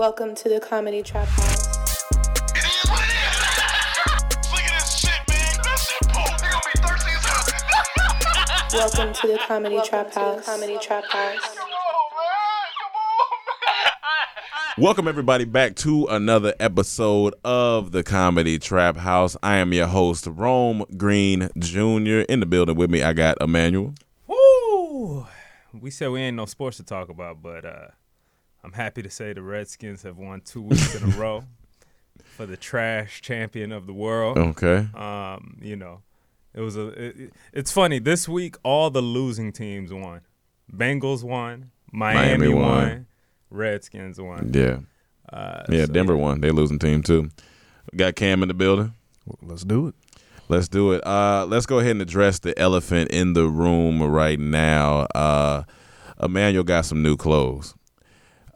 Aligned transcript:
Welcome 0.00 0.34
to 0.36 0.48
the 0.48 0.60
Comedy 0.60 1.02
Trap 1.02 1.28
House. 1.28 1.74
Welcome 8.72 9.12
to 9.12 9.26
the 9.26 9.38
Comedy 9.46 9.78
Trap 9.84 10.14
House. 10.14 10.46
Comedy 10.46 10.78
Trap 10.78 11.04
House. 11.04 11.54
Welcome 14.78 15.06
everybody 15.06 15.44
back 15.44 15.76
to 15.76 16.06
another 16.06 16.54
episode 16.58 17.34
of 17.44 17.92
the 17.92 18.02
Comedy 18.02 18.58
Trap 18.58 18.96
House. 18.96 19.36
I 19.42 19.56
am 19.56 19.74
your 19.74 19.88
host, 19.88 20.26
Rome 20.26 20.86
Green 20.96 21.50
Jr. 21.58 22.24
In 22.26 22.40
the 22.40 22.46
building 22.46 22.76
with 22.76 22.90
me, 22.90 23.02
I 23.02 23.12
got 23.12 23.36
Emmanuel. 23.38 23.92
Woo! 24.26 25.26
We 25.78 25.90
said 25.90 26.10
we 26.10 26.22
ain't 26.22 26.38
no 26.38 26.46
sports 26.46 26.78
to 26.78 26.84
talk 26.84 27.10
about, 27.10 27.42
but 27.42 27.66
uh, 27.66 27.88
I'm 28.62 28.72
happy 28.72 29.02
to 29.02 29.10
say 29.10 29.32
the 29.32 29.42
Redskins 29.42 30.02
have 30.02 30.18
won 30.18 30.42
two 30.42 30.62
weeks 30.62 30.94
in 30.94 31.12
a 31.12 31.16
row 31.16 31.44
for 32.24 32.46
the 32.46 32.56
trash 32.56 33.22
champion 33.22 33.72
of 33.72 33.86
the 33.86 33.92
world. 33.92 34.36
Okay. 34.38 34.86
Um, 34.94 35.58
you 35.62 35.76
know, 35.76 36.02
it 36.54 36.60
was 36.60 36.76
a. 36.76 36.88
It, 36.88 37.32
it's 37.52 37.72
funny 37.72 37.98
this 37.98 38.28
week. 38.28 38.56
All 38.62 38.90
the 38.90 39.02
losing 39.02 39.52
teams 39.52 39.92
won. 39.92 40.20
Bengals 40.72 41.22
won. 41.22 41.70
Miami, 41.92 42.48
Miami 42.48 42.54
won. 42.54 42.64
won. 42.64 43.06
Redskins 43.50 44.20
won. 44.20 44.50
Yeah. 44.52 44.78
Uh, 45.32 45.64
Yeah, 45.68 45.86
so, 45.86 45.92
Denver 45.92 46.16
won. 46.16 46.40
They 46.40 46.50
losing 46.50 46.78
team 46.78 47.02
too. 47.02 47.30
Got 47.96 48.16
Cam 48.16 48.42
in 48.42 48.48
the 48.48 48.54
building. 48.54 48.94
Let's 49.42 49.64
do 49.64 49.88
it. 49.88 49.94
Let's 50.48 50.68
do 50.68 50.92
it. 50.92 51.06
Uh, 51.06 51.46
let's 51.48 51.66
go 51.66 51.78
ahead 51.78 51.92
and 51.92 52.02
address 52.02 52.40
the 52.40 52.56
elephant 52.58 53.10
in 53.10 53.34
the 53.34 53.46
room 53.46 54.02
right 54.02 54.38
now. 54.38 55.06
Uh, 55.14 55.62
Emmanuel 56.20 56.64
got 56.64 56.84
some 56.84 57.02
new 57.02 57.16
clothes. 57.16 57.74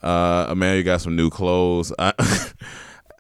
Uh, 0.05 0.49
Emmanuel 0.53 0.85
got 0.85 1.01
some 1.01 1.17
new 1.17 1.31
clothes. 1.31 1.93
I, 1.99 2.13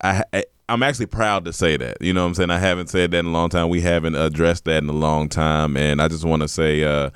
I, 0.02 0.22
I, 0.32 0.44
I'm 0.68 0.82
actually 0.82 1.06
proud 1.06 1.44
to 1.46 1.52
say 1.52 1.76
that. 1.76 1.96
You 2.00 2.12
know 2.12 2.22
what 2.22 2.28
I'm 2.28 2.34
saying? 2.34 2.50
I 2.50 2.58
haven't 2.58 2.88
said 2.88 3.10
that 3.12 3.18
in 3.18 3.26
a 3.26 3.30
long 3.32 3.48
time. 3.48 3.68
We 3.70 3.80
haven't 3.80 4.14
addressed 4.14 4.64
that 4.66 4.82
in 4.82 4.88
a 4.88 4.92
long 4.92 5.28
time, 5.28 5.76
and 5.76 6.00
I 6.00 6.08
just 6.08 6.24
want 6.24 6.42
to 6.42 6.48
say, 6.48 6.84
uh, 6.84 7.10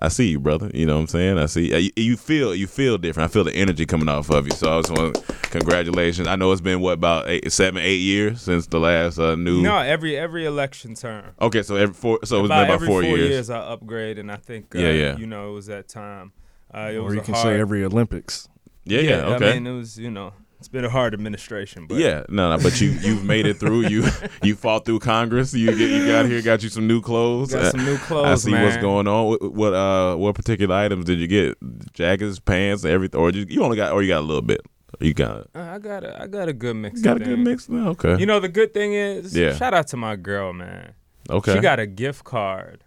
I 0.00 0.08
see 0.08 0.28
you, 0.28 0.38
brother. 0.38 0.70
You 0.72 0.86
know 0.86 0.94
what 0.94 1.00
I'm 1.00 1.06
saying? 1.08 1.38
I 1.38 1.46
see 1.46 1.74
uh, 1.74 1.78
you, 1.78 1.90
you 1.96 2.16
feel 2.16 2.54
you 2.54 2.66
feel 2.66 2.98
different. 2.98 3.30
I 3.30 3.32
feel 3.32 3.44
the 3.44 3.54
energy 3.54 3.84
coming 3.84 4.08
off 4.08 4.30
of 4.30 4.46
you. 4.46 4.52
So 4.52 4.78
I 4.78 4.82
just 4.82 4.90
want 4.96 5.14
to 5.16 5.32
congratulations. 5.50 6.28
I 6.28 6.36
know 6.36 6.52
it's 6.52 6.60
been 6.60 6.80
what 6.80 6.92
about 6.92 7.28
eight, 7.28 7.50
seven, 7.50 7.82
eight 7.82 7.96
years 8.00 8.40
since 8.40 8.66
the 8.68 8.78
last 8.78 9.18
uh, 9.18 9.34
new. 9.34 9.60
No, 9.60 9.76
every 9.78 10.16
every 10.16 10.44
election 10.44 10.94
term. 10.94 11.24
Okay, 11.40 11.62
so 11.62 11.74
every 11.76 11.94
four, 11.94 12.20
so 12.24 12.38
it's 12.38 12.46
about 12.46 12.60
been 12.60 12.64
about 12.66 12.70
every 12.74 12.86
four, 12.86 13.02
four 13.02 13.16
years. 13.18 13.50
I 13.50 13.58
upgrade, 13.58 14.18
and 14.18 14.30
I 14.30 14.36
think 14.36 14.74
uh, 14.76 14.78
Yeah, 14.78 14.90
yeah. 14.92 15.16
you 15.16 15.26
know 15.26 15.50
it 15.50 15.54
was 15.54 15.66
that 15.66 15.88
time. 15.88 16.32
Uh, 16.72 16.90
it 16.92 16.96
Or 16.98 17.04
was 17.04 17.14
you 17.14 17.20
a 17.20 17.24
can 17.24 17.34
hard, 17.34 17.44
say 17.46 17.58
every 17.60 17.82
Olympics. 17.84 18.48
Yeah, 18.88 19.00
yeah, 19.00 19.26
okay. 19.34 19.50
I 19.50 19.54
mean, 19.54 19.66
it 19.66 19.72
was 19.72 19.98
you 19.98 20.10
know 20.10 20.32
it's 20.58 20.68
been 20.68 20.84
a 20.84 20.90
hard 20.90 21.14
administration, 21.14 21.86
but 21.86 21.98
yeah, 21.98 22.24
no, 22.28 22.50
no, 22.56 22.60
but 22.62 22.80
you 22.80 22.90
you've 22.90 23.24
made 23.24 23.46
it 23.46 23.58
through. 23.60 23.82
You 23.88 24.04
you 24.42 24.56
fought 24.56 24.84
through 24.84 24.98
Congress. 25.00 25.54
You 25.54 25.66
get 25.76 25.90
you 25.90 26.06
got 26.06 26.26
here, 26.26 26.42
got 26.42 26.62
you 26.62 26.68
some 26.68 26.86
new 26.88 27.00
clothes. 27.00 27.52
Got 27.54 27.70
some 27.72 27.84
new 27.84 27.96
clothes. 28.08 28.26
I 28.26 28.50
see 28.50 28.52
what's 28.52 28.76
going 28.78 29.06
on. 29.06 29.26
What, 29.28 29.52
what 29.54 29.72
uh 29.74 30.16
what 30.16 30.34
particular 30.34 30.74
items 30.74 31.04
did 31.04 31.18
you 31.20 31.26
get? 31.28 31.56
Jackets, 31.92 32.38
pants, 32.40 32.84
everything, 32.84 33.20
or 33.20 33.30
you, 33.30 33.46
you 33.48 33.62
only 33.62 33.76
got 33.76 33.92
or 33.92 34.02
you 34.02 34.08
got 34.08 34.20
a 34.20 34.26
little 34.26 34.42
bit. 34.42 34.60
You 35.00 35.14
got 35.14 35.46
Uh, 35.54 35.60
I 35.60 35.78
got 35.78 36.02
a 36.02 36.22
I 36.22 36.26
got 36.26 36.48
a 36.48 36.52
good 36.52 36.74
mix. 36.74 37.02
got 37.02 37.16
of 37.16 37.22
a 37.22 37.24
good 37.26 37.38
mix. 37.38 37.68
now? 37.68 37.90
Okay, 37.90 38.18
You 38.18 38.26
know 38.26 38.40
the 38.40 38.48
good 38.48 38.72
thing 38.74 38.94
is, 38.94 39.36
Yeah. 39.36 39.54
shout 39.54 39.74
out 39.74 39.86
to 39.88 39.96
my 39.96 40.16
girl, 40.16 40.52
man. 40.52 40.94
okay, 41.30 41.54
She 41.54 41.60
got 41.60 41.78
a 41.78 41.86
gift 41.86 42.24
card 42.24 42.82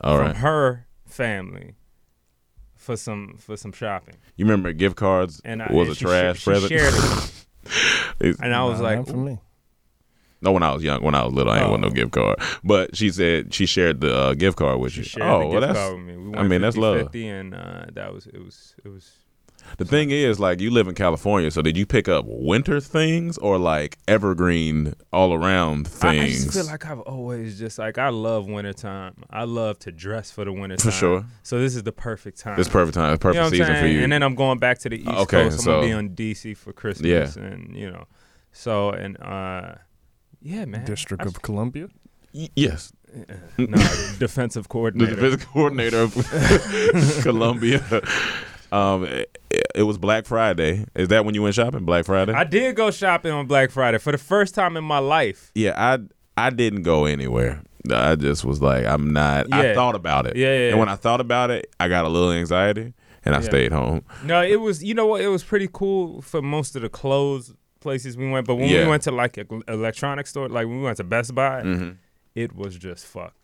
all 0.00 0.18
from 0.18 0.26
right. 0.26 0.36
her 0.36 0.86
family 1.06 1.74
for 2.88 2.96
some 2.96 3.34
for 3.38 3.54
some 3.58 3.70
shopping, 3.72 4.14
You 4.36 4.46
remember 4.46 4.72
gift 4.72 4.96
cards 4.96 5.42
and 5.44 5.62
I, 5.62 5.70
was 5.70 5.88
and 5.88 5.92
a 5.92 5.94
she 5.98 6.04
trash 6.06 6.38
sha- 6.38 6.40
she 6.40 6.44
present. 6.68 6.72
shared 6.72 6.94
it, 8.20 8.36
and 8.42 8.54
I 8.54 8.64
was 8.64 8.78
Nah, 8.80 8.84
like, 8.88 9.06
for 9.06 9.16
me. 9.18 9.38
no, 10.40 10.52
when 10.52 10.62
I 10.62 10.72
was 10.72 10.82
young, 10.82 11.02
when 11.02 11.14
I 11.14 11.22
was 11.24 11.34
little, 11.34 11.52
I 11.52 11.58
ain't 11.60 11.68
want 11.70 11.82
no 11.82 11.88
Oh. 11.88 11.90
gift 11.90 12.12
card. 12.12 12.38
But 12.64 12.96
she 12.96 13.10
said 13.10 13.52
she 13.52 13.66
shared 13.66 14.00
the 14.00 14.14
uh, 14.16 14.32
gift 14.34 14.56
card 14.56 14.80
with 14.80 14.92
she 14.92 15.00
you. 15.00 15.04
shared 15.04 15.28
oh, 15.30 15.38
the 15.40 15.46
well, 15.48 15.60
gift 15.60 15.66
that's 15.74 15.78
card 15.78 15.96
with 15.96 16.04
me. 16.06 16.16
We 16.16 16.32
I 16.32 16.36
went 16.38 16.48
mean, 16.50 16.60
that's 16.62 16.76
love. 16.78 16.96
50, 16.96 17.28
and 17.28 17.54
uh, 17.54 17.84
that 17.92 18.14
was 18.14 18.26
it 18.26 18.42
was 18.42 18.74
it 18.82 18.88
was. 18.88 19.10
The 19.76 19.84
thing 19.84 20.10
is, 20.10 20.40
like, 20.40 20.60
you 20.60 20.70
live 20.70 20.88
in 20.88 20.94
California, 20.94 21.50
so 21.50 21.62
did 21.62 21.76
you 21.76 21.86
pick 21.86 22.08
up 22.08 22.24
winter 22.26 22.80
things 22.80 23.38
or 23.38 23.58
like 23.58 23.98
evergreen 24.08 24.94
all 25.12 25.34
around 25.34 25.88
I, 26.02 26.08
I 26.20 26.26
just 26.28 26.52
feel 26.54 26.66
like 26.66 26.86
I've 26.86 27.00
always 27.00 27.58
just 27.58 27.78
like 27.78 27.98
I 27.98 28.08
love 28.08 28.46
wintertime. 28.48 29.14
I 29.30 29.44
love 29.44 29.78
to 29.80 29.92
dress 29.92 30.30
for 30.30 30.44
the 30.44 30.52
winter 30.52 30.78
For 30.78 30.90
sure. 30.90 31.24
So 31.42 31.60
this 31.60 31.76
is 31.76 31.82
the 31.82 31.92
perfect 31.92 32.38
time. 32.40 32.58
it's 32.58 32.68
perfect 32.68 32.94
time, 32.94 33.12
it's 33.14 33.20
perfect 33.22 33.34
You 33.36 33.40
know 33.40 33.46
what 33.46 33.52
I'm 33.52 33.58
season 33.74 33.82
for 33.82 33.86
you. 33.86 34.02
And 34.02 34.12
then 34.12 34.22
I'm 34.22 34.34
going 34.34 34.58
back 34.58 34.78
to 34.80 34.88
the 34.88 34.98
East 35.00 35.08
Okay, 35.08 35.42
Coast. 35.44 35.58
I'm 35.58 35.64
so- 35.64 35.70
gonna 35.76 35.86
be 35.86 35.92
on 35.92 36.08
DC 36.10 36.56
for 36.56 36.72
Christmas, 36.72 37.36
yeah. 37.36 37.42
and 37.42 37.76
you 37.76 37.90
know, 37.90 38.06
so 38.52 38.90
and 38.90 39.20
uh, 39.20 39.74
yeah, 40.40 40.64
man. 40.64 40.84
District 40.84 41.22
I- 41.22 41.26
of 41.26 41.42
Columbia. 41.42 41.88
Y- 42.34 42.48
yes, 42.56 42.92
no 43.56 43.66
defensive 44.18 44.68
coordinator. 44.68 45.30
the 45.30 45.38
coordinator. 45.38 46.06
defensive 46.06 46.22
coordinator 46.64 47.02
of 47.16 47.22
Columbia. 47.22 48.02
Um, 48.70 49.08
it, 49.50 49.82
was 49.82 49.98
Black 49.98 50.26
Friday. 50.26 50.84
Is 50.94 51.08
that 51.08 51.24
when 51.24 51.34
you 51.34 51.42
went 51.42 51.54
shopping? 51.54 51.84
Black 51.84 52.04
Friday. 52.04 52.32
I 52.32 52.44
did 52.44 52.76
go 52.76 52.90
shopping 52.90 53.32
on 53.32 53.46
Black 53.46 53.70
Friday 53.70 53.98
for 53.98 54.12
the 54.12 54.18
first 54.18 54.54
time 54.54 54.76
in 54.76 54.84
my 54.84 54.98
life. 54.98 55.50
yeah, 55.54 55.72
I 55.76 55.98
I 56.36 56.50
didn't 56.50 56.82
go 56.82 57.04
anywhere. 57.04 57.62
I 57.92 58.16
just 58.16 58.44
was 58.44 58.60
like, 58.60 58.84
I'm 58.84 59.12
not. 59.12 59.52
I 59.52 59.74
thought 59.74 59.94
about 59.94 60.26
it. 60.26 60.36
Yeah, 60.36 60.48
yeah, 60.56 60.68
And 60.70 60.78
when. 60.78 60.88
I 60.88 60.96
thought 60.96 61.20
about 61.20 61.50
it, 61.50 61.72
I 61.80 61.88
got 61.88 62.04
a 62.04 62.08
little 62.08 62.32
anxiety, 62.32 62.92
and 63.24 63.34
I 63.34 63.38
Yeah. 63.38 63.44
stayed 63.44 63.72
home. 63.72 64.02
No, 64.24 64.42
it 64.42 64.60
was 64.60 64.82
you 64.84 64.94
know 64.94 65.06
what? 65.06 65.20
It 65.22 65.28
was 65.28 65.42
pretty 65.44 65.68
cool 65.72 66.20
for 66.22 66.42
most 66.42 66.76
of 66.76 66.82
the 66.82 66.88
clothes 66.88 67.54
places 67.80 68.16
we 68.16 68.28
went, 68.28 68.46
but 68.46 68.56
when 68.56 68.68
Yeah. 68.68 68.82
we 68.82 68.88
went 68.90 69.04
to 69.04 69.12
like 69.12 69.36
an 69.38 69.46
electronic 69.68 70.26
store, 70.26 70.48
like 70.48 70.66
when 70.66 70.78
we 70.78 70.82
went 70.82 70.96
to 70.96 71.04
Best 71.04 71.32
Buy, 71.34 71.62
Mhm. 71.62 71.96
it 72.34 72.54
was 72.54 72.76
just 72.76 73.06
fucked. 73.06 73.37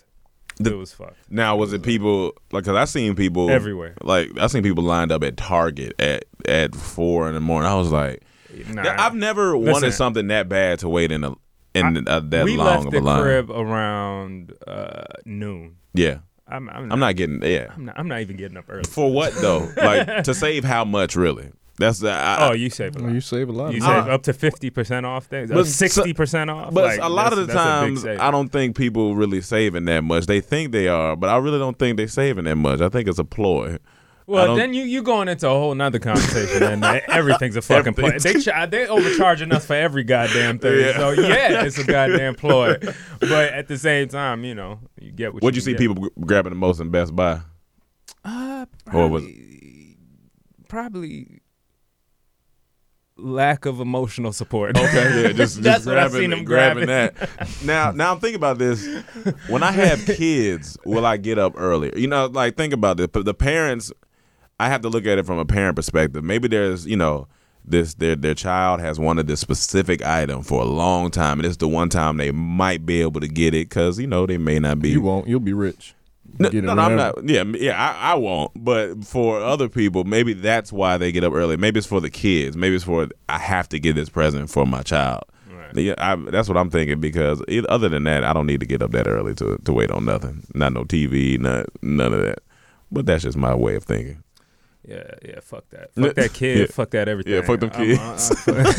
The- 0.59 0.73
it 0.75 0.77
was 0.77 0.93
fucked 0.93 1.17
Now, 1.31 1.57
was 1.57 1.73
it 1.73 1.83
people 1.83 2.33
like? 2.53 2.65
Cause 2.65 2.77
I 2.77 2.85
seen 2.85 3.15
people 3.17 3.51
everywhere. 3.51 3.95
Like 4.03 4.31
I 4.39 4.47
seen 4.47 4.63
people 4.63 4.85
lined 4.85 5.11
up 5.13 5.23
at 5.25 5.37
Target 5.37 5.95
at 5.99 6.25
at 6.47 6.75
four 6.75 7.27
in 7.29 7.35
the 7.35 7.41
morning. 7.41 7.69
I 7.71 7.75
was 7.75 7.91
like, 7.91 8.23
Nah, 8.69 8.95
I've 8.99 9.15
never 9.17 9.57
Listen. 9.57 9.73
wanted 9.73 9.93
something 9.95 10.29
that 10.29 10.49
bad 10.49 10.79
to 10.81 10.89
wait 10.89 11.11
in 11.11 11.25
a 11.25 11.35
in 11.75 12.05
a, 12.07 12.21
that 12.21 12.45
we 12.45 12.57
long 12.57 12.67
left 12.67 12.87
of 12.87 12.93
the 12.93 12.99
a 12.99 13.01
line. 13.01 13.23
crib 13.23 13.51
around 13.51 14.53
uh, 14.67 15.03
noon. 15.25 15.75
Yeah, 15.93 16.19
I'm, 16.47 16.69
I'm, 16.71 16.93
I'm 16.93 17.01
not 17.01 17.17
getting 17.17 17.43
yeah. 17.43 17.73
I'm 17.75 17.87
not, 17.87 17.99
I'm 17.99 18.07
not 18.07 18.21
even 18.21 18.37
getting 18.37 18.57
up 18.57 18.67
early. 18.69 18.85
For 18.85 19.11
what 19.13 19.35
though? 19.35 19.69
like 19.77 20.23
to 20.25 20.35
save 20.35 20.63
how 20.65 20.85
much 20.85 21.17
really? 21.17 21.51
That's 21.79 21.99
the. 21.99 22.11
I, 22.13 22.49
Oh, 22.49 22.53
you 22.53 22.71
save 22.71 22.95
a 22.97 23.01
lot. 23.01 23.13
you 23.13 23.21
save 23.21 23.49
a 23.49 23.53
lot. 23.53 23.75
You 23.75 23.81
save 23.81 23.89
money. 23.91 24.11
up 24.11 24.23
to 24.25 24.33
fifty 24.33 24.71
percent 24.71 25.05
off 25.07 25.27
things. 25.27 25.51
But 25.51 25.67
Sixty 25.67 26.13
percent 26.15 26.49
off. 26.51 26.73
But 26.73 26.85
Like, 26.85 27.01
a 27.03 27.09
lot 27.09 27.33
of 27.33 27.39
the 27.39 27.47
that's- 27.47 27.65
that's 27.65 27.83
a 27.83 28.07
big 28.07 28.17
times. 28.17 28.21
I 28.21 28.31
don't 28.31 28.49
think 28.51 28.77
people 28.77 29.17
really 29.17 29.41
saving 29.41 29.85
that 29.87 30.05
much. 30.05 30.27
They 30.27 30.41
think 30.41 30.71
they 30.73 30.87
are, 30.89 31.17
but 31.17 31.31
I 31.31 31.37
really 31.39 31.59
don't 31.59 31.79
think 31.79 31.97
they're 31.97 32.07
saving 32.09 32.45
that 32.45 32.57
much. 32.57 32.81
I 32.81 32.89
think 32.89 33.09
it's 33.09 33.19
a 33.19 33.25
ploy. 33.25 33.79
Well, 34.27 34.57
then 34.57 34.73
you 34.73 34.85
you 34.85 35.03
going 35.03 35.29
into 35.29 35.47
a 35.47 35.51
whole 35.53 35.75
nother 35.75 35.99
conversation, 35.99 36.63
and 36.63 36.83
uh, 36.83 37.01
everything's 37.09 37.57
a 37.57 37.61
fucking 37.63 37.93
ploy. 37.93 38.19
They 38.19 38.41
ch- 38.41 38.49
they 38.71 38.87
overcharging 38.87 39.53
us 39.53 39.67
for 39.67 39.75
every 39.75 40.03
goddamn 40.03 40.61
thing. 40.61 40.81
Yeah. 40.81 40.97
So 40.97 41.11
yeah, 41.11 41.65
it's 41.67 41.77
a 41.79 41.85
goddamn 41.85 42.35
ploy. 42.37 42.77
But 43.21 43.53
at 43.53 43.69
the 43.69 43.77
same 43.77 44.09
time, 44.09 44.45
you 44.45 44.55
know, 44.55 44.79
you 44.99 45.11
get 45.13 45.35
what. 45.35 45.43
What'd 45.43 45.57
you 45.57 45.61
see 45.61 45.73
get. 45.73 45.79
people 45.81 46.09
grabbing 46.21 46.51
the 46.53 46.57
most 46.57 46.81
in 46.81 46.89
Best 46.89 47.15
Buy? 47.15 47.41
Uh, 48.25 48.65
Or 48.95 49.09
was- 49.09 49.25
probably, 49.25 49.97
probably 50.69 51.34
lack 53.25 53.65
of 53.67 53.81
emotional 53.81 54.33
support. 54.33 54.77
Okay, 54.77 55.23
yeah, 55.23 55.33
just, 55.33 55.63
just 55.63 55.87
what 55.87 55.97
I 55.99 56.03
grabbing, 56.09 56.21
seen 56.21 56.31
them 56.31 56.45
grabbing 56.45 56.85
grabbing. 56.87 57.17
that. 57.17 57.59
Now, 57.65 57.91
now 57.93 58.13
I'm 58.13 58.21
thinking 58.21 58.37
about 58.37 58.59
this. 58.59 58.87
When 59.49 59.63
I 59.63 59.73
have 59.73 60.05
kids, 60.17 60.77
will 60.85 61.07
I 61.07 61.17
get 61.17 61.39
up 61.39 61.55
earlier? 61.57 61.93
You 61.97 62.07
know, 62.07 62.27
like 62.27 62.57
think 62.57 62.73
about 62.73 62.99
this. 62.99 63.09
But 63.09 63.25
The 63.25 63.35
parents, 63.35 63.93
I 64.61 64.69
have 64.69 64.83
to 64.83 64.89
look 64.89 65.07
at 65.07 65.19
it 65.19 65.27
from 65.27 65.39
a 65.39 65.45
parent 65.45 65.77
perspective. 65.77 66.23
Maybe 66.23 66.49
there's, 66.49 66.87
you 66.87 66.97
know, 66.97 67.27
this 67.65 67.95
their 67.95 68.15
their 68.15 68.35
child 68.35 68.81
has 68.81 68.99
wanted 68.99 69.27
this 69.27 69.41
specific 69.41 70.03
item 70.05 70.43
for 70.43 70.61
a 70.61 70.67
long 70.67 71.11
time, 71.11 71.39
and 71.41 71.47
it's 71.47 71.57
the 71.57 71.69
one 71.69 71.89
time 71.89 72.19
they 72.19 72.31
might 72.31 72.85
be 72.85 73.01
able 73.01 73.21
to 73.23 73.29
get 73.29 73.55
it 73.55 73.71
because 73.71 73.99
you 73.99 74.07
know 74.07 74.27
they 74.27 74.37
may 74.37 74.59
not 74.59 74.81
be. 74.81 74.91
You 74.91 75.01
won't. 75.01 75.27
You'll 75.27 75.41
be 75.41 75.55
rich. 75.55 75.95
No, 76.39 76.49
no, 76.49 76.75
no, 76.75 76.83
I'm 76.83 76.97
not. 76.97 77.29
Yeah, 77.29 77.45
yeah, 77.45 77.81
I, 77.81 78.13
I 78.13 78.15
won't. 78.15 78.51
But 78.57 79.05
for 79.05 79.41
other 79.41 79.69
people, 79.69 80.05
maybe 80.05 80.33
that's 80.33 80.73
why 80.73 80.97
they 80.97 81.13
get 81.13 81.23
up 81.25 81.33
early. 81.33 81.57
Maybe 81.57 81.79
it's 81.79 81.87
for 81.87 82.01
the 82.01 82.11
kids. 82.11 82.57
Maybe 82.57 82.75
it's 82.75 82.85
for 82.85 83.09
I 83.29 83.39
have 83.39 83.69
to 83.69 83.79
get 83.79 83.95
this 83.95 84.09
present 84.09 84.51
for 84.51 84.67
my 84.67 84.83
child. 84.83 85.23
Yeah, 85.77 85.95
I, 85.99 86.17
that's 86.17 86.49
what 86.49 86.57
I'm 86.57 86.71
thinking 86.71 87.01
because 87.01 87.43
it, 87.49 87.67
other 87.67 87.89
than 87.89 88.05
that, 88.05 88.25
I 88.25 88.33
don't 88.33 88.47
need 88.47 88.61
to 88.61 88.67
get 88.67 88.83
up 88.83 88.93
that 88.93 89.07
early 89.07 89.35
to 89.37 89.59
to 89.65 89.73
wait 89.73 89.91
on 89.91 90.05
nothing. 90.05 90.47
Not 90.55 90.73
no 90.73 90.85
TV, 90.85 91.39
not 91.39 91.67
none 91.83 92.13
of 92.13 92.21
that. 92.23 92.41
But 92.91 93.07
that's 93.07 93.25
just 93.25 93.37
my 93.37 93.55
way 93.55 93.75
of 93.77 93.85
thinking. 93.85 94.23
Yeah, 94.87 95.03
yeah, 95.25 95.41
fuck 95.41 95.69
that. 95.71 95.95
Fuck 95.95 96.15
that 96.15 96.35
kid. 96.35 96.59
Yeah. 96.59 96.67
Fuck 96.67 96.91
that 96.91 97.09
everything. 97.09 97.33
Yeah, 97.33 97.41
fuck 97.43 97.59
them 97.61 97.71
um, 97.73 97.77
kids. 97.77 98.31
Uh, 98.47 98.53
uh, 98.53 98.73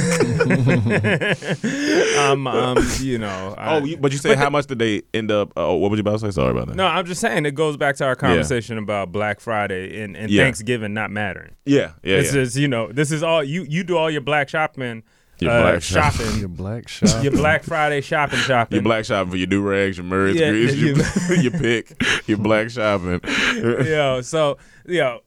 I'm, 2.31 2.47
um, 2.47 2.49
I'm, 2.77 2.77
um, 2.77 2.87
you 2.99 3.17
know. 3.17 3.55
I- 3.57 3.77
oh, 3.77 3.95
but 3.99 4.11
you 4.11 4.17
say 4.17 4.29
but 4.29 4.37
how 4.37 4.49
much 4.49 4.67
did 4.67 4.79
they 4.79 5.03
end 5.13 5.31
up? 5.31 5.51
Oh, 5.57 5.75
what 5.75 5.91
was 5.91 5.97
you 5.97 6.01
about 6.01 6.19
to 6.19 6.21
say? 6.27 6.31
Sorry 6.31 6.51
about 6.51 6.67
that. 6.67 6.75
No, 6.75 6.85
I'm 6.85 7.05
just 7.05 7.21
saying 7.21 7.45
it 7.45 7.55
goes 7.55 7.77
back 7.77 7.95
to 7.97 8.05
our 8.05 8.15
conversation 8.15 8.77
about 8.77 9.11
Black 9.11 9.39
Friday 9.39 10.01
and, 10.01 10.15
and 10.15 10.29
Yeah. 10.31 10.43
Thanksgiving 10.43 10.93
not 10.93 11.11
mattering. 11.11 11.55
Yeah, 11.65 11.93
yeah, 12.03 12.17
This 12.17 12.33
yeah. 12.35 12.41
is, 12.41 12.57
you 12.57 12.67
know, 12.67 12.91
this 12.91 13.11
is 13.11 13.23
all 13.23 13.43
you 13.43 13.65
you 13.67 13.83
do 13.83 13.97
all 13.97 14.09
your 14.11 14.21
black 14.21 14.49
shopping, 14.49 15.03
Your 15.39 15.51
uh, 15.51 15.61
black 15.63 15.81
shop- 15.81 16.13
shopping, 16.13 16.35
Your 16.39 16.49
black 16.49 16.87
shop. 16.97 17.23
your 17.23 17.31
Black 17.33 17.63
Friday 17.63 18.01
shopping 18.01 18.39
shopping. 18.39 18.75
Your 18.75 18.83
black 18.83 19.05
shopping 19.05 19.31
for 19.31 19.37
your 19.37 19.47
do 19.47 19.61
rags, 19.61 19.97
your 19.97 20.05
Murray's 20.05 20.35
Yeah, 20.39 20.51
grease, 20.51 20.75
you- 20.75 20.95
your, 20.95 21.37
your 21.41 21.51
pick, 21.51 21.93
your 22.27 22.37
black 22.37 22.69
shopping. 22.69 23.19
yo, 23.55 24.21
so 24.21 24.57
yo, 24.85 25.19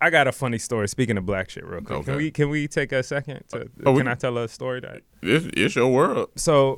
I 0.00 0.10
got 0.10 0.26
a 0.26 0.32
funny 0.32 0.58
story. 0.58 0.88
Speaking 0.88 1.18
of 1.18 1.26
black 1.26 1.50
shit, 1.50 1.64
real 1.64 1.80
quick, 1.82 1.98
Okay. 2.00 2.04
can 2.12 2.16
we 2.16 2.30
can 2.30 2.48
we 2.48 2.66
take 2.68 2.92
a 2.92 3.02
second? 3.02 3.44
To, 3.50 3.68
Oh, 3.84 3.92
we- 3.92 3.98
can 3.98 4.08
I 4.08 4.14
tell 4.14 4.36
a 4.38 4.48
story 4.48 4.80
that? 4.80 5.02
It's, 5.22 5.46
it's 5.54 5.76
your 5.76 5.88
world. 5.92 6.30
So, 6.36 6.76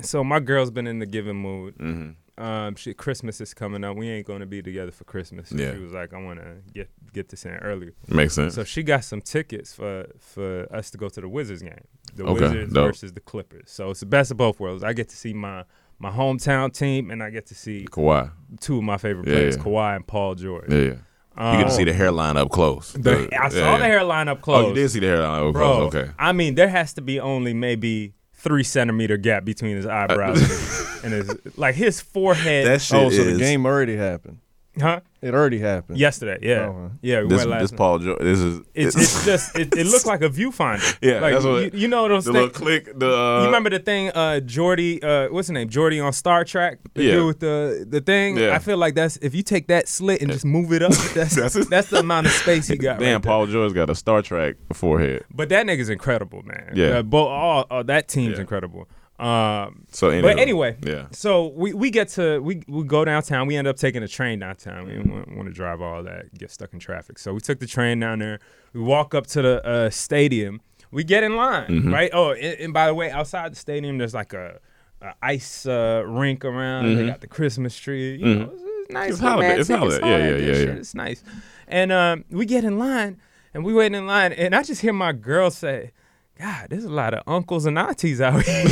so 0.00 0.22
my 0.24 0.40
girl's 0.40 0.70
been 0.70 0.86
in 0.86 0.98
the 0.98 1.06
giving 1.06 1.36
mood. 1.36 1.76
Mm-hmm. 1.78 2.10
Um, 2.42 2.74
she 2.74 2.94
Christmas 2.94 3.40
is 3.40 3.54
coming 3.54 3.84
up. 3.84 3.96
We 3.96 4.08
ain't 4.08 4.26
gonna 4.26 4.46
be 4.46 4.60
together 4.60 4.90
for 4.90 5.04
Christmas. 5.04 5.50
So 5.50 5.56
Yeah. 5.56 5.74
She 5.74 5.78
was 5.78 5.92
like, 5.92 6.12
I 6.12 6.20
want 6.20 6.40
to 6.40 6.56
get 6.72 6.90
get 7.12 7.28
this 7.28 7.44
in 7.44 7.52
early. 7.56 7.92
Makes 8.08 8.34
sense. 8.34 8.54
So 8.56 8.64
she 8.64 8.82
got 8.82 9.04
some 9.04 9.20
tickets 9.20 9.72
for 9.72 10.06
for 10.18 10.66
us 10.74 10.90
to 10.90 10.98
go 10.98 11.08
to 11.08 11.20
the 11.20 11.28
Wizards 11.28 11.62
game. 11.62 11.78
The 12.16 12.24
Okay, 12.24 12.40
Wizards 12.42 12.72
dope. 12.72 12.86
versus 12.88 13.12
the 13.12 13.20
Clippers. 13.20 13.70
So 13.70 13.90
it's 13.90 14.00
the 14.00 14.06
best 14.06 14.32
of 14.32 14.36
both 14.36 14.58
worlds. 14.58 14.82
I 14.82 14.92
get 14.94 15.08
to 15.10 15.16
see 15.16 15.32
my 15.32 15.64
my 16.00 16.10
hometown 16.10 16.72
team, 16.76 17.12
and 17.12 17.22
I 17.22 17.30
get 17.30 17.46
to 17.46 17.54
see 17.54 17.86
Kawhi. 17.88 18.32
two 18.60 18.78
of 18.78 18.82
my 18.82 18.96
favorite 18.98 19.28
Yeah, 19.28 19.34
players, 19.34 19.56
yeah. 19.56 19.62
Kawhi 19.62 19.94
and 19.96 20.04
Paul 20.06 20.34
George. 20.34 20.72
Yeah, 20.72 20.94
yeah. 21.36 21.52
You 21.52 21.58
get 21.64 21.70
to 21.70 21.74
see 21.74 21.84
the 21.84 21.92
hairline 21.92 22.36
up 22.36 22.50
close. 22.50 22.94
Um, 22.94 23.02
The- 23.02 23.10
The- 23.30 23.42
I 23.42 23.48
saw 23.48 23.56
yeah, 23.58 23.78
the 23.78 23.84
hairline 23.84 24.28
up 24.28 24.40
close. 24.40 24.64
Oh, 24.64 24.68
you 24.68 24.74
did 24.74 24.88
see 24.90 25.00
the 25.00 25.06
hairline 25.06 25.46
up 25.46 25.52
Bro, 25.52 25.76
close. 25.90 25.94
Okay. 25.94 26.10
I 26.18 26.32
mean, 26.32 26.54
there 26.54 26.68
has 26.68 26.92
to 26.94 27.00
be 27.00 27.18
only 27.20 27.54
maybe 27.54 28.14
three 28.32 28.62
centimeter 28.64 29.16
gap 29.16 29.44
between 29.44 29.76
his 29.76 29.86
eyebrows 29.86 30.38
and 31.04 31.12
his, 31.12 31.28
and 31.28 31.40
his 31.44 31.56
like 31.58 31.74
his 31.74 32.00
forehead. 32.00 32.66
That 32.66 32.80
shit 32.82 32.98
Oh, 32.98 33.08
so 33.10 33.22
is 33.22 33.32
the 33.34 33.38
game 33.38 33.64
already 33.66 33.96
happened. 33.96 34.38
Huh? 34.80 35.00
It 35.22 35.32
already 35.34 35.58
happened. 35.58 35.96
Yesterday, 35.98 36.38
yeah, 36.42 36.66
Oh, 36.68 36.72
huh. 36.82 36.88
yeah. 37.00 37.22
We 37.22 37.28
This, 37.28 37.38
went 37.38 37.50
last 37.50 37.60
this 37.62 37.70
night. 37.72 37.78
Paul 37.78 37.98
George. 38.00 38.18
This 38.20 38.40
is 38.40 38.60
It's, 38.74 38.94
it's 38.96 39.24
just 39.24 39.56
it, 39.58 39.74
it 39.74 39.86
looked 39.86 40.04
like 40.12 40.20
a 40.20 40.28
viewfinder. 40.28 40.98
Yeah, 41.00 41.20
like, 41.20 41.32
that's 41.32 41.44
what- 41.46 41.72
you, 41.72 41.80
you 41.80 41.88
know 41.88 42.06
those 42.08 42.26
the 42.26 42.32
things. 42.32 42.44
little 42.60 42.60
click. 42.60 42.98
The 42.98 43.10
uh, 43.10 43.38
you 43.40 43.46
remember 43.46 43.70
the 43.70 43.78
thing, 43.78 44.08
uh, 44.10 44.40
Geordi? 44.44 45.02
Uh, 45.02 45.28
what's 45.32 45.48
his 45.48 45.52
name? 45.54 45.68
Geordi 45.70 46.04
on 46.04 46.12
Star 46.12 46.44
Trek. 46.44 46.80
The 46.92 47.04
Yeah. 47.04 47.12
dude 47.12 47.26
with 47.26 47.40
the 47.40 47.86
the 47.88 48.00
thing. 48.02 48.36
Yeah. 48.36 48.54
I 48.54 48.58
feel 48.58 48.76
like 48.76 48.94
that's 48.94 49.16
if 49.18 49.34
you 49.34 49.42
take 49.42 49.68
that 49.68 49.88
slit 49.88 50.20
and 50.20 50.30
just 50.30 50.44
move 50.44 50.72
it 50.72 50.82
up, 50.82 50.92
that's 51.14 51.36
That's 51.36 51.68
that's, 51.68 51.88
the 51.88 52.00
amount 52.00 52.26
of 52.26 52.32
space 52.32 52.68
he 52.68 52.76
got. 52.76 52.98
Damn, 52.98 53.14
right 53.14 53.22
there. 53.22 53.30
Paul 53.32 53.46
George 53.46 53.72
got 53.74 53.88
a 53.88 53.94
Star 53.94 54.20
Trek 54.20 54.56
forehead. 54.74 55.24
But 55.32 55.48
that 55.48 55.64
nigga's 55.66 55.88
incredible, 55.88 56.42
man. 56.42 56.72
Yeah. 56.74 56.98
Uh, 56.98 57.02
both 57.02 57.28
all 57.28 57.66
uh, 57.70 57.82
that 57.84 58.08
team's 58.08 58.34
Yeah. 58.34 58.40
incredible. 58.42 58.88
Um, 59.18 59.84
So 59.92 60.08
anyway, 60.10 60.32
but 60.34 60.40
anyway, 60.40 60.76
yeah. 60.82 61.06
So 61.12 61.48
we, 61.48 61.72
we 61.72 61.90
get 61.90 62.08
to 62.10 62.40
we 62.40 62.62
we 62.66 62.82
go 62.84 63.04
downtown. 63.04 63.46
We 63.46 63.56
end 63.56 63.68
up 63.68 63.76
taking 63.76 64.02
a 64.02 64.08
train 64.08 64.40
downtown. 64.40 64.86
We 64.86 64.92
didn't 64.92 65.36
want, 65.36 65.48
to 65.48 65.54
drive 65.54 65.80
all 65.80 66.02
that, 66.02 66.36
get 66.36 66.50
stuck 66.50 66.72
in 66.72 66.80
traffic. 66.80 67.18
So 67.18 67.32
we 67.32 67.40
took 67.40 67.60
the 67.60 67.66
train 67.66 68.00
down 68.00 68.18
there. 68.18 68.40
We 68.72 68.80
walk 68.80 69.14
up 69.14 69.26
to 69.28 69.42
the 69.42 69.66
uh, 69.66 69.90
stadium. 69.90 70.60
We 70.90 71.04
get 71.04 71.22
in 71.24 71.36
line, 71.36 71.68
Mm-hmm. 71.68 71.92
right? 71.94 72.10
Oh, 72.12 72.32
and, 72.32 72.60
and 72.60 72.72
by 72.72 72.86
the 72.86 72.94
way, 72.94 73.10
outside 73.10 73.52
the 73.52 73.56
stadium, 73.56 73.98
there's 73.98 74.14
like 74.14 74.32
a, 74.32 74.58
a 75.00 75.14
ice 75.22 75.64
uh, 75.66 76.02
rink 76.06 76.44
around. 76.44 76.96
They 76.96 77.06
got 77.06 77.20
the 77.20 77.26
Christmas 77.28 77.76
tree. 77.76 78.16
You 78.16 78.34
know, 78.34 78.50
it's, 78.52 78.62
it's 78.62 78.90
nice. 78.90 79.02
Mm-hmm. 79.04 79.10
It's 79.12 79.20
holiday- 79.20 79.48
romantic, 79.48 79.60
it's 79.60 79.68
holiday. 79.70 80.08
Yeah, 80.08 80.18
yeah, 80.18 80.36
yeah, 80.52 80.64
yeah. 80.66 80.78
It's 80.78 80.94
nice. 80.94 81.22
And 81.68 81.92
um, 81.92 82.24
we 82.30 82.46
get 82.46 82.64
in 82.64 82.78
line, 82.78 83.20
and 83.54 83.64
we 83.64 83.72
waiting 83.72 83.96
in 83.98 84.06
line, 84.06 84.32
and 84.32 84.54
I 84.54 84.62
just 84.62 84.80
hear 84.82 84.92
my 84.92 85.12
girl 85.12 85.50
say, 85.50 85.92
"God, 86.38 86.66
there's 86.70 86.84
a 86.84 86.90
lot 86.90 87.14
of 87.14 87.22
uncles 87.26 87.66
and 87.66 87.78
aunties 87.78 88.20
out 88.20 88.42
here." 88.42 88.64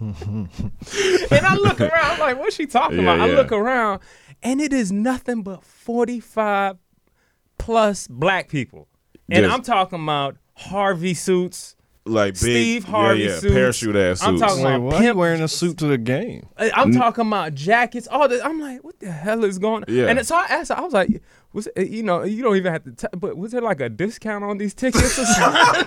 and 0.00 0.48
I 1.46 1.56
look 1.56 1.80
around, 1.80 1.92
I'm 2.12 2.18
like, 2.18 2.38
what's 2.38 2.56
she 2.56 2.66
talking 2.66 2.98
Yeah, 2.98 3.14
about? 3.14 3.20
I 3.20 3.32
look 3.32 3.52
around, 3.52 4.00
and 4.42 4.60
it 4.60 4.72
is 4.72 4.90
nothing 4.90 5.42
but 5.42 5.62
45 5.64 6.76
plus 7.58 8.06
black 8.08 8.48
people. 8.48 8.88
And 9.30 9.44
Just- 9.44 9.54
I'm 9.54 9.62
talking 9.62 10.02
about 10.02 10.36
Harvey 10.54 11.14
suits. 11.14 11.76
Like 12.06 12.32
big, 12.32 12.38
Steve 12.40 12.84
Harvey 12.84 13.20
yeah, 13.24 13.28
yeah, 13.28 13.38
suits. 13.40 13.52
parachute 13.54 13.94
ass 13.94 14.22
I'm 14.22 14.38
talking 14.38 14.64
Wait, 14.64 14.74
about 14.74 14.80
why 14.80 14.98
pimp- 15.00 15.18
wearing 15.18 15.42
a 15.42 15.46
suit 15.48 15.76
to 15.78 15.86
the 15.86 15.98
game? 15.98 16.48
I- 16.56 16.70
I'm 16.74 16.92
talking 16.92 17.26
about 17.26 17.54
jackets, 17.54 18.08
all 18.10 18.26
this. 18.26 18.42
I'm 18.42 18.58
like, 18.58 18.82
what 18.82 18.98
the 19.00 19.12
hell 19.12 19.44
is 19.44 19.58
going 19.58 19.84
on? 19.84 19.94
Yeah. 19.94 20.06
And 20.06 20.26
so 20.26 20.34
I 20.34 20.46
asked 20.48 20.70
her, 20.70 20.78
I 20.78 20.80
was 20.80 20.94
like, 20.94 21.22
was 21.52 21.66
it, 21.68 21.72
eh, 21.76 21.82
you 21.82 22.02
know, 22.02 22.22
you 22.22 22.42
don't 22.42 22.56
even 22.56 22.72
have 22.72 22.84
to, 22.84 22.92
t- 22.92 23.06
but 23.16 23.36
was 23.36 23.50
there 23.52 23.60
like 23.60 23.80
a 23.80 23.88
discount 23.88 24.44
on 24.44 24.58
these 24.58 24.72
tickets 24.74 25.18
or 25.18 25.24
something? 25.26 25.84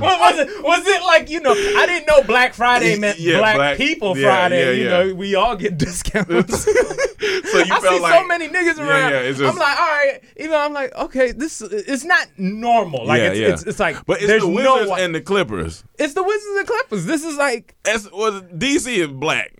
what 0.00 0.20
was 0.20 0.38
it? 0.40 0.62
Was 0.62 0.86
it 0.86 1.02
like, 1.04 1.30
you 1.30 1.40
know, 1.40 1.52
I 1.52 1.86
didn't 1.86 2.06
know 2.06 2.22
Black 2.22 2.52
Friday 2.52 2.98
meant 2.98 3.18
Yeah, 3.18 3.38
Black, 3.38 3.56
Black- 3.56 3.76
People 3.78 4.16
yeah, 4.16 4.28
Friday. 4.28 4.76
yeah, 4.76 4.82
you 4.82 4.88
know, 5.10 5.14
we 5.14 5.34
all 5.34 5.56
get 5.56 5.78
discounts. 5.78 6.64
so 6.64 6.70
you 6.70 6.80
I 7.18 7.80
felt 7.80 7.82
see 7.94 8.00
like 8.00 8.14
so 8.20 8.26
many 8.26 8.48
niggas 8.48 8.78
around. 8.78 9.14
it's 9.14 9.38
just- 9.38 9.50
I'm 9.52 9.58
like, 9.58 9.78
all 9.80 9.86
right, 9.86 10.20
even 10.36 10.54
I'm 10.54 10.72
like, 10.74 10.94
okay, 10.94 11.32
this 11.32 11.62
it's 11.62 12.04
not 12.04 12.28
normal. 12.36 13.06
Like 13.06 13.22
it's, 13.22 13.38
it's 13.38 13.62
it's 13.62 13.80
like 13.80 14.04
but 14.06 14.18
it's 14.18 14.26
there's 14.26 14.42
the 14.42 14.48
no 14.48 14.54
Wizards 14.74 14.90
one- 14.90 15.00
and 15.00 15.14
the 15.14 15.20
Clippers. 15.22 15.82
it's 15.98 16.12
the 16.14 16.22
Wizards 16.22 16.56
and 16.58 16.66
Clippers. 16.66 17.06
This 17.06 17.24
is 17.24 17.36
like 17.36 17.74
That's 17.84 18.10
well, 18.12 18.42
DC 18.42 18.86
is 18.98 19.08
black, 19.08 19.52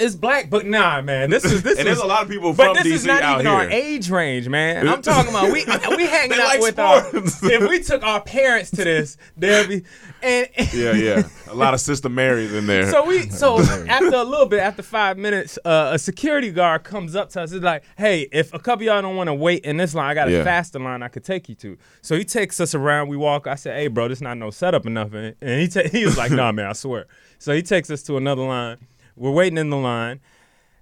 it's 0.00 0.14
black, 0.14 0.50
but 0.50 0.66
nah, 0.66 1.00
man. 1.02 1.30
This 1.30 1.44
is 1.44 1.62
this 1.62 1.78
and 1.78 1.86
is 1.88 1.96
there's 1.96 2.04
a 2.04 2.06
lot 2.06 2.22
of 2.22 2.28
people 2.28 2.52
But 2.52 2.74
from 2.74 2.74
this 2.74 2.86
DC 2.86 2.92
is 2.96 3.06
not 3.06 3.22
out 3.22 3.40
even 3.40 3.46
here. 3.46 3.54
our 3.60 3.70
age 3.70 4.10
range, 4.10 4.48
man. 4.48 4.88
I'm 4.88 5.02
talking 5.02 5.30
about 5.30 5.44
we 5.52 5.64
we 5.96 6.06
hanging 6.06 6.32
out 6.32 6.38
like 6.46 6.60
with 6.60 6.78
our. 6.78 7.04
sports. 7.04 7.42
If 7.50 7.68
we 7.68 7.82
took 7.82 8.02
our 8.02 8.20
parents 8.22 8.70
to 8.72 8.84
this, 8.84 9.16
there'd 9.36 9.68
be 9.68 9.82
and. 10.22 10.48
Yeah, 10.72 10.92
yeah, 10.92 11.22
a 11.48 11.54
lot 11.54 11.74
of 11.74 11.80
Sister 11.80 12.08
Marys 12.08 12.52
in 12.52 12.66
there. 12.66 12.90
So 12.90 13.04
we 13.04 13.28
so 13.30 13.60
after 13.60 14.14
a 14.16 14.24
little 14.24 14.46
bit, 14.46 14.60
after 14.60 14.82
five 14.82 15.18
minutes, 15.18 15.58
uh, 15.64 15.90
a 15.92 15.98
security 15.98 16.50
guard 16.50 16.84
comes 16.84 17.14
up 17.16 17.30
to 17.30 17.42
us. 17.42 17.50
He's 17.50 17.60
like, 17.62 17.82
"Hey, 17.96 18.28
if 18.32 18.52
a 18.54 18.58
couple 18.58 18.82
of 18.82 18.92
y'all 18.92 19.02
don't 19.02 19.16
want 19.16 19.28
to 19.28 19.34
wait 19.34 19.64
in 19.64 19.76
this 19.76 19.94
line, 19.94 20.10
I 20.10 20.14
got 20.14 20.28
a 20.28 20.32
Yeah. 20.32 20.44
faster 20.44 20.78
line 20.78 21.02
I 21.02 21.08
could 21.08 21.24
take 21.24 21.48
you 21.48 21.54
to." 21.56 21.76
So 22.02 22.16
he 22.16 22.24
takes 22.24 22.60
us 22.60 22.74
around. 22.74 23.08
We 23.08 23.16
walk. 23.16 23.46
I 23.46 23.54
said, 23.56 23.76
"Hey, 23.76 23.88
bro, 23.88 24.08
this 24.08 24.20
not 24.20 24.36
no 24.38 24.50
setup 24.50 24.86
or 24.86 24.90
nothing." 24.90 25.34
And 25.42 25.60
he 25.60 25.68
ta- 25.68 25.88
he 25.90 26.04
was 26.04 26.16
like, 26.16 26.30
"Nah, 26.30 26.52
man, 26.52 26.66
I 26.66 26.72
swear." 26.72 27.06
So 27.38 27.52
he 27.54 27.62
takes 27.62 27.90
us 27.90 28.02
to 28.04 28.16
another 28.16 28.42
line. 28.42 28.76
We're 29.16 29.30
waiting 29.30 29.58
in 29.58 29.70
the 29.70 29.76
line, 29.76 30.20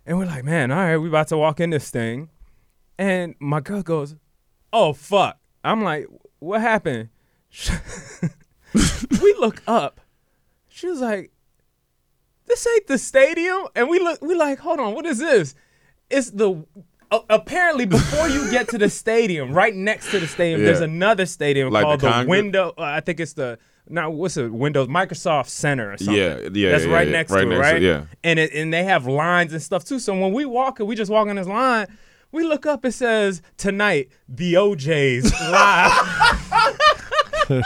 and 0.06 0.18
we're 0.18 0.26
like, 0.26 0.44
"Man, 0.44 0.70
all 0.70 0.78
right, 0.78 0.96
we 0.96 1.08
about 1.08 1.28
to 1.28 1.36
walk 1.36 1.60
in 1.60 1.70
this 1.70 1.90
thing." 1.90 2.30
And 2.98 3.34
my 3.38 3.60
girl 3.60 3.82
goes, 3.82 4.16
"Oh 4.72 4.92
fuck!" 4.92 5.38
I'm 5.64 5.82
like, 5.82 6.06
"What 6.38 6.60
happened?" 6.60 7.10
we 8.74 9.34
look 9.38 9.62
up. 9.66 10.00
She 10.68 10.86
was 10.86 11.00
like, 11.00 11.32
"This 12.46 12.66
ain't 12.66 12.86
the 12.86 12.98
stadium." 12.98 13.66
And 13.74 13.88
we 13.88 13.98
look, 13.98 14.20
we 14.22 14.34
like, 14.34 14.58
"Hold 14.60 14.80
on, 14.80 14.94
what 14.94 15.06
is 15.06 15.18
this?" 15.18 15.54
It's 16.10 16.30
the 16.30 16.64
uh, 17.10 17.20
apparently 17.30 17.86
before 17.86 18.28
you 18.28 18.50
get 18.50 18.68
to 18.68 18.78
the 18.78 18.90
stadium, 18.90 19.52
right 19.52 19.74
next 19.74 20.10
to 20.10 20.20
the 20.20 20.26
stadium, 20.26 20.62
there's 20.62 20.80
another 20.80 21.26
stadium 21.26 21.70
Like 21.70 21.82
the 21.82 21.86
called 21.86 22.00
the, 22.00 22.10
Congress? 22.10 22.28
Window. 22.28 22.74
Uh, 22.76 22.82
I 22.82 23.00
think 23.00 23.20
it's 23.20 23.32
the 23.32 23.58
not 23.90 24.12
what's 24.12 24.36
it? 24.36 24.52
Windows 24.52 24.88
Microsoft 24.88 25.48
Center 25.48 25.92
or 25.92 25.96
something. 25.96 26.14
Yeah, 26.14 26.48
yeah, 26.52 26.70
That's 26.70 26.84
yeah, 26.84 26.92
right 26.92 27.06
yeah. 27.06 27.12
next 27.12 27.32
Right 27.32 27.42
to 27.42 27.46
it, 27.46 27.50
next 27.50 27.66
to 27.68 27.72
right? 27.72 27.82
it, 27.82 27.86
yeah. 27.86 28.04
And 28.24 28.38
it, 28.38 28.52
and 28.52 28.72
they 28.72 28.84
have 28.84 29.06
lines 29.06 29.52
and 29.52 29.62
stuff 29.62 29.84
too. 29.84 29.98
So 29.98 30.18
when 30.18 30.32
we 30.32 30.44
walk, 30.44 30.78
we 30.78 30.94
just 30.94 31.10
walk 31.10 31.28
in 31.28 31.36
this 31.36 31.46
line. 31.46 31.86
We 32.30 32.44
look 32.44 32.66
up. 32.66 32.84
It 32.84 32.92
says 32.92 33.40
tonight 33.56 34.10
the 34.28 34.56
O'Jays 34.56 35.32
live. 35.40 35.92
it 37.50 37.64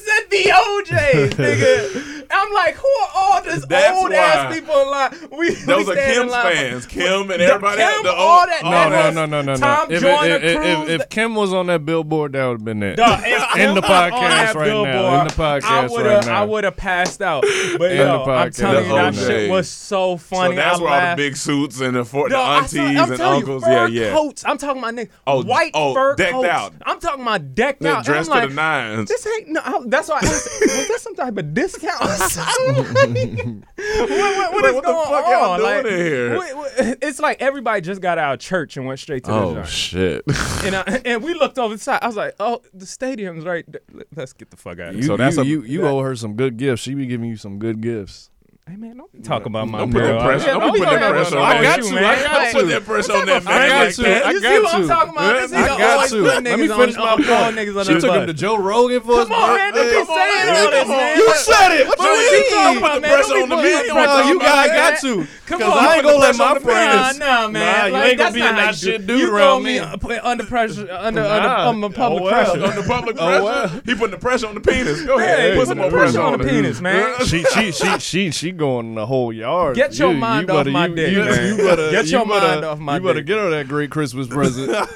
said 0.00 0.30
the 0.30 0.52
O'Jays, 0.56 1.34
nigga. 1.34 2.13
I'm 2.30 2.52
like, 2.52 2.74
who 2.74 2.88
are 2.88 3.08
all 3.14 3.42
this 3.42 3.64
That's 3.66 3.96
old 3.98 4.12
ass 4.12 4.54
people 4.54 4.74
in 4.80 4.90
line? 4.90 5.10
We, 5.38 5.54
Those 5.54 5.86
we 5.86 5.92
are 5.92 5.96
Kim's 5.96 6.32
fans. 6.32 6.86
Kim 6.86 7.30
and 7.30 7.40
everybody. 7.42 7.78
Kim, 7.78 8.02
the 8.02 8.12
all 8.12 8.46
that- 8.46 8.62
No, 8.62 8.70
that 8.70 8.90
no, 8.90 8.96
was 9.06 9.14
no, 9.14 9.26
no, 9.26 9.42
no, 9.42 9.52
no. 9.54 9.56
Tom 9.58 9.90
If, 9.92 10.00
Joyner 10.02 10.36
if, 10.36 10.42
if, 10.44 10.56
Cruz, 10.56 10.88
if, 10.90 11.00
if 11.02 11.08
Kim 11.08 11.34
was 11.34 11.52
on 11.52 11.66
that 11.66 11.84
billboard, 11.84 12.32
that 12.32 12.46
would 12.46 12.58
have 12.58 12.64
been 12.64 12.82
it. 12.82 12.98
In 13.54 13.74
the 13.74 13.82
podcast 13.82 14.54
right 14.54 14.68
now. 14.68 15.20
In 15.20 15.28
the 15.28 15.34
podcast 15.34 15.62
I 15.64 15.86
right 15.86 16.26
now. 16.26 16.42
I 16.42 16.44
would 16.44 16.64
have 16.64 16.76
passed 16.76 17.22
out. 17.22 17.42
But 17.78 17.92
In 17.92 17.98
yo, 17.98 18.04
the 18.04 18.30
I'm 18.32 18.48
podcast 18.50 18.56
telling 18.56 18.86
you, 18.86 18.92
that 18.94 19.14
shit 19.14 19.50
was 19.50 19.68
so 19.68 20.16
funny. 20.16 20.56
So 20.56 20.56
that's 20.56 20.78
I 20.78 20.82
where 20.82 20.92
all 20.92 21.10
the 21.10 21.16
big 21.16 21.36
suits 21.36 21.80
and 21.80 21.96
the, 21.96 22.04
for, 22.04 22.28
the 22.28 22.36
aunties 22.36 22.72
saw- 22.72 23.12
and 23.12 23.20
uncles. 23.20 23.64
You, 23.66 23.72
yeah, 23.72 23.86
yeah. 23.86 24.12
Coats. 24.12 24.44
I'm 24.46 24.58
talking 24.58 24.82
about 24.82 24.94
niggas. 24.94 25.10
Oh, 25.26 25.42
white 25.42 25.70
oh, 25.74 25.94
fur 25.94 26.14
decked 26.16 26.32
coats. 26.32 26.48
out. 26.48 26.74
I'm 26.84 27.00
talking 27.00 27.22
about 27.22 27.54
decked 27.54 27.80
They're 27.80 27.94
out. 27.94 28.04
dressed 28.04 28.30
to 28.30 28.34
like, 28.36 28.48
the 28.48 28.54
nines. 28.54 29.08
This 29.08 29.26
ain't 29.26 29.48
no. 29.48 29.60
I- 29.64 29.80
That's 29.86 30.08
why 30.08 30.16
I 30.16 30.18
asked, 30.26 30.48
was 30.60 30.88
that 30.88 30.98
some 31.00 31.14
type 31.14 31.36
of 31.36 31.54
discount? 31.54 32.00
Or 32.14 32.28
something? 32.28 33.64
what, 33.76 34.10
what, 34.10 34.52
what 34.54 34.64
Like, 34.64 34.74
what 34.74 34.84
the 34.84 34.92
going 34.92 35.08
fuck 35.08 35.26
y'all 35.26 35.50
on? 35.52 35.58
doing 35.60 35.70
Like, 35.76 35.86
in 35.86 35.98
here? 35.98 36.36
what- 36.36 36.56
what- 36.56 36.72
it's 37.02 37.20
like 37.20 37.40
everybody 37.40 37.80
just 37.80 38.00
got 38.00 38.18
out 38.18 38.34
of 38.34 38.40
church 38.40 38.76
and 38.76 38.86
went 38.86 38.98
straight 38.98 39.24
to 39.24 39.30
the 39.30 39.36
Oh 39.36 39.54
joint. 39.54 39.66
shit! 39.68 40.22
And, 40.64 40.74
I, 40.74 40.82
and 41.04 41.22
we 41.22 41.34
looked 41.34 41.58
over 41.58 41.74
the 41.74 41.80
side. 41.80 42.00
I 42.02 42.06
was 42.06 42.16
like, 42.16 42.34
"Oh, 42.40 42.62
the 42.72 42.86
stadium's 42.86 43.44
right. 43.44 43.64
there. 43.70 43.80
Let's 44.16 44.32
get 44.32 44.50
the 44.50 44.56
fuck 44.56 44.80
out 44.80 44.88
of 44.88 44.94
You, 44.94 45.00
here." 45.00 45.06
So 45.08 45.16
that's 45.16 45.36
you, 45.36 45.42
a- 45.42 45.46
you, 45.46 45.62
you 45.62 45.86
owe 45.86 46.00
her 46.00 46.16
some 46.16 46.34
good 46.34 46.56
gifts. 46.56 46.82
She 46.82 46.94
be 46.94 47.06
giving 47.06 47.28
you 47.28 47.36
some 47.36 47.58
good 47.58 47.80
gifts. 47.80 48.30
Hey 48.66 48.76
man, 48.76 48.96
don't 48.96 49.22
talk 49.22 49.44
about 49.44 49.68
my 49.68 49.78
Don't 49.80 49.92
put 49.92 49.98
girl. 50.00 50.18
that 50.18 50.24
pressure- 50.24 50.46
Yeah, 50.46 50.58
don't 50.58 50.72
be 50.72 50.80
no, 50.80 50.84
putting 50.86 51.00
that 51.00 51.12
pressure 51.12 51.36
on 51.36 51.42
no, 51.42 51.48
that. 51.48 51.56
you, 51.60 51.64
Got 51.64 51.76
to, 51.84 51.94
man. 51.94 52.04
I 52.04 52.22
got 52.24 52.32
Like, 52.32 52.48
to 52.48 52.56
put 52.56 52.68
that 52.68 52.84
pressure 52.86 53.12
on 53.12 53.26
that 53.26 53.42
I 53.46 53.68
got 53.68 53.84
like 53.84 53.94
to. 53.94 54.02
that. 54.02 54.24
I 54.24 54.30
You 54.30 54.40
got 54.40 54.52
see 54.56 54.62
what 54.64 54.74
I'm 54.74 54.80
to. 54.80 54.88
talking 54.88 55.12
about? 55.12 55.32
This 55.36 55.52
I 55.52 55.56
nigga 55.60 55.68
got 55.78 55.80
always 55.92 56.10
to. 56.10 56.16
put 56.24 56.44
Let 56.44 56.58
me 56.58 56.68
finish 56.68 56.96
my 56.96 57.14
point. 57.14 57.28
niggas 57.28 57.76
under 57.76 57.84
She 57.84 58.00
took 58.00 58.14
him 58.16 58.26
to 58.26 58.32
Joe 58.32 58.56
Rogan 58.56 59.00
for 59.02 59.18
his 59.20 59.28
Come 59.28 59.36
on, 59.36 59.54
man. 59.54 59.74
Don't 59.74 59.84
be 59.84 59.92
saying 59.92 60.48
all 60.48 60.70
this, 60.72 60.88
man. 60.88 61.16
You 61.18 61.34
said 61.36 61.70
it. 61.76 61.86
What 61.88 61.98
Don't 61.98 62.08
you 62.08 62.30
be- 62.32 62.80
put 62.80 62.94
the 62.94 63.00
pressure 63.04 63.34
on 63.36 63.48
the 63.52 63.56
putting 63.56 63.70
men. 63.70 63.82
the 63.84 63.88
No, 63.88 63.94
pressure 64.00 64.24
you 64.24 64.32
on 64.32 64.38
got, 64.38 64.56
my 64.56 64.66
got 64.74 64.92
man. 64.92 65.00
to. 65.04 65.26
Come 65.44 65.62
on, 65.62 65.70
I 65.84 65.94
ain't 65.96 66.02
gonna 66.04 66.16
let 66.16 66.36
my 66.38 66.58
friends. 66.58 67.18
Nah, 67.18 67.48
man. 67.48 67.92
You 67.92 67.96
ain't 68.00 68.16
gonna 68.18 68.32
be 68.32 68.40
in 68.40 68.56
that 68.56 68.74
shit 68.76 69.06
dude 69.06 69.28
around 69.28 69.62
me. 69.62 69.78
uh, 69.78 69.94
under 70.24 70.44
pressure, 70.46 70.88
under 70.90 71.20
Nah. 71.20 71.68
under, 71.68 71.86
under 71.86 71.90
public 71.94 72.32
pressure. 72.32 72.64
Under 72.64 72.82
public 72.82 73.16
Oh, 73.20 73.26
pressure, 73.26 73.44
well. 73.44 73.68
he 73.84 73.94
putting 73.94 74.12
the 74.12 74.16
pressure 74.16 74.46
on 74.46 74.54
the 74.54 74.60
penis. 74.62 75.02
Go 75.02 75.18
ahead, 75.18 75.52
put 75.52 75.60
put 75.60 75.68
some 75.68 75.78
more 75.78 75.90
pressure 75.90 76.04
pressure 76.14 76.20
on 76.22 76.32
on 76.32 76.38
the 76.40 76.48
penis, 76.48 76.80
man. 76.80 77.14
She 77.26 77.44
she 77.44 77.72
she 77.72 77.98
she 77.98 78.30
she 78.30 78.53
going 78.56 78.86
in 78.86 78.94
the 78.94 79.06
whole 79.06 79.32
yard. 79.32 79.76
Get 79.76 79.98
your 79.98 80.14
mind 80.14 80.50
off 80.50 80.58
better, 80.60 80.70
my 80.70 80.86
you, 80.86 80.94
dick, 80.94 81.12
You, 81.12 81.24
man. 81.24 81.48
you 81.48 81.56
better 81.64 81.90
Get 81.90 82.04
you 82.06 82.10
your 82.12 82.26
better- 82.26 82.46
mind 82.46 82.64
off 82.64 82.78
my 82.78 82.96
You 82.96 83.02
better 83.02 83.14
dick. 83.20 83.26
get 83.26 83.38
her 83.38 83.50
that 83.50 83.68
great 83.68 83.90
Christmas 83.90 84.26
present. 84.28 84.74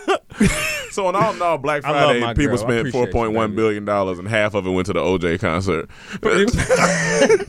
So 0.91 1.07
on 1.07 1.15
all 1.15 1.35
in 1.35 1.43
all, 1.43 1.59
Black 1.59 1.83
Friday, 1.83 2.21
people 2.35 2.47
girl. 2.47 2.57
Spent 2.59 2.79
appreciate 2.79 2.93
four 2.93 3.07
you, 3.07 3.13
point 3.13 3.33
one 3.33 3.51
baby. 3.51 3.57
billion 3.57 3.85
dollars, 3.85 4.19
and 4.19 4.27
half 4.27 4.55
of 4.55 4.67
it 4.67 4.71
went 4.71 4.87
to 4.87 4.93
the 4.95 5.01
OJ 5.01 5.39
concert. 5.39 5.89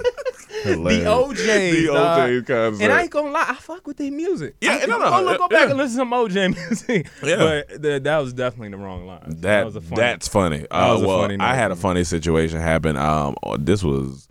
The 0.63 0.75
OJ, 0.75 1.35
the. 1.71 1.87
OJ 1.87 2.45
concert. 2.45 2.83
And 2.83 2.91
I 2.91 3.03
ain't 3.03 3.11
gonna 3.11 3.31
lie, 3.31 3.45
I 3.47 3.53
fuck 3.55 3.87
with 3.87 3.95
their 3.97 4.11
music. 4.11 4.55
Yeah, 4.59 4.79
I, 4.83 4.85
no, 4.87 4.97
no, 4.99 5.09
Go, 5.09 5.21
look, 5.23 5.37
go 5.37 5.47
back 5.47 5.65
yeah. 5.65 5.69
and 5.69 5.77
listen 5.77 5.99
to 5.99 6.01
some 6.01 6.11
OJ 6.11 6.53
music. 6.69 7.07
Yeah. 7.23 7.37
But 7.37 7.81
th- 7.81 8.03
that 8.03 8.17
was 8.17 8.33
definitely 8.33 8.69
the 8.69 8.77
wrong 8.77 9.05
line. 9.07 9.23
That, 9.39 9.65
was 9.65 9.77
a 9.77 9.81
funny. 9.81 9.95
that's 9.95 10.27
funny. 10.27 10.67
Uh, 10.69 10.93
was 10.95 11.03
a 11.03 11.07
well, 11.07 11.21
funny 11.21 11.37
I 11.39 11.55
had 11.55 11.71
a 11.71 11.75
funny 11.77 12.03
situation 12.03 12.59
happen. 12.59 12.97
Um, 12.97 13.35
this 13.59 13.83
was 13.83 14.27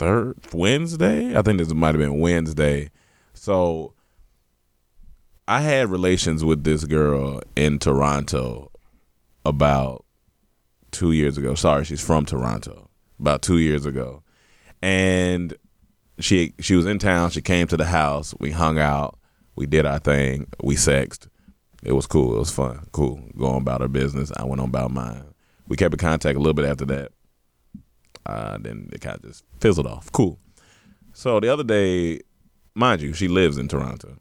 third 0.00 0.38
Wednesday. 0.54 1.36
I 1.36 1.42
think 1.42 1.58
this 1.58 1.72
might 1.74 1.94
have 1.94 1.98
been 1.98 2.20
Wednesday. 2.20 2.90
So 3.34 3.92
I 5.46 5.60
had 5.60 5.90
relations 5.90 6.42
with 6.42 6.64
this 6.64 6.84
girl 6.84 7.42
in 7.54 7.78
Toronto 7.78 8.72
about 9.44 10.06
two 10.90 11.12
years 11.12 11.36
ago. 11.36 11.54
Sorry, 11.54 11.84
she's 11.84 12.00
from 12.04 12.24
Toronto. 12.24 12.88
About 13.20 13.42
two 13.42 13.58
years 13.58 13.84
ago, 13.84 14.22
and 14.80 15.54
she 16.18 16.54
she 16.58 16.74
was 16.74 16.86
in 16.86 16.98
town. 16.98 17.28
She 17.28 17.42
came 17.42 17.66
to 17.66 17.76
the 17.76 17.84
house. 17.84 18.34
We 18.40 18.50
hung 18.50 18.78
out. 18.78 19.18
We 19.56 19.66
did 19.66 19.84
our 19.84 19.98
thing. 19.98 20.46
We 20.62 20.76
sexed. 20.76 21.28
It 21.82 21.92
was 21.92 22.06
cool. 22.06 22.34
It 22.36 22.38
was 22.38 22.50
fun. 22.50 22.86
Cool. 22.92 23.22
Going 23.36 23.60
about 23.60 23.82
our 23.82 23.88
business. 23.88 24.32
I 24.38 24.44
went 24.44 24.62
on 24.62 24.70
about 24.70 24.90
mine. 24.90 25.34
We 25.68 25.76
kept 25.76 25.92
in 25.92 25.98
contact 25.98 26.36
a 26.36 26.38
little 26.38 26.54
bit 26.54 26.64
after 26.64 26.86
that. 26.86 27.12
Uh, 28.26 28.58
then 28.58 28.88
it 28.92 29.00
kind 29.00 29.16
of 29.16 29.22
just 29.22 29.44
fizzled 29.60 29.86
off. 29.86 30.10
Cool. 30.12 30.38
So 31.12 31.40
the 31.40 31.48
other 31.48 31.64
day, 31.64 32.20
mind 32.74 33.02
you, 33.02 33.12
she 33.12 33.28
lives 33.28 33.58
in 33.58 33.68
Toronto. 33.68 34.16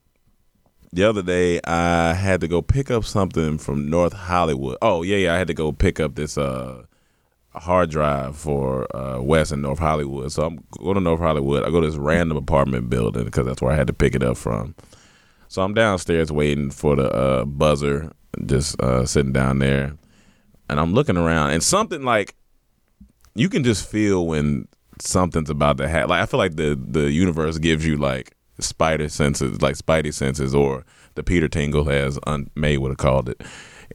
The 0.91 1.03
other 1.03 1.21
day, 1.21 1.59
I 1.65 2.13
had 2.13 2.41
to 2.41 2.47
go 2.47 2.61
pick 2.61 2.89
up 2.89 3.05
something 3.05 3.59
from 3.59 3.89
North 3.89 4.13
Hollywood. 4.13 4.77
Oh 4.81 5.03
yeah, 5.03 5.17
yeah. 5.17 5.35
I 5.35 5.37
had 5.37 5.47
to 5.47 5.53
go 5.53 5.71
pick 5.71 5.99
up 5.99 6.15
this 6.15 6.37
uh 6.37 6.83
hard 7.53 7.89
drive 7.89 8.37
for 8.37 8.87
uh, 8.95 9.21
West 9.21 9.51
and 9.51 9.61
North 9.61 9.79
Hollywood. 9.79 10.31
So 10.31 10.43
I'm 10.43 10.63
going 10.77 10.95
to 10.95 11.01
North 11.01 11.19
Hollywood. 11.19 11.63
I 11.63 11.69
go 11.69 11.81
to 11.81 11.87
this 11.87 11.97
random 11.97 12.37
apartment 12.37 12.89
building 12.89 13.25
because 13.25 13.45
that's 13.45 13.61
where 13.61 13.71
I 13.71 13.75
had 13.75 13.87
to 13.87 13.93
pick 13.93 14.15
it 14.15 14.23
up 14.23 14.37
from. 14.37 14.75
So 15.47 15.61
I'm 15.63 15.73
downstairs 15.73 16.31
waiting 16.31 16.69
for 16.69 16.95
the 16.95 17.11
uh, 17.11 17.45
buzzer, 17.45 18.11
just 18.45 18.79
uh, 18.81 19.05
sitting 19.05 19.33
down 19.33 19.59
there, 19.59 19.95
and 20.69 20.79
I'm 20.79 20.93
looking 20.93 21.17
around, 21.17 21.51
and 21.51 21.63
something 21.63 22.03
like 22.03 22.35
you 23.39 23.47
can 23.47 23.63
just 23.63 23.89
feel 23.89 24.27
when 24.27 24.67
something's 24.99 25.49
about 25.49 25.77
to 25.77 25.87
happen. 25.87 26.09
Like 26.09 26.21
I 26.21 26.25
feel 26.25 26.37
like 26.37 26.57
the 26.57 26.75
the 26.75 27.09
universe 27.09 27.57
gives 27.57 27.85
you 27.85 27.95
like 27.95 28.35
spider 28.59 29.07
senses, 29.07 29.61
like 29.61 29.75
spidey 29.75 30.13
senses, 30.13 30.53
or 30.53 30.85
the 31.15 31.23
Peter 31.23 31.47
Tingle, 31.47 31.89
as 31.89 32.19
Un- 32.27 32.49
May 32.55 32.77
would 32.77 32.89
have 32.89 32.97
called 32.97 33.29
it 33.29 33.41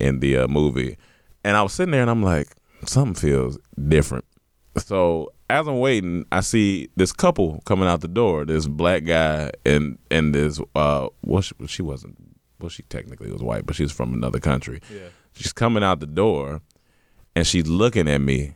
in 0.01 0.21
the 0.21 0.39
uh, 0.39 0.49
movie. 0.49 0.97
And 1.45 1.59
I 1.59 1.63
was 1.63 1.75
sitting 1.75 1.93
there, 1.93 2.01
and 2.01 2.11
I'm 2.11 2.23
like, 2.23 2.57
something 2.87 3.15
feels 3.15 3.59
different. 3.89 4.25
So 4.79 5.31
as 5.51 5.69
I'm 5.69 5.79
waiting, 5.79 6.25
I 6.33 6.41
see 6.41 6.89
this 6.97 7.13
couple 7.13 7.61
coming 7.67 7.87
out 7.87 8.01
the 8.01 8.09
door. 8.09 8.47
This 8.47 8.67
black 8.67 9.05
guy 9.05 9.51
and 9.67 9.99
and 10.11 10.35
this 10.35 10.59
uh, 10.75 11.09
well, 11.23 11.43
she, 11.43 11.55
she 11.67 11.83
wasn't. 11.83 12.17
Well, 12.61 12.71
she 12.71 12.83
technically 12.85 13.31
was 13.31 13.43
white, 13.43 13.67
but 13.67 13.77
she 13.77 13.83
was 13.83 13.93
from 13.93 14.15
another 14.15 14.41
country. 14.41 14.81
Yeah. 14.91 15.09
She's 15.35 15.53
coming 15.53 15.85
out 15.85 16.01
the 16.01 16.07
door, 16.07 16.63
and 17.37 17.47
she's 17.47 17.67
looking 17.67 18.09
at 18.09 18.23
me 18.23 18.55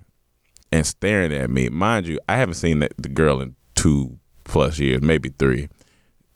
and 0.72 0.86
staring 0.86 1.32
at 1.32 1.50
me. 1.50 1.68
Mind 1.68 2.06
you, 2.06 2.18
I 2.28 2.36
haven't 2.36 2.54
seen 2.54 2.80
that, 2.80 2.92
the 2.98 3.08
girl 3.08 3.40
in 3.40 3.56
two 3.74 4.18
plus 4.44 4.78
years, 4.78 5.02
maybe 5.02 5.30
three. 5.30 5.68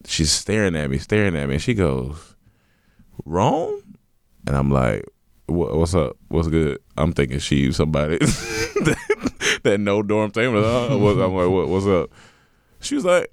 She's 0.07 0.33
staring 0.33 0.77
at 0.77 0.91
me, 0.91 0.99
staring 0.99 1.37
at 1.37 1.49
me, 1.49 1.55
and 1.55 1.63
she 1.63 1.75
goes, 1.75 2.37
"Wrong," 3.25 3.81
and 4.47 4.57
I'm 4.57 4.71
like, 4.71 5.05
"What's 5.47 5.95
up? 5.95 6.17
What's 6.29 6.49
good?" 6.49 6.79
I'm 6.97 7.13
thinking 7.13 7.39
she's 7.39 7.77
somebody 7.77 8.19
that, 8.21 9.61
that 9.63 9.81
no 9.81 10.03
dorm 10.03 10.31
thing. 10.31 10.49
I'm 10.49 10.55
like, 10.55 10.65
"Oh, 10.65 11.25
I'm 11.25 11.35
like, 11.35 11.49
what, 11.49 11.69
"What's 11.69 11.87
up?" 11.87 12.11
She 12.81 12.97
was 12.97 13.05
like, 13.05 13.33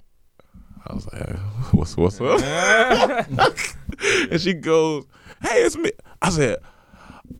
"I 0.86 0.94
was 0.94 1.06
like, 1.12 1.36
what's 1.72 1.96
what's 1.96 2.20
up?" 2.20 2.40
and 4.30 4.40
she 4.40 4.54
goes, 4.54 5.06
"Hey, 5.42 5.62
it's 5.62 5.76
me." 5.76 5.90
I 6.22 6.30
said, 6.30 6.58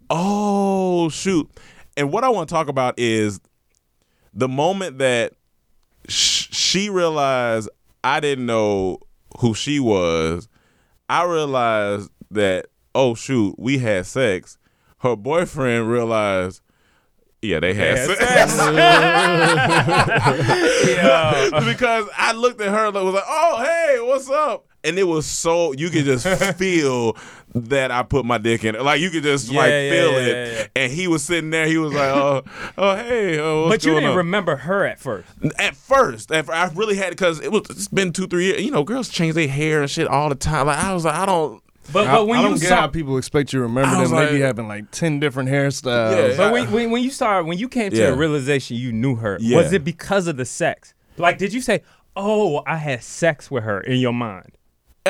"Oh 0.09 1.09
shoot!" 1.09 1.49
And 1.97 2.13
what 2.13 2.25
I 2.25 2.31
want 2.31 2.49
to 2.49 2.53
talk 2.53 2.69
about 2.69 2.99
is 2.99 3.41
the 4.33 4.49
moment 4.49 4.99
that 4.99 5.33
sh- 6.09 6.49
she 6.51 6.91
realized 6.91 7.69
I 8.03 8.21
didn't 8.21 8.47
know 8.47 9.01
who 9.39 9.55
she 9.55 9.81
was. 9.81 10.49
I 11.09 11.25
realized 11.25 12.11
that 12.31 12.67
oh 12.95 13.15
shoot, 13.15 13.55
we 13.59 13.79
had 13.79 14.07
sex. 14.07 14.59
Her 14.99 15.17
boyfriend 15.17 15.91
realized. 15.91 16.61
Yeah, 17.43 17.59
they 17.59 17.73
had 17.73 17.97
Had 17.97 18.51
sex. 18.51 18.59
Yeah. 20.87 21.61
because 21.65 22.07
I 22.17 22.33
looked 22.33 22.61
at 22.61 22.69
her 22.69 22.87
and 22.87 22.95
was 22.95 23.15
like, 23.15 23.25
"Oh, 23.27 23.63
hey, 23.65 23.99
what's 24.01 24.29
up?" 24.29 24.67
And 24.83 24.99
it 24.99 25.05
was 25.05 25.27
so 25.27 25.73
you 25.73 25.91
could 25.91 26.05
just 26.07 26.27
feel 26.59 27.17
that 27.55 27.91
I 27.91 28.03
put 28.03 28.25
my 28.25 28.39
dick 28.39 28.65
in 28.65 28.75
it. 28.75 28.83
Like 28.83 29.01
you 29.01 29.11
could 29.11 29.23
just 29.23 29.51
like 29.53 29.69
Yeah, 29.71 29.81
yeah, 29.83 29.91
feel 29.91 30.13
yeah, 30.13 30.19
it. 30.19 30.27
yeah, 30.53 30.59
yeah. 30.61 30.67
And 30.77 30.93
he 30.93 31.07
was 31.09 31.23
sitting 31.23 31.51
there. 31.51 31.67
He 31.67 31.77
was 31.77 31.93
like, 31.93 32.09
"Oh, 32.11 32.43
oh, 32.79 32.97
hey, 32.97 33.39
oh, 33.39 33.67
what's 33.67 33.85
But 33.85 33.85
you 33.85 33.91
going 33.93 34.03
didn't 34.05 34.13
on?" 34.13 34.17
remember 34.17 34.57
her 34.57 34.87
at 34.87 34.99
first. 34.99 35.29
At 35.59 35.77
first, 35.77 36.33
at 36.33 36.47
fir- 36.47 36.53
I 36.55 36.69
really 36.75 36.97
had 36.97 37.11
because 37.11 37.41
it 37.41 37.53
was. 37.53 37.63
It's 37.69 37.89
been 37.89 38.13
two, 38.13 38.27
three 38.27 38.47
years. 38.47 38.63
You 38.63 38.71
know, 38.71 38.83
girls 38.83 39.09
change 39.11 39.35
their 39.35 39.49
hair 39.49 39.83
and 39.83 39.91
shit 39.91 40.07
all 40.09 40.29
the 40.31 40.35
time. 40.35 40.67
Like 40.67 40.79
I 40.79 40.95
was 40.95 41.05
like, 41.05 41.15
I 41.15 41.27
don't. 41.27 41.63
But 41.93 42.07
I, 42.07 42.15
but 42.15 42.29
when 42.29 42.39
I 42.39 42.43
you 42.43 42.49
don't 42.51 42.61
get 42.61 42.69
saw, 42.69 42.77
how 42.83 42.87
people 42.87 43.19
expect 43.19 43.53
you 43.53 43.59
to 43.59 43.63
remember 43.65 43.91
them. 43.91 44.11
they 44.15 44.27
be 44.27 44.33
like- 44.35 44.41
having 44.43 44.67
like 44.69 44.91
ten 44.93 45.21
different 45.21 45.49
hairstyles. 45.51 46.31
Yeah. 46.31 46.37
but 46.39 46.53
when, 46.53 46.71
when 46.71 46.91
when 46.91 47.03
you 47.03 47.11
saw 47.11 47.43
when 47.43 47.59
you 47.59 47.69
came 47.69 47.91
to 47.91 47.97
Yeah. 47.97 48.11
the 48.13 48.17
realization 48.17 48.77
you 48.79 48.93
knew 48.93 49.17
her, 49.17 49.37
Yeah. 49.41 49.57
was 49.59 49.73
it 49.75 49.85
because 49.85 50.27
of 50.27 50.37
the 50.39 50.45
sex? 50.47 50.95
Like, 51.19 51.37
did 51.37 51.53
you 51.53 51.61
say, 51.61 51.83
"Oh, 52.17 52.63
I 52.67 52.77
had 52.77 53.03
sex 53.03 53.51
with 53.51 53.65
her" 53.65 53.81
in 53.81 53.99
your 53.99 54.15
mind? 54.15 54.53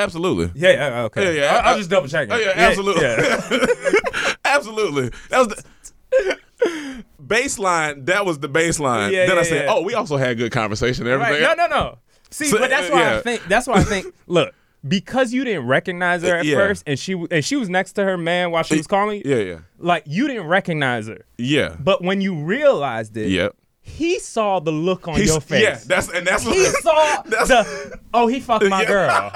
Absolutely. 0.00 0.50
Yeah, 0.54 0.72
yeah, 0.72 1.02
okay. 1.04 1.34
Yeah, 1.36 1.42
yeah, 1.42 1.56
I, 1.56 1.58
I- 1.58 1.70
will 1.72 1.78
just 1.78 1.90
double 1.90 2.08
checking. 2.08 2.32
Oh 2.32 2.38
yeah, 2.38 2.52
absolutely. 2.56 3.02
yeah. 3.02 4.34
absolutely. 4.44 5.10
That 5.30 5.38
was 5.38 5.48
the 5.48 7.04
baseline. 7.26 8.06
That 8.06 8.24
was 8.26 8.38
the 8.38 8.48
baseline. 8.48 9.12
Yeah, 9.12 9.26
then 9.26 9.38
I 9.38 9.42
said. 9.42 9.66
"Oh, 9.68 9.82
we 9.82 9.94
also 9.94 10.16
had 10.16 10.36
good 10.38 10.52
conversation 10.52 11.06
and 11.06 11.20
Right. 11.20 11.32
everything." 11.34 11.56
No, 11.56 11.66
no, 11.66 11.74
no. 11.74 11.98
See, 12.30 12.46
So, 12.46 12.58
but 12.58 12.70
that's 12.70 12.88
uh, 12.88 12.92
why 12.92 13.00
yeah. 13.00 13.16
I 13.16 13.20
think 13.22 13.44
that's 13.48 13.66
why 13.66 13.74
I 13.74 13.82
think 13.84 14.14
look, 14.26 14.54
because 14.86 15.32
you 15.32 15.44
didn't 15.44 15.66
recognize 15.66 16.22
her 16.22 16.36
at 16.36 16.44
Yeah. 16.44 16.56
first 16.56 16.84
and 16.86 16.98
she 16.98 17.12
and 17.30 17.44
she 17.44 17.56
was 17.56 17.68
next 17.68 17.92
to 17.94 18.04
her 18.04 18.16
man 18.16 18.50
while 18.50 18.62
she 18.62 18.76
was 18.76 18.86
calling. 18.86 19.22
Yeah, 19.24 19.36
yeah, 19.36 19.58
Like 19.78 20.04
you 20.06 20.28
didn't 20.28 20.46
recognize 20.46 21.08
her. 21.08 21.24
yeah. 21.38 21.76
But 21.78 22.02
when 22.04 22.20
you 22.20 22.34
realized 22.44 23.16
it, 23.16 23.30
Yep. 23.30 23.56
he 23.80 24.18
saw 24.20 24.60
the 24.60 24.70
look 24.70 25.08
on 25.08 25.14
He's- 25.16 25.28
your 25.28 25.40
face. 25.40 25.62
Yeah, 25.62 25.80
that's 25.86 26.08
and 26.10 26.24
that's 26.26 26.44
what 26.44 26.54
he 26.54 26.64
saw 26.66 27.22
That's- 27.22 27.48
the 27.48 27.98
oh 28.14 28.26
he 28.28 28.38
fucked 28.40 28.64
my 28.66 28.82
Yeah. 28.82 28.88
girl. 28.88 29.32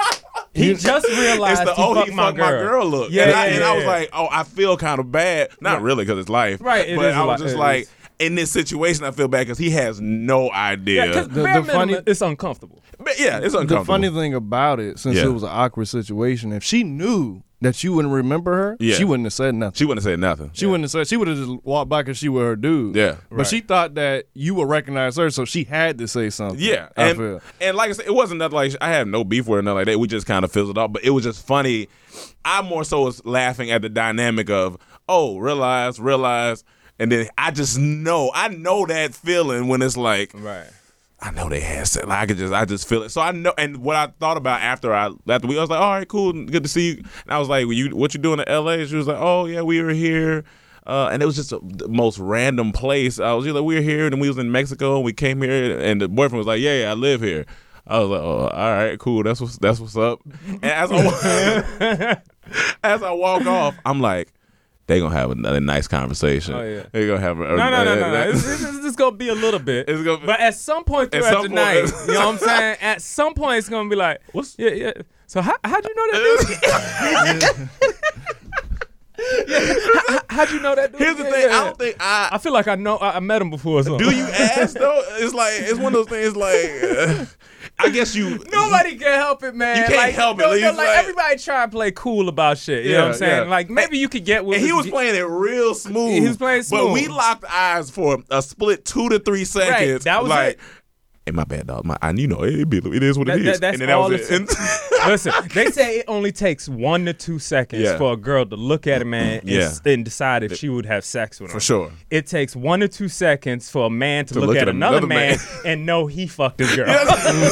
He 0.55 0.75
just 0.75 1.07
realized 1.19 1.63
It's 1.63 1.71
the 1.71 1.75
he 1.75 1.83
oh 1.83 1.95
fucked 1.95 2.09
he 2.11 2.15
my 2.15 2.23
fucked 2.27 2.39
my 2.39 2.51
girl. 2.51 2.69
girl 2.69 2.87
look. 2.87 3.11
Yeah, 3.11 3.23
and, 3.25 3.31
yeah, 3.33 3.39
I, 3.41 3.47
and 3.47 3.57
yeah, 3.61 3.69
I 3.71 3.75
was 3.75 3.85
yeah. 3.85 3.91
like, 3.91 4.11
oh, 4.13 4.29
I 4.31 4.45
feel 4.45 4.77
kind 4.77 5.01
of 5.01 5.11
bad. 5.11 5.51
Not 5.61 5.83
really 5.83 6.05
because 6.05 6.19
it's 6.21 6.29
life. 6.29 6.61
Right, 6.61 6.89
it 6.89 6.97
but 6.97 7.07
is 7.07 7.17
I 7.17 7.23
a 7.23 7.27
was 7.27 7.41
just 7.41 7.57
like, 7.57 7.83
is. 7.83 7.91
in 8.21 8.35
this 8.37 8.51
situation, 8.53 9.05
I 9.05 9.11
feel 9.11 9.29
bad 9.29 9.41
because 9.47 9.59
he 9.59 9.71
has 9.71 10.01
no 10.01 10.51
idea. 10.53 11.07
Yeah, 11.07 11.13
'cause 11.13 11.29
The- 11.29 11.43
bare 11.43 11.61
the 11.63 11.73
funny- 11.73 11.97
it's 12.07 12.21
uncomfortable. 12.21 12.81
But 12.99 13.19
yeah, 13.19 13.39
it's 13.39 13.55
uncomfortable. 13.55 13.81
The 13.81 13.85
funny 13.85 14.11
thing 14.11 14.35
about 14.35 14.79
it, 14.81 14.99
since 15.01 15.17
Yeah. 15.17 15.25
it 15.25 15.33
was 15.33 15.43
an 15.43 15.49
awkward 15.53 15.89
situation, 15.89 16.53
if 16.53 16.63
she 16.63 16.85
knew 16.85 17.43
that 17.65 17.83
you 17.85 17.93
wouldn't 17.93 18.13
remember 18.15 18.55
her, 18.55 18.77
Yeah. 18.81 18.95
she 18.97 19.05
wouldn't 19.05 19.27
have 19.27 19.33
said 19.33 19.55
nothing. 19.55 19.75
she 19.77 19.85
wouldn't 19.85 20.05
have 20.05 20.13
said 20.13 20.19
nothing. 20.21 20.51
She 20.55 20.67
wouldn't 20.67 20.85
have 20.85 20.91
said. 20.91 21.09
She 21.09 21.17
would 21.17 21.29
have 21.29 21.37
just 21.37 21.51
walked 21.65 21.89
by 21.89 22.03
because 22.03 22.19
she 22.19 22.29
was 22.29 22.43
her 22.43 22.57
dude. 22.57 22.97
Yeah. 22.97 23.17
but 23.31 23.47
she 23.47 23.61
thought 23.61 23.95
that 23.95 24.27
you 24.35 24.55
would 24.57 24.69
recognize 24.69 25.17
her, 25.17 25.31
so 25.31 25.45
she 25.45 25.65
had 25.65 25.99
to 25.99 26.09
say 26.09 26.31
something. 26.31 26.59
Yeah, 26.61 26.89
I 26.97 27.09
and, 27.11 27.19
feel. 27.19 27.41
and 27.61 27.77
like 27.77 27.91
I 27.91 27.93
said, 27.93 28.07
it 28.07 28.15
wasn't 28.15 28.39
nothing 28.39 28.55
like 28.57 28.77
I 28.81 28.89
had 28.91 29.09
no 29.09 29.25
beef 29.25 29.47
with 29.47 29.57
her, 29.59 29.63
nothing 29.63 29.77
like 29.77 29.87
that. 29.87 29.99
We 29.99 30.09
just 30.09 30.27
kind 30.27 30.45
of 30.45 30.53
fizzled 30.53 30.79
off, 30.79 30.93
but 30.93 31.05
it 31.05 31.11
was 31.11 31.25
just 31.25 31.47
funny. 31.47 31.89
I 32.45 32.63
more 32.63 32.85
so 32.85 33.03
was 33.03 33.25
laughing 33.25 33.71
at 33.71 33.83
the 33.83 33.89
dynamic 33.89 34.49
of 34.51 34.77
oh, 35.09 35.39
realize, 35.39 36.01
realize, 36.01 36.65
and 36.99 37.11
then 37.13 37.29
I 37.37 37.51
just 37.51 37.79
know, 37.79 38.31
I 38.35 38.49
know 38.49 38.87
that 38.87 39.15
feeling 39.15 39.69
when 39.69 39.83
it's 39.83 39.97
like, 39.97 40.31
Right. 40.35 40.67
I 41.21 41.31
know 41.31 41.49
they 41.49 41.61
had 41.61 41.87
sex. 41.87 42.07
Like, 42.07 42.19
I 42.19 42.27
could 42.27 42.37
just, 42.37 42.53
I 42.53 42.65
just 42.65 42.89
feel 42.89 43.03
it. 43.03 43.09
So 43.11 43.21
I 43.21 43.33
know, 43.33 43.55
and 43.57 43.79
what 43.79 43.97
I 43.97 44.09
thought 44.19 44.37
about 44.37 44.61
after 44.61 44.93
I 44.93 45.11
after 45.29 45.47
we, 45.47 45.57
I 45.57 45.61
was 45.61 45.71
like, 45.71 45.81
all 45.81 45.93
right, 45.93 46.09
cool, 46.09 46.33
good 46.33 46.63
to 46.65 46.69
see 46.69 46.89
you. 46.89 46.97
And 46.97 47.31
I 47.31 47.39
was 47.39 47.49
like, 47.49 47.67
you, 47.67 47.97
what 47.97 48.15
you 48.15 48.21
doing 48.21 48.41
in 48.41 48.49
L.A.? 48.49 48.87
She 48.87 48.97
was 48.97 49.07
like, 49.07 49.19
oh 49.19 49.47
yeah, 49.47 49.63
we 49.63 49.81
were 49.81 49.91
here. 49.91 50.45
Uh, 50.87 51.09
and 51.11 51.23
it 51.23 51.27
was 51.27 51.37
just 51.37 51.51
a, 51.51 51.61
the 51.63 51.89
most 51.89 52.19
random 52.19 52.71
place. 52.71 53.19
I 53.19 53.33
was 53.33 53.47
just 53.47 53.55
like, 53.55 53.65
we 53.65 53.77
were 53.77 53.81
here, 53.81 54.07
and 54.07 54.21
we 54.21 54.29
was 54.29 54.37
in 54.37 54.53
Mexico, 54.53 54.97
and 54.97 55.05
we 55.05 55.15
came 55.15 55.41
here, 55.41 55.81
and 55.81 55.99
the 56.01 56.09
boyfriend 56.09 56.37
was 56.37 56.47
like, 56.47 56.61
yeah, 56.61 56.83
yeah 56.83 56.91
I 56.91 56.95
live 56.95 57.23
here. 57.23 57.47
I 57.87 58.01
was 58.01 58.11
like, 58.11 58.21
oh, 58.21 58.49
all 58.49 58.73
right, 58.75 58.99
cool. 58.99 59.23
That's 59.23 59.41
what's 59.41 59.57
that's 59.59 59.81
what's 59.81 59.97
up. 59.97 60.21
And 60.47 60.65
as 60.65 60.91
I 60.93 62.19
as 62.85 63.03
I 63.03 63.13
walk 63.13 63.47
off, 63.47 63.77
I'm 63.87 64.01
like, 64.01 64.33
they 64.87 65.01
gonna 65.01 65.15
have 65.15 65.31
another 65.31 65.61
nice 65.61 65.87
conversation. 65.89 66.55
Oh, 66.55 66.63
yeah. 66.63 66.83
They 66.93 67.07
gonna 67.07 67.21
have 67.21 67.39
a, 67.41 67.45
No, 67.45 67.57
no, 67.57 67.85
no, 67.85 67.95
no, 67.95 68.11
no. 68.13 68.31
It's, 68.31 68.47
it's, 68.47 68.85
it's 68.85 68.97
gonna 68.97 69.17
be 69.17 69.29
a 69.29 69.35
little 69.35 69.61
bit. 69.61 69.89
It's 69.89 70.03
gonna 70.03 70.19
be- 70.19 70.27
but 70.27 70.41
at 70.41 70.55
some 70.55 70.85
point 70.85 71.11
throughout 71.13 71.33
some 71.33 71.43
the 71.43 71.49
point- 71.49 71.55
night, 71.55 71.93
you 72.07 72.15
know 72.15 72.27
what 72.27 72.29
I'm 72.35 72.39
saying? 72.39 72.77
At 72.83 73.01
some 73.03 73.35
point, 73.35 73.59
it's 73.59 73.69
gonna 73.69 73.89
be 73.89 73.97
like, 73.97 74.21
What's- 74.33 74.57
yeah, 74.59 74.71
yeah. 74.71 74.93
So 75.27 75.41
how 75.41 75.55
how'd 75.65 75.85
you 75.85 75.95
know 75.95 76.07
that 76.13 77.59
dude? 77.59 77.59
yeah. 77.59 77.67
How, 80.09 80.21
how'd 80.29 80.51
you 80.51 80.61
know 80.61 80.75
that 80.75 80.93
dude? 80.93 81.01
Here's 81.01 81.17
the 81.17 81.25
Yeah, 81.25 81.31
thing. 81.31 81.41
yeah, 81.49 81.61
I 81.61 81.65
don't 81.65 81.79
think 81.79 81.97
I 82.01 82.29
I 82.33 82.39
feel 82.39 82.53
like 82.53 82.69
I 82.69 82.75
know 82.75 82.97
I, 82.97 83.17
I 83.17 83.21
met 83.21 83.41
him 83.41 83.49
before. 83.51 83.79
Or 83.81 83.83
something. 83.83 84.07
Do 84.09 84.15
you 84.15 84.25
ask 84.25 84.77
though? 84.77 85.03
It's 85.13 85.33
like 85.33 85.53
it's 85.57 85.79
one 85.79 85.95
of 85.95 86.07
those 86.07 86.09
things. 86.09 86.37
Like 86.37 86.71
uh, 86.83 87.25
I 87.79 87.91
guess 87.91 88.15
you 88.15 88.39
Nobody 88.53 88.97
can 88.97 89.19
help 89.19 89.43
it, 89.43 89.55
man. 89.55 89.79
You 89.79 89.85
can't 89.85 89.97
like, 89.97 90.15
help 90.15 90.39
it. 90.39 90.43
no, 90.43 90.55
no, 90.55 90.69
like, 90.69 90.77
like- 90.77 90.99
everybody 90.99 91.39
try 91.39 91.65
to 91.65 91.71
play 91.71 91.91
cool 91.91 92.29
about 92.29 92.59
shit. 92.59 92.85
You 92.85 92.93
know 92.93 93.01
what 93.01 93.09
I'm 93.09 93.15
saying? 93.15 93.43
yeah. 93.45 93.51
Like 93.51 93.69
maybe 93.69 93.99
you 93.99 94.09
could 94.09 94.25
get 94.25 94.45
with. 94.45 94.59
And 94.59 94.67
he 94.67 94.73
was 94.73 94.87
playing 94.87 95.17
it 95.17 95.27
real 95.27 95.75
smooth. 95.75 96.13
He 96.13 96.29
was 96.29 96.37
playing 96.37 96.63
smooth. 96.63 96.81
But 96.83 96.93
we 96.93 97.09
locked 97.09 97.45
eyes 97.45 97.91
for 97.91 98.19
a 98.31 98.43
split 98.43 98.85
two 98.85 99.09
to 99.09 99.19
three 99.19 99.45
seconds. 99.45 100.05
that 100.05 100.23
was 100.23 100.31
like, 100.31 100.55
it. 100.55 100.61
Hey, 101.27 101.33
my 101.33 101.45
bad, 101.45 101.67
dog. 101.69 101.87
My, 101.87 101.97
and 102.03 102.19
you 102.19 102.27
know, 102.27 102.43
it, 102.45 102.69
be, 102.69 102.79
it 102.85 103.03
is 103.03 103.17
what 103.17 103.29
That- 103.29 103.39
it 103.41 103.45
that- 103.45 103.55
is. 103.55 103.61
and 103.63 103.81
then 103.81 103.89
that 103.89 103.95
all 103.95 104.11
was 104.11 104.31
it 104.31 104.43
it. 104.43 104.51
Listen, 105.07 105.33
they 105.55 105.71
say 105.71 106.01
it 106.01 106.05
only 106.07 106.33
takes 106.33 106.69
one 106.69 107.07
to 107.07 107.15
two 107.15 107.39
seconds 107.39 107.83
Yeah. 107.83 107.97
for 107.97 108.13
a 108.13 108.17
girl 108.17 108.45
to 108.45 108.57
look 108.57 108.87
at 108.87 109.01
a 109.01 109.07
man 109.07 109.41
and, 109.41 109.49
Yeah. 109.49 109.61
s- 109.63 109.81
and 109.87 110.05
decide 110.05 110.43
if 110.43 110.55
she 110.57 110.69
would 110.69 110.85
have 110.85 111.03
sex 111.03 111.41
with 111.41 111.51
him. 111.51 111.55
For 111.55 111.61
sure. 111.61 111.93
It 112.11 112.27
takes 112.27 112.55
one 112.55 112.81
to 112.81 112.89
two 112.89 113.09
seconds 113.09 113.71
for 113.71 113.87
a 113.87 113.91
man 113.91 114.27
to, 114.27 114.35
look, 114.35 114.49
look 114.49 114.57
at, 114.59 114.63
at 114.65 114.69
another, 114.69 114.99
another 114.99 115.07
man, 115.07 115.39
man. 115.39 115.39
and 115.65 115.87
know 115.87 116.07
he 116.07 116.27
fucked 116.27 116.59
his 116.61 116.77
girl. 116.77 116.87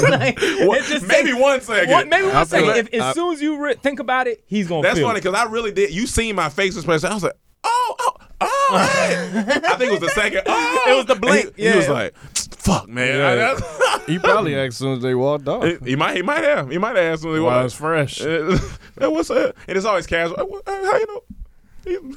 Like, 0.02 0.38
One- 0.38 0.76
it 0.78 0.84
just 0.84 1.06
maybe 1.06 1.30
takes 1.30 1.40
one 1.42 1.60
second. 1.62 1.90
one- 1.92 2.08
maybe 2.10 2.26
one 2.26 2.36
I 2.36 2.40
feel 2.40 2.46
second. 2.46 2.68
like- 2.68 2.88
If, 2.92 3.00
as 3.00 3.14
soon 3.14 3.32
as 3.32 3.40
you 3.40 3.56
re- 3.58 3.74
think 3.82 4.00
about 4.00 4.26
it, 4.26 4.44
he's 4.46 4.68
gonna 4.68 4.82
That's 4.82 5.00
funny 5.00 5.20
because 5.20 5.34
I 5.34 5.44
really 5.44 5.72
did. 5.72 5.92
You 5.94 6.06
seen 6.06 6.36
my 6.36 6.50
face 6.50 6.76
expression. 6.76 7.10
I 7.10 7.14
was 7.14 7.22
like, 7.22 7.32
oh, 7.64 7.94
oh, 8.00 8.12
oh. 8.42 8.68
right. 8.72 9.64
I 9.64 9.76
think 9.76 9.92
it 9.92 10.00
was 10.00 10.00
the 10.00 10.08
second. 10.10 10.42
Oh. 10.46 10.84
It 10.88 10.94
was 10.96 11.06
the 11.06 11.14
oh, 11.14 11.18
blink, 11.18 11.56
He, 11.56 11.70
he 11.70 11.76
was 11.76 11.88
like, 11.88 12.14
fuck, 12.62 12.88
man. 12.88 13.18
Yeah. 13.38 13.58
I- 13.58 13.98
He 14.06 14.18
probably 14.18 14.56
asked 14.56 14.68
as 14.72 14.76
soon 14.78 14.96
as 14.96 15.02
they 15.02 15.14
walked 15.14 15.46
off. 15.46 15.62
he, 15.62 15.76
he 15.90 15.96
might, 15.96 16.16
he 16.16 16.22
might 16.22 16.42
have. 16.42 16.70
He 16.70 16.76
might 16.78 16.96
have 16.96 17.04
asked 17.14 17.24
when 17.24 17.34
they 17.34 17.40
While 17.40 17.54
walked. 17.58 17.66
it's 17.66 17.74
fresh. 17.74 18.20
Uh, 18.26 18.58
hey, 18.98 19.06
what's 19.06 19.30
up? 19.30 19.56
And 19.68 19.76
it's 19.76 19.86
always 19.86 20.06
casual. 20.08 20.36
Hey, 20.66 20.72
How 20.84 20.96
you 20.98 21.06
know? 21.06 21.22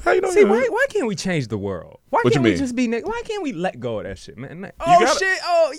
How 0.04 0.10
you 0.12 0.20
know? 0.20 0.30
See, 0.30 0.40
him? 0.42 0.48
why, 0.50 0.66
why 0.68 0.86
can't 0.90 1.06
we 1.06 1.14
change 1.14 1.46
the 1.48 1.56
world? 1.58 2.00
Why 2.16 2.20
What 2.24 2.32
can't 2.32 2.44
we 2.44 2.50
mean? 2.52 2.58
just 2.58 2.74
be 2.74 2.88
niggas? 2.88 3.04
Why 3.04 3.20
can't 3.26 3.42
we 3.42 3.52
let 3.52 3.78
go 3.78 3.98
of 3.98 4.04
that 4.04 4.16
shit, 4.18 4.38
man? 4.38 4.62
Like, 4.62 4.72
oh 4.80 5.00
gotta- 5.00 5.18
shit, 5.18 5.38
oh 5.44 5.74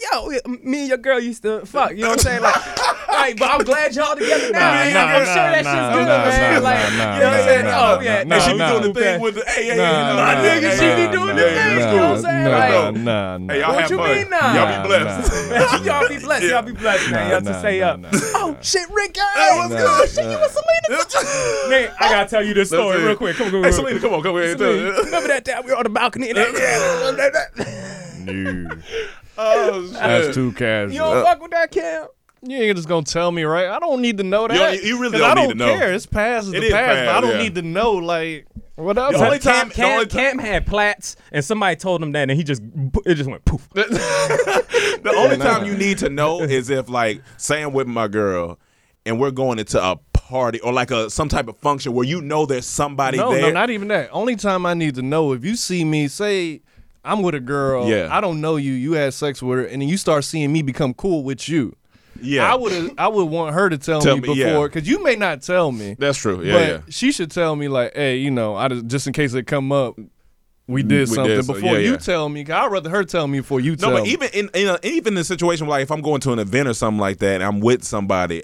yo, 0.45 0.52
me 0.62 0.82
and 0.82 0.88
your 0.89 1.00
girl 1.00 1.19
used 1.19 1.41
to 1.41 1.65
fuck. 1.65 1.89
You 1.91 2.04
know 2.04 2.10
what 2.10 2.19
I'm 2.19 2.23
saying? 2.23 2.41
Like, 2.43 3.10
like 3.10 3.39
but 3.39 3.50
I'm 3.50 3.63
glad 3.65 3.95
y'all 3.95 4.15
together 4.15 4.52
now. 4.52 4.60
Nah, 4.60 4.69
nah, 4.69 5.00
I'm 5.02 5.26
nah, 5.26 5.34
sure 5.34 5.50
that 5.50 5.63
nah, 5.65 5.73
shit's 5.73 5.97
good, 5.97 6.06
nah, 6.06 6.26
man. 6.30 6.54
nah, 6.54 6.69
like, 6.69 6.78
nah, 6.78 7.15
you 7.15 7.21
know 7.21 7.26
what 7.26 7.39
I'm 7.39 7.47
saying? 7.47 7.65
nah, 7.65 7.95
oh 7.97 8.00
yeah, 8.02 8.23
nah, 8.23 8.39
she 8.39 8.54
was 8.54 8.71
doing 8.71 8.93
the 8.93 9.00
thing 9.02 9.21
with 9.21 9.34
the 9.36 9.45
hey, 9.50 9.65
hey, 9.65 9.78
My 9.78 10.13
nah, 10.13 10.43
nigga, 10.45 10.71
she 10.78 10.86
be 10.93 11.06
nah, 11.08 11.12
doing 11.12 11.28
nah, 11.28 11.41
the 11.41 11.50
things, 11.58 11.73
you 11.73 11.80
know 11.80 11.95
what 11.97 12.17
I'm 12.17 12.21
saying? 12.21 12.43
Nah, 12.43 12.58
Like- 12.58 12.93
nah, 12.93 13.38
nah. 13.39 13.54
Hey, 13.54 13.60
y'all 13.62 13.73
What 13.73 13.82
have 13.82 13.89
you 13.89 13.97
fun. 13.97 14.15
mean, 14.15 14.30
nah? 14.30 14.54
Y'all 14.54 14.84
be 14.84 14.88
blessed. 14.88 15.86
Y'all 15.86 16.08
be 16.08 16.17
blessed. 16.19 16.45
Y'all 16.45 16.62
be 16.62 16.71
blessed, 16.73 17.10
man. 17.10 17.32
Y'all 17.32 17.41
just 17.41 17.62
say 17.62 17.82
up. 17.82 18.00
Oh 18.38 18.56
shit, 18.62 18.88
Rick. 18.91 19.17
Hey, 19.17 19.58
what's 19.58 19.73
good? 19.73 20.10
Shit, 20.10 20.30
you 20.30 20.38
was 20.38 20.52
Selena. 20.54 21.69
Man, 21.69 21.91
I 22.00 22.10
gotta 22.10 22.30
tell 22.30 22.45
you 22.45 22.54
this 22.54 22.69
story 22.69 23.04
real 23.04 23.15
quick. 23.15 23.36
Come 23.36 23.47
on, 23.47 23.52
come 23.52 23.63
on. 23.65 23.71
Come 23.71 23.71
on. 23.71 23.73
Selena, 23.73 24.00
come 24.00 24.13
on, 24.13 24.21
come 24.23 24.36
here. 24.36 24.58
Selena, 24.58 24.91
Remember 25.04 25.28
that 25.30 25.43
time 25.45 25.63
we 25.65 25.71
were 25.71 25.78
on 25.78 25.84
the 25.84 25.89
balcony? 25.89 26.27
And 26.30 26.38
that, 27.18 27.50
No. 28.26 28.70
Oh, 29.40 29.84
shit. 29.84 29.94
That's 29.94 30.34
too 30.36 30.52
casual. 30.54 30.92
you 30.94 31.00
don't 31.00 31.18
uh. 31.18 31.24
fuck 31.24 31.42
with 31.42 31.52
that 31.52 31.70
Cam? 31.70 32.08
You 32.42 32.58
ain't 32.58 32.76
just 32.76 32.88
gonna 32.88 33.04
tell 33.04 33.32
me, 33.32 33.44
right? 33.44 33.68
I 33.68 33.78
don't 33.80 34.02
need 34.02 34.18
to 34.18 34.24
know 34.24 34.48
that. 34.48 34.56
don't- 34.58 34.84
you 34.84 35.00
really 35.00 35.20
'Cause 35.20 35.22
don't 35.22 35.38
I 35.38 35.42
need 35.42 35.48
don't 35.50 35.58
to 35.60 35.66
know. 35.74 35.78
care. 35.78 35.94
It's 35.94 36.06
past 36.08 36.48
is 36.48 36.54
It 36.54 36.60
the 36.62 36.66
is 36.68 36.74
past. 36.74 37.06
but 37.06 37.16
I 37.16 37.22
don't 37.22 37.32
yeah. 37.38 37.44
need 37.44 37.56
to 37.56 37.62
know, 37.62 37.92
like, 37.94 38.48
what 38.76 38.98
else? 38.98 39.16
The 39.16 39.26
only 39.26 39.38
Cam, 39.40 39.54
time- 39.54 39.68
the 39.70 39.74
Cam, 39.76 39.92
only 39.94 40.06
Cam 40.08 40.40
had 40.40 40.66
plaits, 40.66 41.16
and 41.32 41.46
somebody 41.46 41.76
told 41.76 42.02
him 42.02 42.12
that, 42.13 42.30
and 42.30 42.32
he 42.32 42.44
just 42.44 42.62
it 43.06 43.13
just 43.16 43.30
went 43.30 43.46
poof. 43.46 43.68
the 43.74 45.13
only 45.16 45.38
time 45.38 45.66
you 45.66 45.76
need 45.76 46.00
to 46.00 46.10
know 46.10 46.42
is 46.42 46.70
if 46.72 46.90
like 46.90 47.22
say 47.38 47.62
I'm 47.62 47.74
with 47.74 47.88
my 47.88 48.08
girl 48.08 48.58
and 49.06 49.20
we're 49.20 49.32
going 49.32 49.58
into 49.60 49.84
a 49.84 49.98
party 50.28 50.60
or 50.62 50.74
like 50.74 50.92
a 50.92 51.10
some 51.10 51.30
type 51.30 51.48
of 51.48 51.58
function 51.58 51.94
where 51.94 52.06
you 52.06 52.22
know 52.22 52.46
there's 52.46 52.66
somebody 52.66 53.18
no, 53.18 53.32
there. 53.32 53.42
no, 53.42 53.52
not 53.52 53.70
even 53.70 53.88
that. 53.90 54.10
Only 54.12 54.36
time 54.36 54.66
I 54.66 54.74
need 54.74 54.96
to 54.96 55.02
know 55.02 55.32
if 55.34 55.44
you 55.46 55.56
see 55.56 55.84
me, 55.86 56.08
say 56.08 56.62
I'm 57.06 57.22
with 57.22 57.36
a 57.36 57.40
girl, 57.40 57.88
Yeah. 57.88 58.10
I 58.12 58.20
don't 58.20 58.42
know 58.42 58.58
you, 58.58 58.74
you 58.74 58.94
had 58.94 59.13
sex 59.13 59.42
with 59.42 59.60
her, 59.60 59.66
and 59.66 59.82
then 59.82 59.88
you 59.90 59.98
start 59.98 60.24
seeing 60.26 60.52
me 60.52 60.62
become 60.62 60.94
cool 60.94 61.24
with 61.24 61.48
you. 61.48 61.76
yeah, 62.22 62.52
I 62.52 62.56
would 62.56 62.94
I 62.98 63.08
would 63.08 63.26
want 63.26 63.54
her 63.54 63.70
to 63.70 63.78
tell, 63.78 64.02
Tell 64.02 64.16
me 64.18 64.22
me, 64.28 64.44
before, 64.44 64.68
because 64.68 64.88
you 64.90 65.02
may 65.04 65.16
not 65.16 65.42
tell 65.42 65.72
me. 65.72 65.96
That's 65.98 66.18
true. 66.18 66.42
Yeah, 66.44 66.54
but 66.54 66.68
yeah. 66.68 66.80
she 66.90 67.12
should 67.12 67.32
tell 67.32 67.56
me 67.56 67.68
like, 67.68 67.94
hey, 67.96 68.18
you 68.18 68.32
know, 68.32 68.56
I 68.56 68.68
just, 68.68 68.88
just 68.88 69.08
in 69.08 69.13
case 69.13 69.34
it 69.36 69.44
come 69.48 69.72
up, 69.72 69.98
we 70.68 70.84
mm, 70.84 70.88
did 70.90 71.08
We 71.10 71.16
something 71.16 71.36
did 71.38 71.48
before 71.48 71.74
yeah, 71.74 71.78
you 71.78 71.92
yeah. 71.92 71.98
tell 71.98 72.28
me. 72.28 72.44
'cause 72.44 72.56
I'd 72.56 72.72
rather 72.72 72.90
her 72.90 73.04
tell 73.06 73.28
me 73.28 73.40
before 73.40 73.62
you 73.62 73.72
No, 73.72 73.78
tell 73.78 73.92
but 73.94 74.04
me. 74.04 74.10
even 74.10 74.30
in, 74.34 74.50
in 74.54 74.68
a, 74.68 74.80
even 74.84 75.13
in 75.13 75.20
a 75.20 75.24
situation 75.24 75.66
where 75.68 75.78
like 75.78 75.84
if 75.84 75.92
I'm 75.92 76.02
going 76.02 76.20
to 76.22 76.34
an 76.34 76.40
event 76.40 76.68
or 76.68 76.74
something 76.74 77.00
like 77.00 77.20
that 77.20 77.36
and 77.36 77.44
I'm 77.44 77.60
with 77.62 77.84
somebody, 77.86 78.44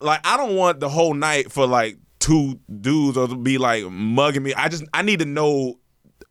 like 0.00 0.20
I 0.24 0.36
don't 0.36 0.56
want 0.56 0.80
the 0.80 0.88
whole 0.88 1.14
night 1.14 1.50
for 1.52 1.66
like 1.66 1.96
two 2.18 2.58
dudes 2.80 3.16
or 3.16 3.28
to 3.28 3.36
be 3.36 3.58
like 3.58 3.84
mugging 3.90 4.42
me. 4.42 4.54
I 4.54 4.68
just 4.68 4.84
I 4.92 5.02
need 5.02 5.20
to 5.20 5.26
know. 5.26 5.78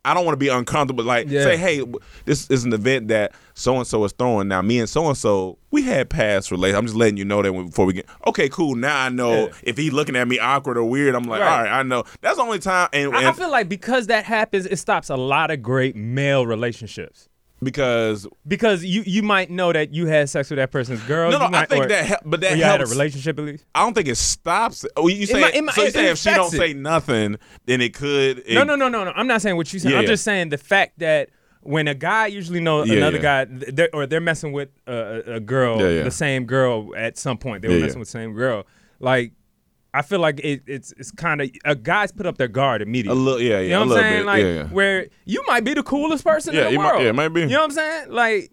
I 0.04 0.14
don't 0.14 0.24
want 0.24 0.34
to 0.34 0.38
be 0.38 0.48
uncomfortable. 0.48 1.02
Like 1.02 1.28
Yeah. 1.28 1.42
say, 1.42 1.56
hey, 1.56 1.82
this 2.26 2.48
is 2.48 2.64
an 2.64 2.72
event 2.72 3.08
that 3.08 3.32
so 3.54 3.76
and 3.76 3.84
so 3.86 4.04
is 4.04 4.12
throwing. 4.12 4.46
Now 4.46 4.62
me 4.62 4.78
and 4.78 4.88
so 4.88 5.06
and 5.08 5.16
so 5.16 5.58
we 5.72 5.82
had 5.82 6.08
past 6.08 6.52
relations. 6.52 6.78
I'm 6.78 6.86
just 6.86 6.96
letting 6.96 7.16
you 7.16 7.24
know 7.24 7.42
that 7.42 7.52
before 7.52 7.86
we 7.86 7.92
get. 7.94 8.06
Okay, 8.24 8.48
cool. 8.48 8.76
Now 8.76 9.02
I 9.04 9.08
know 9.08 9.46
Yeah. 9.46 9.52
if 9.64 9.76
he 9.76 9.90
looking 9.90 10.14
at 10.14 10.28
me 10.28 10.38
awkward 10.38 10.76
or 10.78 10.84
weird. 10.84 11.16
I'm 11.16 11.24
like, 11.24 11.40
Right. 11.40 11.50
all 11.58 11.62
right, 11.64 11.72
I 11.80 11.82
know. 11.82 12.04
That's 12.20 12.36
the 12.36 12.42
only 12.44 12.60
time. 12.60 12.88
And, 12.92 13.16
I, 13.16 13.30
I 13.30 13.32
feel 13.32 13.50
like 13.50 13.68
because 13.68 14.06
that 14.06 14.24
happens, 14.24 14.66
it 14.66 14.76
stops 14.78 15.10
a 15.10 15.16
lot 15.16 15.50
of 15.50 15.60
great 15.60 15.96
male 15.96 16.46
relationships. 16.46 17.28
Because 17.62 18.26
Because 18.46 18.84
you 18.84 19.02
you 19.06 19.22
might 19.22 19.50
know 19.50 19.72
that 19.72 19.92
you 19.94 20.06
had 20.06 20.28
sex 20.28 20.50
with 20.50 20.58
that 20.58 20.70
person's 20.70 21.00
girl. 21.02 21.30
no, 21.30 21.38
no, 21.38 21.48
might, 21.48 21.62
I 21.62 21.66
think 21.66 21.84
or- 21.84 21.88
that, 21.88 22.04
hel- 22.04 22.20
but 22.24 22.40
that 22.42 22.56
you 22.58 22.64
had 22.64 22.80
a 22.82 22.86
relationship 22.86 23.38
at 23.38 23.44
least. 23.44 23.64
I 23.74 23.82
don't 23.82 23.94
think 23.94 24.08
it 24.08 24.16
stops. 24.16 24.84
it. 24.84 24.92
Oh, 24.96 25.08
you 25.08 25.26
say 25.26 25.40
might- 25.40 25.64
might- 25.64 25.74
so. 25.74 25.82
You 25.84 25.90
say 25.90 26.10
if 26.10 26.18
she 26.18 26.30
don't 26.30 26.52
it. 26.52 26.56
say 26.56 26.72
nothing, 26.74 27.36
then 27.64 27.80
it 27.80 27.94
could. 27.94 28.42
It, 28.46 28.54
no, 28.54 28.64
no, 28.64 28.76
no, 28.76 28.88
no, 28.88 29.04
no. 29.04 29.12
I'm 29.16 29.26
not 29.26 29.42
saying 29.42 29.56
what 29.56 29.72
you 29.72 29.78
said. 29.78 29.92
Yeah, 29.92 29.98
I'm 30.00 30.06
just 30.06 30.24
saying 30.24 30.50
the 30.50 30.58
fact 30.58 30.98
that 30.98 31.30
when 31.62 31.88
a 31.88 31.94
guy 31.94 32.26
usually 32.28 32.60
know 32.60 32.84
Yeah, 32.84 32.98
another 32.98 33.16
yeah. 33.16 33.44
guy, 33.44 33.70
they're, 33.72 33.88
or 33.92 34.06
they're 34.06 34.20
messing 34.20 34.52
with 34.52 34.68
a, 34.86 34.92
a- 35.26 35.32
a 35.36 35.40
girl, 35.40 35.78
the 35.78 36.10
same 36.10 36.44
girl 36.44 36.94
at 36.96 37.16
some 37.18 37.38
point. 37.38 37.62
They 37.62 37.68
were 37.68 37.80
messing 37.80 37.98
with 37.98 38.08
the 38.08 38.12
same 38.12 38.34
girl. 38.34 38.66
Like 39.00 39.32
I 39.96 40.02
feel 40.02 40.18
like 40.20 40.40
it, 40.40 40.62
it's 40.66 40.92
it's 40.98 41.10
kind 41.10 41.40
of 41.40 41.50
a 41.64 41.74
guys 41.74 42.12
put 42.12 42.26
up 42.26 42.36
their 42.38 42.48
guard 42.48 42.82
immediately. 42.82 43.18
A 43.18 43.20
immediately. 43.20 43.24
little, 43.24 43.40
yeah, 43.40 43.60
yeah, 43.60 43.60
You 43.60 43.68
know 43.70 43.76
a 43.76 43.78
what 43.78 43.82
I'm 43.84 43.88
little 43.88 44.02
saying? 44.02 44.18
bit, 44.20 44.26
Like 44.26 44.42
yeah, 44.42 44.52
yeah. 44.54 44.64
where 44.68 45.06
you 45.24 45.44
might 45.46 45.64
be 45.64 45.74
the 45.74 45.82
coolest 45.82 46.24
person 46.24 46.54
Yeah, 46.54 46.60
in 46.60 46.66
the 46.66 46.72
you 46.72 46.78
might- 46.78 46.86
world. 46.92 47.02
yeah, 47.02 47.08
it 47.10 47.14
might 47.14 47.28
be. 47.28 47.40
You 47.42 47.46
know 47.48 47.56
what 47.58 47.64
I'm 47.64 47.70
saying? 47.72 48.10
Like 48.10 48.50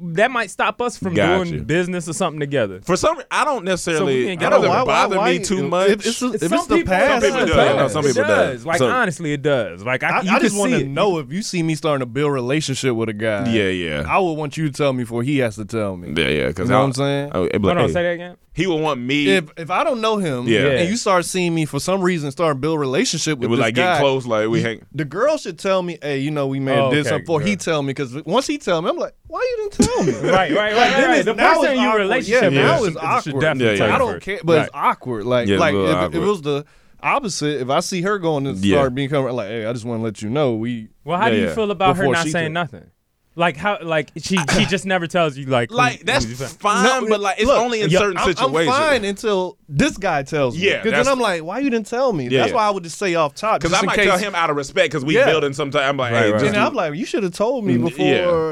that 0.00 0.30
might 0.30 0.48
stop 0.48 0.80
us 0.80 0.96
from 0.96 1.12
Got 1.14 1.42
doing 1.44 1.64
business 1.64 2.08
or 2.08 2.12
something 2.12 2.38
together. 2.38 2.80
For 2.82 2.96
some, 2.96 3.20
I 3.32 3.44
don't 3.44 3.64
necessarily. 3.64 4.28
ain't 4.28 4.38
that 4.40 4.50
got- 4.50 4.56
doesn't 4.58 4.68
Why- 4.70 4.78
why- 4.82 4.84
bother 4.84 5.16
why- 5.18 5.32
me 5.38 5.44
too 5.44 5.64
if 5.64 5.70
much. 5.70 5.90
it's- 5.90 6.22
if 6.22 6.34
it's 6.34 6.48
some 6.48 6.68
the 6.68 6.76
people, 6.76 6.92
past, 6.92 7.10
Some 7.10 7.32
people 7.32 7.46
does. 7.46 7.50
do. 7.56 7.60
I 7.60 7.76
know 7.76 7.88
some 7.88 8.04
people 8.04 8.22
does. 8.22 8.52
does. 8.58 8.66
Like 8.66 8.78
So- 8.78 8.88
honestly, 8.88 9.32
it 9.32 9.42
does. 9.42 9.82
Like 9.84 10.04
I, 10.04 10.18
I, 10.18 10.20
you 10.22 10.30
I 10.30 10.38
just 10.38 10.56
want 10.56 10.70
to 10.72 10.84
know 10.84 11.18
if 11.18 11.32
you 11.32 11.42
see 11.42 11.64
me 11.64 11.74
starting 11.74 11.98
to 11.98 12.06
build 12.06 12.28
a 12.30 12.32
relationship 12.32 12.94
with 12.94 13.08
a 13.08 13.12
guy. 13.12 13.50
Yeah, 13.50 13.70
yeah. 13.70 14.04
I 14.08 14.20
would 14.20 14.34
want 14.34 14.56
you 14.56 14.66
to 14.68 14.72
tell 14.72 14.92
me 14.92 15.02
before 15.02 15.24
he 15.24 15.38
has 15.38 15.56
to 15.56 15.64
tell 15.64 15.96
me. 15.96 16.12
yeah, 16.16 16.28
yeah. 16.28 16.46
Because 16.46 16.68
You 16.68 16.74
know 16.74 16.78
what 16.78 16.84
I'm 16.86 16.92
saying? 16.92 17.30
Oh, 17.34 17.44
it'd 17.46 17.54
Hold 17.60 17.64
like, 17.64 17.76
on, 17.78 17.88
hey, 17.88 17.92
say 17.92 18.02
that 18.04 18.10
again. 18.12 18.36
He 18.58 18.66
would 18.66 18.80
want 18.80 19.00
me. 19.00 19.28
If 19.28 19.50
if 19.56 19.70
I 19.70 19.84
don't 19.84 20.00
know 20.00 20.16
him, 20.18 20.46
Yeah. 20.48 20.66
and 20.66 20.88
you 20.90 20.96
start 20.96 21.24
seeing 21.24 21.54
me 21.54 21.64
for 21.64 21.78
some 21.78 22.00
reason 22.02 22.30
start 22.32 22.60
build 22.60 22.76
a 22.76 22.78
relationship 22.80 23.38
with 23.38 23.44
it 23.46 23.50
was 23.50 23.58
this 23.58 23.64
like 23.66 23.74
guy, 23.76 23.82
getting 23.94 24.00
close. 24.00 24.26
Like 24.26 24.48
we 24.48 24.60
hang. 24.62 24.84
the 24.92 25.04
girl 25.04 25.36
should 25.38 25.58
tell 25.58 25.80
me, 25.82 25.96
hey, 26.02 26.18
you 26.18 26.30
know, 26.32 26.46
we 26.48 26.58
may 26.58 26.74
have 26.74 26.84
Oh, 26.86 26.90
did 26.90 27.00
okay, 27.00 27.08
something 27.10 27.24
before 27.24 27.40
he 27.40 27.50
good. 27.52 27.60
tell 27.60 27.82
me. 27.82 27.92
Because 27.94 28.14
once 28.24 28.46
he 28.48 28.58
tell 28.58 28.82
me, 28.82 28.90
I'm 28.90 28.96
like, 28.96 29.14
why 29.28 29.38
you 29.40 29.70
didn't 29.70 29.86
tell 29.86 30.02
me? 30.04 30.12
Right, 30.30 30.52
right, 30.52 30.74
right, 30.74 30.74
Then 30.74 31.08
right. 31.08 31.18
it's- 31.20 31.24
The 31.26 31.34
now 31.34 31.48
person 31.54 31.64
it's 31.64 31.72
in 31.74 31.80
your 31.80 31.88
awkward. 31.90 32.00
relationship 32.02 32.42
yeah, 32.42 32.48
Yeah. 32.60 32.66
now 32.66 32.78
should- 32.78 32.86
it's 32.88 32.94
should 32.94 33.04
awkward. 33.34 33.40
definitely 33.40 33.64
Yeah, 33.66 33.72
yeah. 33.84 33.86
you 33.88 33.92
I 33.94 33.98
don't 33.98 34.12
first. 34.14 34.24
care, 34.26 34.40
but 34.44 34.58
it's 34.62 34.70
awkward. 34.74 35.24
Like, 35.24 35.46
Yeah, 35.48 35.54
it's 35.54 35.60
a 35.60 35.64
like 35.64 35.72
little 35.74 35.86
if, 35.88 35.92
if 35.96 36.02
awkward. 36.02 36.22
it 36.22 36.26
was 36.26 36.42
the 36.42 36.64
opposite, 37.02 37.60
if 37.60 37.70
I 37.70 37.80
see 37.80 38.02
her 38.02 38.18
going 38.18 38.44
to 38.44 38.50
Yeah. 38.52 38.76
start 38.78 38.94
being 38.94 39.10
like, 39.10 39.48
hey, 39.48 39.66
I 39.66 39.72
just 39.72 39.84
want 39.84 40.00
to 40.00 40.04
let 40.04 40.20
you 40.20 40.30
know 40.30 40.54
we. 40.54 40.88
Well, 41.04 41.16
how 41.18 41.26
Yeah, 41.26 41.30
do 41.32 41.36
you 41.38 41.46
yeah. 41.46 41.54
feel 41.54 41.70
about 41.70 41.96
her 41.96 42.02
Before 42.02 42.14
not 42.14 42.24
she 42.24 42.30
saying 42.32 42.46
tell- 42.54 42.64
nothing? 42.64 42.90
Like 43.38 43.56
how? 43.56 43.78
Like 43.80 44.10
she 44.16 44.36
she 44.52 44.64
just 44.66 44.84
never 44.84 45.06
tells 45.06 45.38
you 45.38 45.46
like. 45.46 45.70
Like 45.70 46.00
that's 46.00 46.26
fine, 46.54 46.82
No, 46.84 47.08
but 47.08 47.20
like 47.20 47.38
it's 47.38 47.46
look, 47.46 47.58
only 47.60 47.82
in 47.82 47.88
yeah, 47.90 48.00
certain 48.00 48.18
I'm, 48.18 48.26
situations. 48.34 48.74
I'm 48.74 48.82
fine 48.82 49.04
until 49.04 49.56
this 49.68 49.96
guy 49.96 50.24
tells 50.24 50.56
me. 50.56 50.66
Yeah, 50.66 50.82
because 50.82 51.06
then 51.06 51.12
I'm 51.12 51.20
like, 51.20 51.44
why 51.44 51.60
you 51.60 51.70
didn't 51.70 51.86
tell 51.86 52.12
me? 52.12 52.26
Yeah, 52.28 52.40
that's 52.40 52.52
why 52.52 52.66
I 52.66 52.70
would 52.70 52.82
just 52.82 52.98
say 52.98 53.14
off 53.14 53.34
top. 53.36 53.60
Because 53.60 53.72
I 53.74 53.82
might 53.82 53.94
case- 53.94 54.06
tell 54.06 54.18
him 54.18 54.34
out 54.34 54.50
of 54.50 54.56
respect 54.56 54.90
because 54.90 55.04
we 55.04 55.14
Yeah. 55.14 55.26
building 55.26 55.52
sometimes. 55.52 55.84
I'm 55.88 55.96
like, 55.96 56.12
Right, 56.12 56.24
hey, 56.24 56.30
right. 56.32 56.40
just 56.40 56.54
And 56.54 56.56
I'm 56.62 56.74
like, 56.74 56.94
you 56.94 57.06
should 57.06 57.22
have 57.22 57.32
told 57.32 57.64
me 57.64 57.76
Mm, 57.76 57.84
before. 57.84 58.04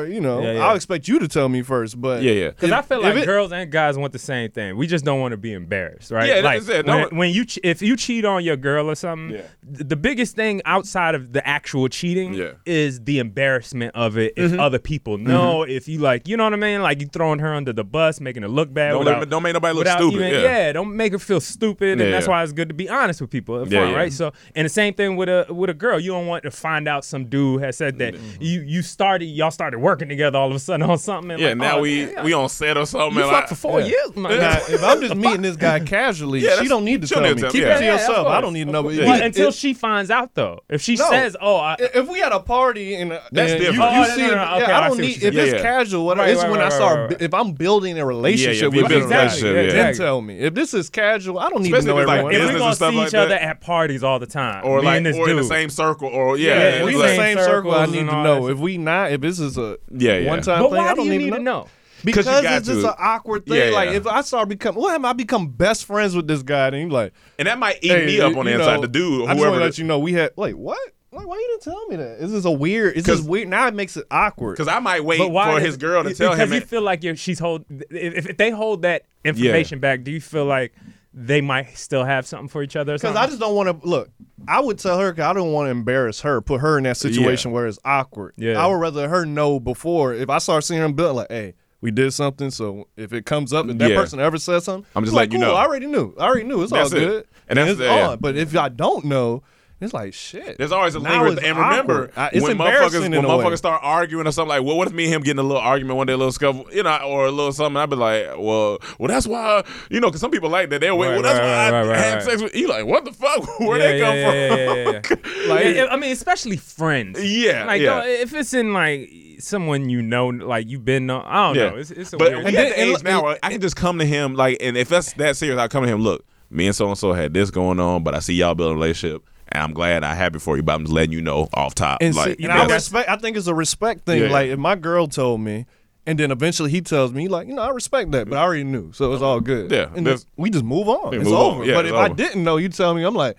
yeah. 0.07 0.15
You 0.15 0.21
know, 0.21 0.41
Yeah, 0.41 0.53
yeah. 0.53 0.67
I'll 0.67 0.77
expect 0.77 1.09
you 1.09 1.19
to 1.19 1.27
tell 1.27 1.49
me 1.49 1.63
first. 1.63 2.01
But 2.01 2.23
Yeah, 2.23 2.33
yeah. 2.33 2.49
Because 2.51 2.71
I 2.71 2.83
feel 2.83 3.03
like 3.03 3.17
it- 3.17 3.27
girls 3.27 3.51
and 3.53 3.71
guys 3.73 3.99
want 3.99 4.13
the 4.13 4.21
same 4.21 4.53
thing. 4.53 4.77
We 4.77 4.87
just 4.87 5.05
don't 5.05 5.21
want 5.21 5.33
to 5.33 5.37
be 5.37 5.53
embarrassed, 5.53 6.13
right? 6.13 6.29
Yeah, 6.29 6.35
like 6.43 6.61
that's 6.63 6.69
it. 6.69 6.87
When, 6.87 7.01
one- 7.01 7.17
when 7.17 7.31
you 7.33 7.45
che- 7.45 7.61
if 7.65 7.83
you 7.83 7.97
cheat 7.97 8.25
on 8.25 8.45
your 8.45 8.57
girl 8.57 8.89
or 8.89 8.95
something, 8.95 9.37
Yeah. 9.37 9.43
th- 9.75 9.89
the 9.89 9.97
biggest 9.97 10.37
thing 10.37 10.63
outside 10.65 11.17
of 11.17 11.33
the 11.33 11.45
actual 11.47 11.89
cheating 11.89 12.35
Yeah. 12.35 12.51
is 12.65 13.01
the 13.01 13.19
embarrassment 13.19 13.97
of 13.97 14.17
it. 14.17 14.37
Mm-hmm. 14.37 14.55
If 14.55 14.61
other 14.61 14.76
people 14.79 15.19
know, 15.19 15.63
if 15.63 15.89
you 15.89 15.99
like, 15.99 16.29
you 16.29 16.37
know 16.37 16.45
what 16.45 16.53
I 16.53 16.57
mean, 16.57 16.83
like 16.83 17.01
you 17.01 17.07
throwing 17.09 17.39
her 17.41 17.55
under 17.55 17.73
the 17.73 17.85
bus, 17.85 18.21
making 18.21 18.43
her 18.43 18.49
look 18.49 18.73
bad. 18.73 18.91
Don't 18.91 19.01
without, 19.01 19.19
let- 19.21 19.31
don't 19.31 19.43
make 19.43 19.55
nobody 19.55 19.75
look 19.75 19.81
without 19.85 19.99
stupid, 19.99 20.17
even- 20.29 20.41
yeah. 20.43 20.73
don't 20.73 20.95
make 20.97 21.13
her 21.13 21.19
feel 21.19 21.41
stupid, 21.41 21.99
Yeah, 21.99 22.05
and 22.07 22.15
that's 22.15 22.27
yeah. 22.27 22.31
why 22.31 22.43
it's 22.43 22.53
good 22.53 22.69
to 22.69 22.75
be 22.75 22.89
honest 22.89 23.21
with 23.21 23.31
people. 23.31 23.63
Fine, 23.65 23.73
Yeah, 23.73 23.89
yeah. 23.91 23.95
right? 23.97 24.13
So, 24.13 24.33
and 24.55 24.65
the 24.65 24.69
same 24.71 24.95
thing 24.95 25.17
with 25.17 25.29
a 25.29 25.47
with 25.51 25.71
a 25.71 25.75
girl. 25.75 25.99
You 26.01 26.13
don't 26.13 26.27
want 26.27 26.43
to 26.45 26.51
find 26.51 26.89
out 26.89 27.05
some 27.05 27.27
dude 27.27 27.63
has 27.63 27.77
said 27.77 27.99
that 27.99 28.15
Mm-hmm. 28.15 28.43
you 28.43 28.61
you 28.63 28.83
started 28.83 29.27
y'all 29.27 29.51
started 29.51 29.79
working 29.79 30.09
together 30.09 30.39
all 30.39 30.49
of 30.49 30.55
a 30.57 30.59
sudden 30.59 30.89
on 30.89 30.99
something. 30.99 31.33
And 31.33 31.41
yeah. 31.41 31.49
like, 31.49 31.57
Now 31.59 31.79
oh, 31.79 31.83
we 31.83 32.05
yeah, 32.11 32.23
we 32.25 32.33
on 32.33 32.49
set 32.49 32.77
or 32.77 32.87
something. 32.87 33.17
you 33.19 33.23
and 33.25 33.31
fucked 33.31 33.47
I- 33.47 33.49
for 33.49 33.55
four 33.57 33.81
Yeah. 33.81 33.87
years, 33.87 34.17
my 34.17 34.37
Now, 34.37 34.59
if 34.69 34.83
I'm 34.83 35.01
just 35.01 35.17
meeting 35.17 35.43
this 35.43 35.57
guy 35.57 35.81
casually, 35.97 36.41
Yeah, 36.41 36.61
she 36.63 36.69
don't 36.69 36.85
need 36.85 37.01
to 37.03 37.07
she 37.07 37.15
tell 37.15 37.23
me. 37.23 37.31
need 37.31 37.37
to 37.37 37.41
tell 37.43 37.51
Keep 37.53 37.65
it 37.65 37.79
to 37.79 37.85
yourself. 37.85 38.27
I 38.29 38.41
don't 38.41 38.53
need 38.53 38.65
to 38.67 38.73
know. 38.73 38.89
Yeah. 38.89 39.07
Well, 39.07 39.17
It- 39.21 39.25
until 39.27 39.51
she 39.51 39.75
finds 39.75 40.11
out, 40.11 40.35
though. 40.35 40.61
If 40.69 40.81
she 40.83 40.97
says, 40.97 41.37
"Oh, 41.41 41.75
if 41.79 42.09
we 42.09 42.21
had 42.21 42.33
a 42.33 42.41
party 42.41 42.95
and, 42.95 43.11
That's 43.33 43.53
and 43.53 43.63
you, 43.63 43.71
different. 43.73 43.93
you 43.95 44.01
Oh, 44.01 44.05
see, 44.17 44.31
no, 44.59 44.65
it- 44.65 44.69
no, 44.69 44.73
yeah, 44.75 44.79
I 44.81 44.85
I 44.85 44.89
don't 44.89 44.97
see 44.97 45.03
what 45.03 45.07
need 45.09 45.17
if 45.17 45.21
saying. 45.23 45.35
it's 45.39 45.51
Yeah, 45.53 45.57
yeah. 45.57 45.63
casual. 45.63 46.07
What 46.07 46.19
Right, 46.19 46.31
it's 46.31 46.43
right, 46.43 46.51
when 46.51 46.61
right, 46.61 46.73
I 46.73 46.77
start 46.77 46.99
right, 46.99 47.11
right. 47.13 47.23
if 47.23 47.35
I'm 47.35 47.53
building 47.53 47.99
a 47.99 48.05
relationship 48.07 48.73
you 48.75 48.81
with 48.83 48.89
build 48.89 49.03
this 49.05 49.11
relationship, 49.11 49.67
yeah. 49.67 49.73
then 49.83 49.95
tell 49.95 50.21
me. 50.21 50.39
If 50.39 50.55
this 50.55 50.75
is 50.75 50.91
casual, 50.91 51.39
I 51.39 51.49
don't 51.51 51.63
need 51.63 51.75
Especially 51.75 51.87
to 51.89 51.93
know 51.95 51.99
if 51.99 52.03
it's 52.03 52.09
like 52.09 52.19
everyone. 52.21 52.35
if 52.35 52.53
we're 52.53 52.59
gonna 52.59 52.75
stuff 52.75 52.93
see 52.93 52.99
like 52.99 53.09
each 53.09 53.15
other 53.15 53.35
at 53.35 53.61
parties 53.61 54.03
all 54.03 54.19
the 54.19 54.27
time, 54.27 54.65
or 54.67 54.83
like 54.83 55.03
this 55.03 55.17
or 55.17 55.29
in 55.31 55.37
the 55.37 55.45
same 55.45 55.71
circle 55.71 56.09
or 56.09 56.37
yeah. 56.39 56.49
Yeah, 56.55 56.61
it's 56.69 56.77
if 56.79 56.85
we 56.85 56.87
we 56.87 56.95
in 56.95 57.01
the 57.01 57.09
same 57.09 57.37
same 57.39 57.45
circle, 57.45 57.75
I 57.75 57.87
need 57.87 57.99
to 57.99 58.23
know. 58.23 58.49
If 58.49 58.59
we 58.59 58.79
not, 58.79 59.13
if 59.13 59.21
this 59.21 59.39
is 59.41 59.59
a 59.59 59.79
Yeah, 59.91 60.19
yeah. 60.19 60.29
one 60.29 60.43
time 60.43 60.63
But 60.63 60.71
thing, 60.71 60.79
why 60.79 60.87
I 60.87 60.91
do 60.91 60.97
don't 60.97 61.05
you 61.07 61.11
need 61.13 61.19
need 61.19 61.31
to 61.31 61.37
to 61.37 61.43
know? 61.43 61.67
Because 62.05 62.27
you 62.27 62.33
got 62.33 62.59
it's 62.59 62.67
just 62.69 62.87
an 62.87 62.93
awkward 62.99 63.47
thing. 63.47 63.57
Yeah, 63.71 63.75
like 63.75 63.89
yeah. 63.91 63.97
if 63.97 64.07
I 64.07 64.21
start 64.21 64.49
become, 64.49 64.75
what 64.77 64.95
am 64.95 65.05
I 65.07 65.13
become 65.15 65.49
best 65.49 65.87
friends 65.87 66.15
with 66.15 66.29
this 66.29 66.43
guy? 66.43 66.67
And 66.69 66.77
he's 66.77 66.91
like, 66.93 67.13
and 67.39 67.49
that 67.49 67.59
might 67.59 67.79
eat 67.83 67.89
hey, 67.91 68.07
me 68.07 68.21
up 68.21 68.37
on 68.37 68.45
the 68.45 68.53
you 68.53 68.59
inside. 68.59 68.77
know, 68.77 68.81
the 68.83 68.89
dude, 68.89 69.23
or 69.23 69.29
I 69.31 69.33
just 69.35 69.41
want 69.45 69.55
to 69.59 69.65
let 69.65 69.79
you 69.79 69.85
know 69.85 69.99
we 69.99 70.13
had. 70.13 70.31
Wait, 70.37 70.57
what? 70.57 70.79
Like, 71.17 71.27
why 71.27 71.37
you 71.37 71.49
didn't 71.49 71.63
tell 71.63 71.87
me 71.89 71.97
that? 71.97 72.23
Is 72.23 72.33
this 72.33 72.45
a 72.45 72.51
weird? 72.51 72.97
Is 72.97 73.05
this 73.05 73.17
'Cause- 73.21 73.27
weird? 73.27 73.49
Now 73.49 73.67
it 73.67 73.75
makes 73.75 73.97
it 73.97 74.05
awkward. 74.11 74.53
Because 74.57 74.69
I 74.69 74.79
might 74.79 75.05
wait 75.05 75.21
why 75.31 75.51
for 75.53 75.59
does- 75.59 75.67
his 75.67 75.77
girl 75.77 76.05
to 76.05 76.15
tell 76.15 76.33
him. 76.33 76.37
because 76.39 76.49
him. 76.51 76.55
you 76.55 76.61
it- 76.61 76.69
feel 76.69 76.83
like 76.83 77.03
you're, 77.03 77.17
she's 77.17 77.39
hold. 77.39 77.65
If, 77.91 78.29
if 78.29 78.37
they 78.37 78.51
hold 78.51 78.83
that 78.83 79.03
information 79.25 79.79
back, 79.81 80.05
do 80.05 80.11
you 80.13 80.21
feel 80.21 80.45
like 80.45 80.73
they 81.19 81.41
might 81.41 81.77
still 81.79 82.05
have 82.05 82.27
something 82.27 82.49
for 82.49 82.63
each 82.63 82.77
other? 82.77 82.95
Because? 82.95 83.17
I 83.17 83.27
just 83.27 83.41
don't 83.41 83.55
want 83.55 83.81
to 83.83 83.89
look. 83.89 84.11
I 84.47 84.61
would 84.61 84.79
tell 84.79 84.99
her 84.99 85.13
'cause 85.13 85.25
I 85.25 85.33
don't 85.33 85.53
want 85.53 85.67
to 85.67 85.71
embarrass 85.71 86.21
her, 86.21 86.41
put 86.41 86.61
her 86.61 86.77
in 86.79 86.85
that 86.85 86.97
situation 86.99 87.51
where 87.53 87.67
it's 87.67 87.79
awkward. 87.85 88.35
Yeah. 88.37 88.63
I 88.63 88.67
would 88.67 88.77
rather 88.77 89.09
her 89.09 89.25
know 89.25 89.59
before. 89.59 90.13
If 90.15 90.29
I 90.29 90.39
start 90.39 90.65
seeing 90.65 90.83
him 90.83 90.93
build, 90.93 91.17
like, 91.17 91.31
hey, 91.31 91.55
we 91.81 91.91
did 91.91 92.13
something. 92.13 92.51
So 92.51 92.89
if 92.97 93.13
it 93.15 93.25
comes 93.25 93.53
up 93.55 93.67
and 93.69 93.81
that 93.81 93.91
Yeah. 93.91 93.97
person 93.97 94.21
ever 94.21 94.37
says 94.39 94.65
something, 94.65 94.87
I'm 94.95 95.05
just 95.05 95.15
like, 95.15 95.31
letting 95.31 95.41
you 95.41 95.47
cool, 95.47 95.55
know. 95.55 95.59
I 95.59 95.65
already 95.65 95.87
knew. 95.87 96.15
I 96.19 96.25
already 96.27 96.45
knew. 96.45 96.63
It's 96.63 96.73
That's 96.73 96.93
all 96.93 96.99
it. 96.99 97.05
good. 97.05 97.27
And 97.49 97.59
that's 97.59 97.71
it's 97.71 97.79
the- 97.79 97.85
yeah. 97.87 98.09
on. 98.11 98.19
But 98.19 98.37
if 98.37 98.55
I 98.57 98.69
don't 98.69 99.07
know, 99.07 99.43
it's 99.81 99.93
like 99.93 100.15
shit. 100.15 100.57
There's 100.57 100.73
always 100.73 100.95
a 100.95 101.01
Now 101.01 101.11
lingering, 101.23 101.33
it's 101.35 101.43
and 101.47 101.59
remember. 101.59 102.11
I- 102.17 102.31
it's 102.33 102.43
when 102.43 102.53
embarrassing 102.53 103.01
motherfuckers 103.03 103.05
in 103.07 103.13
when 103.13 103.25
a 103.25 103.37
way. 103.37 103.45
motherfuckers 103.45 103.59
start 103.59 103.81
arguing 103.85 104.27
or 104.27 104.33
something 104.33 104.49
like, 104.49 104.63
well, 104.63 104.77
what 104.79 104.89
if 104.89 104.95
me 104.95 105.05
and 105.05 105.15
him 105.15 105.23
getting 105.23 105.39
a 105.39 105.43
little 105.43 105.61
argument 105.63 105.97
one 105.99 106.07
day, 106.07 106.15
a 106.15 106.17
little 106.17 106.33
scuffle, 106.33 106.67
you 106.73 106.83
know, 106.83 106.97
or 107.05 107.27
a 107.27 107.31
little 107.31 107.53
something? 107.53 107.77
I'd 107.77 107.91
be 107.91 107.97
like, 107.97 108.27
well, 108.39 108.79
well, 108.99 109.09
that's 109.09 109.27
why, 109.27 109.65
you 109.91 110.01
know, 110.01 110.09
because 110.09 110.21
some 110.23 110.31
people 110.31 110.49
like 110.49 110.71
that. 110.71 110.81
They'll 110.81 110.97
wait. 110.97 111.09
Right, 111.09 111.15
well, 111.15 111.23
that's 111.23 111.39
right, 111.39 111.45
why 111.45 111.53
I 111.53 111.71
right, 111.83 111.89
right, 111.89 111.99
had 111.99 112.15
right. 112.15 112.23
sex 112.23 112.43
with 112.43 112.55
you. 112.55 112.69
Like, 112.69 112.87
what 112.87 113.05
the 113.05 113.13
fuck? 113.13 113.61
Where 113.61 113.79
yeah, 113.79 113.87
they 113.87 114.01
come 114.01 114.15
yeah, 114.17 114.27
from? 114.29 114.35
Yeah, 114.35 114.57
yeah, 114.57 114.85
yeah, 114.85 115.01
yeah. 115.11 115.47
Like- 115.83 115.93
I 115.93 115.97
mean, 115.97 116.13
especially 116.13 116.57
friends. 116.57 117.23
Yeah, 117.23 117.65
like 117.67 117.81
yeah. 117.83 118.01
don't- 118.01 118.09
if 118.09 118.33
it's 118.35 118.55
in 118.55 118.73
like 118.73 119.11
someone 119.41 119.91
you 119.91 120.01
know, 120.01 120.29
like 120.29 120.67
you've 120.69 120.85
been, 120.85 121.07
know, 121.07 121.23
I 121.25 121.47
don't 121.49 121.55
Yeah. 121.57 121.71
know. 121.71 121.77
It's, 121.77 121.91
it's 121.91 122.13
a 122.15 122.17
but 122.17 122.33
weird. 122.33 122.39
we 122.45 122.47
And 122.49 122.57
at 122.57 122.61
then- 122.63 122.71
the 122.71 122.79
and 122.79 122.91
age 122.97 123.03
now, 123.05 123.23
where 123.25 123.39
I 123.43 123.51
can 123.53 123.61
just 123.61 123.77
come 123.77 123.99
to 123.99 124.05
him 124.07 124.35
like, 124.35 124.57
and 124.61 124.77
if 124.77 124.89
that's 124.89 125.13
that 125.15 125.37
serious, 125.37 125.59
I'll 125.61 125.69
come 125.69 125.85
to 125.85 125.89
him. 125.91 126.01
Look, 126.01 126.25
me 126.51 126.67
and 126.67 126.75
so 126.75 126.89
and 126.89 126.97
so 126.97 127.13
had 127.13 127.35
this 127.35 127.51
going 127.51 127.79
on, 127.79 128.03
but 128.03 128.15
I 128.15 128.21
see 128.21 128.35
y'all 128.35 128.55
building 128.55 128.77
a 128.77 128.81
relationship, 128.81 129.23
and 129.57 129.65
I'm 129.65 129.73
glad 129.73 130.05
I 130.05 130.15
happy 130.15 130.39
for 130.39 130.57
you. 130.57 130.63
But 130.63 130.75
I'm 130.75 130.83
just 130.83 130.93
letting 130.93 131.13
you 131.13 131.23
know 131.23 131.49
off 131.55 131.75
top. 131.75 131.99
And, 132.03 132.15
like, 132.15 132.37
see, 132.39 132.45
and 132.45 132.53
I 132.53 132.67
respect. 132.67 133.09
I 133.09 133.17
think 133.17 133.37
it's 133.37 133.47
a 133.47 133.55
respect 133.55 134.07
thing. 134.07 134.23
Yeah. 134.23 134.31
Like 134.31 134.49
if 134.51 134.59
my 134.59 134.75
girl 134.77 135.07
told 135.09 135.41
me, 135.41 135.67
and 136.07 136.19
then 136.19 136.31
eventually 136.31 136.71
he 136.71 136.81
tells 136.83 137.13
me, 137.13 137.27
like 137.29 137.49
you 137.49 137.55
know, 137.55 137.63
I 137.63 137.71
respect 137.71 138.13
that, 138.13 138.29
but 138.29 138.37
I 138.39 138.43
already 138.43 138.65
knew, 138.65 138.93
so 138.93 139.13
it's 139.13 139.23
all 139.23 139.41
good. 139.41 139.71
Yeah, 139.73 139.89
and 139.97 140.07
that's- 140.07 140.27
we 140.37 140.51
just 140.51 140.65
move 140.65 140.89
on. 140.89 141.15
It's 141.15 141.25
move 141.25 141.35
on. 141.35 141.55
over. 141.57 141.65
Yeah, 141.65 141.75
but 141.75 141.87
it's 141.87 141.95
if 141.95 141.99
I 141.99 142.09
didn't 142.11 142.45
know, 142.45 142.59
you 142.59 142.69
tell 142.69 142.95
me, 142.95 143.03
I'm 143.03 143.15
like, 143.15 143.37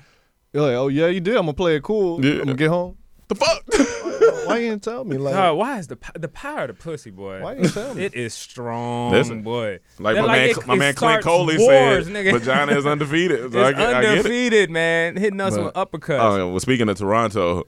you're 0.53 0.63
like, 0.63 0.75
oh 0.75 0.87
yeah, 0.87 1.07
you 1.07 1.19
did. 1.19 1.35
I'm 1.35 1.43
gonna 1.43 1.53
play 1.53 1.75
it 1.75 1.83
cool. 1.83 2.23
Yeah. 2.25 2.33
I'm 2.33 2.37
gonna 2.39 2.53
get 2.55 2.69
home. 2.69 2.97
the 3.27 3.35
fuck. 3.35 3.63
Why 4.47 4.57
you 4.59 4.69
didn't 4.69 4.83
tell 4.83 5.03
me? 5.03 5.17
Like, 5.17 5.33
God, 5.33 5.53
why 5.53 5.79
is 5.79 5.87
the 5.87 5.97
the 6.15 6.27
power 6.27 6.61
of 6.63 6.67
the 6.69 6.73
pussy, 6.73 7.11
boy? 7.11 7.41
why 7.41 7.53
you 7.53 7.61
didn't 7.61 7.73
tell 7.73 7.93
me? 7.93 8.03
It 8.05 8.13
is 8.15 8.33
strong, 8.33 9.11
Listen, 9.11 9.41
boy. 9.41 9.79
Like 9.99 10.15
That- 10.15 10.25
my 10.27 10.35
man, 10.35 10.49
it- 10.49 10.67
my 10.67 10.73
it 10.73 10.77
man 10.77 10.93
Clint 10.95 11.21
starts 11.21 11.25
Coley 11.25 11.57
wars, 11.57 12.05
said, 12.07 12.13
nigga. 12.15 12.31
vagina 12.39 12.77
is 12.77 12.85
undefeated. 12.85 13.51
So 13.53 13.59
I, 13.61 13.69
It's 13.69 13.79
I 13.79 13.91
get 14.01 14.03
it. 14.03 14.17
undefeated, 14.17 14.69
man. 14.71 15.15
Hitting 15.17 15.41
us 15.41 15.57
with 15.57 15.73
uppercuts. 15.73 16.19
Oh, 16.19 16.37
yeah, 16.37 16.43
well, 16.43 16.59
speaking 16.59 16.89
of 16.89 16.97
Toronto, 16.97 17.63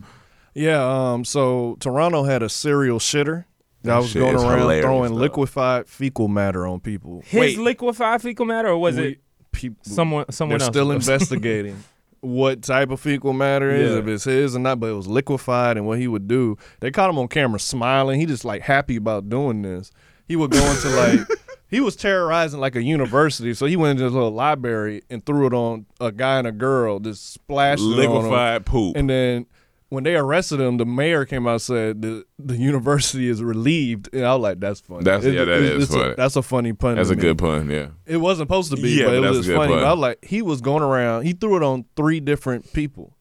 Yeah. 0.53 0.83
Um. 1.13 1.23
So 1.25 1.77
Toronto 1.79 2.23
had 2.23 2.41
a 2.43 2.49
serial 2.49 2.99
shitter 2.99 3.45
that 3.83 3.97
was 3.97 4.09
shit 4.09 4.21
going 4.21 4.35
around 4.35 4.81
throwing 4.81 5.13
though. 5.13 5.19
liquefied 5.21 5.87
fecal 5.87 6.27
matter 6.27 6.65
on 6.67 6.79
people. 6.79 7.21
His 7.25 7.39
wait. 7.39 7.59
liquefied 7.59 8.21
fecal 8.21 8.45
matter, 8.45 8.69
or 8.69 8.77
was 8.77 8.97
We- 8.97 9.03
it 9.03 9.19
people, 9.51 9.77
someone 9.83 10.25
someone 10.31 10.57
They're 10.57 10.65
else? 10.65 10.73
still 10.73 10.91
investigating 10.91 11.83
what 12.21 12.61
type 12.61 12.91
of 12.91 12.99
fecal 12.99 13.33
matter 13.33 13.69
is, 13.71 13.91
Yeah. 13.93 13.99
if 13.99 14.07
it's 14.07 14.23
his 14.25 14.55
or 14.55 14.59
not, 14.59 14.79
but 14.79 14.87
it 14.87 14.93
was 14.93 15.07
liquefied 15.07 15.77
and 15.77 15.85
what 15.85 15.99
he 15.99 16.07
would 16.07 16.27
do. 16.27 16.57
They 16.79 16.91
caught 16.91 17.09
him 17.09 17.17
on 17.17 17.27
camera 17.27 17.59
smiling. 17.59 18.19
He 18.19 18.25
just 18.25 18.43
like 18.45 18.61
happy 18.63 18.95
about 18.97 19.29
doing 19.29 19.61
this. 19.61 19.91
He 20.27 20.35
would 20.35 20.51
go 20.51 20.63
into 20.71 20.89
like 20.89 21.19
he 21.69 21.79
was 21.79 21.95
terrorizing 21.95 22.59
like 22.59 22.75
a 22.75 22.83
university, 22.83 23.53
so 23.53 23.65
he 23.65 23.75
went 23.75 23.91
into 23.91 24.03
his 24.05 24.13
little 24.13 24.31
library 24.31 25.01
and 25.09 25.25
threw 25.25 25.47
it 25.47 25.53
on 25.53 25.85
a 25.99 26.11
guy 26.11 26.37
and 26.39 26.47
a 26.47 26.51
girl, 26.51 26.99
just 26.99 27.31
splashed 27.33 27.81
it 27.83 27.85
on 27.85 27.91
'em. 28.03 28.11
liquefied 28.13 28.65
poop. 28.65 28.95
And 28.95 29.09
then 29.09 29.45
when 29.89 30.03
they 30.03 30.15
arrested 30.15 30.59
him, 30.59 30.77
the 30.77 30.85
mayor 30.85 31.25
came 31.25 31.47
out 31.47 31.51
and 31.53 31.61
said 31.61 32.01
the 32.01 32.23
the 32.37 32.55
university 32.55 33.27
is 33.27 33.41
relieved. 33.43 34.09
And 34.13 34.25
I 34.25 34.33
was 34.35 34.41
like, 34.43 34.59
that's 34.59 34.79
funny. 34.81 35.03
That's- 35.03 35.25
yeah, 35.33 35.43
that 35.45 35.61
is 35.61 35.83
it's 35.83 35.93
a- 35.93 35.97
funny. 35.99 36.13
that's 36.15 36.35
a 36.35 36.41
funny 36.41 36.73
pun. 36.73 36.95
That's 36.95 37.09
a 37.09 37.15
me. 37.15 37.21
good 37.21 37.37
pun. 37.37 37.69
Yeah. 37.69 37.87
It 38.05 38.17
wasn't 38.17 38.47
supposed 38.47 38.71
to 38.71 38.77
be, 38.81 38.89
Yeah, 38.91 39.05
but 39.05 39.13
it 39.15 39.21
but 39.21 39.25
that's 39.33 39.37
was 39.37 39.47
funny. 39.47 39.57
pun. 39.73 39.79
But 39.79 39.83
I 39.85 39.91
was 39.91 39.99
like, 39.99 40.23
he 40.23 40.41
was 40.41 40.61
going 40.61 40.83
around. 40.83 41.23
He 41.25 41.33
threw 41.33 41.57
it 41.57 41.63
on 41.63 41.85
three 41.95 42.19
different 42.19 42.71
people. 42.73 43.15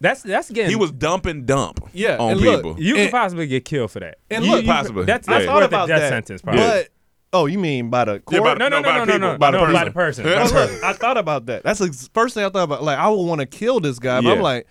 That's 0.00 0.22
that's 0.22 0.50
getting. 0.50 0.70
He 0.70 0.76
was 0.76 0.92
dump 0.92 1.26
and 1.26 1.44
dump. 1.44 1.80
Yeah, 1.92 2.16
on 2.18 2.32
and 2.32 2.40
look, 2.40 2.56
people. 2.62 2.80
You 2.80 2.94
could 2.94 3.10
possibly 3.10 3.46
get 3.48 3.64
killed 3.64 3.90
for 3.90 4.00
that. 4.00 4.18
and 4.30 4.44
You- 4.44 4.50
look- 4.52 4.64
you- 4.64 4.72
Possibly. 4.72 5.04
That's 5.04 5.28
I 5.28 5.32
that's 5.34 5.46
thought 5.46 5.56
worth 5.56 5.64
about 5.66 5.84
a 5.86 5.92
death 5.92 6.00
that, 6.00 6.08
sentence, 6.08 6.40
probably. 6.42 6.60
But 6.62 6.88
oh, 7.32 7.46
you 7.46 7.58
mean 7.58 7.90
by 7.90 8.04
the 8.04 8.12
Yeah, 8.30 8.38
court? 8.38 8.42
by- 8.44 8.54
no, 8.54 8.68
no, 8.68 8.80
no, 8.80 8.88
no, 8.90 8.98
no, 8.98 9.04
no, 9.04 9.04
people, 9.12 9.18
no, 9.32 9.38
by 9.38 9.50
the 9.50 9.58
no, 9.58 9.72
by 9.72 9.88
person. 9.90 10.24
the 10.24 10.30
person. 10.30 10.34
By 10.36 10.44
the 10.46 10.52
person. 10.68 10.84
I 10.84 10.92
thought 10.92 11.18
about 11.18 11.46
that. 11.46 11.64
That's 11.64 11.80
the 11.80 12.08
first 12.14 12.34
thing 12.34 12.44
I 12.44 12.48
thought 12.48 12.62
about. 12.62 12.84
Like, 12.84 12.96
I 12.96 13.08
would 13.08 13.22
want 13.24 13.40
to 13.40 13.46
kill 13.46 13.80
this 13.80 13.98
guy. 13.98 14.20
But 14.20 14.28
Yeah. 14.28 14.34
I'm 14.36 14.40
like, 14.40 14.66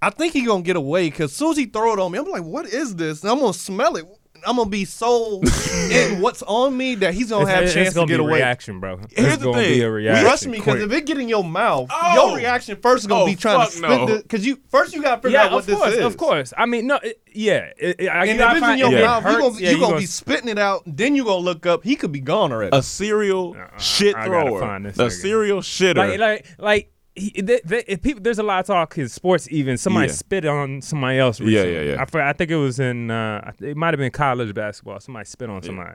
I 0.00 0.10
think 0.10 0.32
he 0.32 0.42
gonna 0.42 0.62
get 0.62 0.76
away 0.76 1.08
because 1.10 1.30
as 1.32 1.36
soon 1.36 1.50
as 1.52 1.56
he 1.56 1.66
throw 1.66 1.92
it 1.92 1.98
on 1.98 2.12
me, 2.12 2.18
I'm 2.18 2.26
like, 2.26 2.44
what 2.44 2.66
is 2.66 2.94
this? 2.96 3.22
And 3.22 3.30
I'm 3.32 3.40
gonna 3.40 3.52
smell 3.52 3.96
it. 3.96 4.06
I'm 4.46 4.54
gonna 4.54 4.70
be 4.70 4.84
so 4.84 5.40
in 5.90 6.20
what's 6.20 6.44
on 6.44 6.76
me 6.76 6.94
that 6.96 7.12
he's 7.12 7.30
gonna 7.30 7.50
have 7.50 7.64
a 7.64 7.72
chance 7.72 7.92
gonna 7.92 8.06
to 8.06 8.12
get 8.12 8.18
be 8.18 8.22
away. 8.22 8.34
reaction, 8.34 8.78
bro. 8.78 8.98
Here's 9.10 9.32
it's 9.34 9.36
the 9.38 9.44
gonna 9.46 9.58
thing. 9.64 9.74
be 9.74 9.82
a 9.82 9.86
We- 9.88 9.94
reaction. 9.96 10.24
Trust 10.24 10.46
me, 10.46 10.58
because 10.58 10.80
if 10.80 10.92
it 10.92 11.06
get 11.06 11.18
in 11.18 11.28
your 11.28 11.42
mouth, 11.42 11.90
Oh. 11.92 12.14
your 12.28 12.36
reaction 12.36 12.78
first 12.80 13.02
is 13.02 13.06
gonna 13.08 13.22
Oh, 13.24 13.26
be 13.26 13.34
trying 13.34 13.58
to 13.58 13.64
fuck 13.64 13.72
spit 13.72 13.90
no. 13.90 14.06
this. 14.06 14.22
Because 14.22 14.46
you 14.46 14.60
first 14.70 14.94
you 14.94 15.02
gotta 15.02 15.20
figure 15.20 15.36
yeah, 15.38 15.46
out 15.46 15.52
what 15.52 15.66
course, 15.66 15.90
this 15.90 15.98
is. 15.98 16.04
of 16.04 16.16
course. 16.16 16.52
I 16.56 16.66
mean, 16.66 16.86
no, 16.86 17.00
it, 17.02 17.20
yeah. 17.34 17.70
It, 17.76 17.96
it, 17.98 18.06
I, 18.08 18.26
And 18.26 18.28
you 18.28 18.32
if 18.34 18.38
gotta 18.38 18.58
it's 18.58 18.68
in 18.68 18.78
your 18.78 18.92
if 18.92 18.98
it 19.00 19.04
mouth, 19.04 19.24
you 19.24 19.38
gonna, 19.40 19.54
yeah, 19.58 19.70
you 19.70 19.74
you 19.74 19.80
gonna 19.80 19.86
gonna 19.94 20.00
be 20.02 20.06
spitting 20.06 20.48
it 20.48 20.58
out. 20.58 20.82
Then 20.86 21.16
you 21.16 21.24
gonna 21.24 21.38
look 21.42 21.66
up. 21.66 21.82
He 21.82 21.96
could 21.96 22.12
be 22.12 22.20
gone 22.20 22.52
already. 22.52 22.76
a 22.76 22.80
serial 22.84 23.56
uh-uh, 23.58 23.76
shit 23.78 24.14
I 24.14 24.28
gotta 24.28 24.46
thrower, 24.50 24.60
find 24.60 24.86
this 24.86 24.98
a 25.00 25.10
serial 25.10 25.62
shitter. 25.62 25.96
like 25.96 26.20
like 26.20 26.46
like 26.60 26.92
he, 27.18 27.42
they, 27.42 27.60
they, 27.64 27.84
if 27.86 28.02
people, 28.02 28.22
there's 28.22 28.38
a 28.38 28.42
lot 28.42 28.60
of 28.60 28.66
talk 28.66 28.96
in 28.98 29.08
sports. 29.08 29.48
Even 29.50 29.76
somebody 29.76 30.06
Yeah. 30.08 30.12
spit 30.14 30.44
on 30.46 30.80
somebody 30.82 31.18
else. 31.18 31.40
Yeah, 31.40 31.46
Recently. 31.62 31.74
yeah, 31.74 31.94
yeah. 31.94 32.04
I, 32.24 32.30
I 32.30 32.32
think 32.32 32.50
it 32.50 32.56
was 32.56 32.80
in. 32.80 33.10
Uh, 33.10 33.52
it 33.60 33.76
might 33.76 33.94
have 33.94 33.98
been 33.98 34.10
college 34.12 34.54
basketball. 34.54 35.00
Somebody 35.00 35.24
spit 35.26 35.50
on 35.50 35.62
somebody, 35.62 35.94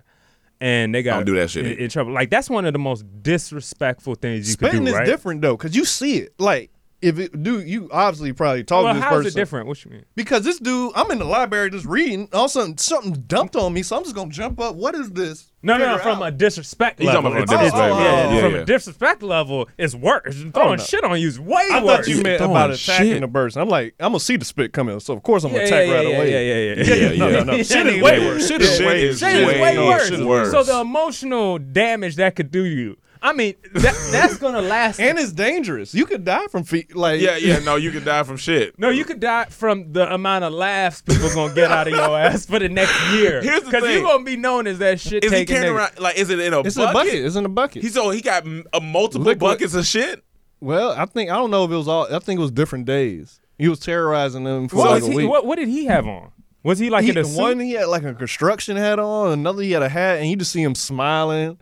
and 0.62 0.94
they 0.94 1.04
got 1.04 1.16
Don't 1.18 1.26
do 1.26 1.36
that 1.36 1.50
shit 1.50 1.66
in, 1.66 1.78
in 1.78 1.90
trouble. 1.90 2.12
Like 2.14 2.30
that's 2.30 2.50
one 2.50 2.66
of 2.66 2.74
the 2.74 2.80
most 2.80 3.06
disrespectful 3.24 4.16
things 4.16 4.48
you 4.48 4.54
Spitting 4.54 4.80
could 4.80 4.86
do. 4.86 4.86
Spitting 4.86 4.88
is 4.88 4.94
right? 5.00 5.06
different 5.06 5.42
though, 5.42 5.56
because 5.58 5.76
you 5.76 5.86
see 5.86 6.18
it. 6.18 6.34
Like 6.38 6.72
if 7.04 7.20
it 7.20 7.44
do, 7.44 7.60
you 7.62 7.90
obviously 7.92 8.34
probably 8.34 8.64
talk 8.64 8.84
Well, 8.86 8.94
to 8.94 9.00
this 9.00 9.04
how's 9.04 9.24
person. 9.24 9.28
it 9.38 9.42
different? 9.42 9.68
What 9.68 9.84
you 9.86 9.92
mean? 9.92 10.06
Because 10.16 10.44
this 10.44 10.58
dude, 10.60 10.94
I'm 10.96 11.12
in 11.12 11.20
the 11.20 11.26
library 11.26 11.70
just 11.70 11.86
reading. 11.86 12.30
All 12.34 12.46
of 12.46 12.50
a 12.50 12.50
sudden, 12.50 12.78
something 12.78 13.14
dumped 13.28 13.56
on 13.56 13.74
me, 13.74 13.84
so 13.84 13.98
I'm 13.98 14.04
just 14.04 14.16
gonna 14.16 14.32
jump 14.32 14.60
up. 14.60 14.76
What 14.76 14.96
is 14.96 15.12
this? 15.12 15.50
No, 15.66 15.78
no, 15.78 15.96
no, 15.96 15.98
from 15.98 16.22
out. 16.22 16.28
a 16.28 16.32
disrespect 16.32 17.00
He's 17.00 17.08
level. 17.08 17.32
talking 17.32 17.44
about 17.44 17.44
it's- 17.44 17.72
from 17.72 17.80
a 17.80 17.86
it's- 17.88 17.96
disrespect 17.96 18.04
yeah, 18.04 18.12
level. 18.22 18.36
Yeah, 18.36 18.42
from 18.42 18.52
yeah. 18.56 18.58
a 18.62 18.66
disrespect 18.66 19.24
level, 19.24 19.70
it's 19.78 19.96
worse. 19.96 20.36
Throwing 20.36 20.56
oh, 20.58 20.76
no. 20.76 20.84
shit 20.84 21.04
on 21.06 21.22
you 21.22 21.28
is 21.30 21.40
way 21.40 21.68
I 21.72 21.82
worse. 21.84 21.94
I 21.94 21.98
thought 21.98 22.08
you 22.08 22.22
meant 22.24 22.42
about 22.42 22.72
attacking 22.72 23.06
shit. 23.08 23.22
the 23.22 23.28
person. 23.30 23.62
I'm 23.62 23.70
like, 23.70 23.96
I'm 24.00 24.10
gonna 24.10 24.20
see 24.20 24.36
the 24.36 24.44
spit 24.46 24.74
coming, 24.74 25.00
so 25.00 25.14
of 25.14 25.24
course 25.24 25.44
I'm 25.46 25.52
gonna 25.52 25.64
yeah, 25.64 25.68
attack 25.68 25.88
yeah, 25.88 25.94
right 25.96 26.08
yeah, 26.08 26.16
away. 26.18 26.32
yeah, 26.32 26.40
yeah, 26.40 26.84
yeah, 26.84 26.96
Yeah, 27.12 27.18
no, 27.18 27.28
yeah. 27.30 27.36
no, 27.38 27.44
no. 27.44 27.54
Yeah, 27.56 27.64
Shit 27.64 27.88
is 27.88 28.02
way 28.04 28.20
worse. 28.20 28.48
Shit 28.48 28.62
is 28.62 28.80
way, 28.82 29.04
is 29.08 29.20
Shit 29.20 29.36
is 29.36 29.48
way- 29.48 29.62
way 29.62 29.76
no, 29.76 29.86
worse. 29.88 30.04
shit 30.10 30.20
is 30.20 30.26
worse. 30.26 30.52
So 30.52 30.64
the 30.64 30.80
emotional 30.82 31.60
damage 31.60 32.16
that 32.18 32.36
could 32.36 32.52
do 32.52 32.66
you. 32.66 32.98
I 33.26 33.32
mean, 33.32 33.56
that, 33.74 34.10
that's 34.12 34.38
gonna 34.38 34.62
last. 34.62 35.00
and 35.00 35.18
it's 35.18 35.32
dangerous. 35.32 35.96
You 35.96 36.06
could 36.06 36.26
die 36.26 36.46
from 36.48 36.66
feet. 36.66 36.94
Like, 36.96 37.22
yeah, 37.22 37.38
yeah. 37.38 37.60
No, 37.60 37.78
you 37.78 37.90
could 37.92 38.04
die 38.04 38.24
from 38.24 38.36
shit. 38.36 38.78
no, 38.78 38.90
you 38.90 39.06
could 39.06 39.22
die 39.22 39.46
from 39.46 39.94
the 39.94 40.14
amount 40.14 40.44
of 40.44 40.52
laughs 40.52 41.02
people 41.02 41.30
gonna 41.34 41.54
get 41.56 41.72
out 41.72 41.88
of 41.88 41.94
your 41.94 42.20
ass 42.20 42.46
for 42.46 42.60
the 42.60 42.68
next 42.68 42.94
year. 43.14 43.42
Here's 43.42 43.62
the 43.62 43.66
Because 43.68 43.84
thing. 43.84 43.94
you're 43.94 44.04
gonna 44.04 44.26
be 44.26 44.36
known 44.36 44.68
as 44.68 44.80
that 44.80 45.00
shit 45.00 45.24
Is 45.24 45.32
he 45.32 45.38
taking 45.38 45.56
carrying 45.56 45.74
nigga. 45.74 45.78
around? 45.78 46.00
Like, 46.00 46.18
is 46.18 46.30
it 46.30 46.40
in 46.40 46.54
a 46.54 46.60
It's 46.60 46.76
bucket? 46.76 46.84
in 46.84 46.90
a 46.90 46.94
bucket. 46.94 47.26
It's 47.26 47.36
in 47.38 47.46
a 47.46 47.50
bucket. 47.50 47.82
He's 47.84 47.94
so 47.94 48.10
he 48.10 48.22
got 48.22 48.46
a 48.74 48.82
multiple 48.82 49.26
Liquid. 49.26 49.40
buckets 49.40 49.74
of 49.74 49.86
shit. 49.86 50.22
well, 50.60 50.92
I 50.92 51.06
think 51.06 51.32
I 51.32 51.36
don't 51.36 51.50
know 51.50 51.64
if 51.64 51.72
it 51.72 51.76
was 51.78 51.88
all. 51.88 52.14
I 52.14 52.20
think 52.20 52.40
it 52.40 52.42
was 52.42 52.52
different 52.52 52.86
days. 52.86 53.40
He 53.58 53.70
was 53.70 53.80
terrorizing 53.80 54.44
them 54.44 54.68
for 54.68 54.76
What, 54.78 54.90
like 54.92 55.04
a 55.04 55.08
he, 55.08 55.16
week. 55.16 55.30
what, 55.30 55.46
what 55.46 55.58
did 55.58 55.70
he 55.70 55.86
have 55.86 56.06
on? 56.08 56.32
Was 56.64 56.80
he 56.80 56.90
like 56.90 57.04
he, 57.04 57.12
in 57.12 57.18
a 57.18 57.24
suit? 57.24 57.40
one 57.40 57.60
he 57.60 57.72
had 57.74 57.86
like 57.88 58.04
a 58.04 58.14
construction 58.14 58.76
hat 58.76 58.98
on, 59.00 59.32
another 59.32 59.62
he 59.62 59.72
had 59.72 59.84
a 59.84 59.90
hat, 59.90 60.18
and 60.20 60.30
you 60.30 60.36
just 60.36 60.52
see 60.52 60.62
him 60.64 60.76
smiling 60.76 61.58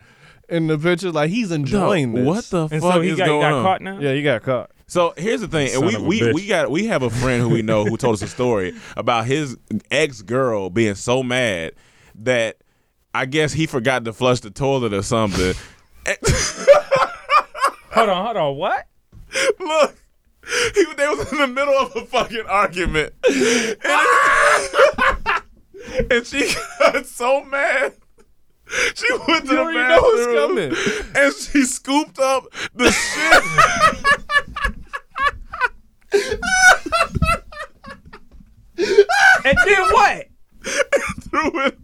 in 0.51 0.67
the 0.67 0.77
picture, 0.77 1.11
like 1.11 1.29
he's 1.31 1.51
enjoying 1.51 2.13
this. 2.13 2.25
What 2.25 2.43
the 2.45 2.67
and 2.67 2.81
fuck 2.81 2.93
so 2.93 3.01
he 3.01 3.09
is 3.09 3.17
got, 3.17 3.23
he 3.23 3.29
going 3.29 3.41
got 3.41 3.53
on? 3.53 3.63
caught 3.63 3.81
now. 3.81 3.99
Yeah, 3.99 4.11
you 4.11 4.23
got 4.23 4.43
caught. 4.43 4.71
So 4.87 5.13
here's 5.17 5.39
the 5.41 5.47
thing, 5.47 5.73
and 5.73 5.85
we 5.85 5.97
we, 5.97 6.33
we 6.33 6.47
got 6.47 6.69
we 6.69 6.85
have 6.87 7.01
a 7.01 7.09
friend 7.09 7.41
who 7.41 7.49
we 7.49 7.61
know 7.61 7.85
who 7.85 7.95
told 7.97 8.15
us 8.15 8.21
a 8.21 8.27
story 8.27 8.73
about 8.97 9.25
his 9.25 9.57
ex 9.89 10.21
girl 10.21 10.69
being 10.69 10.95
so 10.95 11.23
mad 11.23 11.71
that 12.15 12.57
I 13.13 13.25
guess 13.25 13.53
he 13.53 13.65
forgot 13.67 14.03
to 14.05 14.13
flush 14.13 14.41
the 14.41 14.51
toilet 14.51 14.93
or 14.93 15.01
something. 15.01 15.53
Hold 17.93 18.09
on, 18.09 18.25
hold 18.25 18.37
on. 18.37 18.55
What? 18.55 18.87
Look, 19.59 19.95
he, 20.75 20.85
they 20.95 21.07
was 21.09 21.31
in 21.31 21.39
the 21.39 21.47
middle 21.47 21.73
of 21.73 21.93
a 21.95 22.05
fucking 22.05 22.45
argument, 22.47 23.13
and, 23.25 23.77
and 26.11 26.25
she 26.25 26.53
got 26.79 27.05
so 27.05 27.43
mad. 27.43 27.93
She 28.95 29.11
went 29.27 29.27
to 29.27 29.51
You 29.51 29.55
the 29.55 29.59
already 29.59 29.79
know 29.79 30.01
what's 30.01 30.25
bathroom 30.25 30.71
coming. 30.71 31.15
and 31.15 31.33
she 31.33 31.63
scooped 31.65 32.19
up 32.19 32.45
the 32.73 32.89
shit. 32.91 33.43
And 39.45 39.57
then 39.65 39.81
what? 39.91 40.27
threw 40.63 41.65
it. 41.65 41.77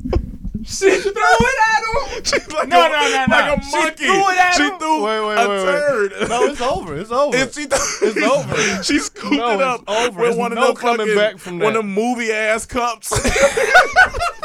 She 0.66 0.90
threw 1.00 1.12
it 1.14 1.60
at 1.64 1.84
him. 2.18 2.24
She's 2.24 2.52
like 2.52 2.68
No, 2.68 2.86
a, 2.86 2.90
no, 2.90 2.96
no, 3.02 3.26
no. 3.28 3.36
like 3.36 3.58
a 3.60 3.64
She 3.64 3.72
monkey. 3.72 4.06
threw 4.06 4.30
it 4.30 4.38
at 4.38 4.54
she 4.56 4.64
him? 4.64 4.80
threw 4.80 5.04
Wait, 5.04 5.20
wait, 5.28 5.36
a 5.36 5.50
wait, 5.50 5.66
wait. 5.66 5.66
turd. 5.66 6.30
No, 6.30 6.44
it's 6.46 6.62
over. 6.62 6.98
It's 6.98 7.12
over. 7.12 7.38
And 7.38 7.54
she 7.54 7.68
th- 7.68 7.82
It's 8.02 8.18
over. 8.22 8.84
She 8.84 9.00
scooped 9.00 9.36
No, 9.36 9.52
it 9.52 9.62
up 9.62 9.82
it's 9.88 9.92
over. 10.08 10.20
with 10.20 10.30
There's 10.30 10.36
one 10.38 10.52
of 10.52 10.58
no 10.58 10.68
them 10.68 10.76
coming 10.76 10.98
fucking- 11.08 11.16
back 11.16 11.38
from 11.38 11.60
one 11.60 11.74
that. 11.74 11.80
of 11.80 11.86
them 11.86 11.94
movie 11.94 12.32
ass 12.32 12.66
cups. 12.66 13.12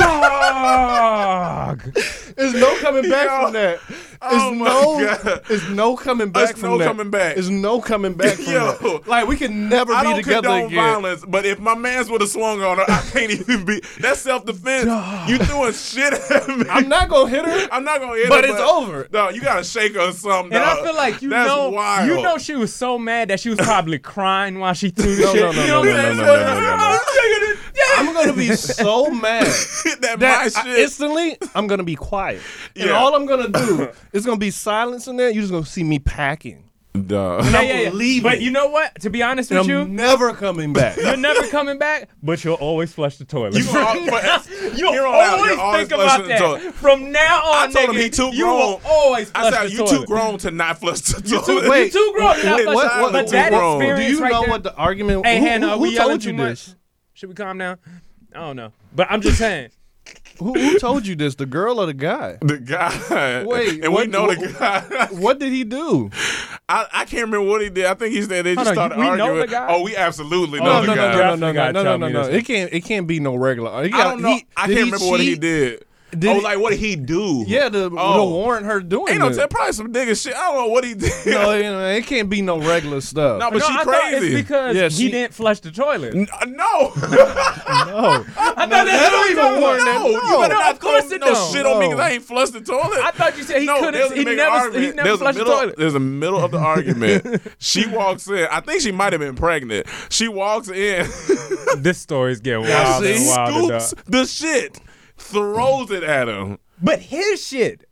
Dog. 0.00 1.80
There's 2.36 2.54
no 2.54 2.76
coming 2.80 3.08
back 3.10 3.26
Yo. 3.28 3.42
from 3.44 3.52
that. 3.52 3.78
Oh 4.22 4.30
there's 4.30 4.42
Oh 4.42 4.54
my 4.54 4.64
no, 4.66 5.16
God. 5.22 5.42
there's 5.48 5.68
no 5.70 5.96
coming 5.96 6.30
back 6.30 6.46
There's 6.46 6.58
from 6.58 6.70
no 6.70 6.78
that. 6.78 6.84
coming 6.86 7.10
back. 7.10 7.34
There's 7.34 7.50
no 7.50 7.80
coming 7.80 8.14
back 8.14 8.36
from 8.36 8.52
Yo. 8.52 8.72
that. 8.72 9.06
Like 9.06 9.28
we 9.28 9.36
can 9.36 9.68
never 9.68 9.92
I 9.92 10.14
be 10.14 10.22
together 10.22 10.48
again. 10.48 10.70
violence, 10.74 11.24
but 11.28 11.44
if 11.44 11.58
my 11.58 11.74
man's 11.74 12.08
would 12.10 12.20
have 12.22 12.30
swung 12.30 12.62
on 12.62 12.78
her, 12.78 12.84
I 12.88 13.02
can't 13.12 13.30
even 13.30 13.64
be. 13.66 13.82
That's 14.00 14.20
self 14.20 14.46
defense. 14.46 14.86
you 15.28 15.38
throwing 15.38 15.72
shit 15.74 16.12
at 16.14 16.48
me. 16.48 16.64
I'm 16.70 16.88
not 16.88 17.08
gonna 17.08 17.28
hit 17.28 17.44
her. 17.44 17.68
I'm 17.70 17.84
not 17.84 18.00
gonna 18.00 18.14
hit 18.16 18.24
her. 18.24 18.28
But 18.30 18.44
her, 18.44 18.50
it's 18.52 18.60
over. 18.60 19.08
No, 19.12 19.28
you 19.28 19.42
gotta 19.42 19.64
shake 19.64 19.94
her 19.94 20.00
or 20.08 20.12
something. 20.12 20.54
And 20.54 20.62
I 20.64 20.82
feel 20.82 20.94
like 20.94 21.20
you 21.22 21.28
That's 21.28 21.48
know, 21.48 21.68
wild. 21.70 22.08
you 22.08 22.22
know, 22.22 22.38
she 22.38 22.54
was 22.56 22.72
so 22.74 22.98
mad 22.98 23.28
that 23.28 23.40
she 23.40 23.50
was 23.50 23.58
probably 23.58 23.98
crying 23.98 24.58
while 24.58 24.74
she 24.74 24.88
threw 24.90 25.14
the 25.16 25.22
No, 25.22 25.32
shit. 25.34 25.42
no, 25.42 25.52
no, 25.52 25.66
no, 25.66 25.80
what 25.80 25.88
I'm 25.88 25.94
no, 25.94 26.02
saying? 26.02 26.16
no, 26.16 26.24
no, 26.24 26.60
no, 26.60 26.60
no, 26.60 26.76
no. 26.76 27.54
Yeah. 27.74 27.82
I'm 27.96 28.12
gonna 28.14 28.32
be 28.32 28.54
so 28.54 29.10
mad 29.10 29.44
that, 30.00 30.16
that 30.20 30.20
my 30.20 30.26
I- 30.60 30.64
shit. 30.64 30.78
instantly 30.80 31.36
I'm 31.54 31.66
gonna 31.66 31.82
be 31.82 31.96
quiet. 31.96 32.40
And 32.76 32.86
Yeah. 32.86 32.92
all 32.92 33.14
I'm 33.14 33.26
gonna 33.26 33.48
do 33.48 33.88
is 34.12 34.24
gonna 34.24 34.38
be 34.38 34.50
silence 34.50 35.08
in 35.08 35.16
there. 35.16 35.30
You're 35.30 35.42
just 35.42 35.52
gonna 35.52 35.66
see 35.66 35.82
me 35.84 35.98
packing. 35.98 36.70
Dog. 37.06 37.44
Yeah, 37.44 37.58
I'm 37.58 37.66
yeah, 37.66 37.80
yeah. 37.80 37.90
leaving. 37.90 38.22
But 38.30 38.40
you 38.40 38.52
know 38.52 38.68
what? 38.68 39.00
To 39.00 39.10
be 39.10 39.20
honest 39.20 39.50
And 39.50 39.58
with 39.58 39.68
you, 39.68 39.80
I'm 39.80 39.96
never 39.96 40.32
coming 40.32 40.72
back. 40.72 40.96
you're 40.96 41.16
never 41.16 41.44
coming 41.48 41.76
back, 41.76 42.08
but 42.22 42.44
you'll 42.44 42.54
always 42.54 42.92
flush 42.92 43.16
the 43.16 43.24
toilet. 43.24 43.54
You 43.56 43.64
gonna 43.64 43.80
al- 44.16 44.44
You'll 44.76 44.92
here 44.92 45.04
on 45.04 45.12
out, 45.12 45.38
always 45.40 45.50
you're 45.50 45.60
always 45.60 45.88
think 45.88 45.92
about 46.00 46.04
flushing 46.06 46.22
the 46.22 46.28
that. 46.28 46.38
toilet. 46.38 46.74
From 46.74 47.10
now 47.10 47.42
on, 47.46 47.68
I 47.68 47.72
told 47.72 47.88
him 47.90 47.96
nigga, 47.96 48.02
he 48.04 48.10
too 48.10 48.30
you 48.32 48.44
grown. 48.44 48.58
will 48.58 48.80
always 48.84 49.32
I 49.34 49.40
flush 49.40 49.54
said, 49.54 49.64
the 49.66 49.70
you 49.72 49.78
toilet. 49.78 49.90
too 49.98 50.06
grown 50.06 50.38
to 50.38 50.50
not 50.52 50.78
flush 50.78 51.00
the 51.00 51.28
You 51.28 51.40
toilet. 51.42 51.62
too, 51.64 51.68
Wait. 51.70 51.84
you 51.86 51.90
too 51.90 52.12
grown 52.16 52.36
to 52.36 52.44
not 52.44 52.56
Wait, 52.58 52.64
flush 52.64 52.74
what- 52.76 52.94
the 52.96 53.02
what- 53.02 53.12
But 53.12 53.24
too 53.26 53.30
that 53.32 53.50
grown. 53.50 53.80
Do 53.80 53.86
Do 53.86 53.90
experience 53.90 54.12
you 54.18 54.22
right 54.22 54.30
know 54.32 54.40
there, 54.42 54.50
what 54.50 54.62
the 54.62 54.74
argument? 54.76 55.26
Hey, 55.26 55.40
who, 55.40 55.46
Hannah, 55.46 55.66
are 55.66 55.76
who 55.76 55.82
we 55.82 55.94
yelling 55.94 56.08
told 56.10 56.20
too 56.20 56.28
you 56.28 56.34
much? 56.36 56.48
this? 56.66 56.76
Should 57.24 57.30
we 57.30 57.34
calm 57.36 57.56
down? 57.56 57.78
I 58.34 58.40
don't 58.40 58.56
know, 58.56 58.70
but 58.94 59.06
I'm 59.10 59.22
just 59.22 59.38
saying. 59.38 59.70
Who, 60.38 60.52
who 60.52 60.78
told 60.78 61.06
you 61.06 61.16
this? 61.16 61.36
The 61.36 61.46
girl 61.46 61.80
or 61.80 61.86
the 61.86 61.94
guy? 61.94 62.36
The 62.42 62.58
guy. 62.58 63.44
Wait, 63.44 63.80
and 63.82 63.94
what- 63.94 64.04
we 64.08 64.12
know 64.12 64.26
the 64.26 64.48
guy. 64.48 65.06
What 65.12 65.38
did 65.38 65.50
he 65.54 65.64
do? 65.64 66.10
I, 66.68 66.86
I 66.92 67.04
can't 67.06 67.22
remember 67.24 67.48
what 67.48 67.62
he 67.62 67.70
did. 67.70 67.86
I 67.86 67.94
think 67.94 68.12
he 68.12 68.20
said 68.20 68.44
they 68.44 68.54
just 68.54 68.66
Hold 68.66 68.68
on, 68.78 68.90
started 68.90 68.98
we 68.98 69.04
know 69.16 69.24
arguing. 69.24 69.40
the 69.40 69.46
guy? 69.46 69.66
Oh, 69.70 69.82
we 69.82 69.96
absolutely 69.96 70.60
Oh, 70.60 70.64
know 70.64 70.72
No, 70.72 70.80
the 70.82 70.86
no, 70.88 70.94
guy. 70.96 71.02
no, 71.02 71.08
no, 71.08 71.14
no, 71.14 71.16
Definitely 71.16 71.46
no, 71.46 71.52
gotta 71.54 71.72
no, 71.72 71.96
no, 71.96 72.08
no, 72.08 72.22
no. 72.24 72.28
It 72.28 72.44
can't. 72.44 72.72
It 72.74 72.84
can't 72.84 73.06
be 73.06 73.20
no 73.20 73.36
regular. 73.36 73.86
He 73.86 73.92
I 73.94 74.04
don't 74.04 74.20
know. 74.20 74.28
he- 74.34 74.46
I 74.54 74.60
can't 74.66 74.70
he 74.72 74.82
remember 74.82 75.06
what 75.06 75.20
he 75.20 75.34
did. 75.36 75.86
Did 76.18 76.30
oh, 76.30 76.34
he- 76.34 76.40
like 76.42 76.58
what 76.58 76.70
did 76.70 76.80
he 76.80 76.96
do? 76.96 77.44
Yeah, 77.46 77.68
to, 77.68 77.84
Oh. 77.96 78.16
to 78.16 78.24
warrant 78.32 78.66
her 78.66 78.80
doing 78.80 79.12
Ain't 79.12 79.20
no 79.20 79.28
it. 79.28 79.50
probably 79.50 79.72
some 79.72 79.92
nigga 79.92 80.20
shit. 80.20 80.34
I 80.34 80.40
don't 80.52 80.56
know 80.56 80.66
what 80.68 80.84
he 80.84 80.94
did. 80.94 81.12
no, 81.26 81.52
you 81.56 81.62
know, 81.64 81.86
it 81.88 82.06
can't 82.06 82.28
be 82.30 82.42
no 82.42 82.58
regular 82.60 83.00
stuff. 83.00 83.40
No, 83.40 83.50
but 83.50 83.58
no, 83.58 83.66
she 83.66 83.72
I 83.78 83.82
crazy. 83.84 84.26
it's 84.26 84.34
because 84.42 84.76
Yeah, 84.76 84.88
he 84.88 85.10
didn't 85.10 85.34
flush 85.34 85.60
the 85.60 85.70
toilet. 85.70 86.14
N- 86.14 86.26
uh, 86.32 86.44
no. 86.46 86.54
no. 86.54 88.24
I 88.38 88.66
thought 88.66 88.68
that 88.68 88.84
that's 88.84 89.10
don't 89.10 89.30
even 89.30 89.54
you 89.54 89.60
warrant 89.60 89.84
told 89.84 89.86
that. 89.86 89.98
No, 90.00 90.08
you 90.08 90.22
No. 90.22 90.40
better 90.42 90.54
No, 90.54 90.70
of 90.70 90.78
course 90.80 91.04
throw 91.06 91.14
it 91.16 91.20
no 91.20 91.26
don't. 91.32 91.52
shit 91.52 91.66
on 91.66 91.78
me 91.80 91.86
because 91.88 92.00
I 92.00 92.10
ain't 92.10 92.22
flushed 92.24 92.52
the 92.52 92.60
toilet. 92.60 92.98
I 92.98 93.10
thought 93.10 93.36
you 93.36 93.42
said 93.44 93.60
he 93.60 93.66
no, 93.66 93.76
couldn't- 93.78 93.92
there 93.94 94.02
was 94.04 94.12
a 94.12 94.14
he 94.16 94.24
never- 94.24 94.80
he 94.80 94.86
never 94.88 95.02
There 95.02 95.12
was 95.12 95.20
a 95.20 95.24
flushed 95.24 95.38
the 95.38 95.44
toilet. 95.44 95.74
There's 95.76 95.94
a 95.94 96.00
middle 96.00 96.38
of 96.44 96.50
the 96.50 96.58
argument. 96.58 97.42
she 97.58 97.86
walks 97.86 98.26
in. 98.28 98.46
I 98.50 98.60
think 98.60 98.80
she 98.80 98.92
might 98.92 99.12
have 99.12 99.20
been 99.20 99.34
pregnant. 99.36 99.86
She 100.10 100.28
walks 100.28 100.68
in, 100.68 101.06
This 101.78 101.98
story's 101.98 102.40
getting 102.40 102.64
Yeah, 102.64 102.84
wilder 102.90 103.06
and 103.08 103.18
see? 103.18 103.28
wilder. 103.28 103.80
scoops 103.80 104.02
the 104.06 104.26
shit, 104.26 104.78
throws 105.24 105.90
it 105.90 106.02
at 106.02 106.28
him. 106.28 106.58
But 106.82 107.00
his 107.00 107.44
shit. 107.46 107.84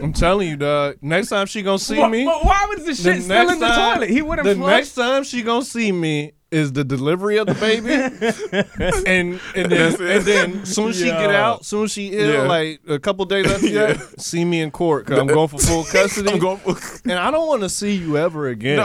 I'm 0.00 0.12
telling 0.12 0.48
you, 0.48 0.56
dog. 0.56 0.96
Next 1.02 1.28
time 1.30 1.46
she 1.46 1.62
gonna 1.62 1.78
see 1.80 1.98
Why, 1.98 2.08
me, 2.08 2.24
but 2.24 2.44
why 2.44 2.66
was 2.68 2.84
the 2.86 2.94
shit 2.94 3.16
the 3.16 3.22
still 3.22 3.28
next 3.46 3.52
in 3.54 3.58
the 3.60 3.66
time- 3.66 3.94
toilet? 3.96 4.10
He 4.10 4.22
wouldn't 4.22 4.46
the 4.46 4.54
flush. 4.54 4.70
next 4.70 4.94
time 4.94 5.24
she 5.24 5.42
gonna 5.42 5.64
see 5.64 5.90
me 5.90 6.32
is 6.52 6.72
the 6.72 6.84
delivery 6.84 7.36
of 7.38 7.46
the 7.48 7.54
baby, 7.54 7.92
and 9.06 9.40
and 9.54 9.70
then 9.70 9.90
That's 9.90 10.00
it. 10.00 10.10
and 10.16 10.24
then 10.24 10.64
soon 10.66 10.90
as 10.90 10.96
she 10.98 11.04
get 11.06 11.30
Yeah. 11.30 11.44
out, 11.48 11.64
soon 11.66 11.84
as 11.84 11.92
she 11.92 12.08
ill, 12.10 12.32
Yeah. 12.34 12.42
like 12.42 12.80
a 12.88 12.98
couple 13.00 13.24
days 13.24 13.46
after 13.50 13.66
Yeah. 13.68 13.92
that, 13.94 14.20
see 14.20 14.44
me 14.44 14.60
in 14.62 14.70
court 14.70 15.04
because 15.06 15.18
I'm 15.20 15.26
going 15.26 15.48
for 15.48 15.58
full 15.58 15.82
custody. 15.84 16.30
I'm 16.30 16.38
going. 16.38 16.60
and 17.04 17.12
I 17.18 17.30
don't 17.32 17.48
want 17.48 17.62
to 17.62 17.68
see 17.68 17.94
you 17.96 18.16
ever 18.16 18.46
again. 18.48 18.78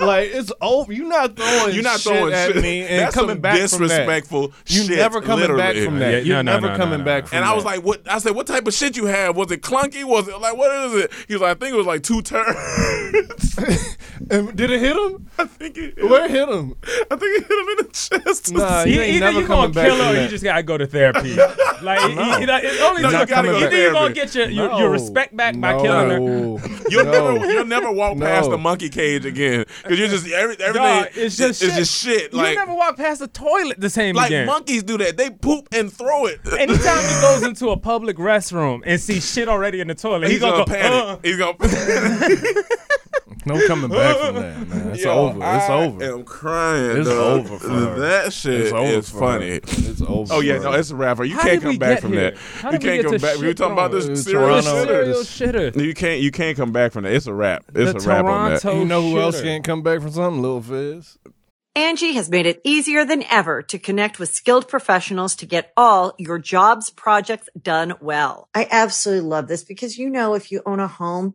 No. 0.00 0.06
like 0.06 0.30
it's 0.32 0.50
over. 0.60 0.90
You're 0.92 1.06
not 1.08 1.36
throwing. 1.36 1.74
You're 1.74 1.82
not 1.84 2.00
shit 2.00 2.12
throwing 2.14 2.32
at 2.32 2.52
shit. 2.54 2.62
me 2.62 2.80
and 2.86 3.00
That's 3.00 3.14
coming 3.14 3.34
some 3.36 3.40
back 3.40 3.56
disrespectful 3.56 4.48
from 4.48 4.50
that. 4.64 4.70
You 4.74 4.82
shit, 4.84 4.96
never 4.96 5.20
coming 5.20 5.54
back 5.56 5.76
from 5.76 5.98
that. 5.98 6.10
Yeah, 6.12 6.18
You're 6.20 6.42
no, 6.42 6.52
no, 6.54 6.60
never 6.60 6.68
no, 6.68 6.76
coming 6.76 7.04
back 7.04 7.26
from 7.26 7.36
And 7.36 7.44
that. 7.46 7.52
I 7.52 7.54
was 7.54 7.64
like, 7.66 7.82
"What?" 7.84 8.10
I 8.10 8.18
said, 8.18 8.34
"What 8.34 8.46
type 8.46 8.66
of 8.66 8.72
shit 8.72 8.96
you 8.96 9.04
have? 9.04 9.36
Was 9.36 9.50
it 9.52 9.60
clunky? 9.60 10.02
Was 10.04 10.28
it 10.28 10.38
like 10.40 10.56
what 10.56 10.74
is 10.86 11.04
it?" 11.04 11.12
He 11.28 11.34
was 11.34 11.42
like, 11.42 11.56
"I 11.56 11.60
think 11.60 11.74
it 11.74 11.76
was 11.76 11.86
like 11.86 12.02
two 12.02 12.22
turns." 12.22 13.58
And 14.30 14.54
did 14.56 14.70
it 14.70 14.78
hit 14.80 14.96
him? 14.96 15.28
I 15.36 15.44
think 15.46 15.76
it. 15.76 15.96
Where 16.02 16.24
it 16.26 16.30
hit 16.30 16.48
him? 16.48 16.76
I 17.10 17.16
think 17.16 17.42
it 17.42 17.46
hit 17.46 17.50
him 17.58 17.68
in 17.70 17.76
the 17.78 17.90
chest. 17.92 18.52
Nah, 18.52 18.84
You, 18.84 18.94
you 18.94 19.00
ain't 19.00 19.16
either 19.16 19.24
never 19.26 19.40
you 19.40 19.46
coming 19.46 19.72
gonna 19.72 19.74
back 19.74 19.86
kill 19.88 19.96
her 20.04 20.16
or 20.16 20.22
you 20.22 20.28
just 20.28 20.44
gotta 20.44 20.62
go 20.62 20.78
to 20.78 20.86
therapy. 20.86 21.34
like, 21.82 22.00
you- 22.02 22.40
you 22.40 22.46
know, 22.46 22.58
it's 22.62 22.80
only 22.80 23.02
No, 23.02 23.10
two- 23.10 23.18
you 23.18 23.26
gotta 23.26 23.48
go 23.48 23.56
either 23.58 23.76
you're 23.76 23.92
gonna 23.92 24.14
get 24.14 24.34
your, 24.34 24.48
your, 24.48 24.72
your 24.78 24.90
respect 24.90 25.36
back 25.36 25.58
by 25.58 25.72
No. 25.72 25.82
killing 25.82 26.08
her. 26.10 26.18
You'll 26.88 27.04
No. 27.04 27.32
never, 27.34 27.52
you'll 27.52 27.64
never 27.66 27.90
walk 27.90 28.16
past 28.18 28.48
the 28.48 28.58
monkey 28.58 28.88
cage 28.88 29.24
again 29.26 29.64
because 29.82 29.98
you're 29.98 30.08
just 30.08 30.26
every, 30.28 30.56
everything. 30.60 30.72
Dog, 31.02 31.06
it's 31.14 31.36
just 31.36 31.62
it's 31.62 31.72
shit. 31.72 31.78
just 31.78 32.02
shit. 32.02 32.32
You 32.32 32.38
Like, 32.38 32.56
never 32.56 32.74
walk 32.74 32.96
past 32.96 33.20
the 33.20 33.28
toilet 33.28 33.80
the 33.80 33.90
same 33.90 34.14
like 34.14 34.28
again. 34.28 34.46
monkeys 34.46 34.82
do 34.82 34.96
that. 34.98 35.16
They 35.16 35.30
poop 35.30 35.68
and 35.72 35.92
throw 35.92 36.26
it. 36.26 36.40
Anytime 36.58 36.98
he 37.04 37.20
goes 37.20 37.42
into 37.42 37.70
a 37.70 37.76
public 37.76 38.16
restroom 38.16 38.82
and 38.86 39.00
sees 39.00 39.30
shit 39.30 39.48
already 39.48 39.80
in 39.80 39.88
the 39.88 39.94
toilet, 39.94 40.22
he's 40.28 40.32
he's 40.32 40.40
gonna, 40.40 40.64
gonna, 40.64 40.66
go, 40.66 40.72
panic. 40.72 41.02
"Uh." 41.02 41.18
He's 41.22 41.36
gonna 41.36 41.54
panic. 41.54 42.66
No 43.44 43.66
coming 43.66 43.90
back 43.90 44.16
from 44.18 44.34
that, 44.36 44.68
man. 44.68 44.90
It's 44.90 45.04
Yo, 45.04 45.10
over. 45.12 45.38
It's 45.42 45.68
over. 45.70 46.14
I'm 46.14 46.24
crying. 46.24 46.98
It's 46.98 47.08
dog. 47.08 47.40
over 47.46 47.58
for. 47.58 48.00
That 48.00 48.32
shit 48.32 48.60
It's 48.60 48.72
over 48.72 48.84
is 48.84 49.08
funny. 49.10 49.50
her. 49.50 49.56
It's 49.62 50.02
over. 50.02 50.32
Oh 50.34 50.40
yeah, 50.40 50.58
no, 50.58 50.72
it's 50.72 50.90
a 50.90 50.96
rapper. 50.96 51.24
You 51.24 51.36
How 51.36 51.42
can't 51.42 51.62
come 51.62 51.78
back 51.78 52.00
from 52.00 52.12
here? 52.12 52.30
that. 52.32 52.36
How 52.38 52.70
You 52.70 52.78
did 52.78 52.82
we 52.84 52.88
can't 52.90 53.02
get 53.02 53.10
come 53.10 53.18
to 53.18 53.26
back. 53.26 53.38
We 53.38 53.46
were 53.46 53.54
talking 53.54 53.72
about 53.72 53.90
throwing? 53.90 54.06
this 54.08 54.24
serious 54.24 54.64
Toronto. 54.64 54.84
Serial 54.84 55.24
shit. 55.24 55.54
shitter. 55.54 55.82
You 55.84 55.94
can't. 55.94 56.20
You 56.20 56.30
can't 56.30 56.56
come 56.56 56.72
back 56.72 56.92
from 56.92 57.04
that. 57.04 57.12
It's 57.12 57.26
a 57.26 57.34
rap. 57.34 57.64
It's 57.74 57.92
The 58.04 58.10
a 58.10 58.14
rap 58.14 58.24
on 58.26 58.50
that. 58.52 58.60
Toronto 58.62 58.80
You 58.80 58.86
know 58.86 59.02
who 59.02 59.20
else 59.20 59.40
can't 59.40 59.64
come 59.64 59.82
back 59.82 60.00
from 60.02 60.10
something? 60.12 60.40
Little 60.42 60.62
Fizz. 60.62 61.18
Angie 61.74 62.12
has 62.12 62.28
made 62.28 62.44
it 62.44 62.60
easier 62.64 63.02
than 63.06 63.22
ever 63.30 63.62
to 63.62 63.78
connect 63.78 64.18
with 64.18 64.28
skilled 64.28 64.68
professionals 64.68 65.34
to 65.36 65.46
get 65.46 65.72
all 65.74 66.14
your 66.18 66.38
jobs 66.38 66.90
projects 66.90 67.48
done 67.58 67.94
well. 67.98 68.48
I 68.54 68.68
absolutely 68.70 69.26
love 69.26 69.48
this 69.48 69.64
because, 69.64 69.96
you 69.96 70.10
know, 70.10 70.34
if 70.34 70.52
you 70.52 70.60
own 70.66 70.80
a 70.80 70.86
home, 70.86 71.34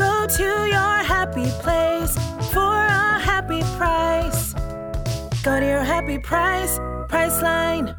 Go 0.00 0.26
to 0.26 0.42
your 0.66 0.96
happy 1.04 1.44
place 1.62 2.14
for 2.52 2.60
a 2.86 3.18
happy 3.20 3.60
price. 3.76 4.54
Go 5.42 5.60
to 5.60 5.66
your 5.66 5.82
happy 5.82 6.18
price, 6.18 6.78
Priceline. 7.08 7.94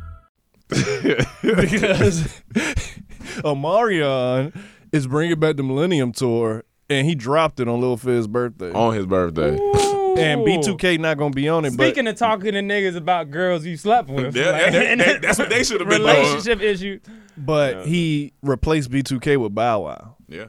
because 0.70 2.42
Omarion 3.44 4.56
is 4.92 5.06
bringing 5.08 5.40
back 5.40 5.58
the 5.58 5.64
Millennium 5.64 6.12
Tour, 6.12 6.64
and 6.90 7.06
he 7.08 7.14
dropped 7.16 7.60
it 7.60 7.68
on 7.68 7.80
Lil 7.82 7.98
Fizz's 7.98 8.28
birthday. 8.28 8.72
on 8.72 8.94
his 8.96 9.06
birthday. 9.06 9.52
and 10.18 10.42
B2K 10.46 11.00
not 11.00 11.18
gonna 11.18 11.30
be 11.34 11.48
on 11.50 11.66
it, 11.66 11.78
but 11.78 11.86
Speaking 11.86 12.08
of 12.08 12.16
talking 12.16 12.52
to 12.54 12.60
niggas 12.62 12.96
about 12.98 13.32
girls 13.32 13.66
you 13.66 13.78
slept 13.78 14.10
with, 14.10 14.36
Yeah, 14.36 14.52
like, 14.52 14.72
that- 14.74 14.98
that- 14.98 15.22
that's 15.22 15.40
what 15.40 15.50
they 15.50 15.64
should 15.64 15.80
have 15.82 15.90
been 15.90 16.02
doing. 16.02 16.16
relationship 16.16 16.62
issue. 16.62 17.00
but 17.38 17.86
he 17.86 18.34
replaced 18.42 18.90
B2K 18.92 19.38
with 19.38 19.56
Bow 19.56 19.82
Wow. 19.82 20.16
Yeah, 20.28 20.46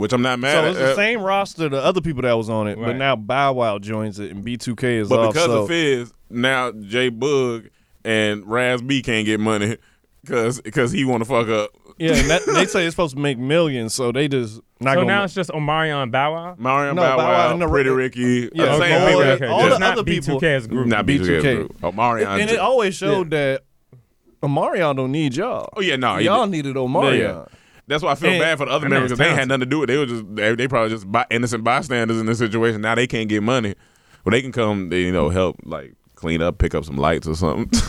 which 0.00 0.12
I'm 0.12 0.22
not 0.22 0.38
mad 0.40 0.52
So 0.54 0.60
at. 0.62 0.66
it's 0.70 0.78
the 0.78 0.92
Uh, 0.92 0.94
same 0.96 1.22
roster 1.22 1.68
the 1.68 1.82
other 1.82 2.00
people 2.00 2.22
that 2.22 2.32
was 2.32 2.50
on 2.50 2.66
it, 2.66 2.76
but 2.76 2.82
Right. 2.88 2.96
now 2.96 3.14
Bow 3.16 3.52
Wow 3.52 3.78
joins 3.78 4.18
it 4.18 4.30
and 4.32 4.44
B2K 4.44 4.98
is 4.98 5.08
But 5.08 5.18
off. 5.20 5.34
because 5.34 5.46
so 5.46 5.62
of 5.62 5.68
Fizz, 5.68 6.12
now 6.30 6.72
J-Boog 6.72 7.68
and 8.04 8.44
Raz 8.46 8.82
B 8.82 9.02
can't 9.02 9.24
get 9.26 9.38
money 9.40 9.76
because 10.24 10.60
because 10.60 10.90
he 10.92 11.04
want 11.04 11.22
to 11.22 11.28
fuck 11.28 11.48
up. 11.48 11.70
yeah, 11.98 12.14
and 12.14 12.30
that, 12.30 12.42
they 12.54 12.64
say 12.66 12.86
it's 12.86 12.94
supposed 12.94 13.14
to 13.16 13.20
make 13.20 13.38
millions, 13.38 13.94
so 13.94 14.10
they 14.12 14.26
just 14.28 14.60
not 14.80 14.92
So 14.94 15.00
gonna. 15.00 15.06
now 15.06 15.24
it's 15.24 15.34
just 15.34 15.50
Omarion 15.50 16.02
and 16.04 16.10
Bow 16.12 16.32
Wow. 16.32 16.54
Mario 16.58 16.94
No, 16.94 17.02
Bow 17.02 17.16
Bow 17.18 17.24
Wow 17.24 17.32
Wow, 17.48 17.52
and 17.52 17.60
the- 17.62 17.68
Pretty 17.68 17.90
Ricky, 17.90 18.48
Yeah, 18.54 18.64
uh, 18.64 18.76
okay, 18.76 18.88
same 18.88 19.00
all 19.02 19.06
people. 19.08 19.20
the- 19.20 19.32
okay. 19.32 19.46
all 19.46 19.60
Just 19.60 19.72
the 19.72 19.78
not 19.78 19.92
other 19.92 20.04
people- 20.04 20.40
B2K 20.40 20.54
as 20.56 20.64
a 20.64 20.68
group. 20.68 20.86
Not 20.86 21.04
B2K. 21.06 21.26
B2K. 21.42 21.56
group. 21.56 21.76
Oh, 21.82 21.92
Mario. 21.92 22.28
and 22.30 22.50
it 22.50 22.58
always 22.58 22.94
showed 22.94 23.30
that 23.30 23.62
Omarion 24.42 24.96
don't 24.96 25.12
need 25.12 25.36
y'all. 25.36 25.68
Oh 25.76 25.80
yeah, 25.82 25.96
no, 25.96 26.16
he 26.16 26.24
y'all 26.24 26.46
did- 26.46 26.52
needed 26.52 26.76
Yeah, 26.76 26.82
Omarion. 26.82 27.48
That's 27.90 28.02
why 28.02 28.12
I 28.12 28.14
feel 28.14 28.30
And- 28.30 28.40
bad 28.40 28.56
for 28.58 28.64
the 28.66 28.72
other 28.72 28.88
members 28.88 29.10
because 29.10 29.18
they 29.18 29.34
had 29.34 29.48
nothing 29.48 29.60
to 29.60 29.66
do 29.66 29.80
with 29.80 29.90
it. 29.90 29.92
They 29.92 29.98
were 29.98 30.06
just 30.06 30.24
they, 30.34 30.54
they 30.54 30.68
probably 30.68 30.90
just 30.90 31.10
by, 31.10 31.26
innocent 31.30 31.64
bystanders 31.64 32.18
in 32.18 32.26
this 32.26 32.38
situation. 32.38 32.80
Now 32.80 32.94
they 32.94 33.06
can't 33.06 33.28
get 33.28 33.42
money, 33.42 33.74
but 34.24 34.30
they 34.30 34.40
can 34.40 34.52
come, 34.52 34.88
they, 34.88 35.00
you 35.02 35.12
know, 35.12 35.28
help 35.28 35.56
like 35.64 35.94
clean 36.14 36.40
up, 36.40 36.58
pick 36.58 36.74
up 36.74 36.84
some 36.84 36.96
lights 36.96 37.26
or 37.26 37.34
something. 37.34 37.70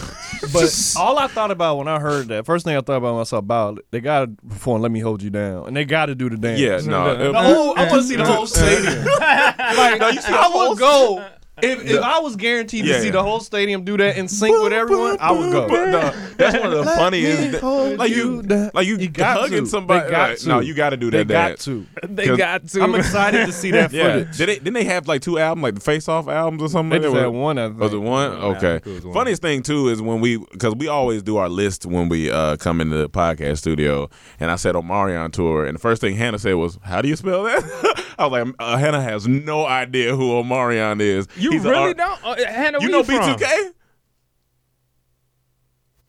But 0.53 0.93
all 0.97 1.19
I 1.19 1.27
thought 1.27 1.51
about 1.51 1.77
when 1.77 1.87
I 1.87 1.99
heard 1.99 2.29
that, 2.29 2.47
first 2.47 2.65
thing 2.65 2.75
I 2.75 2.81
thought 2.81 2.95
about 2.97 3.15
myself 3.15 3.41
about, 3.43 3.77
they 3.91 3.99
got 3.99 4.21
to 4.25 4.27
perform 4.49 4.81
"Let 4.81 4.91
Me 4.91 4.99
Hold 4.99 5.21
You 5.21 5.29
Down," 5.29 5.67
and 5.67 5.77
they 5.77 5.85
got 5.85 6.07
to 6.07 6.15
do 6.15 6.31
the 6.31 6.37
dance. 6.37 6.59
yeah, 6.59 6.77
no, 6.77 7.15
The 7.15 7.37
I 7.37 7.53
want 7.53 7.89
to 7.91 8.01
see 8.03 8.15
the 8.15 8.25
whole 8.25 8.47
stadium. 8.47 9.05
like, 9.19 9.99
no, 9.99 10.09
you 10.09 10.19
see, 10.19 10.33
I 10.33 10.49
would 10.51 10.79
go. 10.79 11.23
If, 11.61 11.85
if 11.85 12.01
I 12.01 12.19
was 12.19 12.37
guaranteed 12.37 12.85
Yeah. 12.85 12.95
to 12.95 13.01
see 13.01 13.09
the 13.11 13.21
whole 13.21 13.39
stadium 13.39 13.83
do 13.83 13.95
that 13.97 14.17
in 14.17 14.27
sync 14.27 14.57
with 14.63 14.73
everyone, 14.73 15.17
I 15.19 15.31
would 15.31 15.51
go. 15.51 15.67
But 15.67 15.89
no, 15.89 16.11
that's 16.37 16.55
one 16.57 16.67
of 16.67 16.71
the 16.71 16.81
Let 16.83 16.97
funniest. 16.97 17.51
me 17.51 17.59
hold 17.59 17.97
like 17.99 18.09
you 18.09 18.15
you, 18.37 18.41
down. 18.41 18.71
like 18.73 18.87
you, 18.87 18.97
You 18.97 19.09
got 19.09 19.37
hugging 19.41 19.65
to. 19.65 19.69
somebody. 19.69 20.05
They 20.05 20.11
got 20.11 20.29
like, 20.29 20.39
to. 20.39 20.47
No, 20.47 20.59
you 20.61 20.73
got 20.73 20.89
to 20.91 20.97
do 20.97 21.11
that. 21.11 21.17
They 21.27 21.33
got 21.33 21.47
dance. 21.49 21.65
to. 21.65 21.85
They 22.07 22.27
'Cause 22.27 22.37
got 22.37 22.67
to. 22.69 22.81
I'm 22.81 22.95
excited 22.95 23.45
to 23.45 23.51
see 23.51 23.69
that 23.71 23.91
Yeah, 23.93 24.13
footage. 24.19 24.37
did 24.37 24.49
they? 24.49 24.55
Didn't 24.55 24.73
they 24.73 24.85
have 24.85 25.07
like 25.07 25.21
two 25.21 25.37
albums, 25.37 25.63
like 25.63 25.75
the 25.75 25.81
Face 25.81 26.07
Off 26.07 26.27
albums 26.29 26.63
or 26.63 26.69
something? 26.69 26.89
They 26.89 26.95
like 26.95 27.03
just 27.03 27.15
that? 27.15 27.21
had 27.21 27.27
one, 27.27 27.57
I 27.59 27.67
think. 27.67 27.79
Was 27.79 27.93
it 27.93 27.97
one? 27.97 28.31
Yeah, 28.31 28.37
I 28.37 28.41
Okay. 28.55 28.59
think 28.79 28.87
it 28.87 28.93
was 28.95 29.05
one. 29.05 29.13
Funniest 29.13 29.41
thing 29.43 29.61
too 29.61 29.89
is 29.89 30.01
when 30.01 30.19
we, 30.21 30.37
because 30.37 30.73
we 30.75 30.87
always 30.87 31.21
do 31.21 31.37
our 31.37 31.49
list 31.49 31.85
when 31.85 32.09
we 32.09 32.31
uh, 32.31 32.55
come 32.57 32.81
into 32.81 32.95
the 32.97 33.09
podcast 33.09 33.57
studio, 33.59 34.09
and 34.39 34.49
I 34.49 34.55
said 34.55 34.73
Omarion 34.73 35.31
tour, 35.31 35.65
and 35.65 35.75
the 35.75 35.79
first 35.79 36.01
thing 36.01 36.15
Hannah 36.15 36.39
said 36.39 36.55
was, 36.55 36.79
"How 36.81 37.01
do 37.03 37.09
you 37.09 37.15
spell 37.17 37.43
that?" 37.43 38.05
I 38.17 38.25
was 38.27 38.31
like, 38.45 38.55
uh, 38.59 38.77
Hannah 38.77 39.01
has 39.01 39.27
no 39.27 39.65
idea 39.65 40.15
who 40.15 40.31
Omarion 40.31 41.01
is. 41.01 41.27
You 41.41 41.51
He's 41.51 41.63
really 41.63 41.93
don't? 41.93 42.23
Uh, 42.23 42.35
Hannah, 42.47 42.79
You 42.81 42.89
know 42.89 43.03
from? 43.03 43.15
B2K? 43.15 43.73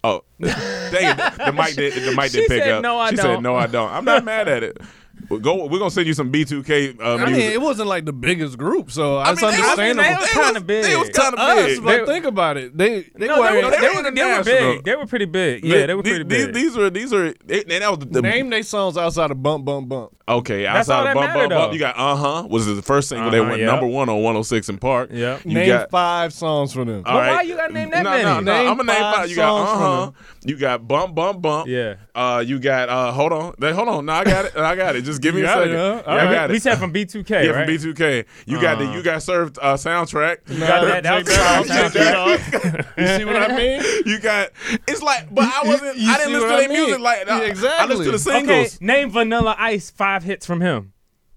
Oh, 0.05 0.25
dang 0.41 0.51
it! 0.51 1.37
The 1.39 1.53
mic 1.53 1.77
did. 1.77 1.93
The 1.95 2.15
mic 2.17 2.33
She 2.33 2.41
did 2.41 2.49
pick 2.49 2.63
said, 2.65 2.73
up. 2.73 2.83
"No, 2.83 2.99
I 2.99 3.11
she 3.11 3.17
don't." 3.17 3.25
said, 3.25 3.43
"No, 3.43 3.55
I 3.55 3.67
don't." 3.69 3.91
I'm 3.91 4.05
not 4.05 4.25
mad 4.25 4.49
at 4.49 4.63
it. 4.65 4.77
Well, 5.29 5.41
Go. 5.41 5.67
We're 5.67 5.79
gonna 5.79 5.91
send 5.91 6.07
you 6.07 6.15
some 6.15 6.31
B2K 6.33 7.01
uh, 7.01 7.15
I 7.15 7.17
mean, 7.25 7.33
music. 7.35 7.53
it 7.55 7.61
wasn't 7.61 7.89
like 7.89 8.05
the 8.05 8.13
biggest 8.13 8.59
group, 8.59 8.91
so 8.91 9.17
I 9.19 9.33
it's 9.33 9.43
mean, 9.43 9.51
they- 9.53 9.57
I 9.57 9.77
mean, 9.77 9.99
understandable. 9.99 10.03
they 10.03 10.15
was 10.17 10.31
kind 10.31 10.57
of 10.57 10.67
big. 10.67 10.85
They 10.85 10.97
was 10.97 11.09
kind 11.11 11.35
of 11.39 11.57
big. 11.67 11.83
but 11.85 12.07
think 12.07 12.25
about 12.25 12.57
it. 12.57 12.77
They 12.77 13.03
they 13.15 13.27
no, 13.29 13.41
were 13.41 13.49
they, 13.53 13.63
were, 13.65 13.71
they, 13.71 13.77
they 13.81 13.89
were, 13.89 14.03
were 14.03 14.11
they 14.11 14.37
were 14.39 14.45
big. 14.45 14.85
They 14.85 14.97
were 14.97 15.07
pretty 15.07 15.25
big. 15.27 15.65
Yeah, 15.65 15.87
they 15.87 15.95
were 15.95 16.03
pretty 16.03 16.25
these, 16.25 16.47
big. 16.47 16.55
These, 16.55 16.75
these 16.75 16.79
are 16.79 16.91
these 16.91 17.13
are. 17.13 17.33
They, 17.45 17.63
and 17.63 17.71
that 17.71 17.91
was 17.91 17.99
the, 18.01 18.07
the 18.07 18.23
name 18.23 18.51
they 18.51 18.63
songs 18.63 18.97
outside 18.97 19.31
of 19.31 19.43
bump 19.43 19.65
bump 19.65 19.89
bump. 19.89 20.17
Okay, 20.29 20.63
That's 20.63 20.89
all 20.89 20.99
outside 21.01 21.05
that 21.07 21.11
of 21.11 21.15
Bump 21.15 21.27
mattered, 21.35 21.49
Bump 21.49 21.61
Bump, 21.63 21.73
you 21.75 21.79
got 21.81 21.97
Uh 21.99 22.15
Huh, 22.17 22.47
was 22.49 22.65
the 22.65 22.81
first 22.81 23.09
single. 23.09 23.31
they 23.33 23.41
Uh-huh, 23.41 23.49
went 23.51 23.61
yeah. 23.61 23.67
number 23.67 23.87
one 23.89 24.09
on 24.09 24.23
106 24.23 24.71
& 24.77 24.81
Park. 24.81 25.11
Yeah. 25.13 25.41
Name 25.45 25.67
got, 25.67 25.91
five 25.91 26.33
songs 26.33 26.73
for 26.73 26.85
them. 26.85 27.03
all 27.05 27.17
Well, 27.19 27.35
why 27.37 27.43
you 27.43 27.57
gotta 27.57 27.73
name 27.73 27.91
that 27.91 28.05
no, 28.05 28.11
many? 28.11 28.23
No, 28.23 28.41
no, 28.41 28.53
Name 28.53 28.71
I'm 28.71 28.77
gonna 28.77 28.93
name 28.93 29.03
five 29.03 29.15
five. 29.17 29.31
You 29.31 29.37
got 29.37 29.63
Uh 29.63 29.79
Huh. 30.07 30.11
You 30.45 30.57
got 30.57 30.87
Bump 30.87 31.17
Bump 31.17 31.43
Bump. 31.43 31.69
Yeah. 31.69 31.97
Uh, 32.15 32.43
you 32.47 32.61
got 32.61 32.89
uh, 32.89 33.11
hold 33.11 33.33
on, 33.33 33.55
They- 33.59 33.73
hold 33.73 33.89
on. 33.89 34.07
No, 34.07 34.13
I 34.13 34.25
got 34.25 34.45
it. 34.45 34.57
I 34.57 34.77
got 34.77 34.95
it. 34.95 35.03
Just 35.03 35.21
give 35.23 35.35
me 35.35 35.43
a 35.43 35.47
second. 35.49 35.73
Yeah, 35.73 36.03
I 36.07 36.33
got 36.33 36.51
we 36.51 36.57
it. 36.57 36.63
said 36.63 36.77
from 36.79 36.93
B2K, 36.93 37.31
Yeah, 37.31 37.51
right? 37.51 37.67
from 37.81 37.93
B2K. 37.95 38.25
You 38.47 38.61
got 38.61 38.79
the 38.79 38.87
you 38.93 39.03
got 39.03 39.23
served 39.23 39.59
uh, 39.63 39.75
soundtrack. 39.75 40.39
You 40.51 40.59
got 40.61 40.85
that. 40.85 41.03
That 41.05 41.25
was 41.25 41.29
soundtrack. 41.29 42.87
You 42.99 43.07
see 43.19 43.25
what 43.25 43.37
I 43.37 43.57
mean? 43.57 43.83
You 44.07 44.19
got 44.21 44.51
it's 44.87 45.03
like, 45.03 45.33
but 45.35 45.45
I 45.45 45.63
wasn't. 45.67 45.99
I 45.99 46.19
didn't 46.19 46.33
listen 46.35 46.49
to 46.51 46.57
their 46.57 46.69
music 46.69 47.01
like 47.01 47.27
Yeah, 47.27 47.35
I- 47.37 47.41
I 47.41 47.45
exactly. 47.45 47.97
listened 47.97 48.19
to 48.19 48.25
the 48.25 48.31
Okay, 48.39 48.47
singles. 48.65 48.81
name 48.81 49.11
Vanilla 49.11 49.57
Ice 49.59 49.91
five 49.91 50.23
hits 50.25 50.45
from 50.47 50.61
him. 50.61 50.92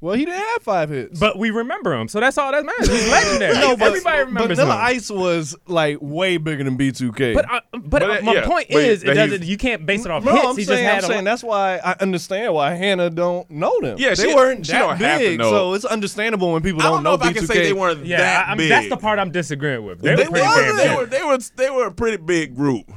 Well, 0.06 0.14
he 0.14 0.24
didn't 0.24 0.40
have 0.40 0.62
five 0.62 0.90
hits. 0.92 1.20
But 1.20 1.40
we 1.40 1.50
remember 1.50 1.92
him, 1.92 2.08
so 2.08 2.20
that's 2.20 2.38
all 2.38 2.52
that 2.52 2.64
matters. 2.64 2.90
He's 2.90 3.10
legendary. 3.10 3.54
no, 3.60 3.76
but, 3.76 3.88
Everybody 3.88 4.18
but 4.18 4.26
remembers 4.28 4.60
Vanilla 4.60 4.76
him. 4.76 4.82
Ice 4.84 5.10
was 5.10 5.56
like 5.66 5.98
way 6.00 6.38
bigger 6.38 6.64
than 6.64 6.78
B2K. 6.78 7.34
But 7.34 7.52
uh, 7.52 7.62
but, 7.72 7.90
But, 7.90 8.04
uh, 8.04 8.06
uh, 8.06 8.22
my 8.22 8.34
yeah, 8.36 8.46
point 8.46 8.68
but 8.70 8.84
is, 8.84 9.04
it 9.04 9.16
doesn't. 9.16 9.44
You 9.44 9.58
can't 9.58 9.84
base 9.84 10.06
it 10.06 10.12
off 10.12 10.24
no, 10.24 10.34
hits. 10.34 10.46
I'm 10.46 10.58
he 10.58 10.64
saying, 10.64 10.86
just 10.86 10.94
had 10.94 11.04
I'm 11.06 11.10
a 11.10 11.14
saying 11.14 11.24
that's 11.24 11.44
why 11.44 11.78
I 11.78 11.96
understand 12.00 12.54
why 12.54 12.76
Hannah 12.76 13.10
don't 13.10 13.50
know 13.50 13.82
them. 13.82 13.98
Yeah, 13.98 14.14
they 14.14 14.28
she- 14.30 14.36
weren't 14.36 14.68
she 14.68 14.74
that 14.74 14.80
don't 14.80 14.98
have 14.98 15.20
to 15.20 15.26
big, 15.26 15.40
know. 15.40 15.50
so 15.50 15.74
it's 15.74 15.86
understandable 15.86 16.54
when 16.54 16.62
people 16.62 16.84
I 16.84 16.86
don't 16.86 17.02
know 17.02 17.16
if 17.16 17.22
B2K. 17.22 17.26
I 17.26 17.34
can 17.34 17.48
say 17.48 17.64
they 17.64 17.74
weren't 17.74 18.06
Yeah, 18.06 18.18
that 18.18 18.48
I, 18.48 18.52
I'm, 18.52 18.58
big. 18.58 18.70
that's 18.70 18.90
the 18.90 18.98
part 18.98 19.18
I'm 19.18 19.32
disagreeing 19.32 19.86
with. 19.86 20.02
They, 20.02 20.14
They, 20.16 20.26
were 20.26 20.30
pretty 20.30 20.48
were, 20.48 20.78
they 20.78 20.96
were 20.96 21.06
they 21.08 21.24
were 21.24 21.38
they 21.56 21.70
were 21.72 21.88
a 21.88 21.92
pretty 21.92 22.18
big 22.18 22.56
group. 22.56 22.92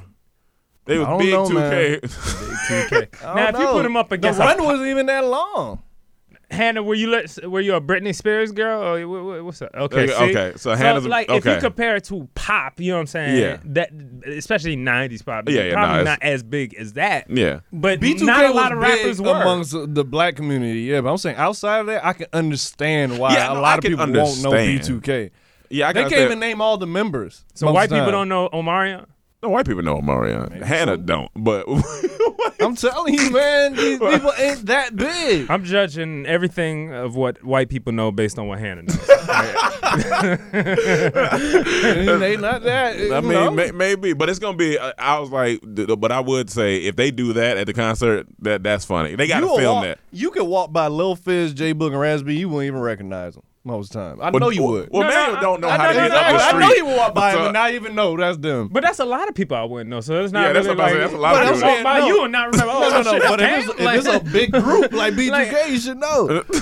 They 0.84 0.98
was 0.98 1.22
big 1.22 1.48
two 1.48 1.56
K. 1.56 3.09
Now, 3.24 3.48
if 3.48 3.59
you 3.59 3.66
put 3.66 3.82
them 3.84 3.96
up 3.96 4.12
against 4.12 4.38
the 4.38 4.44
against 4.44 4.59
run 4.59 4.66
wasn't 4.66 4.88
even 4.88 5.06
that 5.06 5.24
long. 5.24 5.82
Hannah, 6.51 6.82
were 6.82 6.94
you 6.94 7.11
let, 7.11 7.46
were 7.46 7.61
you 7.61 7.74
a 7.74 7.80
Britney 7.80 8.14
Spears 8.14 8.53
girl 8.53 8.82
or 8.82 9.07
wha- 9.07 9.22
wha- 9.22 9.42
what's 9.42 9.61
up? 9.61 9.70
Okay, 9.74 10.05
Okay, 10.05 10.30
okay, 10.30 10.53
so 10.57 10.74
Hannah's 10.74 11.05
a- 11.05 11.09
like 11.09 11.30
if 11.30 11.44
you 11.44 11.57
compare 11.59 11.96
it 11.96 12.05
to 12.05 12.26
pop, 12.34 12.80
you 12.80 12.88
know 12.92 12.96
what 12.96 13.01
I'm 13.01 13.07
saying? 13.07 13.36
Yeah. 13.38 13.57
That 13.66 13.90
especially 14.26 14.74
'90s 14.76 15.22
pop, 15.24 15.49
Yeah, 15.49 15.64
yeah, 15.64 15.72
probably 15.74 15.96
nah, 16.05 16.11
not 16.11 16.22
as 16.22 16.42
big 16.42 16.74
as 16.74 16.94
that. 16.94 17.28
Yeah. 17.28 17.61
But 17.70 18.01
B2K 18.01 18.22
not 18.24 18.44
a 18.44 18.49
was 18.49 18.57
lot 18.57 18.72
of 18.72 18.80
big 18.80 18.88
rappers 18.88 19.20
were. 19.20 19.28
amongst 19.42 19.72
the 19.94 20.05
black 20.05 20.36
community. 20.36 20.80
Yeah, 20.80 21.03
but 21.03 21.11
I'm 21.11 21.18
saying 21.18 21.36
outside 21.36 21.80
of 21.80 21.86
that, 21.88 22.05
I 22.05 22.14
can 22.14 22.26
understand 22.32 23.18
why 23.18 23.34
Yeah, 23.34 23.51
a 23.51 23.55
no, 23.55 23.61
lot 23.61 23.72
I 23.72 23.74
of 23.76 23.80
can 23.82 23.90
people 23.92 24.07
won't 24.12 24.42
know. 24.42 24.53
B2K. 24.53 25.30
Yeah, 25.70 25.88
I 25.88 25.92
They 25.92 26.01
can't 26.09 26.14
even 26.14 26.40
name 26.40 26.62
all 26.62 26.78
the 26.78 26.86
members. 26.86 27.44
so 27.53 27.70
white 27.70 27.90
people 27.90 28.11
don't 28.11 28.30
know 28.30 28.49
Omarion. 28.55 29.05
No, 29.41 29.51
white 29.51 29.66
people 29.66 29.82
know 29.82 30.01
Omarion. 30.01 30.62
Hannah 30.62 30.97
don't, 30.97 31.30
but 31.36 31.64
I'm 32.61 32.74
telling 32.74 33.14
you, 33.14 33.30
man, 33.30 33.76
these 33.76 34.01
people 34.01 34.32
ain't 34.36 34.66
that 34.66 34.97
big. 34.97 35.49
I'm 35.49 35.62
judging 35.62 36.26
everything 36.26 36.93
of 36.93 37.14
what 37.14 37.45
white 37.45 37.68
people 37.68 37.93
know 37.93 38.11
based 38.11 38.36
on 38.36 38.49
what 38.49 38.59
Hannah 38.59 38.82
knows. 38.82 39.07
they 42.18 42.36
not 42.36 42.64
that. 42.64 42.97
I 43.12 43.20
mean, 43.20 43.30
know? 43.30 43.53
may, 43.53 43.70
maybe, 43.70 44.12
but 44.12 44.28
it's 44.28 44.41
gonna 44.41 44.57
be. 44.57 44.76
uh, 44.76 44.93
I 44.99 45.20
was 45.20 45.30
like, 45.30 45.61
th- 45.76 45.89
but 46.01 46.11
I 46.11 46.18
would 46.18 46.51
say 46.51 46.78
if 46.78 46.97
they 46.97 47.12
do 47.12 47.32
that 47.34 47.57
at 47.59 47.68
the 47.68 47.74
concert, 47.74 48.26
that 48.41 48.64
that's 48.64 48.84
funny. 48.84 49.14
They 49.14 49.28
got 49.28 49.39
to 49.41 49.47
You 49.47 49.57
film 49.57 49.76
walk, 49.76 49.84
that. 49.84 50.01
You 50.11 50.32
could 50.32 50.47
walk 50.47 50.72
by 50.72 50.89
Lil 50.89 51.14
Fizz, 51.14 51.55
J-Boog, 51.55 51.93
and 51.93 52.01
Raspberry. 52.01 52.39
You 52.39 52.49
wouldn't 52.49 52.66
even 52.66 52.80
recognize 52.80 53.34
them 53.34 53.45
most 53.69 53.95
of 53.95 54.01
time. 54.03 54.21
I 54.21 54.31
Well, 54.31 54.41
know 54.41 54.49
you 54.51 54.62
well, 54.62 54.73
would. 54.73 54.89
Well, 54.91 55.03
No, 55.03 55.09
Manuel 55.09 55.35
no, 55.37 55.41
don't 55.41 55.61
know 55.61 55.69
I- 55.69 55.77
how 55.77 55.85
I 55.85 55.93
to 55.93 55.95
know- 55.95 56.09
get 56.09 56.11
no, 56.11 56.16
up 56.19 56.33
the 56.33 56.39
street. 56.41 56.57
I 56.57 56.69
know 56.69 56.75
you 56.75 56.87
would 56.87 56.97
walk 56.97 57.14
by 57.14 57.33
So- 57.33 57.39
him 57.39 57.45
and 57.45 57.53
not 57.55 57.73
even 57.73 57.95
know 57.95 58.16
that's 58.16 58.37
them. 58.39 58.69
but 58.73 58.83
that's 58.83 58.99
a 58.99 59.05
lot 59.05 59.29
of 59.29 59.35
people 59.37 59.57
I 59.57 59.62
wouldn't 59.64 59.89
know. 59.91 60.01
So 60.01 60.21
it's 60.25 60.33
not 60.33 60.43
Yeah, 60.49 60.53
that's 60.55 60.66
really 60.66 60.77
what 60.79 60.85
I'm 60.89 60.91
like. 60.93 61.01
That's 61.01 61.12
a 61.14 61.16
lot 61.19 61.35
but 61.35 61.43
of 61.43 61.49
I'm 61.49 61.55
people. 61.55 61.69
walking 61.69 61.85
by 61.85 61.99
No. 62.01 62.07
you 62.09 62.23
and 62.25 62.33
not 62.33 62.53
remember. 62.53 62.73
Oh, 62.75 62.81
no, 62.81 62.89
no, 62.91 63.03
no. 63.03 63.12
shit, 63.12 63.23
But 63.29 63.41
if 63.41 63.51
that's 63.51 63.69
it's, 63.69 63.75
Pam. 63.79 63.87
if 63.89 63.95
it's 64.07 64.09
a 64.09 64.33
big 64.33 64.53
group 64.53 64.93
like 64.93 65.14
B2K, 65.19 65.71
you 65.71 65.79
should 65.79 65.99
know. 65.99 66.43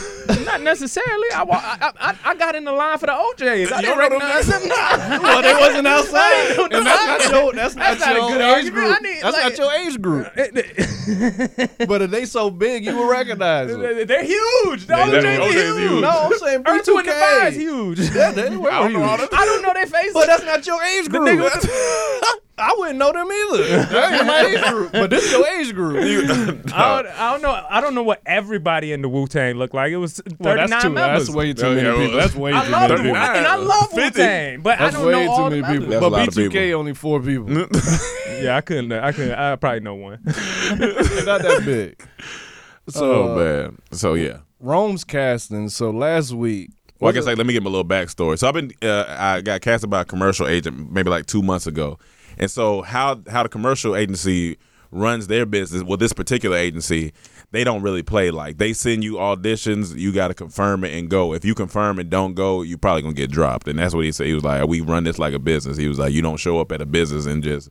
Not 0.45 0.61
necessarily. 0.63 1.29
I, 1.35 1.43
wa- 1.43 1.61
I, 1.63 1.93
I 2.01 2.17
I 2.31 2.35
got 2.35 2.55
in 2.55 2.65
the 2.65 2.73
line 2.73 2.99
for 2.99 3.07
the 3.07 3.15
O'Jays. 3.19 3.71
I 3.73 3.77
You 3.81 3.87
didn't 3.87 3.99
don't 3.99 3.99
recognize 3.99 4.47
them. 4.47 4.69
Nah. 4.69 4.75
well, 5.23 5.43
they 5.43 5.55
wasn't 5.55 5.87
outside, 5.87 6.55
don't 6.57 6.73
and 6.73 6.87
that's 6.87 7.31
not 7.31 7.33
your 7.43 7.53
that's, 7.53 7.75
That's 7.75 8.01
not 8.01 8.09
not 8.09 8.17
a 8.17 8.21
your 8.21 8.31
good 8.31 8.41
age 8.41 8.71
argument. 8.71 8.75
group. 8.75 8.97
I 8.97 8.99
need, 9.01 9.23
that's 9.23 9.37
like- 9.37 9.45
not 9.45 9.59
your 9.59 9.73
age 9.73 10.03
group. 10.03 11.87
but 11.89 12.03
if 12.03 12.11
they 12.11 12.25
so 12.25 12.51
big, 12.51 12.85
you 12.85 12.97
will 12.97 13.09
recognize 13.09 13.71
them. 13.71 13.81
They're 14.07 14.25
huge. 14.25 14.87
The 14.87 14.95
They- 14.97 15.03
O'Jays 15.03 15.23
they- 15.23 15.37
are 15.37 15.41
O'Jays 15.43 15.55
huge. 15.77 15.91
huge. 15.91 16.03
No, 16.03 16.09
I'm 16.11 16.39
saying 16.39 16.63
Earth, 16.67 16.87
Wind, 16.89 17.09
and 17.09 17.17
Fire 17.19 17.49
is 17.49 17.55
B2K. 17.55 17.59
huge. 17.61 17.99
Yeah, 18.17 18.31
they 18.33 18.57
were 18.57 18.71
I 18.71 18.79
don't 18.83 18.93
know 18.93 19.03
all 19.03 19.17
huge. 19.19 19.31
that. 19.31 19.39
I 19.39 19.45
don't 19.45 19.63
know 19.63 19.73
their 19.75 19.87
faces. 19.87 20.13
But 20.15 20.27
that's 20.27 20.45
not 20.45 20.67
your 20.67 20.83
age 20.83 21.09
group. 21.09 21.23
nigga 21.29 21.45
with 21.45 22.41
I 22.59 22.75
wouldn't 22.79 22.99
know 22.99 23.13
them 23.13 23.29
either. 23.31 23.85
That 23.87 24.13
ain't 24.13 24.27
my 24.27 24.41
age 24.41 24.71
group. 24.73 24.93
But 24.93 25.11
this 25.11 25.25
is 25.25 25.33
your 25.33 25.47
age 25.47 25.75
group. 25.75 25.97
I 26.75 27.03
don't, 27.03 27.21
I 27.21 27.33
don't 27.33 27.43
know. 27.43 27.67
I 27.69 27.81
don't 27.81 27.95
know 27.95 28.03
what 28.03 28.23
everybody 28.25 28.93
in 28.93 29.03
the 29.03 29.09
Wu 29.09 29.27
Tang 29.27 29.57
looked 29.57 29.75
like. 29.75 29.93
It 29.93 29.99
was 29.99 30.17
39 30.21 30.37
Well, 30.41 30.57
that's 30.69 30.83
too. 30.83 30.91
members. 30.91 31.27
That's 31.27 31.37
way 31.37 31.53
too 31.53 31.75
many 31.75 31.99
people. 32.05 32.17
That's 32.19 32.35
way 32.35 32.53
I 32.55 32.65
too 32.65 32.71
love 32.73 32.91
many 32.91 33.03
Wu 33.03 33.09
people. 33.09 33.17
and 33.17 33.47
I 33.47 33.57
love 33.57 33.93
Wu 33.93 34.11
Tang, 34.11 34.61
but 34.63 34.79
That's 34.79 34.95
I 34.95 34.99
don't 34.99 35.07
way 35.07 35.13
know 35.27 35.31
all 35.33 35.51
too 35.51 35.63
many 35.63 35.63
the 35.63 35.81
people. 35.81 36.11
That's 36.11 36.35
but 36.35 36.51
B2K 36.51 36.73
only 36.73 36.95
four 36.95 37.21
people. 37.21 37.67
Yeah, 38.37 38.57
I 38.57 38.61
couldn't. 38.61 38.93
I 38.93 39.13
couldn't. 39.13 39.33
I 39.35 39.57
probably 39.57 39.81
know 39.81 39.95
one. 39.95 40.21
Not 40.23 40.37
that 41.41 41.63
big. 41.65 41.99
So 42.89 43.13
oh 43.13 43.33
uh, 43.33 43.37
man. 43.39 43.79
So 43.93 44.13
yeah. 44.13 44.41
Rome's 44.61 45.05
casting. 45.05 45.71
So 45.71 45.91
last 45.91 46.33
week. 46.33 46.71
Well, 47.01 47.09
I 47.09 47.13
guess 47.13 47.25
like 47.25 47.39
let 47.39 47.47
me 47.47 47.55
give 47.55 47.63
him 47.63 47.67
a 47.67 47.71
little 47.71 47.85
backstory. 47.87 48.39
So 48.39 48.47
I've 48.47 48.53
been 48.55 48.73
uh, 48.83 49.05
I 49.09 49.41
got 49.41 49.63
casted 49.63 49.89
by 49.89 50.03
a 50.03 50.05
commercial 50.05 50.47
agent 50.47 50.93
maybe 50.93 51.09
like 51.09 51.25
two 51.27 51.43
months 51.43 51.67
ago, 51.67 51.99
and 52.37 52.51
so 52.51 52.83
how 52.83 53.23
how 53.29 53.43
the 53.43 53.49
commercial 53.49 53.97
agency 53.97 54.59
runs 54.91 55.27
their 55.27 55.47
business. 55.47 55.83
Well, 55.83 55.97
this 55.97 56.13
particular 56.13 56.57
agency, 56.57 57.13
they 57.51 57.65
don't 57.65 57.83
really 57.83 58.03
play 58.03 58.31
like 58.31 58.59
they 58.59 58.73
send 58.73 59.05
you 59.05 59.15
auditions. 59.15 59.97
You 59.97 60.13
got 60.13 60.29
to 60.29 60.35
confirm 60.35 60.85
it 60.85 60.97
and 60.97 61.09
go. 61.09 61.33
If 61.35 61.45
you 61.45 61.55
confirm 61.55 61.99
and 61.99 62.11
don't 62.11 62.35
go, 62.35 62.63
you're 62.63 62.79
probably 62.79 63.03
gonna 63.03 63.15
get 63.15 63.31
dropped. 63.31 63.69
And 63.69 63.79
that's 63.79 63.95
what 63.95 64.05
he 64.05 64.13
said. 64.13 64.27
He 64.27 64.35
was 64.35 64.45
like, 64.45 64.67
"We 64.67 64.81
run 64.81 65.05
this 65.05 65.19
like 65.19 65.35
a 65.35 65.39
business." 65.39 65.77
He 65.77 65.89
was 65.89 65.99
like, 65.99 66.13
"You 66.13 66.23
don't 66.23 66.39
show 66.39 66.61
up 66.61 66.73
at 66.73 66.81
a 66.81 66.87
business 66.87 67.27
and 67.27 67.43
just 67.43 67.69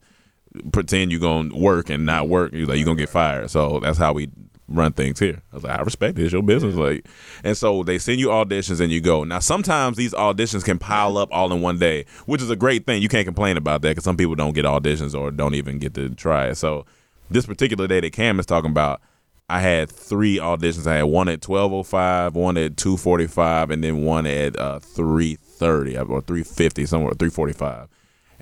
pretend 0.72 1.12
you're 1.12 1.20
gonna 1.20 1.56
work 1.56 1.90
and 1.90 2.06
not 2.06 2.30
work. 2.30 2.54
He 2.54 2.62
was 2.62 2.70
like, 2.70 2.78
"You're 2.78 2.86
gonna 2.86 2.98
get 2.98 3.10
fired." 3.10 3.50
So 3.50 3.80
that's 3.80 3.98
how 3.98 4.14
we 4.14 4.30
run 4.68 4.94
things 4.94 5.20
here. 5.20 5.42
I 5.52 5.56
was 5.56 5.64
like, 5.64 5.80
I 5.80 5.82
respect 5.84 6.18
it. 6.18 6.24
It's 6.24 6.34
your 6.34 6.42
business. 6.42 6.76
Like, 6.76 7.08
and 7.44 7.56
so 7.56 7.84
they 7.84 7.98
send 8.00 8.20
you 8.20 8.30
auditions 8.30 8.82
and 8.82 8.92
you 8.92 9.02
go. 9.02 9.24
Now, 9.24 9.40
sometimes 9.40 9.98
these 9.98 10.14
auditions 10.14 10.64
can 10.64 10.80
pile 10.80 11.18
up 11.18 11.30
all 11.32 11.54
in 11.54 11.62
one 11.62 11.78
day, 11.78 12.06
which 12.26 12.42
is 12.42 12.50
a 12.50 12.56
great 12.56 12.86
thing. 12.86 13.02
You 13.02 13.10
can't 13.10 13.26
complain 13.26 13.58
about 13.58 13.82
that 13.84 13.90
because 13.90 14.04
some 14.04 14.18
people 14.18 14.36
don't 14.36 14.54
get 14.54 14.66
auditions 14.66 15.14
or 15.20 15.32
don't 15.32 15.56
even 15.56 15.78
get 15.78 15.94
to 15.94 16.10
try 16.10 16.48
it. 16.48 16.56
So 16.56 16.86
this 17.30 17.46
particular 17.46 17.88
day 17.88 18.00
that 18.00 18.14
Cam 18.14 18.40
is 18.40 18.46
talking 18.46 18.72
about, 18.72 19.02
I 19.48 19.60
had 19.60 19.92
three 19.92 20.38
auditions. 20.38 20.88
I 20.88 20.96
had 20.96 21.04
one 21.04 21.30
at 21.30 21.42
twelve 21.42 21.72
oh 21.72 21.84
five, 21.84 22.36
one 22.36 22.58
at 22.58 22.78
two 22.78 22.98
forty 22.98 23.28
five, 23.28 23.70
and 23.70 23.84
then 23.84 24.04
one 24.04 24.26
at 24.26 24.58
uh, 24.58 24.80
three 24.80 25.36
thirty 25.36 25.96
or 25.96 26.22
three 26.22 26.42
fifty, 26.42 26.88
somewhere 26.88 27.14
three 27.14 27.30
forty 27.30 27.54
five. 27.54 27.88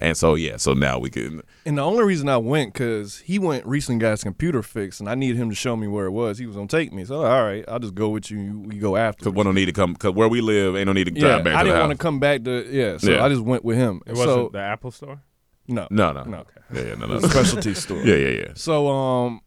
And 0.03 0.17
so 0.17 0.35
yeah, 0.35 0.57
so 0.57 0.73
now 0.73 0.99
we 0.99 1.09
can. 1.09 1.41
And 1.65 1.77
the 1.77 1.81
only 1.81 2.03
reason 2.03 2.27
I 2.27 2.35
went 2.37 2.73
because 2.73 3.19
he 3.19 3.39
went 3.39 3.65
recently 3.65 3.99
got 3.99 4.11
his 4.11 4.23
computer 4.23 4.61
fixed, 4.61 4.99
and 4.99 5.09
I 5.09 5.15
needed 5.15 5.37
him 5.37 5.49
to 5.49 5.55
show 5.55 5.77
me 5.77 5.87
where 5.87 6.05
it 6.05 6.11
was. 6.11 6.37
He 6.37 6.45
was 6.45 6.55
gonna 6.57 6.67
take 6.67 6.91
me, 6.91 7.05
so 7.05 7.23
all 7.23 7.43
right, 7.43 7.63
I'll 7.69 7.79
just 7.79 7.95
go 7.95 8.09
with 8.09 8.29
you. 8.29 8.59
We 8.65 8.77
go 8.77 8.97
after. 8.97 9.23
Cause 9.23 9.33
we 9.33 9.43
don't 9.43 9.55
need 9.55 9.65
to 9.67 9.71
come. 9.71 9.95
Cause 9.95 10.13
where 10.13 10.27
we 10.27 10.41
live, 10.41 10.75
ain't 10.75 10.87
no 10.87 10.93
need 10.93 11.05
to 11.05 11.11
drive 11.11 11.37
Yeah, 11.37 11.41
back 11.43 11.55
I 11.55 11.59
to 11.59 11.63
the 11.63 11.69
didn't 11.75 11.87
want 11.87 11.97
to 11.99 12.03
come 12.03 12.19
back 12.19 12.43
to 12.43 12.67
yeah, 12.69 12.97
so 12.97 13.11
Yeah. 13.11 13.23
I 13.23 13.29
just 13.29 13.41
went 13.43 13.63
with 13.63 13.77
him. 13.77 14.01
It 14.05 14.15
wasn't 14.15 14.51
the 14.51 14.59
Apple 14.59 14.91
Store. 14.91 15.21
no, 15.69 15.87
No, 15.89 16.11
no, 16.11 16.23
no, 16.23 16.45
Yeah, 16.73 16.81
yeah, 16.81 16.95
no, 16.95 17.05
no. 17.07 17.19
Specialty 17.19 17.73
store. 17.73 17.99
Yeah, 18.03 18.15
yeah, 18.15 18.29
yeah. 18.29 18.51
So 18.55 18.89
um, 18.89 19.39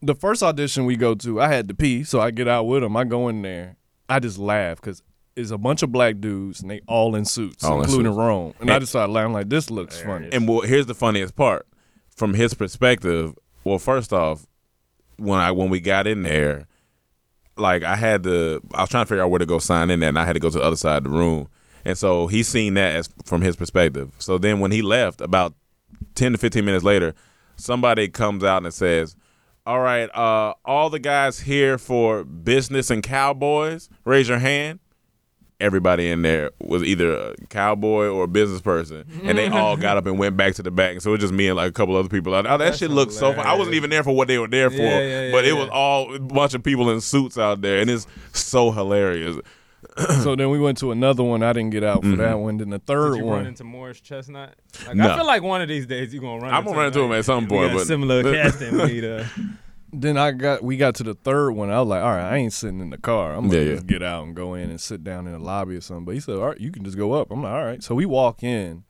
the 0.00 0.14
first 0.14 0.44
audition 0.44 0.84
we 0.84 0.94
go 0.96 1.16
to, 1.16 1.40
I 1.40 1.48
had 1.48 1.66
to 1.66 1.74
pee, 1.74 2.04
so 2.04 2.20
I 2.20 2.30
get 2.30 2.46
out 2.46 2.64
with 2.68 2.84
him. 2.84 2.96
I 2.96 3.02
go 3.02 3.26
in 3.26 3.42
there, 3.42 3.76
I 4.08 4.20
just 4.20 4.38
laugh 4.38 4.80
because 4.80 5.02
it's 5.38 5.50
a 5.50 5.58
bunch 5.58 5.82
of 5.82 5.92
black 5.92 6.20
dudes 6.20 6.60
and 6.60 6.70
they 6.70 6.80
all 6.86 7.14
in 7.14 7.24
suits, 7.24 7.64
All 7.64 7.78
in 7.78 7.84
including 7.84 8.12
suits. 8.12 8.18
Rome. 8.18 8.54
And 8.60 8.70
I 8.70 8.78
just 8.78 8.90
started 8.92 9.12
laughing 9.12 9.32
like 9.32 9.48
this 9.48 9.70
looks 9.70 10.00
funny. 10.00 10.28
And 10.32 10.48
well, 10.48 10.60
here's 10.62 10.86
the 10.86 10.94
funniest 10.94 11.36
part. 11.36 11.66
From 12.16 12.34
his 12.34 12.52
perspective, 12.54 13.34
well, 13.62 13.78
first 13.78 14.12
off, 14.12 14.46
when 15.16 15.38
I 15.38 15.52
when 15.52 15.70
we 15.70 15.80
got 15.80 16.06
in 16.06 16.22
there, 16.22 16.66
like 17.56 17.82
I 17.84 17.96
had 17.96 18.24
to, 18.24 18.60
I 18.74 18.82
was 18.82 18.90
trying 18.90 19.04
to 19.04 19.08
figure 19.08 19.22
out 19.22 19.30
where 19.30 19.38
to 19.38 19.46
go 19.46 19.58
sign 19.58 19.90
in, 19.90 20.00
there, 20.00 20.08
and 20.08 20.18
I 20.18 20.24
had 20.24 20.32
to 20.34 20.40
go 20.40 20.50
to 20.50 20.58
the 20.58 20.64
other 20.64 20.76
side 20.76 20.98
of 20.98 21.04
the 21.04 21.10
room. 21.10 21.48
And 21.84 21.96
so 21.96 22.26
he 22.26 22.42
seen 22.42 22.74
that 22.74 22.96
as 22.96 23.08
from 23.24 23.40
his 23.42 23.56
perspective. 23.56 24.12
So 24.18 24.36
then 24.38 24.60
when 24.60 24.72
he 24.72 24.82
left, 24.82 25.20
about 25.20 25.54
ten 26.14 26.32
to 26.32 26.38
fifteen 26.38 26.64
minutes 26.64 26.84
later, 26.84 27.14
somebody 27.56 28.08
comes 28.08 28.42
out 28.42 28.64
and 28.64 28.74
says, 28.74 29.14
"All 29.64 29.80
right, 29.80 30.08
uh, 30.14 30.54
all 30.64 30.90
the 30.90 30.98
guys 30.98 31.40
here 31.40 31.78
for 31.78 32.24
business 32.24 32.90
and 32.90 33.02
cowboys, 33.02 33.88
raise 34.04 34.28
your 34.28 34.38
hand." 34.38 34.80
Everybody 35.60 36.08
in 36.08 36.22
there 36.22 36.50
was 36.60 36.82
either 36.84 37.12
a 37.12 37.34
cowboy 37.48 38.06
or 38.06 38.24
a 38.24 38.28
business 38.28 38.60
person, 38.60 39.04
and 39.24 39.36
they 39.36 39.48
all 39.48 39.76
got 39.86 39.96
up 39.96 40.06
and 40.06 40.18
went 40.18 40.36
back 40.36 40.54
to 40.54 40.62
the 40.62 40.70
back. 40.70 40.92
And 40.92 41.02
so 41.02 41.10
it 41.10 41.12
was 41.14 41.20
just 41.22 41.32
me 41.34 41.48
and 41.48 41.56
like 41.56 41.70
a 41.70 41.72
couple 41.72 41.96
other 41.96 42.08
people. 42.08 42.34
out 42.34 42.42
there. 42.42 42.52
Oh, 42.52 42.58
that 42.58 42.76
shit 42.76 42.90
looked 42.90 43.12
so 43.12 43.32
fun. 43.32 43.46
I 43.46 43.54
wasn't 43.54 43.74
even 43.74 43.90
there 43.90 44.02
for 44.04 44.14
what 44.14 44.28
they 44.28 44.38
were 44.38 44.48
there 44.48 44.70
for, 44.70 44.76
Yeah, 44.76 45.00
yeah, 45.26 45.32
but 45.32 45.44
yeah, 45.44 45.50
it 45.50 45.54
was 45.56 45.68
all 45.70 46.14
a 46.14 46.18
bunch 46.20 46.54
of 46.54 46.62
people 46.62 46.90
in 46.90 47.00
suits 47.00 47.36
out 47.38 47.60
there, 47.60 47.80
and 47.80 47.90
it's 47.90 48.06
so 48.32 48.70
hilarious. 48.70 49.36
so 50.22 50.34
then 50.36 50.50
we 50.50 50.58
went 50.58 50.78
to 50.78 50.90
another 50.92 51.22
one. 51.24 51.42
I 51.42 51.52
didn't 51.52 51.70
get 51.70 51.82
out 51.84 52.02
for 52.02 52.16
that 52.16 52.38
one. 52.38 52.58
Then 52.58 52.70
the 52.70 52.78
third 52.80 53.12
Did 53.12 53.18
you 53.18 53.24
one. 53.26 53.36
run 53.38 53.46
into 53.46 53.64
Morris 53.64 54.00
Chestnut? 54.00 54.54
Like, 54.86 54.96
No. 54.96 55.08
I 55.10 55.16
feel 55.16 55.26
like 55.26 55.42
one 55.42 55.60
of 55.60 55.68
these 55.68 55.86
days 55.86 56.12
you're 56.12 56.22
gonna 56.22 56.40
run. 56.42 56.52
I'm 56.52 56.64
gonna 56.64 56.76
run 56.76 56.86
into 56.86 57.00
him 57.00 57.12
at 57.12 57.24
some 57.24 57.46
point, 57.46 57.70
got 57.72 57.78
but- 57.78 57.86
similar 57.86 58.22
casting. 58.34 58.76
Need, 58.76 59.04
uh, 59.04 59.24
then 59.92 60.16
I 60.16 60.32
got 60.32 60.62
we 60.62 60.76
got 60.76 60.94
to 60.96 61.02
the 61.02 61.14
third 61.14 61.52
one. 61.52 61.70
I 61.70 61.80
was 61.80 61.88
like, 61.88 62.02
all 62.02 62.10
right, 62.10 62.32
I 62.32 62.36
ain't 62.36 62.52
sitting 62.52 62.80
in 62.80 62.90
the 62.90 62.98
car. 62.98 63.34
I'm 63.34 63.48
gonna 63.48 63.60
Yeah, 63.62 63.68
yeah. 63.68 63.74
just 63.74 63.86
get 63.86 64.02
out 64.02 64.24
and 64.26 64.34
go 64.36 64.54
in 64.54 64.70
and 64.70 64.80
sit 64.80 65.02
down 65.04 65.26
in 65.26 65.32
the 65.32 65.38
lobby 65.38 65.76
or 65.76 65.80
something. 65.80 66.04
But 66.04 66.14
he 66.14 66.20
said, 66.20 66.36
all 66.36 66.48
right, 66.48 66.60
you 66.60 66.70
can 66.70 66.84
just 66.84 66.96
go 66.96 67.12
up. 67.12 67.30
I'm 67.30 67.42
like, 67.42 67.52
all 67.52 67.64
right. 67.64 67.82
So 67.82 67.94
we 67.94 68.06
walk 68.06 68.42
in. 68.42 68.84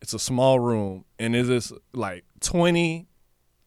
It's 0.00 0.14
a 0.14 0.18
small 0.20 0.60
room, 0.60 1.04
and 1.18 1.34
it's 1.34 1.48
this 1.48 1.72
like 1.92 2.24
20, 2.40 3.08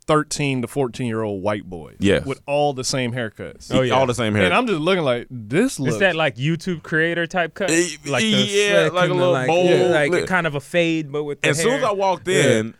13 0.07 0.61
to 0.61 0.67
14 0.67 1.05
year 1.07 1.21
old 1.23 1.43
white 1.43 1.65
boys. 1.65 1.97
Yes. 1.99 2.25
With 2.25 2.41
all 2.45 2.71
the 2.73 2.85
same 2.85 3.11
haircuts. 3.11 3.73
Oh, 3.73 3.81
yeah. 3.81 3.93
all 3.93 4.05
the 4.05 4.13
same 4.13 4.33
hair. 4.33 4.45
And 4.45 4.53
I'm 4.53 4.65
just 4.65 4.79
looking 4.79 5.03
like 5.03 5.27
this 5.29 5.77
looks 5.79 5.95
Is 5.95 5.99
that 5.99 6.15
like 6.15 6.37
YouTube 6.37 6.83
creator 6.83 7.27
type 7.27 7.53
cut? 7.53 7.69
Eh, 7.69 7.85
Like 8.05 8.21
the 8.21 8.27
yeah, 8.29 8.89
like 8.93 9.09
a 9.09 9.11
and 9.11 9.11
the, 9.11 9.15
little 9.15 9.31
like, 9.33 9.47
bowl. 9.47 9.65
yeah, 9.65 9.87
like 10.09 10.25
kind 10.25 10.47
of 10.47 10.55
a 10.55 10.61
fade, 10.61 11.11
but 11.11 11.23
with 11.25 11.41
the 11.41 11.49
as 11.49 11.61
soon 11.61 11.73
as. 11.73 11.83
I 11.83 11.91
walked 11.91 12.27
in, 12.29 12.73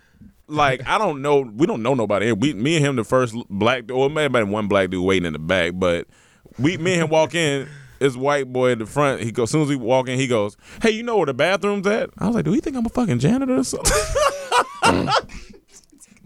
like 0.51 0.87
I 0.87 0.97
don't 0.97 1.21
know, 1.21 1.39
we 1.41 1.65
don't 1.67 1.81
know 1.83 1.93
nobody. 1.93 2.31
We, 2.31 2.53
me 2.53 2.75
and 2.77 2.85
him, 2.85 2.95
the 2.97 3.03
first 3.03 3.35
black, 3.49 3.91
or 3.91 4.09
maybe 4.09 4.43
one 4.43 4.67
black 4.67 4.89
dude 4.89 5.03
waiting 5.05 5.25
in 5.25 5.33
the 5.33 5.39
back, 5.39 5.73
but 5.75 6.07
we, 6.59 6.77
me 6.77 6.93
and 6.93 7.03
him 7.03 7.09
walk 7.09 7.33
in. 7.35 7.67
This 7.99 8.15
white 8.15 8.51
boy 8.51 8.71
at 8.71 8.79
the 8.79 8.87
front, 8.87 9.21
he 9.21 9.31
goes. 9.31 9.49
As 9.49 9.51
soon 9.51 9.61
as 9.61 9.67
we 9.69 9.75
walk 9.75 10.07
in, 10.07 10.17
he 10.17 10.25
goes, 10.25 10.57
"Hey, 10.81 10.89
you 10.89 11.03
know 11.03 11.17
where 11.17 11.27
the 11.27 11.35
bathroom's 11.35 11.85
at?" 11.85 12.09
I 12.17 12.25
was 12.25 12.35
like, 12.35 12.45
"Do 12.45 12.51
he 12.51 12.59
think 12.59 12.75
I'm 12.75 12.85
a 12.85 12.89
fucking 12.89 13.19
janitor 13.19 13.57
or 13.57 13.63
something?" 13.63 13.93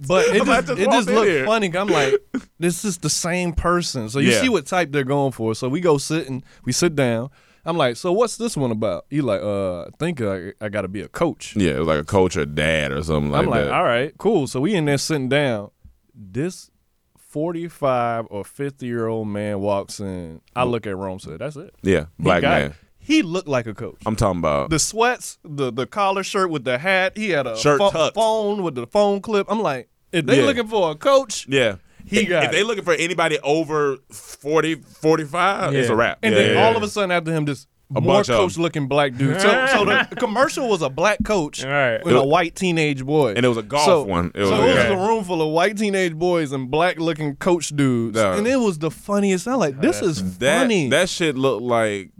But 0.07 0.27
it 0.35 0.41
I'm 0.47 0.47
just, 0.65 0.69
it 0.79 0.91
just 0.91 1.09
looked 1.09 1.29
here. 1.29 1.45
funny. 1.45 1.75
I'm 1.75 1.87
like, 1.87 2.15
this 2.59 2.83
is 2.83 2.97
the 2.97 3.09
same 3.09 3.53
person. 3.53 4.09
So 4.09 4.19
you 4.19 4.31
Yeah. 4.31 4.41
see 4.41 4.49
what 4.49 4.65
type 4.65 4.91
they're 4.91 5.03
going 5.05 5.31
for. 5.31 5.55
So 5.55 5.69
we 5.69 5.79
go 5.79 5.97
sit 5.97 6.27
and 6.29 6.43
we 6.65 6.71
sit 6.73 6.95
down. 6.95 7.29
I'm 7.65 7.77
like, 7.77 7.95
so 7.97 8.11
what's 8.13 8.37
this 8.37 8.55
one 8.55 8.71
about? 8.71 9.05
He 9.09 9.21
like, 9.21 9.41
uh, 9.41 9.83
I 9.83 9.87
think 9.97 10.21
I, 10.21 10.53
I 10.61 10.69
got 10.69 10.81
to 10.81 10.87
be 10.87 11.01
a 11.01 11.07
coach. 11.07 11.55
yeah, 11.55 11.71
it 11.71 11.79
was 11.79 11.87
like 11.87 11.99
a 11.99 12.03
coach 12.03 12.37
or 12.37 12.45
dad 12.45 12.91
or 12.91 13.01
something 13.03 13.31
like 13.31 13.41
that. 13.41 13.45
I'm 13.45 13.49
like, 13.51 13.63
that. 13.65 13.73
all 13.73 13.83
right, 13.83 14.15
cool. 14.17 14.47
So 14.47 14.61
we 14.61 14.75
in 14.75 14.85
there 14.85 14.97
sitting 14.97 15.29
down. 15.29 15.71
This 16.13 16.69
45 17.17 18.27
or 18.29 18.43
50 18.45 18.85
year 18.85 19.07
old 19.07 19.27
man 19.27 19.59
walks 19.59 19.99
in. 19.99 20.41
I 20.55 20.63
look 20.63 20.87
at 20.87 20.95
Rome. 20.95 21.19
Said, 21.19 21.39
that's 21.39 21.55
it. 21.55 21.73
yeah, 21.81 22.05
He 22.17 22.23
black 22.23 22.41
got 22.41 22.61
man. 22.61 22.71
it. 22.71 22.77
He 22.97 23.21
looked 23.21 23.47
like 23.47 23.67
a 23.67 23.73
coach. 23.73 24.01
I'm 24.05 24.15
talking 24.15 24.39
about. 24.39 24.69
the 24.69 24.79
sweats, 24.79 25.37
the 25.43 25.71
the 25.71 25.85
collar 25.85 26.23
shirt 26.23 26.49
with 26.49 26.63
the 26.63 26.77
hat. 26.79 27.15
He 27.17 27.29
had 27.29 27.45
a 27.45 27.55
Shirt 27.57 27.79
tucked. 27.79 28.15
phone 28.15 28.63
with 28.63 28.73
the 28.75 28.87
phone 28.87 29.21
clip. 29.21 29.45
I'm 29.49 29.59
like, 29.61 29.89
if 30.11 30.25
they 30.25 30.39
Yeah. 30.39 30.45
looking 30.45 30.67
for 30.67 30.91
a 30.91 30.95
coach, 30.95 31.45
yeah, 31.47 31.75
He 32.07 32.21
if, 32.21 32.29
got 32.29 32.43
if 32.45 32.51
they 32.51 32.63
looking 32.63 32.83
for 32.83 32.93
anybody 32.93 33.39
over 33.43 33.97
40, 34.11 34.75
45, 34.75 35.73
it's 35.75 35.89
a 35.89 35.91
Yeah. 35.93 35.97
wrap. 35.97 36.19
And 36.23 36.33
Yeah, 36.35 36.41
then 36.41 36.55
yeah, 36.55 36.65
all 36.67 36.77
of 36.77 36.83
a 36.83 36.87
sudden 36.87 37.11
after 37.11 37.31
him, 37.31 37.45
just 37.45 37.67
A 37.95 38.01
more 38.01 38.15
bunch 38.15 38.29
of 38.29 38.35
'em. 38.35 38.41
coach 38.41 38.57
looking 38.57 38.87
black 38.87 39.15
dude. 39.15 39.39
So, 39.41 39.65
so 39.71 39.85
the 39.85 40.07
commercial 40.17 40.67
was 40.67 40.81
a 40.81 40.89
black 40.89 41.23
coach 41.23 41.63
right. 41.63 42.03
with 42.03 42.15
a 42.15 42.23
white 42.25 42.55
teenage 42.55 43.03
boy. 43.05 43.33
And 43.35 43.45
it 43.45 43.49
was 43.49 43.57
a 43.57 43.63
golf 43.63 43.85
so, 43.85 44.03
one. 44.03 44.31
It 44.33 44.41
was- 44.41 44.49
so 44.49 44.55
it 44.63 44.67
was 44.67 44.75
yeah. 44.75 44.87
a 45.03 45.07
room 45.07 45.23
full 45.23 45.41
of 45.41 45.49
white 45.53 45.77
teenage 45.77 46.13
boys 46.15 46.51
and 46.51 46.69
black 46.71 46.99
looking 46.99 47.35
coach 47.35 47.69
dudes. 47.69 48.17
Yeah. 48.17 48.35
And 48.37 48.47
it 48.47 48.57
was 48.59 48.79
the 48.79 48.91
funniest. 48.91 49.47
I'm 49.47 49.59
like, 49.59 49.81
this 49.81 50.01
is 50.01 50.21
funny. 50.21 50.89
that 50.89 51.09
shit 51.09 51.35
looked 51.37 51.63
like 51.63 52.11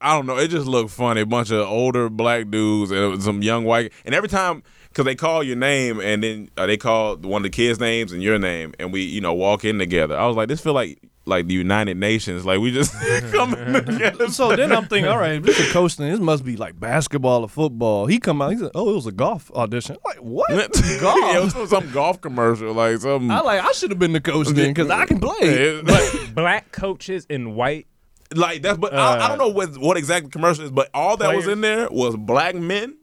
I 0.00 0.14
don't 0.14 0.26
know. 0.26 0.36
It 0.38 0.48
just 0.48 0.66
looked 0.68 0.90
funny. 0.90 1.22
A 1.22 1.26
bunch 1.26 1.50
of 1.50 1.66
older 1.66 2.08
black 2.08 2.50
dudes 2.50 2.92
and 2.92 3.20
some 3.20 3.42
young 3.42 3.64
white. 3.64 3.92
And 4.04 4.14
every 4.14 4.28
time, 4.28 4.62
because 4.98 5.06
they 5.06 5.14
call 5.14 5.44
your 5.44 5.54
name 5.54 6.00
and 6.00 6.24
then 6.24 6.50
uh, 6.56 6.66
they 6.66 6.76
call 6.76 7.16
one 7.18 7.42
of 7.42 7.44
the 7.44 7.50
kids' 7.50 7.78
names 7.78 8.10
and 8.10 8.20
your 8.20 8.36
name, 8.36 8.74
and 8.80 8.92
we 8.92 9.02
you 9.02 9.20
know 9.20 9.32
walk 9.32 9.64
in 9.64 9.78
together. 9.78 10.18
I 10.18 10.26
was 10.26 10.36
like, 10.36 10.48
this 10.48 10.60
feel 10.60 10.72
like 10.72 10.98
like 11.24 11.46
the 11.46 11.54
United 11.54 11.96
Nations. 11.98 12.44
Like 12.44 12.58
we 12.58 12.72
just 12.72 12.92
coming 13.32 13.84
together. 13.84 14.28
so 14.28 14.56
then 14.56 14.72
I'm 14.72 14.86
thinking, 14.86 15.08
all 15.08 15.18
right, 15.18 15.34
if 15.34 15.44
this 15.44 15.60
is 15.60 15.70
a 15.70 15.72
coach 15.72 15.94
thing, 15.94 16.10
this 16.10 16.18
must 16.18 16.44
be 16.44 16.56
like 16.56 16.80
basketball 16.80 17.42
or 17.42 17.48
football. 17.48 18.06
He 18.06 18.18
come 18.18 18.42
out, 18.42 18.50
he 18.50 18.58
said, 18.58 18.72
oh, 18.74 18.90
it 18.90 18.94
was 18.94 19.06
a 19.06 19.12
golf 19.12 19.52
audition. 19.52 19.94
I'm 19.94 20.00
like, 20.04 20.18
what? 20.18 20.48
golf? 20.48 20.74
yeah, 21.20 21.38
it 21.38 21.54
was 21.54 21.70
some 21.70 21.92
golf 21.92 22.20
commercial, 22.20 22.72
like 22.72 22.98
some. 22.98 23.30
I 23.30 23.40
like, 23.40 23.62
I 23.62 23.70
should 23.70 23.90
have 23.90 24.00
been 24.00 24.14
the 24.14 24.20
coach 24.20 24.48
then 24.48 24.74
because 24.74 24.90
I 24.90 25.06
can 25.06 25.20
play. 25.20 25.80
But 25.80 26.34
black 26.34 26.72
coaches 26.72 27.24
in 27.30 27.54
white. 27.54 27.86
like 28.34 28.62
that's 28.62 28.78
but 28.78 28.92
I, 28.92 29.26
I 29.26 29.28
don't 29.28 29.38
know 29.38 29.48
what 29.48 29.78
what 29.78 29.96
exact 29.96 30.32
commercial 30.32 30.64
is, 30.64 30.72
but 30.72 30.90
all 30.92 31.16
that 31.18 31.36
was 31.36 31.46
in 31.46 31.60
there 31.60 31.88
was 31.88 32.16
black 32.16 32.56
men 32.56 32.96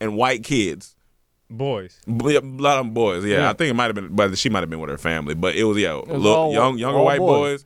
and 0.00 0.16
white 0.16 0.44
kids. 0.44 0.94
Boys. 1.50 1.98
B- 2.06 2.36
A 2.36 2.40
lot 2.40 2.78
of 2.78 2.86
them 2.86 2.94
boys, 2.94 3.24
yeah. 3.24 3.38
Yeah. 3.38 3.50
I 3.50 3.54
think 3.54 3.70
it 3.70 3.74
might 3.74 3.86
have 3.86 3.94
been, 3.96 4.14
but 4.14 4.38
she 4.38 4.48
might 4.48 4.60
have 4.60 4.70
been 4.70 4.78
with 4.80 4.90
her 4.90 4.98
family. 4.98 5.34
But 5.34 5.56
it 5.56 5.64
was 5.64 5.76
yeah, 5.78 5.94
was 5.94 6.06
look, 6.08 6.36
all 6.38 6.52
young, 6.52 6.78
younger 6.78 7.00
white 7.02 7.18
boys. 7.18 7.62
boys, 7.62 7.64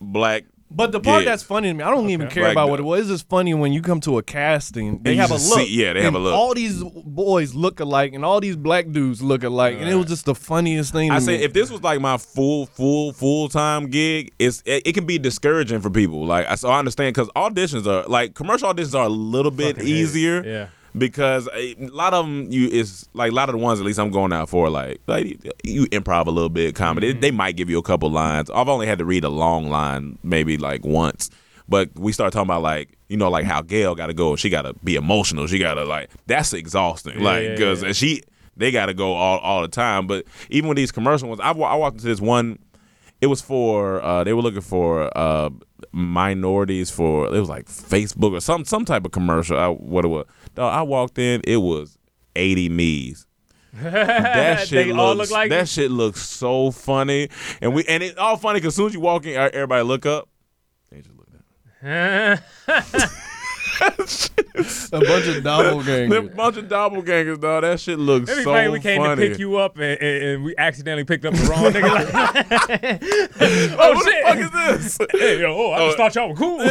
black. 0.00 0.44
But 0.72 0.92
the 0.92 1.00
part 1.00 1.24
Yeah. 1.24 1.30
that's 1.30 1.42
funny 1.42 1.66
to 1.66 1.74
me, 1.74 1.82
I 1.82 1.90
don't 1.90 2.10
even 2.10 2.28
care 2.28 2.44
Black 2.44 2.52
about 2.52 2.68
what 2.70 2.76
dude. 2.76 2.86
it 2.86 2.88
was. 2.88 3.00
It's 3.00 3.08
just 3.22 3.28
funny 3.28 3.54
when 3.54 3.72
you 3.72 3.82
come 3.82 3.98
to 4.02 4.18
a 4.18 4.22
casting, 4.22 5.02
they 5.02 5.12
And 5.12 5.20
have 5.20 5.30
a 5.32 5.34
look. 5.34 5.40
see- 5.66 5.74
yeah, 5.82 5.94
they 5.94 6.00
have 6.02 6.14
and 6.14 6.16
a 6.16 6.20
look. 6.20 6.32
All 6.32 6.54
these 6.54 6.80
boys 6.84 7.56
look 7.56 7.80
alike, 7.80 8.12
and 8.14 8.24
all 8.24 8.38
these 8.38 8.54
black 8.54 8.88
dudes 8.92 9.20
look 9.20 9.42
alike, 9.42 9.78
and 9.80 9.88
it 9.88 9.96
was 9.96 10.06
just 10.06 10.26
the 10.26 10.34
funniest 10.36 10.92
thing. 10.92 11.10
I 11.10 11.16
to 11.16 11.20
say 11.24 11.38
me. 11.38 11.42
if 11.42 11.54
this 11.54 11.72
was 11.72 11.82
like 11.82 12.00
my 12.00 12.18
full, 12.18 12.66
full, 12.66 13.12
full 13.12 13.48
time 13.48 13.88
gig, 13.90 14.30
it's 14.38 14.62
it, 14.64 14.86
it 14.86 14.92
can 14.92 15.06
be 15.06 15.18
discouraging 15.18 15.80
for 15.80 15.90
people. 15.90 16.24
Like 16.24 16.46
I 16.48 16.54
so 16.54 16.68
I 16.68 16.78
understand 16.78 17.16
because 17.16 17.30
auditions 17.34 17.86
are 17.88 18.06
like 18.06 18.34
commercial 18.34 18.72
auditions 18.72 18.94
are 18.94 19.06
a 19.06 19.08
little 19.08 19.50
bit 19.50 19.74
Fucking 19.74 19.88
hate 19.88 19.92
it. 19.96 19.98
easier. 19.98 20.44
Yeah. 20.46 20.66
Because 20.96 21.48
a 21.54 21.74
lot 21.76 22.14
of 22.14 22.24
them, 22.24 22.50
you 22.50 22.68
is 22.68 23.08
like 23.14 23.30
a 23.30 23.34
lot 23.34 23.48
of 23.48 23.54
the 23.54 23.58
ones 23.58 23.78
at 23.78 23.86
least 23.86 23.98
I'm 24.00 24.10
going 24.10 24.32
out 24.32 24.48
for 24.48 24.68
like 24.68 25.00
like 25.06 25.26
you 25.62 25.86
improv 25.86 26.26
a 26.26 26.30
little 26.30 26.48
bit 26.48 26.74
comedy. 26.74 27.12
Mm-hmm. 27.12 27.20
They 27.20 27.30
might 27.30 27.56
give 27.56 27.70
you 27.70 27.78
a 27.78 27.82
couple 27.82 28.10
lines. 28.10 28.50
I've 28.50 28.68
only 28.68 28.86
had 28.86 28.98
to 28.98 29.04
read 29.04 29.24
a 29.24 29.28
long 29.28 29.70
line 29.70 30.18
maybe 30.24 30.56
like 30.56 30.84
once, 30.84 31.30
but 31.68 31.90
we 31.96 32.12
start 32.12 32.32
talking 32.32 32.48
about 32.48 32.62
like 32.62 32.98
you 33.08 33.16
know 33.16 33.30
like 33.30 33.44
how 33.44 33.62
Gail 33.62 33.94
got 33.94 34.08
to 34.08 34.14
go. 34.14 34.34
She 34.34 34.50
got 34.50 34.62
to 34.62 34.74
be 34.82 34.96
emotional. 34.96 35.46
She 35.46 35.58
got 35.58 35.74
to 35.74 35.84
like 35.84 36.10
that's 36.26 36.52
exhausting. 36.52 37.18
Yeah, 37.18 37.24
like 37.24 37.50
because 37.50 37.82
yeah. 37.82 37.92
she 37.92 38.22
they 38.56 38.70
got 38.70 38.86
to 38.86 38.94
go 38.94 39.14
all 39.14 39.38
all 39.38 39.62
the 39.62 39.68
time. 39.68 40.06
But 40.06 40.26
even 40.50 40.68
with 40.68 40.76
these 40.76 40.92
commercial 40.92 41.28
ones, 41.28 41.40
I, 41.40 41.50
I 41.50 41.74
walked 41.76 41.96
into 41.96 42.08
this 42.08 42.20
one. 42.20 42.58
It 43.20 43.26
was 43.26 43.40
for 43.40 44.02
uh, 44.02 44.24
they 44.24 44.32
were 44.32 44.42
looking 44.42 44.62
for 44.62 45.16
uh, 45.16 45.50
minorities 45.92 46.90
for 46.90 47.26
it 47.26 47.38
was 47.38 47.48
like 47.48 47.66
Facebook 47.66 48.32
or 48.32 48.40
some 48.40 48.64
some 48.64 48.84
type 48.84 49.04
of 49.04 49.12
commercial. 49.12 49.58
I, 49.58 49.68
what 49.68 50.04
it 50.04 50.08
was. 50.08 50.26
Dawg, 50.54 50.72
I 50.72 50.82
walked 50.82 51.18
in. 51.18 51.40
It 51.44 51.58
was 51.58 51.98
eighty 52.36 52.68
me's. 52.68 53.26
That 53.72 54.60
shit 54.66 54.70
they 54.70 54.92
looks, 54.92 54.98
all 55.00 55.14
look 55.14 55.30
like 55.30 55.50
that 55.50 55.62
it? 55.62 55.68
shit 55.68 55.90
looks 55.90 56.22
so 56.22 56.70
funny, 56.70 57.28
and 57.60 57.74
we 57.74 57.84
and 57.84 58.02
it's 58.02 58.18
all 58.18 58.36
funny 58.36 58.58
because 58.58 58.72
as 58.72 58.76
soon 58.76 58.86
as 58.86 58.94
you 58.94 59.00
walk 59.00 59.26
in, 59.26 59.36
everybody 59.36 59.82
look 59.84 60.06
up. 60.06 60.28
They 60.90 61.02
just 61.02 61.16
look 61.16 61.28
down. 61.82 62.38
a 63.80 65.00
bunch 65.00 65.26
of 65.26 65.42
Them 65.42 66.12
A 66.12 66.22
bunch 66.22 66.56
of 66.56 66.66
doppelgangers, 66.66 67.40
dog. 67.40 67.62
That 67.62 67.80
shit 67.80 67.98
looks 67.98 68.28
so 68.30 68.34
good. 68.36 68.40
Every 68.40 68.44
so 68.44 68.52
time 68.52 68.72
we 68.72 68.80
came 68.80 69.00
funny. 69.00 69.22
to 69.22 69.28
pick 69.30 69.38
you 69.38 69.56
up 69.56 69.76
and, 69.76 70.00
and, 70.00 70.24
and 70.24 70.44
we 70.44 70.54
accidentally 70.56 71.04
picked 71.04 71.24
up 71.24 71.34
the 71.34 71.44
wrong 71.44 71.64
nigga. 71.72 71.90
Like, 71.92 73.02
oh, 73.40 73.76
oh 73.78 73.94
what 73.94 74.04
shit! 74.04 74.24
the 74.24 74.48
fuck 74.50 74.78
is 74.78 74.96
this? 74.96 75.06
Hey, 75.20 75.40
yo, 75.40 75.54
oh, 75.54 75.72
I 75.72 75.78
just 75.86 75.94
Oh. 75.94 75.96
thought 75.96 76.14
y'all 76.14 76.28
were 76.30 76.34
cool. 76.34 76.60
I, 76.60 76.66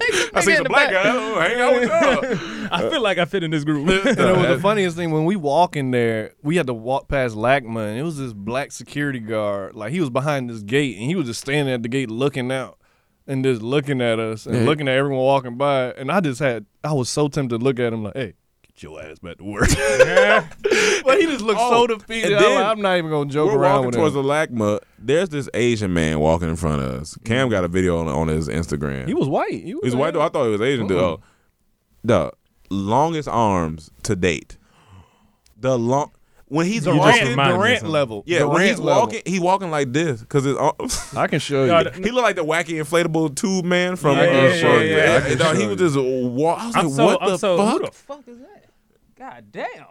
just, 0.00 0.34
I 0.34 0.40
see 0.40 0.56
some 0.56 0.64
black 0.64 0.90
back. 0.90 1.04
guy. 1.04 1.10
Oh, 1.14 1.40
hang 1.40 1.60
out 1.60 1.72
with 1.74 1.88
y'all. 1.88 2.68
I 2.72 2.90
feel 2.90 3.00
like 3.02 3.18
I 3.18 3.24
fit 3.24 3.42
in 3.44 3.50
this 3.50 3.64
group. 3.64 3.88
And 3.88 4.18
it 4.18 4.36
was 4.36 4.48
the 4.48 4.58
funniest 4.60 4.96
thing 4.96 5.10
when 5.10 5.24
we 5.24 5.36
walk 5.36 5.76
in 5.76 5.90
there, 5.90 6.32
we 6.42 6.56
had 6.56 6.66
to 6.66 6.74
walk 6.74 7.08
past 7.08 7.34
LACMA, 7.36 7.88
and 7.90 7.98
it 7.98 8.02
was 8.02 8.18
this 8.18 8.32
black 8.32 8.72
security 8.72 9.20
guard. 9.20 9.74
Like 9.74 9.92
he 9.92 10.00
was 10.00 10.10
behind 10.10 10.50
this 10.50 10.62
gate, 10.62 10.96
and 10.96 11.04
he 11.06 11.14
was 11.14 11.26
just 11.26 11.40
standing 11.40 11.72
at 11.72 11.82
the 11.82 11.88
gate 11.88 12.10
looking 12.10 12.50
out 12.50 12.78
and 13.26 13.44
just 13.44 13.62
looking 13.62 14.00
at 14.00 14.18
us 14.18 14.46
and 14.46 14.56
Yeah. 14.56 14.62
looking 14.64 14.88
at 14.88 14.94
everyone 14.96 15.18
walking 15.24 15.56
by. 15.56 15.90
And 15.92 16.10
I 16.10 16.20
just 16.20 16.40
had, 16.40 16.66
I 16.82 16.92
was 16.92 17.08
so 17.08 17.28
tempted 17.28 17.58
to 17.58 17.64
look 17.64 17.78
at 17.78 17.92
him 17.92 18.04
like, 18.04 18.14
hey, 18.14 18.34
get 18.66 18.82
your 18.82 19.00
ass 19.02 19.18
back 19.18 19.38
to 19.38 19.44
work. 19.44 19.68
but 21.04 21.18
he 21.20 21.26
just 21.26 21.40
looked 21.42 21.60
Oh, 21.62 21.86
so 21.86 21.86
defeated. 21.96 22.32
and 22.32 22.36
I'm, 22.36 22.42
then 22.42 22.54
like, 22.60 22.66
I'm 22.66 22.82
not 22.82 22.98
even 22.98 23.10
gonna 23.10 23.30
joke 23.30 23.50
We're 23.52 23.58
around 23.60 23.84
walking 23.84 23.86
with 23.86 23.94
towards 23.96 24.16
him. 24.16 24.22
the 24.22 24.28
LACMA. 24.28 24.80
There's 24.98 25.28
this 25.28 25.48
Asian 25.54 25.92
man 25.92 26.20
walking 26.20 26.48
in 26.48 26.56
front 26.56 26.82
of 26.82 26.90
us. 27.00 27.16
Cam 27.24 27.48
got 27.48 27.64
a 27.64 27.68
video 27.68 27.98
on, 27.98 28.08
on 28.08 28.28
his 28.28 28.48
Instagram. 28.48 29.06
he 29.08 29.14
was 29.14 29.28
white. 29.28 29.52
He 29.64 29.74
was, 29.74 29.84
He's 29.84 29.96
white 29.96 30.12
though. 30.14 30.22
I 30.22 30.28
thought 30.28 30.44
he 30.44 30.50
was 30.50 30.60
Asian 30.60 30.86
dude. 30.86 30.98
Oh, 30.98 31.14
uh-huh. 31.14 31.22
the 32.04 32.32
longest 32.70 33.28
arms 33.28 33.90
to 34.04 34.16
date. 34.16 34.56
The 35.56 35.78
long 35.78 36.10
when 36.54 36.66
he's 36.66 36.84
Durant, 36.84 37.00
walking. 37.00 37.28
reminded 37.28 37.54
me 37.56 37.62
Durant 37.62 37.88
level. 37.88 38.22
Yeah, 38.26 38.44
when 38.44 38.48
Durant 38.50 38.68
he's 38.70 38.78
level. 38.78 39.02
walking, 39.02 39.22
he 39.26 39.40
walking 39.40 39.70
like 39.70 39.92
this 39.92 40.20
because 40.20 40.44
his 40.44 40.56
arms. 40.56 41.14
I 41.16 41.26
can 41.26 41.38
show 41.40 41.64
you. 41.64 41.90
He 42.02 42.10
looked 42.10 42.24
like 42.24 42.36
the 42.36 42.44
wacky 42.44 42.80
inflatable 42.82 43.34
tube 43.36 43.64
man 43.64 43.96
from. 43.96 44.16
Yeah, 44.16 44.22
uh, 44.22 44.26
yeah, 44.26 44.60
from- 44.60 44.70
yeah, 44.70 44.80
yeah. 44.82 45.16
I 45.16 45.28
can 45.28 45.38
dog, 45.38 45.56
he 45.56 45.62
show 45.62 45.68
was 45.68 45.80
you. 45.80 45.86
just 45.88 45.96
walk. 45.98 46.58
I 46.60 46.66
was 46.66 46.76
I'm 46.76 46.84
like, 46.86 46.94
so, 46.94 47.04
what 47.06 47.22
I'm 47.22 47.28
the 47.30 47.38
so, 47.38 47.56
fuck? 47.56 47.72
who 47.72 47.78
the 47.86 47.90
fuck 47.92 48.28
is 48.28 48.38
that? 48.38 48.64
God 49.18 49.44
damn. 49.50 49.86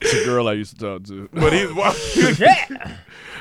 It's 0.00 0.12
a 0.14 0.24
girl 0.24 0.48
I 0.48 0.54
used 0.54 0.78
to 0.78 0.84
talk 0.84 1.04
to. 1.04 1.28
but 1.32 1.52
he's 1.52 1.72
walking. 1.72 2.34
Yeah. 2.38 2.96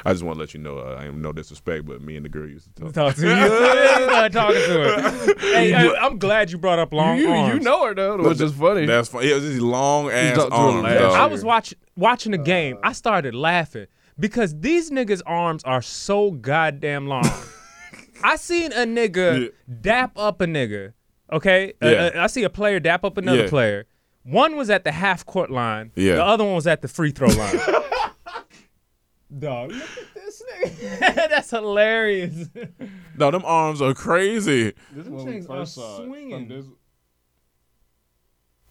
I 0.06 0.12
just 0.14 0.24
want 0.24 0.36
to 0.38 0.40
let 0.40 0.54
you 0.54 0.60
know, 0.60 0.78
uh, 0.80 0.98
I 1.00 1.06
am 1.06 1.22
no 1.22 1.32
disrespect, 1.34 1.86
but 1.86 2.02
me 2.02 2.16
and 2.16 2.26
the 2.26 2.30
girl 2.30 2.48
used 2.48 2.74
to 2.76 2.82
talk. 2.84 2.94
Talk 2.94 3.16
to 3.16 3.22
you. 3.22 3.30
You 4.00 4.06
start 4.06 4.32
talking 4.32 4.56
to 4.62 4.84
her. 4.84 5.36
Hey, 5.40 5.72
hey, 5.72 5.94
I'm 6.00 6.18
glad 6.20 6.52
you 6.52 6.58
brought 6.58 6.80
up 6.80 6.94
long 6.94 7.18
you, 7.18 7.30
arms. 7.30 7.54
you 7.56 7.60
know 7.62 7.86
her 7.86 7.94
though, 7.96 8.18
which 8.18 8.40
is 8.42 8.54
funny. 8.54 8.86
That's 8.86 9.10
funny. 9.10 9.30
It 9.30 9.36
was 9.36 9.44
these 9.44 9.60
long 9.60 10.10
ass 10.10 10.36
talked 10.38 10.52
to 10.52 10.58
her 10.58 10.64
arms. 10.64 11.16
I 11.16 11.26
was 11.26 11.44
watching 11.44 11.78
watching 11.96 12.32
the 12.32 12.38
game. 12.38 12.78
I 12.84 12.94
started 12.94 13.34
laughing 13.36 13.88
because 14.20 14.58
these 14.60 14.90
niggas' 14.92 15.22
arms 15.26 15.64
are 15.64 15.82
so 15.82 16.32
goddamn 16.32 17.08
long. 17.08 17.30
I 18.24 18.36
seen 18.36 18.72
a 18.74 18.86
nigga 18.86 19.44
Yeah. 19.44 19.48
dap 19.82 20.12
up 20.18 20.42
a 20.42 20.46
nigga. 20.46 20.94
Okay, 21.32 21.74
Uh, 21.82 21.88
Yeah. 21.88 22.10
uh, 22.16 22.24
I 22.24 22.28
see 22.28 22.44
a 22.44 22.50
player 22.50 22.80
dap 22.80 23.04
up 23.04 23.18
another 23.18 23.44
Yeah. 23.44 23.50
player. 23.50 23.86
One 24.24 24.56
was 24.58 24.70
at 24.70 24.84
the 24.84 24.92
half 24.92 25.26
court 25.26 25.50
line. 25.50 25.92
Yeah. 25.96 26.16
The 26.16 26.26
other 26.26 26.44
one 26.44 26.56
was 26.56 26.68
at 26.68 26.82
the 26.82 26.88
free 26.88 27.12
throw 27.12 27.30
line. 27.30 27.60
Dog, 29.38 29.72
look 29.72 29.82
at 29.84 30.14
this 30.16 30.42
nigga. 30.64 31.00
That's 31.30 31.52
hilarious. 31.52 32.50
No, 33.16 33.30
them 33.30 33.44
arms 33.46 33.82
are 33.82 33.94
crazy. 33.94 34.74
Them 34.92 35.20
things 35.26 35.46
are 35.48 35.66
swinging. 35.66 36.76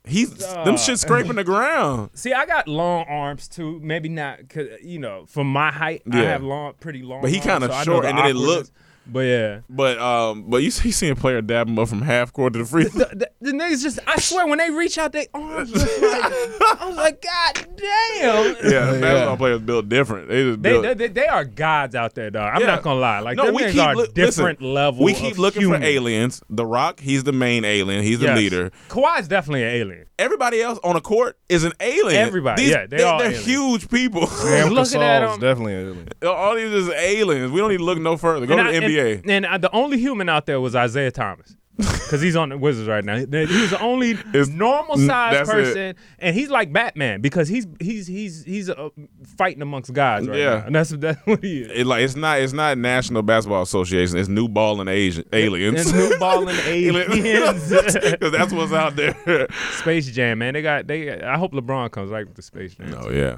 He's 0.05 0.31
them 0.37 0.77
shit 0.79 0.99
scraping 0.99 1.37
the 1.37 1.45
ground. 1.45 2.11
See, 2.15 2.33
I 2.33 2.47
got 2.47 2.67
long 2.67 3.05
arms 3.09 3.47
too. 3.47 3.79
Maybe 3.83 4.09
not, 4.09 4.49
cause 4.49 4.67
you 4.83 4.99
know, 4.99 5.27
for 5.27 5.45
my 5.45 5.71
height, 5.71 6.03
I 6.11 6.17
Yeah. 6.23 6.31
have 6.31 6.43
long, 6.43 6.75
pretty 6.81 7.03
long. 7.03 7.21
But 7.21 7.31
he 7.31 7.37
arms, 7.37 7.47
kinda 7.47 7.67
so 7.69 7.73
I 7.75 7.79
know 7.81 7.85
short, 7.85 8.03
the 8.05 8.09
and 8.09 8.19
then 8.19 8.25
it 8.27 8.31
awkwardness. 8.31 8.57
looked- 8.57 8.71
But 9.11 9.21
yeah, 9.21 9.61
But 9.71 9.99
um, 9.99 10.45
but 10.51 10.59
you 10.59 10.71
see, 10.71 10.91
seeing 10.91 11.13
a 11.13 11.17
player 11.17 11.41
dab 11.41 11.67
him 11.69 11.79
up 11.79 11.89
from 11.89 12.03
half 12.03 12.33
court 12.33 12.53
to 12.53 12.59
the 12.59 12.65
free 12.67 12.85
throw. 12.85 13.05
the, 13.07 13.17
the, 13.17 13.31
the 13.41 13.53
niggas 13.53 13.83
just, 13.83 13.99
I 14.07 14.19
swear, 14.21 14.47
when 14.47 14.59
they 14.59 14.71
reach 14.71 14.99
out, 14.99 15.13
their 15.13 15.25
arms 15.33 15.73
like, 15.75 15.83
I 15.91 16.85
was 16.87 16.97
like, 16.97 17.23
God 17.23 17.67
damn. 17.77 18.57
Yeah, 18.71 19.01
basketball 19.01 19.37
players 19.39 19.61
built 19.63 19.89
different. 19.89 20.29
They 20.29 20.43
just 20.45 20.63
They, 20.63 20.81
built. 20.81 20.99
they, 20.99 21.09
they 21.09 21.27
are 21.27 21.45
gods 21.45 21.95
out 21.95 22.15
there, 22.15 22.31
dog. 22.31 22.53
I'm 22.55 22.61
Yeah. 22.61 22.67
not 22.67 22.83
gonna 22.83 23.01
lie. 23.01 23.21
Like 23.21 23.37
no, 23.39 23.51
we 23.53 23.71
keep 23.71 23.81
are 23.81 23.95
look- 23.97 24.13
different 24.15 24.61
listen, 24.61 24.75
level. 24.75 25.05
We 25.05 25.15
keep 25.15 25.33
of 25.33 25.39
looking 25.39 25.63
human. 25.63 25.81
for 25.81 25.87
aliens. 25.87 26.43
The 26.51 26.67
Rock, 26.67 27.01
he's 27.01 27.25
the 27.25 27.33
main 27.33 27.65
alien. 27.65 28.03
He's 28.03 28.19
the 28.19 28.27
Yes. 28.27 28.37
leader. 28.37 28.71
Kawhi's 28.89 29.27
definitely 29.29 29.63
an 29.63 29.71
alien. 29.71 30.05
Everybody 30.19 30.61
else 30.61 30.79
on 30.83 30.95
the 30.97 31.01
court 31.01 31.39
is 31.49 31.65
an 31.65 31.73
alien. 31.81 32.21
Everybody, 32.21 32.63
These- 32.63 32.71
yeah, 32.73 32.87
they 32.87 32.99
they, 32.99 33.03
all 33.05 33.21
are 33.23 33.25
aliens. 33.27 33.45
huge 33.47 33.89
people. 33.89 34.27
Sam 34.27 34.69
looking 34.71 35.01
at 35.01 35.23
Gasol's 35.23 35.35
him. 35.37 35.41
definitely 35.41 35.75
an 35.75 35.81
alien. 35.89 36.09
All 36.27 36.55
these 36.57 36.73
is 36.73 36.89
aliens. 36.91 37.53
We 37.53 37.61
don't 37.61 37.71
need 37.71 37.79
to 37.79 37.85
look 37.85 37.99
no 37.99 38.17
further. 38.17 38.45
Go 38.47 38.59
and 38.59 38.69
to 38.69 38.77
I- 38.77 38.81
the 38.81 38.87
NBA. 38.87 38.98
And, 39.07 39.31
and 39.31 39.47
uh, 39.47 39.59
the 39.59 39.71
only 39.75 39.99
human 39.99 40.29
out 40.29 40.47
there 40.47 40.61
was 40.61 40.75
Isaiah 40.77 41.11
Thomas. 41.11 41.55
Because 41.77 42.21
he's 42.21 42.35
on 42.35 42.49
the 42.49 42.59
Wizards 42.59 42.89
right 42.89 43.05
now. 43.05 43.15
He 43.19 43.27
was 43.61 43.71
the 43.71 43.79
only 43.81 44.11
It's- 44.35 44.49
normal 44.49 44.97
sized 44.97 45.37
that's 45.37 45.49
it. 45.49 45.53
person, 45.53 45.95
and 46.19 46.35
he's 46.35 46.51
like 46.51 46.73
Batman 46.73 47.21
because 47.21 47.47
he's 47.47 47.69
he's 47.79 48.09
he's 48.09 48.43
he's 48.43 48.69
uh, 48.69 48.89
fighting 49.37 49.63
amongst 49.63 49.93
guys 49.93 50.27
right 50.27 50.39
Yeah. 50.41 50.55
now, 50.59 50.67
and 50.67 50.75
that's 50.75 50.91
that's 50.91 51.25
what 51.25 51.41
he 51.45 51.61
is. 51.61 51.71
It, 51.73 51.87
like 51.87 52.03
it's 52.03 52.17
not 52.17 52.41
it's 52.41 52.53
not 52.53 52.77
National 52.79 53.23
Basketball 53.23 53.63
Association. 53.63 54.19
It's 54.19 54.29
new 54.29 54.49
ball 54.49 54.81
and 54.81 54.91
Asian 54.91 55.25
aliens. 55.33 55.83
It's 55.83 55.93
new 55.93 56.19
balling 56.19 56.57
aliens. 56.67 57.71
Because 58.19 58.33
that's 58.33 58.53
what's 58.53 58.73
out 58.73 58.97
there. 58.97 59.47
Space 59.77 60.11
Jam, 60.11 60.39
man. 60.39 60.55
They 60.55 60.63
got 60.63 60.89
they. 60.89 61.21
I 61.23 61.39
hope 61.39 61.53
LeBron 61.53 61.93
comes 61.93 62.11
right 62.11 62.27
with 62.27 62.35
the 62.35 62.43
Space 62.43 62.75
Jam. 62.75 62.93
Oh 62.99 63.11
yeah. 63.11 63.37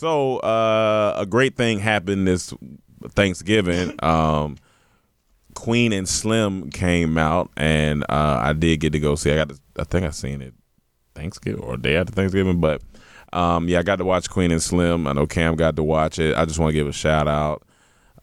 So 0.00 0.38
uh, 0.38 1.12
a 1.18 1.26
great 1.26 1.58
thing 1.58 1.78
happened 1.78 2.26
this 2.26 2.54
Thanksgiving. 3.10 4.02
Um, 4.02 4.56
Queen 5.54 5.92
and 5.92 6.08
Slim 6.08 6.70
came 6.70 7.18
out, 7.18 7.50
and 7.54 8.04
uh, 8.04 8.40
I 8.42 8.54
did 8.54 8.80
get 8.80 8.94
to 8.94 8.98
go 8.98 9.14
see. 9.14 9.30
I 9.30 9.36
got, 9.36 9.50
to, 9.50 9.58
I 9.78 9.84
think 9.84 10.06
I 10.06 10.10
seen 10.10 10.40
it 10.40 10.54
Thanksgiving 11.14 11.62
or 11.62 11.76
day 11.76 11.96
after 11.96 12.14
Thanksgiving, 12.14 12.62
but 12.62 12.80
um, 13.34 13.68
yeah, 13.68 13.80
I 13.80 13.82
got 13.82 13.96
to 13.96 14.06
watch 14.06 14.30
Queen 14.30 14.50
and 14.50 14.62
Slim. 14.62 15.06
I 15.06 15.12
know 15.12 15.26
Cam 15.26 15.54
got 15.54 15.76
to 15.76 15.82
watch 15.82 16.18
it. 16.18 16.34
I 16.34 16.46
just 16.46 16.58
want 16.58 16.70
to 16.70 16.74
give 16.74 16.88
a 16.88 16.92
shout 16.92 17.28
out 17.28 17.62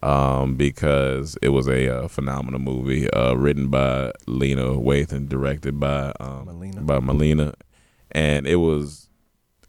um, 0.02 0.56
because 0.56 1.38
it 1.42 1.50
was 1.50 1.68
a 1.68 1.96
uh, 1.96 2.08
phenomenal 2.08 2.58
movie, 2.58 3.08
uh, 3.10 3.34
written 3.34 3.68
by 3.68 4.10
Lena 4.26 4.64
Waithe 4.70 5.12
and 5.12 5.28
directed 5.28 5.78
by 5.78 6.12
um, 6.18 6.46
Melina. 6.46 6.80
by 6.80 6.98
Melina, 6.98 7.54
and 8.10 8.48
it 8.48 8.56
was 8.56 9.07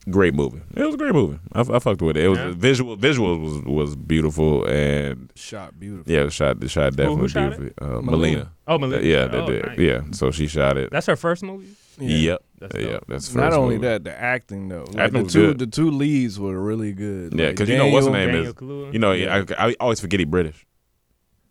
great 0.10 0.34
movie. 0.34 0.62
It 0.76 0.84
was 0.86 0.96
a 0.96 0.98
great 0.98 1.14
movie. 1.14 1.40
I, 1.54 1.62
I 1.62 1.80
fucked 1.80 2.02
with 2.02 2.18
it. 2.18 2.24
It 2.26 2.30
was 2.30 2.38
Yeah. 2.40 2.54
visual. 2.56 2.96
Visual 2.96 3.38
was 3.40 3.62
was 3.64 3.96
beautiful, 3.96 4.66
and 4.66 5.32
Shot 5.36 5.80
beautiful. 5.80 6.12
yeah, 6.12 6.24
the 6.24 6.32
shot 6.32 6.60
the 6.60 6.68
shot 6.70 6.94
who 6.94 6.98
definitely 6.98 7.28
shot 7.30 7.54
it? 7.54 7.60
beautiful. 7.60 7.86
Uh, 7.98 8.02
Melina. 8.02 8.12
Melina. 8.12 8.52
Oh, 8.68 8.78
Melina. 8.78 9.04
Yeah, 9.04 9.28
they 9.28 9.38
Oh, 9.38 9.46
did. 9.48 9.66
nice. 9.66 9.80
Yeah, 9.80 10.02
so 10.12 10.32
she 10.32 10.48
shot 10.48 10.78
it. 10.78 10.90
That's 10.92 11.08
her 11.08 11.16
first 11.16 11.44
movie. 11.44 11.68
Yep. 12.00 12.44
That's 12.60 12.76
yep. 12.78 12.92
dope. 12.92 13.06
That's 13.08 13.36
Not 13.36 13.52
only 13.54 13.76
movie. 13.76 13.88
that, 13.88 14.04
the 14.06 14.18
acting 14.18 14.70
though. 14.70 14.86
Like 14.88 14.98
Acting 15.00 15.24
the 15.24 15.30
two 15.30 15.48
good. 15.48 15.60
the 15.60 15.68
two 15.68 15.92
leads 15.92 16.40
were 16.40 16.60
really 16.60 16.94
good. 16.94 17.34
Yeah, 17.34 17.48
Like, 17.48 17.56
because 17.56 17.70
you 17.70 17.78
know 17.78 17.88
what's 17.88 18.06
her 18.08 18.14
name 18.14 18.28
Daniel 18.30 18.46
is. 18.46 18.54
Kaluuya? 18.54 18.94
You 18.94 19.00
know, 19.00 19.12
Yeah. 19.12 19.44
I, 19.58 19.70
I 19.70 19.76
always 19.82 20.00
forget 20.00 20.20
he 20.20 20.26
British. 20.26 20.66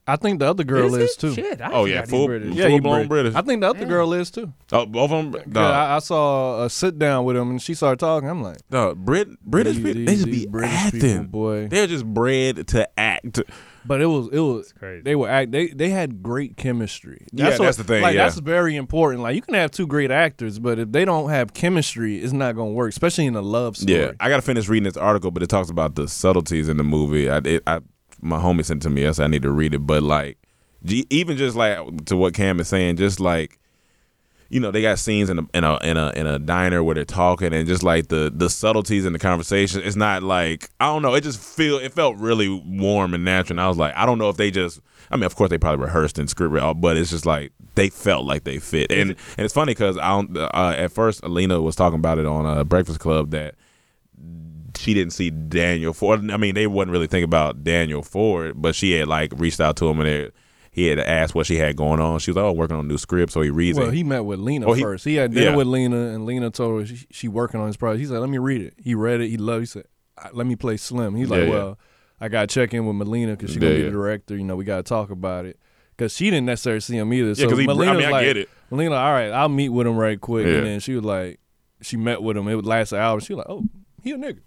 I 0.08 0.16
think 0.16 0.38
the 0.40 0.46
other 0.46 0.64
girl 0.64 0.94
Is 0.94 1.10
is, 1.10 1.16
too. 1.16 1.34
Shit, 1.34 1.60
I 1.60 1.70
Oh, 1.72 1.84
yeah, 1.84 1.96
forgot 2.00 2.08
full- 2.08 2.26
British. 2.26 2.48
full- 2.48 2.58
Yeah, 2.58 2.68
he 2.68 2.80
blown 2.80 3.06
British. 3.08 3.34
I 3.34 3.42
think 3.42 3.60
the 3.60 3.68
other 3.70 3.80
Damn. 3.80 3.88
girl 3.88 4.12
is 4.14 4.30
too. 4.30 4.52
Oh, 4.72 4.86
both 4.86 5.10
of 5.12 5.32
them. 5.32 5.42
Yeah, 5.54 5.60
I, 5.70 5.96
I 5.96 5.98
saw 6.00 6.64
a 6.64 6.70
sit 6.70 6.98
down 6.98 7.24
with 7.24 7.36
him 7.36 7.50
and 7.50 7.60
she 7.62 7.74
started 7.74 8.00
talking. 8.00 8.28
I'm 8.28 8.42
like, 8.42 8.58
No, 8.70 8.94
Brit 8.94 9.28
British 9.44 9.76
these- 9.76 9.84
people, 9.84 10.00
they 10.04 10.14
these- 10.14 10.24
just 10.24 10.30
be 10.30 10.46
British 10.46 10.70
acting. 10.72 11.00
people, 11.00 11.24
boy. 11.26 11.68
They're 11.68 11.86
just 11.86 12.06
bred 12.06 12.66
to 12.68 12.88
act. 12.98 13.40
But 13.86 14.02
it 14.02 14.06
was 14.06 14.28
it 14.32 14.40
was 14.40 14.70
crazy. 14.78 15.00
they 15.02 15.14
were 15.16 15.30
act 15.30 15.50
they 15.50 15.68
they 15.68 15.88
had 15.88 16.22
great 16.22 16.58
chemistry. 16.58 17.26
Yeah, 17.32 17.56
that's 17.56 17.78
the 17.78 17.84
thing, 17.84 18.02
Like 18.02 18.14
yeah. 18.16 18.24
that's 18.24 18.38
very 18.38 18.76
important. 18.76 19.22
Like 19.22 19.34
you 19.34 19.40
can 19.40 19.54
have 19.54 19.70
two 19.70 19.86
great 19.86 20.10
actors, 20.10 20.58
but 20.58 20.78
if 20.78 20.92
they 20.92 21.06
don't 21.06 21.30
have 21.30 21.54
chemistry, 21.54 22.18
it's 22.18 22.34
not 22.34 22.54
gonna 22.54 22.72
work. 22.72 22.90
Especially 22.90 23.24
in 23.24 23.34
a 23.34 23.40
love 23.40 23.78
story. 23.78 23.98
Yeah, 23.98 24.10
I 24.20 24.28
got 24.28 24.36
to 24.36 24.42
finish 24.42 24.68
reading 24.68 24.84
this 24.84 24.98
article, 24.98 25.30
but 25.30 25.42
it 25.42 25.46
talks 25.48 25.70
about 25.70 25.94
the 25.94 26.06
subtleties 26.06 26.68
in 26.68 26.76
the 26.76 26.84
movie. 26.84 27.30
I, 27.30 27.38
it, 27.38 27.62
I 27.66 27.80
my 28.20 28.38
homie 28.38 28.64
sent 28.64 28.82
it 28.82 28.88
to 28.88 28.90
me 28.90 29.02
yesterday. 29.02 29.24
I 29.24 29.28
need 29.28 29.42
to 29.42 29.50
read 29.50 29.74
it, 29.74 29.86
but 29.86 30.02
like, 30.02 30.38
even 30.82 31.36
just 31.36 31.56
like 31.56 32.04
to 32.06 32.16
what 32.16 32.34
Cam 32.34 32.60
is 32.60 32.68
saying, 32.68 32.96
just 32.96 33.20
like. 33.20 33.58
You 34.50 34.60
know, 34.60 34.70
they 34.70 34.80
got 34.80 34.98
scenes 34.98 35.28
in 35.28 35.40
a 35.40 35.42
in 35.52 35.62
a 35.62 35.76
in 35.82 35.98
a 35.98 36.10
in 36.16 36.26
a 36.26 36.38
diner 36.38 36.82
where 36.82 36.94
they're 36.94 37.04
talking, 37.04 37.52
and 37.52 37.68
just 37.68 37.82
like 37.82 38.08
the 38.08 38.32
the 38.34 38.48
subtleties 38.48 39.04
in 39.04 39.12
the 39.12 39.18
conversation. 39.18 39.82
It's 39.84 39.94
not 39.94 40.22
like 40.22 40.70
I 40.80 40.86
don't 40.86 41.02
know. 41.02 41.12
It 41.12 41.20
just 41.20 41.38
feel 41.38 41.76
it 41.76 41.92
felt 41.92 42.16
really 42.16 42.48
warm 42.48 43.12
and 43.12 43.26
natural. 43.26 43.58
And 43.58 43.60
I 43.60 43.68
was 43.68 43.76
like, 43.76 43.94
I 43.94 44.06
don't 44.06 44.16
know 44.16 44.30
if 44.30 44.38
they 44.38 44.50
just. 44.50 44.80
I 45.10 45.16
mean, 45.16 45.24
of 45.24 45.36
course 45.36 45.50
they 45.50 45.58
probably 45.58 45.84
rehearsed 45.84 46.18
and 46.18 46.30
script, 46.30 46.50
read, 46.50 46.80
but 46.80 46.96
it's 46.96 47.10
just 47.10 47.26
like 47.26 47.52
they 47.74 47.90
felt 47.90 48.24
like 48.24 48.44
they 48.44 48.58
fit. 48.58 48.90
And 48.90 49.10
and 49.10 49.44
it's 49.44 49.52
funny 49.52 49.72
because 49.72 49.98
I 49.98 50.08
don't, 50.08 50.34
uh, 50.34 50.74
at 50.76 50.92
first 50.92 51.22
Alina 51.22 51.60
was 51.60 51.76
talking 51.76 51.98
about 51.98 52.18
it 52.18 52.24
on 52.24 52.46
uh, 52.46 52.64
Breakfast 52.64 53.00
Club 53.00 53.32
that 53.32 53.54
she 54.78 54.94
didn't 54.94 55.12
see 55.12 55.30
Daniel 55.30 55.92
Ford. 55.92 56.30
I 56.30 56.36
mean, 56.36 56.54
they 56.54 56.66
wasn't 56.66 56.92
really 56.92 57.06
thinking 57.06 57.24
about 57.24 57.64
Daniel 57.64 58.02
Ford, 58.02 58.54
but 58.56 58.74
she 58.74 58.92
had 58.92 59.08
like 59.08 59.32
reached 59.36 59.60
out 59.60 59.76
to 59.78 59.88
him 59.88 60.00
and 60.00 60.08
they, 60.08 60.30
he 60.70 60.86
had 60.86 60.98
asked 60.98 61.34
what 61.34 61.46
she 61.46 61.56
had 61.56 61.76
going 61.76 62.00
on. 62.00 62.18
She 62.20 62.30
was 62.30 62.36
like, 62.36 62.44
"Oh, 62.44 62.52
working 62.52 62.76
on 62.76 62.84
a 62.84 62.88
new 62.88 62.98
script," 62.98 63.32
so 63.32 63.40
he 63.40 63.50
reads 63.50 63.76
Well, 63.76 63.86
it. 63.86 63.88
Well, 63.88 63.94
he 63.96 64.04
met 64.04 64.24
with 64.24 64.38
Lena 64.38 64.66
Oh, 64.66 64.72
he- 64.74 64.82
first. 64.82 65.04
He 65.04 65.16
had 65.16 65.32
dinner 65.34 65.50
yeah. 65.50 65.56
with 65.56 65.66
Lena, 65.66 65.96
and 66.14 66.24
Lena 66.24 66.50
told 66.50 66.80
her 66.80 66.86
she, 66.86 67.06
she 67.10 67.26
working 67.28 67.58
on 67.60 67.66
his 67.66 67.76
project. 67.76 68.00
He 68.00 68.06
said, 68.06 68.18
"Let 68.20 68.30
me 68.30 68.38
read 68.38 68.62
it." 68.62 68.74
He 68.78 68.94
read 68.94 69.20
it. 69.20 69.28
He 69.28 69.36
loved. 69.38 69.60
He 69.62 69.66
said, 69.66 69.84
"Uh, 70.16 70.28
"Let 70.32 70.46
me 70.46 70.54
play 70.56 70.76
Slim." 70.76 71.16
He's 71.16 71.28
like, 71.30 71.40
Yeah, 71.40 71.44
yeah. 71.46 71.50
"Well, 71.52 71.78
I 72.20 72.28
got 72.28 72.48
to 72.48 72.54
check 72.54 72.72
in 72.74 72.86
with 72.86 72.94
Melina 72.96 73.32
because 73.32 73.50
she's 73.50 73.58
gonna 73.58 73.74
be 73.74 73.82
the 73.82 73.90
director. 73.90 74.36
You 74.36 74.44
know, 74.44 74.54
we 74.56 74.64
got 74.64 74.76
to 74.76 74.82
talk 74.84 75.10
about 75.10 75.44
it." 75.46 75.58
Because 75.96 76.14
she 76.14 76.30
didn't 76.30 76.46
necessarily 76.46 76.78
see 76.80 76.96
him 76.96 77.12
either. 77.12 77.28
Yeah, 77.30 77.34
so 77.48 77.56
he- 77.56 77.64
I 77.68 77.74
mean, 77.74 77.80
I 78.04 78.10
like, 78.10 78.24
get 78.24 78.36
it. 78.36 78.48
Melina, 78.70 78.94
all 78.94 79.12
right, 79.12 79.30
I'll 79.32 79.48
meet 79.48 79.70
with 79.70 79.84
him 79.86 79.96
right 79.96 80.20
quick. 80.20 80.46
Yeah. 80.46 80.58
And 80.58 80.66
then 80.66 80.80
she 80.80 80.94
was 80.94 81.02
like, 81.04 81.40
she 81.82 81.96
met 81.96 82.22
with 82.22 82.36
him. 82.36 82.46
It 82.46 82.54
would 82.54 82.66
last 82.66 82.92
an 82.92 82.98
hour. 83.00 83.18
She 83.20 83.34
was 83.34 83.38
like, 83.38 83.48
"Oh, 83.50 83.64
he 84.02 84.12
a 84.12 84.16
nigga. 84.18 84.38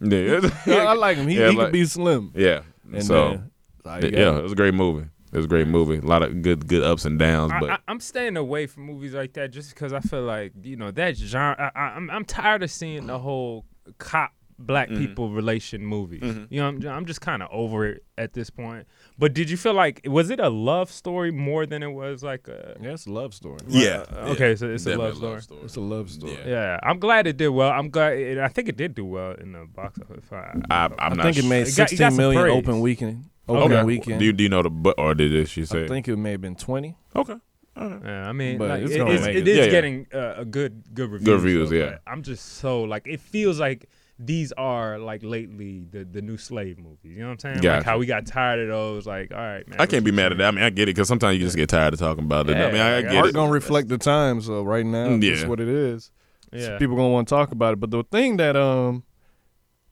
yeah, 0.65 0.75
I, 0.75 0.85
I 0.87 0.93
like 0.93 1.17
him. 1.17 1.27
He, 1.27 1.37
Yeah, 1.39 1.49
he 1.51 1.55
like- 1.57 1.67
could 1.67 1.73
be 1.73 1.85
Slim." 1.85 2.31
yeah. 2.35 2.61
And 2.93 3.03
so 3.05 3.29
then, 3.29 3.51
like, 3.85 4.03
yeah, 4.03 4.37
it 4.37 4.43
was 4.43 4.51
a 4.51 4.55
great 4.55 4.73
movie. 4.73 5.07
It 5.31 5.37
was 5.37 5.45
a 5.45 5.47
great 5.47 5.67
movie. 5.67 5.97
A 5.97 6.01
lot 6.01 6.23
of 6.23 6.41
good 6.41 6.67
good 6.67 6.83
ups 6.83 7.05
and 7.05 7.17
downs, 7.17 7.53
but 7.59 7.69
I, 7.69 7.73
I, 7.75 7.77
I'm 7.87 8.01
staying 8.01 8.35
away 8.35 8.67
from 8.67 8.83
movies 8.83 9.13
like 9.13 9.31
that 9.33 9.51
just 9.51 9.69
because 9.73 9.93
I 9.93 10.01
feel 10.01 10.23
like 10.23 10.51
you 10.61 10.75
know 10.75 10.91
that 10.91 11.15
genre. 11.15 11.71
I, 11.73 11.79
I, 11.79 11.83
I'm 11.95 12.09
I'm 12.09 12.25
tired 12.25 12.63
of 12.63 12.71
seeing 12.71 13.07
the 13.07 13.17
whole 13.17 13.65
cop 13.97 14.33
black 14.65 14.89
Mm-hmm. 14.89 14.99
people 15.05 15.29
relation 15.31 15.85
movies. 15.85 16.21
You 16.49 16.59
know, 16.61 16.67
I'm, 16.67 16.87
I'm 16.87 17.05
just 17.05 17.21
kind 17.21 17.41
of 17.43 17.49
over 17.51 17.85
it 17.85 18.03
at 18.17 18.33
this 18.33 18.49
point. 18.49 18.87
But 19.17 19.33
did 19.33 19.49
you 19.49 19.57
feel 19.57 19.73
like 19.73 20.01
was 20.05 20.29
it 20.29 20.39
a 20.39 20.49
love 20.49 20.89
story 20.91 21.31
more 21.31 21.65
than 21.65 21.83
it 21.83 21.91
was 21.91 22.23
like 22.23 22.47
a? 22.47 22.77
yeah, 22.81 22.91
it's 22.91 23.05
a 23.07 23.11
love 23.11 23.33
story. 23.33 23.59
yeah, 23.67 24.05
Uh, 24.11 24.31
okay, 24.33 24.55
so 24.55 24.69
it's 24.69 24.85
a 24.85 24.89
love 24.97 25.13
Definitely 25.15 25.29
love 25.29 25.43
story. 25.43 25.61
It's 25.63 25.75
a 25.75 25.81
love 25.81 26.09
story. 26.09 26.37
Yeah. 26.45 26.47
Yeah, 26.47 26.79
I'm 26.83 26.99
glad 26.99 27.27
it 27.27 27.37
did 27.37 27.49
well. 27.49 27.71
I'm 27.71 27.89
glad. 27.89 28.13
It, 28.17 28.37
I 28.37 28.47
think 28.47 28.69
it 28.69 28.77
did 28.77 28.95
do 28.95 29.05
well 29.05 29.33
in 29.33 29.51
the 29.53 29.65
box 29.65 29.99
office. 29.99 30.25
I, 30.31 30.35
I, 30.69 30.85
I'm 30.85 30.93
I 30.99 31.09
not 31.15 31.23
think 31.23 31.37
it 31.37 31.41
sure. 31.41 31.49
made 31.49 31.67
It 31.67 31.75
got- 31.75 31.91
it 31.91 31.97
got 31.97 32.13
million 32.13 32.41
open 32.49 32.79
weekend. 32.81 33.25
Opening 33.49 33.77
Okay. 33.79 33.83
weekend. 33.85 34.19
Do 34.19 34.25
you, 34.25 34.33
do 34.33 34.43
you 34.43 34.49
know 34.49 34.61
the 34.61 34.69
but 34.69 34.95
or 34.97 35.13
did 35.15 35.33
it, 35.33 35.49
she 35.49 35.65
say? 35.65 35.83
I 35.85 35.87
think 35.87 36.07
it 36.07 36.15
may 36.15 36.31
have 36.31 36.41
been 36.41 36.55
twenty. 36.55 36.95
okay. 37.15 37.35
Yeah, 37.75 38.27
I 38.27 38.33
mean, 38.33 38.59
like, 38.59 38.83
it's 38.83 38.91
it, 38.91 39.01
it's, 39.07 39.25
it 39.25 39.35
it. 39.37 39.47
is 39.47 39.57
Yeah, 39.57 39.63
yeah. 39.63 39.71
getting 39.71 40.05
uh, 40.13 40.33
a 40.37 40.45
good 40.45 40.83
good 40.93 41.09
reviews. 41.09 41.25
Good 41.25 41.41
reviews, 41.41 41.69
though, 41.69 41.75
yeah. 41.77 41.97
I'm 42.05 42.21
just 42.21 42.45
so 42.59 42.83
like 42.83 43.07
it 43.07 43.19
feels 43.21 43.59
like 43.59 43.89
these 44.19 44.51
are 44.53 44.99
like 44.99 45.23
lately 45.23 45.85
the 45.89 46.03
the 46.05 46.21
new 46.21 46.37
slave 46.37 46.77
movies. 46.77 46.99
You 47.15 47.19
know 47.21 47.29
what 47.29 47.43
I'm 47.45 47.61
saying? 47.61 47.63
Like 47.63 47.83
how 47.83 47.97
we 47.97 48.05
got 48.05 48.25
tired 48.27 48.59
of 48.59 48.67
those. 48.67 49.07
Like, 49.07 49.31
all 49.31 49.37
right, 49.39 49.67
man. 49.67 49.79
I 49.81 49.85
can't 49.87 50.05
be 50.05 50.11
mad 50.11 50.31
at 50.31 50.37
that. 50.37 50.47
I 50.47 50.51
mean, 50.51 50.63
I 50.63 50.69
get 50.69 50.83
it 50.83 50.95
because 50.95 51.07
sometimes 51.07 51.37
you 51.39 51.43
just 51.45 51.55
get 51.55 51.69
tired 51.69 51.93
of 51.93 51.99
talking 51.99 52.23
about 52.25 52.49
it. 52.49 52.55
I 52.57 52.59
Yeah, 52.67 52.71
mean, 52.71 52.81
I, 52.81 52.89
I 52.89 52.95
like, 52.97 53.05
get 53.09 53.15
Art 53.15 53.25
it. 53.29 53.33
gonna 53.33 53.51
reflect 53.51 53.87
the 53.89 53.97
times. 53.97 54.45
So 54.45 54.61
right 54.63 54.85
now, 54.85 55.09
Yeah. 55.15 55.31
that's 55.35 55.45
what 55.47 55.59
it 55.59 55.67
is. 55.67 56.11
Yeah. 56.53 56.77
people 56.77 56.95
gonna 56.97 57.09
want 57.09 57.27
to 57.29 57.33
talk 57.33 57.51
about 57.51 57.73
it. 57.73 57.79
But 57.79 57.91
the 57.91 58.03
thing 58.11 58.37
that 58.37 58.55
um 58.55 59.03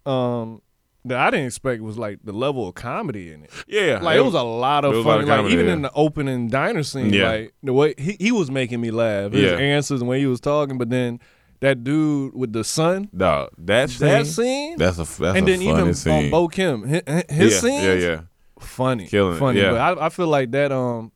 um 0.05 0.61
that 1.05 1.17
I 1.17 1.31
didn't 1.31 1.45
expect 1.45 1.81
was 1.81 1.97
like 1.97 2.19
the 2.23 2.33
level 2.33 2.67
of 2.67 2.75
comedy 2.75 3.31
in 3.31 3.43
it. 3.43 3.51
Yeah, 3.67 3.99
Like 4.01 4.17
it 4.17 4.21
was 4.21 4.33
a 4.33 4.43
lot 4.43 4.83
of 4.83 4.93
it 4.93 4.97
was 4.97 5.05
a 5.05 5.07
lot 5.07 5.13
funny. 5.13 5.23
of 5.23 5.29
like 5.29 5.37
comedy, 5.37 5.53
even 5.53 5.67
yeah. 5.67 5.73
in 5.73 5.81
the 5.83 5.91
opening 5.93 6.49
diner 6.49 6.83
scene, 6.83 7.13
Yeah. 7.13 7.31
like 7.31 7.53
the 7.63 7.71
way 7.73 7.93
he, 7.97 8.17
he 8.19 8.31
was 8.33 8.51
making 8.51 8.81
me 8.81 8.91
laugh. 8.91 9.31
His 9.31 9.43
Yeah. 9.43 9.57
answers 9.57 10.01
and 10.01 10.07
the 10.07 10.11
way 10.11 10.19
he 10.19 10.25
was 10.25 10.41
talking, 10.41 10.77
but 10.77 10.89
then 10.89 11.19
that 11.61 11.83
dude 11.83 12.33
with 12.33 12.53
the 12.53 12.63
son, 12.63 13.09
Dog, 13.15 13.49
that 13.57 13.89
scene, 13.89 14.07
that 14.07 14.27
scene, 14.27 14.77
that's 14.77 14.97
a 14.97 15.01
that's 15.03 15.19
and 15.19 15.37
a 15.37 15.51
then 15.51 15.59
funny 15.59 15.69
even 15.69 15.93
scene. 15.93 16.33
on 16.33 16.49
Bokeem, 16.49 16.87
his, 16.87 17.01
his 17.29 17.53
yeah, 17.53 17.59
scenes, 17.59 17.83
yeah, 18.03 18.09
yeah. 18.09 18.21
funny, 18.59 19.07
Killing 19.07 19.35
it, 19.35 19.39
funny. 19.39 19.59
yeah. 19.59 19.71
But 19.71 19.99
I, 19.99 20.05
I 20.05 20.09
feel 20.09 20.27
like 20.27 20.51
that 20.51 20.71
um 20.71 21.11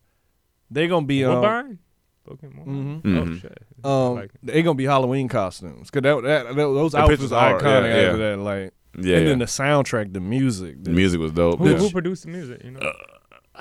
they 0.70 0.88
gonna 0.88 1.06
be 1.06 1.24
um, 1.24 1.36
Woodbine? 1.36 1.80
Pokemon. 2.28 2.66
Mhm. 2.66 3.02
Oh 3.04 3.08
Mhm. 3.26 3.42
shit. 3.42 3.58
um 3.84 4.16
Like- 4.16 4.32
they 4.42 4.62
gonna 4.64 4.76
be 4.76 4.86
Halloween 4.86 5.28
costumes 5.28 5.90
because 5.92 6.04
that, 6.04 6.24
that, 6.28 6.48
that- 6.48 6.56
those 6.56 6.92
The 6.94 7.00
outfits 7.00 7.32
are 7.32 7.56
are, 7.56 7.60
iconic 7.60 7.90
yeah, 7.90 8.10
after 8.10 8.18
yeah. 8.18 8.30
that. 8.32 8.38
Like 8.40 8.74
Yeah, 8.98 9.16
and 9.18 9.24
yeah. 9.24 9.30
then 9.30 9.40
the 9.40 9.46
soundtrack, 9.46 10.14
the 10.14 10.20
music, 10.22 10.78
the, 10.84 10.90
The 10.90 10.96
music 10.96 11.20
was 11.20 11.32
dope. 11.32 11.60
Who, 11.60 11.70
yeah. 11.70 11.78
who 11.78 11.90
produced 11.92 12.24
the 12.24 12.30
music? 12.30 12.62
You 12.64 12.72
know. 12.72 12.80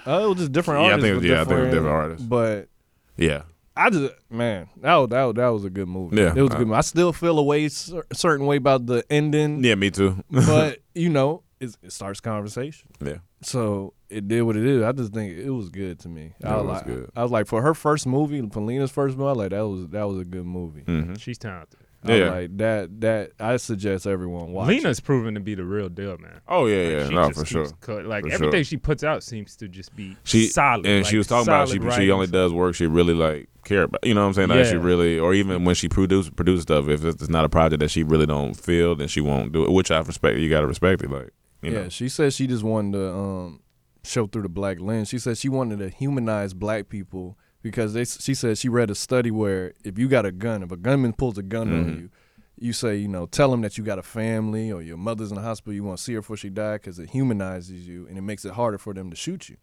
Uh, 0.07 0.21
it 0.25 0.29
was 0.29 0.39
just 0.39 0.53
different 0.53 0.81
Yeah, 0.83 0.87
I 0.87 0.91
artists. 0.93 1.05
think- 1.11 1.21
with 1.23 1.31
yeah, 1.31 1.41
I 1.41 1.45
think 1.45 1.59
it 1.59 1.63
was 1.65 1.71
different 1.75 1.95
artists. 1.95 2.27
But 2.27 2.69
yeah. 3.17 3.43
I 3.77 3.91
just 3.91 4.13
man, 4.31 4.69
that 4.81 4.95
was, 4.97 5.09
that 5.11 5.25
was, 5.25 5.35
that 5.37 5.49
was 5.49 5.65
a 5.65 5.71
good 5.71 5.89
movie. 5.89 6.17
Yeah, 6.17 6.35
it 6.37 6.43
was 6.43 6.51
a 6.51 6.55
I- 6.55 6.59
good. 6.59 6.67
Movie. 6.69 6.79
I 6.79 6.83
still 6.83 7.13
feel 7.13 7.39
a 7.39 7.43
way, 7.43 7.69
cer- 7.69 8.07
certain 8.13 8.47
way 8.47 8.57
about 8.57 8.87
the 8.87 9.05
ending. 9.11 9.65
Yeah, 9.65 9.75
me 9.77 9.91
too. 9.91 10.23
but 10.31 10.79
you 10.95 11.09
know, 11.09 11.43
it, 11.61 11.77
it 11.83 11.93
starts 11.93 12.21
conversation. 12.21 12.89
yeah. 13.05 13.17
So 13.45 13.95
it 14.09 14.29
did 14.29 14.43
what 14.43 14.57
it 14.57 14.61
did. 14.61 14.85
I 14.85 14.93
just 14.93 15.13
think 15.13 15.37
it 15.37 15.51
was 15.51 15.69
good 15.69 15.99
to 16.01 16.09
me. 16.09 16.33
Yeah, 16.41 16.51
I 16.51 16.53
it 16.53 16.57
was 16.59 16.67
was 16.67 16.77
like, 16.77 16.87
good. 16.87 17.11
I 17.17 17.23
was 17.25 17.33
like, 17.33 17.47
for 17.49 17.61
her 17.63 17.75
first 17.75 18.07
movie, 18.07 18.41
for 18.53 18.61
Lena's 18.61 18.93
first 18.93 19.17
movie, 19.17 19.27
I 19.29 19.33
was 19.33 19.39
like 19.39 19.51
that 19.51 19.67
was 19.67 19.89
that 19.89 20.05
was 20.09 20.19
a 20.19 20.25
good 20.25 20.47
movie. 20.47 20.83
hmm 20.83 21.15
She's 21.15 21.39
talented. 21.39 21.81
I 22.05 22.11
was 22.11 22.19
Yeah. 22.21 22.31
like 22.31 22.57
that 22.59 23.01
that 23.01 23.31
I 23.39 23.57
suggest 23.59 24.07
everyone 24.07 24.53
watch. 24.53 24.69
it. 24.69 24.75
Lena's 24.75 24.99
proven 25.01 25.35
to 25.35 25.41
be 25.41 25.55
the 25.55 25.65
real 25.65 25.89
deal, 25.89 26.19
man. 26.19 26.41
Oh 26.49 26.67
yeah, 26.67 26.89
yeah, 26.89 27.09
she 27.09 27.15
no, 27.15 27.31
for 27.31 27.45
sure. 27.45 27.67
cut- 27.81 28.07
like 28.07 28.25
For 28.27 28.33
everything 28.33 28.59
sure. 28.61 28.65
she 28.65 28.77
puts 28.77 29.05
out 29.05 29.23
seems 29.23 29.55
to 29.57 29.69
just 29.69 29.95
be 29.95 30.17
She 30.25 30.47
solid. 30.49 30.85
and 30.87 31.03
like, 31.03 31.11
she 31.11 31.17
was 31.19 31.27
talking 31.29 31.49
about 31.49 31.69
she 31.69 31.79
solid 31.79 31.95
she 31.95 32.11
only 32.11 32.27
does 32.27 32.53
work 32.53 32.75
she 32.75 32.87
really 32.87 33.15
like 33.15 33.49
care 33.65 33.83
about. 33.85 34.05
You 34.05 34.15
know 34.15 34.23
what 34.23 34.27
I'm 34.29 34.33
saying? 34.35 34.49
Like 34.49 34.67
she 34.67 34.77
really, 34.77 35.19
or 35.19 35.33
even 35.35 35.65
when 35.65 35.75
she 35.77 35.89
produce 35.89 36.29
produce 36.29 36.63
stuff, 36.63 36.89
if 36.89 37.05
it's 37.05 37.29
not 37.29 37.45
a 37.45 37.49
project 37.49 37.79
that 37.81 37.91
she 37.91 38.03
really 38.03 38.27
don't 38.27 38.55
feel, 38.55 38.97
then 38.97 39.07
she 39.09 39.21
won't 39.21 39.53
do 39.53 39.65
it. 39.65 39.71
Which 39.71 39.91
I 39.93 39.99
respect. 40.01 40.39
You 40.39 40.49
gotta 40.51 40.67
respect 40.67 41.03
it. 41.03 41.11
Like 41.11 41.31
you 41.63 41.71
yeah, 41.73 41.83
know, 41.83 41.89
she 41.89 42.09
said 42.09 42.33
she 42.33 42.49
just 42.49 42.65
wanted 42.65 42.95
to 42.99 43.15
um, 43.15 43.61
show 44.03 44.27
through 44.27 44.43
the 44.43 44.49
black 44.49 44.81
lens. 44.81 45.09
She 45.09 45.21
said 45.21 45.39
she 45.39 45.49
wanted 45.49 45.79
to 45.79 45.89
humanize 45.89 46.53
black 46.55 46.89
people 46.89 47.39
because 47.63 47.95
they. 47.95 48.05
She 48.05 48.35
said 48.35 48.59
she 48.59 48.69
read 48.69 48.91
a 48.91 48.95
study 48.95 49.31
where 49.31 49.73
if 49.85 49.99
you 49.99 50.09
got 50.09 50.27
a 50.27 50.33
gun, 50.33 50.63
if 50.63 50.71
a 50.73 50.77
gunman 50.77 51.13
pulls 51.13 51.39
a 51.39 51.43
gun 51.43 51.73
on 51.73 51.85
Mhm. 51.87 52.01
you, 52.01 52.11
you 52.59 52.73
say, 52.73 52.97
you 52.97 53.09
know, 53.09 53.27
tell 53.27 53.51
them 53.51 53.61
that 53.63 53.77
you 53.79 53.85
got 53.85 53.99
a 53.99 54.03
family 54.03 54.71
or 54.71 54.83
your 54.83 54.97
mother's 54.97 55.31
in 55.31 55.37
the 55.37 55.43
hospital. 55.43 55.73
You 55.73 55.85
want 55.85 55.99
to 55.99 56.05
see 56.05 56.15
her 56.15 56.21
before 56.21 56.37
she 56.37 56.51
died 56.51 56.81
because 56.83 56.99
it 56.99 57.11
humanizes 57.11 57.87
you 57.89 58.07
and 58.09 58.17
it 58.19 58.23
makes 58.23 58.45
it 58.45 58.53
harder 58.53 58.79
for 58.79 58.93
them 58.95 59.11
to 59.11 59.17
shoot 59.17 59.49
you. 59.49 59.57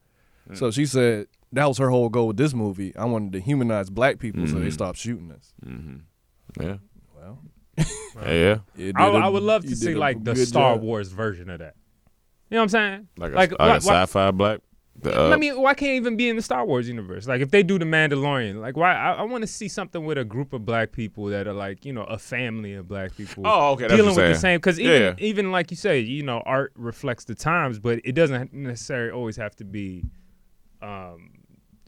Mm. 0.49 0.57
So 0.57 0.71
she 0.71 0.85
said 0.85 1.27
that 1.53 1.65
was 1.67 1.77
her 1.77 1.89
whole 1.89 2.09
goal 2.09 2.27
with 2.27 2.37
this 2.37 2.53
movie. 2.53 2.95
I 2.97 3.05
wanted 3.05 3.33
to 3.33 3.39
humanize 3.41 3.89
black 3.89 4.19
people 4.19 4.47
so 4.47 4.59
they 4.59 4.67
Mhm. 4.67 4.73
stop 4.73 4.95
shooting 4.95 5.31
us. 5.31 5.53
hmm 5.63 5.97
yeah, 6.59 6.77
Well, 7.15 7.41
yeah, 7.77 7.85
yeah. 8.25 8.57
it 8.77 8.95
I, 8.97 9.05
did 9.11 9.15
a- 9.21 9.25
I 9.25 9.29
would 9.29 9.43
love 9.43 9.63
to 9.63 9.75
see 9.75 9.93
like 9.95 10.23
the 10.23 10.35
Star 10.35 10.73
job. 10.75 10.81
Wars 10.83 11.11
version 11.11 11.49
of 11.49 11.59
that. 11.59 11.75
You 12.49 12.55
know 12.55 12.61
what 12.61 12.63
I'm 12.63 12.69
saying? 12.69 13.07
Like 13.17 13.31
a, 13.31 13.35
Like, 13.35 13.51
like, 13.51 13.59
why- 13.59 13.75
a 13.75 13.81
sci-fi 13.81 14.31
black. 14.31 14.59
The, 15.01 15.17
uh, 15.17 15.29
I 15.29 15.37
mean, 15.37 15.59
why 15.59 15.73
can't 15.73 15.91
it 15.91 15.95
even 15.95 16.17
be 16.17 16.29
in 16.29 16.35
the 16.35 16.41
Star 16.41 16.65
Wars 16.65 16.87
universe? 16.87 17.27
Like, 17.27 17.41
if 17.41 17.51
they 17.51 17.63
do 17.63 17.79
the 17.79 17.85
Mandalorian, 17.85 18.59
like, 18.59 18.75
why? 18.75 18.93
I, 18.93 19.13
I 19.13 19.21
want 19.23 19.43
to 19.43 19.47
see 19.47 19.67
something 19.67 20.03
with 20.03 20.17
a 20.17 20.25
group 20.25 20.51
of 20.53 20.65
black 20.65 20.91
people 20.91 21.25
that 21.27 21.47
are 21.47 21.53
like, 21.53 21.85
you 21.85 21.93
know, 21.93 22.03
a 22.03 22.17
family 22.17 22.73
of 22.73 22.87
black 22.87 23.15
people. 23.15 23.43
Oh, 23.45 23.71
okay, 23.71 23.83
that's 23.83 23.95
dealing 23.95 24.15
what 24.15 24.23
with 24.23 24.35
the 24.35 24.39
same. 24.39 24.57
Because 24.57 24.79
even 24.79 25.01
yeah. 25.01 25.13
even 25.17 25.51
like 25.51 25.71
you 25.71 25.77
say, 25.77 25.99
you 25.99 26.23
know, 26.23 26.41
art 26.45 26.73
reflects 26.75 27.23
the 27.23 27.35
times, 27.35 27.79
but 27.79 28.01
it 28.03 28.13
doesn't 28.13 28.53
necessarily 28.53 29.11
always 29.11 29.37
have 29.37 29.55
to 29.57 29.63
be, 29.63 30.03
um, 30.81 31.31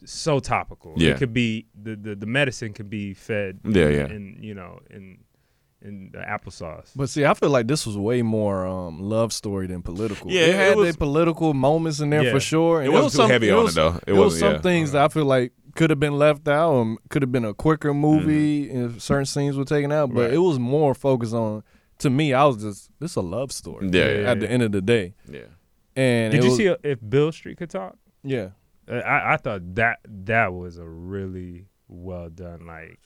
so 0.04 0.40
topical. 0.40 0.94
Yeah. 0.96 1.10
It 1.10 1.18
could 1.18 1.32
be 1.32 1.66
the 1.80 1.96
the, 1.96 2.14
the 2.14 2.26
medicine 2.26 2.72
could 2.72 2.90
be 2.90 3.14
fed. 3.14 3.60
Yeah, 3.64 3.86
in, 3.86 3.92
yeah. 3.92 4.06
In 4.06 4.38
you 4.40 4.54
know 4.54 4.80
in 4.90 5.18
in 5.84 6.10
the 6.12 6.18
applesauce. 6.18 6.90
But 6.94 7.08
see, 7.08 7.24
I 7.24 7.34
feel 7.34 7.50
like 7.50 7.66
this 7.66 7.86
was 7.86 7.96
way 7.98 8.22
more 8.22 8.66
um, 8.66 9.00
love 9.00 9.32
story 9.32 9.66
than 9.66 9.82
political. 9.82 10.30
Yeah, 10.30 10.42
it 10.42 10.48
it 10.50 10.54
had 10.54 10.76
was- 10.76 10.86
their 10.86 10.94
political 10.94 11.54
moments 11.54 12.00
in 12.00 12.10
there 12.10 12.22
Yeah. 12.24 12.32
for 12.32 12.40
sure. 12.40 12.78
And 12.80 12.86
It 12.86 12.90
wasn't 12.90 13.04
was 13.04 13.12
too 13.14 13.16
some, 13.18 13.30
heavy 13.30 13.50
on 13.50 13.66
it, 13.68 13.74
though. 13.74 13.94
It 14.06 14.12
It, 14.12 14.12
was 14.12 14.38
some 14.38 14.52
yeah. 14.54 14.60
things 14.60 14.92
that 14.92 15.02
I 15.04 15.08
feel 15.08 15.24
like 15.24 15.52
could 15.74 15.90
have 15.90 15.98
been 16.00 16.18
left 16.18 16.46
out, 16.48 16.70
or 16.72 16.96
could 17.08 17.22
have 17.22 17.32
been 17.32 17.44
a 17.44 17.54
quicker 17.54 17.92
movie 17.94 18.66
Mm-hmm. 18.68 18.96
if 18.96 19.02
certain 19.02 19.24
scenes 19.26 19.56
were 19.56 19.64
taken 19.64 19.90
out. 19.90 20.12
But 20.14 20.22
Right. 20.26 20.34
it 20.34 20.38
was 20.38 20.58
more 20.58 20.94
focused 20.94 21.34
on. 21.34 21.62
To 21.98 22.10
me, 22.10 22.32
I 22.34 22.44
was 22.44 22.62
just 22.62 22.90
this 23.00 23.14
a 23.16 23.20
love 23.20 23.50
story. 23.52 23.88
Yeah, 23.92 24.20
yeah, 24.20 24.30
At 24.30 24.40
the 24.40 24.50
end 24.50 24.62
of 24.62 24.72
the 24.72 24.80
day, 24.82 25.14
yeah. 25.30 25.40
and 25.96 26.32
Did 26.32 26.42
you 26.44 26.50
was- 26.50 26.56
see 26.58 26.66
if 26.82 26.98
Beale 27.08 27.32
Street 27.32 27.58
could 27.58 27.70
talk? 27.70 27.96
Yeah, 28.24 28.50
Uh, 28.90 28.94
I, 28.96 29.34
I 29.34 29.36
thought 29.36 29.74
that 29.76 29.98
that 30.26 30.52
was 30.52 30.78
a 30.78 30.86
really 30.86 31.66
well 31.88 32.28
done 32.28 32.66
like 32.66 32.98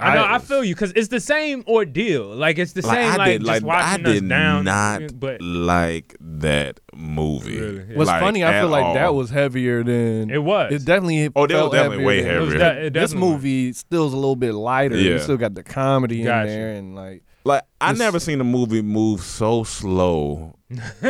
I 0.00 0.14
know 0.14 0.24
I, 0.24 0.38
feel 0.38 0.64
you 0.64 0.74
because 0.74 0.92
it's 0.96 1.08
the 1.08 1.20
same 1.20 1.62
ordeal 1.66 2.34
like 2.34 2.58
it's 2.58 2.72
the 2.72 2.80
Like, 2.86 2.96
same 2.96 3.12
I 3.12 3.16
like 3.16 3.26
did 3.32 3.40
just 3.40 3.48
like 3.48 3.62
I 3.62 3.66
watching 3.66 4.06
us 4.06 4.12
did 4.14 4.28
down 4.28 4.64
not 4.64 5.20
but 5.20 5.40
like 5.42 6.16
that 6.20 6.80
movie. 6.94 7.58
Really, 7.60 7.84
yeah. 7.90 7.96
What's 7.96 8.08
Like, 8.08 8.20
funny, 8.20 8.44
I 8.44 8.60
feel 8.60 8.68
like 8.68 8.84
all. 8.84 8.94
that 8.94 9.14
was 9.14 9.30
heavier 9.30 9.82
than 9.84 10.30
it 10.30 10.42
was 10.42 10.72
It 10.72 10.84
definitely. 10.84 11.28
Oh, 11.36 11.46
that 11.46 11.62
was 11.62 11.72
definitely 11.72 11.96
heavier 11.96 12.06
way 12.06 12.22
than- 12.22 12.34
It 12.36 12.40
was 12.40 12.52
heavier. 12.54 12.58
de- 12.74 12.86
it 12.86 12.92
This 12.94 13.10
definitely- 13.10 13.28
movie 13.34 13.72
still's 13.72 14.12
a 14.12 14.16
little 14.16 14.36
bit 14.36 14.54
lighter. 14.54 14.96
Yeah. 14.96 15.10
You 15.12 15.18
still 15.18 15.36
got 15.36 15.54
the 15.54 15.62
comedy 15.62 16.22
Gotcha. 16.22 16.40
in 16.50 16.58
there, 16.58 16.74
and 16.74 16.94
like 16.94 17.22
Like 17.44 17.62
I 17.80 17.92
never 17.92 18.18
seen 18.20 18.40
a 18.40 18.44
movie 18.44 18.82
move 18.82 19.22
so 19.22 19.64
slow. 19.64 20.56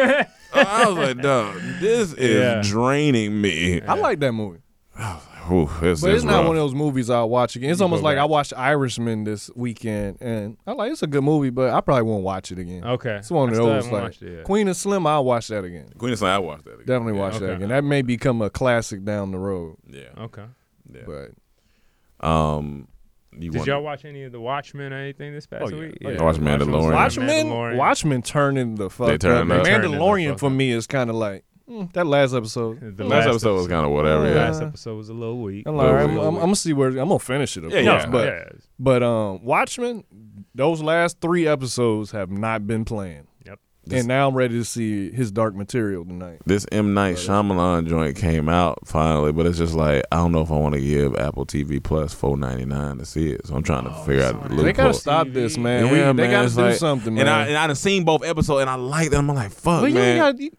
I 0.52 0.84
was 0.88 0.96
like, 0.96 1.20
dog, 1.22 1.56
this 1.80 2.12
is 2.14 2.40
Yeah. 2.40 2.62
draining 2.64 3.40
me. 3.40 3.80
I 3.82 3.94
like 3.94 4.18
that 4.20 4.32
movie. 4.32 4.58
Ooh, 5.50 5.68
it's, 5.82 6.00
But 6.00 6.10
it's, 6.14 6.24
not 6.24 6.38
rough. 6.38 6.48
one 6.48 6.56
of 6.56 6.62
those 6.62 6.74
movies 6.74 7.10
I'll 7.10 7.28
watch 7.28 7.56
again. 7.56 7.70
It's 7.70 7.80
almost 7.80 8.02
go 8.02 8.04
like. 8.08 8.18
I 8.18 8.24
watched 8.24 8.52
Irishman 8.56 9.24
this 9.24 9.50
weekend, 9.54 10.20
and 10.20 10.56
I 10.66 10.72
like 10.72 10.92
it's 10.92 11.02
a 11.02 11.06
good 11.06 11.24
movie, 11.24 11.50
but 11.50 11.70
I 11.72 11.80
probably 11.80 12.02
won't 12.02 12.24
watch 12.24 12.52
it 12.52 12.58
again. 12.58 12.84
okay 12.84 13.16
It's 13.16 13.30
one 13.30 13.48
of 13.48 13.54
those 13.56 13.84
like 13.86 14.02
watched 14.02 14.22
it. 14.22 14.44
Queen 14.44 14.68
and 14.68 14.76
Slim. 14.76 15.06
I'll 15.06 15.24
watch 15.24 15.48
that 15.48 15.64
again. 15.64 15.90
Queen 15.98 16.12
of 16.12 16.18
Slim, 16.18 16.30
I 16.30 16.38
watched 16.38 16.64
that. 16.64 16.74
Again. 16.74 16.86
Definitely 16.86 17.14
yeah. 17.14 17.20
watch 17.20 17.38
that 17.38 17.54
again. 17.54 17.68
That 17.68 17.84
may 17.84 18.02
become 18.02 18.42
a 18.42 18.50
classic 18.50 19.04
down 19.04 19.32
the 19.32 19.38
road. 19.38 19.76
Yeah, 19.88 20.08
okay 20.18 20.44
yeah. 20.94 21.02
But 22.20 22.26
um, 22.26 22.88
you 23.32 23.50
did 23.50 23.58
want 23.58 23.68
y'all 23.68 23.82
watch 23.82 24.04
any 24.04 24.24
of 24.24 24.32
the 24.32 24.40
Watchmen 24.40 24.92
or 24.92 24.96
anything 24.96 25.32
this 25.32 25.46
past 25.46 25.64
Oh, 25.64 25.68
yeah. 25.68 25.80
week 25.80 25.98
Oh, 26.04 26.10
yeah. 26.10 26.22
Watch 26.22 26.36
Mandalorian. 26.36 26.92
Watchmen, 26.92 27.28
Mandalorian. 27.28 27.76
Watchmen 27.76 28.22
turning 28.22 28.74
the 28.76 28.90
fuck 28.90 29.20
turning 29.20 29.50
up. 29.50 29.58
up. 29.60 29.64
Turning 29.66 29.90
the 29.92 29.96
Mandalorian 29.96 30.30
fuck 30.30 30.40
for 30.40 30.46
up. 30.46 30.52
me 30.52 30.72
is 30.72 30.86
kind 30.86 31.10
of 31.10 31.16
like 31.16 31.44
mm, 31.70 31.92
that 31.92 32.06
last 32.06 32.34
episode. 32.34 32.96
the 32.96 33.04
last 33.04 33.26
episode 33.28 33.54
was 33.54 33.68
kind 33.68 33.86
of 33.86 33.92
whatever. 33.92 34.24
the 34.28 34.34
Yeah, 34.34 34.44
last 34.50 34.62
episode 34.62 34.96
was 34.96 35.08
a 35.08 35.14
little 35.14 35.40
weak 35.40 35.64
I'm 35.66 35.76
like, 35.76 35.86
I'm, 35.88 36.10
I'm, 36.18 36.18
I'm 36.34 36.34
gonna 36.40 36.56
see 36.56 36.72
where 36.72 36.88
I'm 36.88 36.94
gonna 36.96 37.18
finish 37.18 37.56
it. 37.56 37.64
Of 37.64 37.72
Yeah, 37.72 37.84
course, 37.84 38.04
yeah. 38.04 38.10
but 38.10 38.24
yeah. 38.26 38.44
but 38.78 39.02
um, 39.02 39.44
Watchmen, 39.44 40.04
those 40.54 40.82
last 40.82 41.20
three 41.20 41.46
episodes 41.46 42.10
have 42.10 42.30
not 42.30 42.66
been 42.66 42.84
playing. 42.84 43.26
Yep. 43.46 43.58
This- 43.84 44.00
and 44.00 44.08
now 44.08 44.28
I'm 44.28 44.34
ready 44.34 44.54
to 44.58 44.64
see 44.64 45.10
his 45.10 45.32
Dark 45.32 45.54
Material 45.54 46.04
tonight. 46.04 46.40
this 46.44 46.66
M 46.70 46.92
Night 46.92 47.16
Shyamalan 47.16 47.86
joint 47.88 48.14
came 48.16 48.48
out 48.48 48.86
finally, 48.86 49.32
but 49.32 49.46
it's 49.46 49.56
just 49.58 49.74
like 49.74 50.04
I 50.12 50.16
don't 50.16 50.32
know 50.32 50.42
if 50.42 50.50
I 50.50 50.56
want 50.56 50.74
to 50.74 50.80
give 50.80 51.16
Apple 51.16 51.46
TV 51.46 51.82
Plus 51.82 52.12
four 52.12 52.36
ninety 52.36 52.66
nine 52.66 52.98
to 52.98 53.06
see 53.06 53.30
it. 53.30 53.46
So 53.46 53.54
I'm 53.54 53.62
trying 53.62 53.84
to 53.84 53.92
figure 54.04 54.22
out 54.24 54.42
the 54.42 54.48
They 54.50 54.56
They 54.56 54.62
loophole. 54.64 54.72
gotta 54.84 54.94
stop 54.94 55.28
this, 55.28 55.56
man. 55.56 55.86
Yeah, 55.86 55.92
We- 55.92 55.98
they 55.98 56.12
man, 56.12 56.30
gotta 56.30 56.54
do 56.54 56.60
like- 56.60 56.74
something, 56.76 57.14
man. 57.14 57.22
And 57.26 57.30
I 57.30 57.46
and 57.46 57.56
I 57.56 57.66
done 57.68 57.76
seen 57.76 58.04
both 58.04 58.22
episodes, 58.24 58.60
and 58.60 58.68
I 58.70 58.74
like 58.74 59.10
them. 59.10 59.30
I'm 59.30 59.34
like, 59.36 59.50
fuck, 59.50 59.82
well, 59.82 59.90
man. 59.90 59.96
ain't 59.96 60.18
got, 60.18 60.38
you, 60.38 60.44
you 60.44 60.50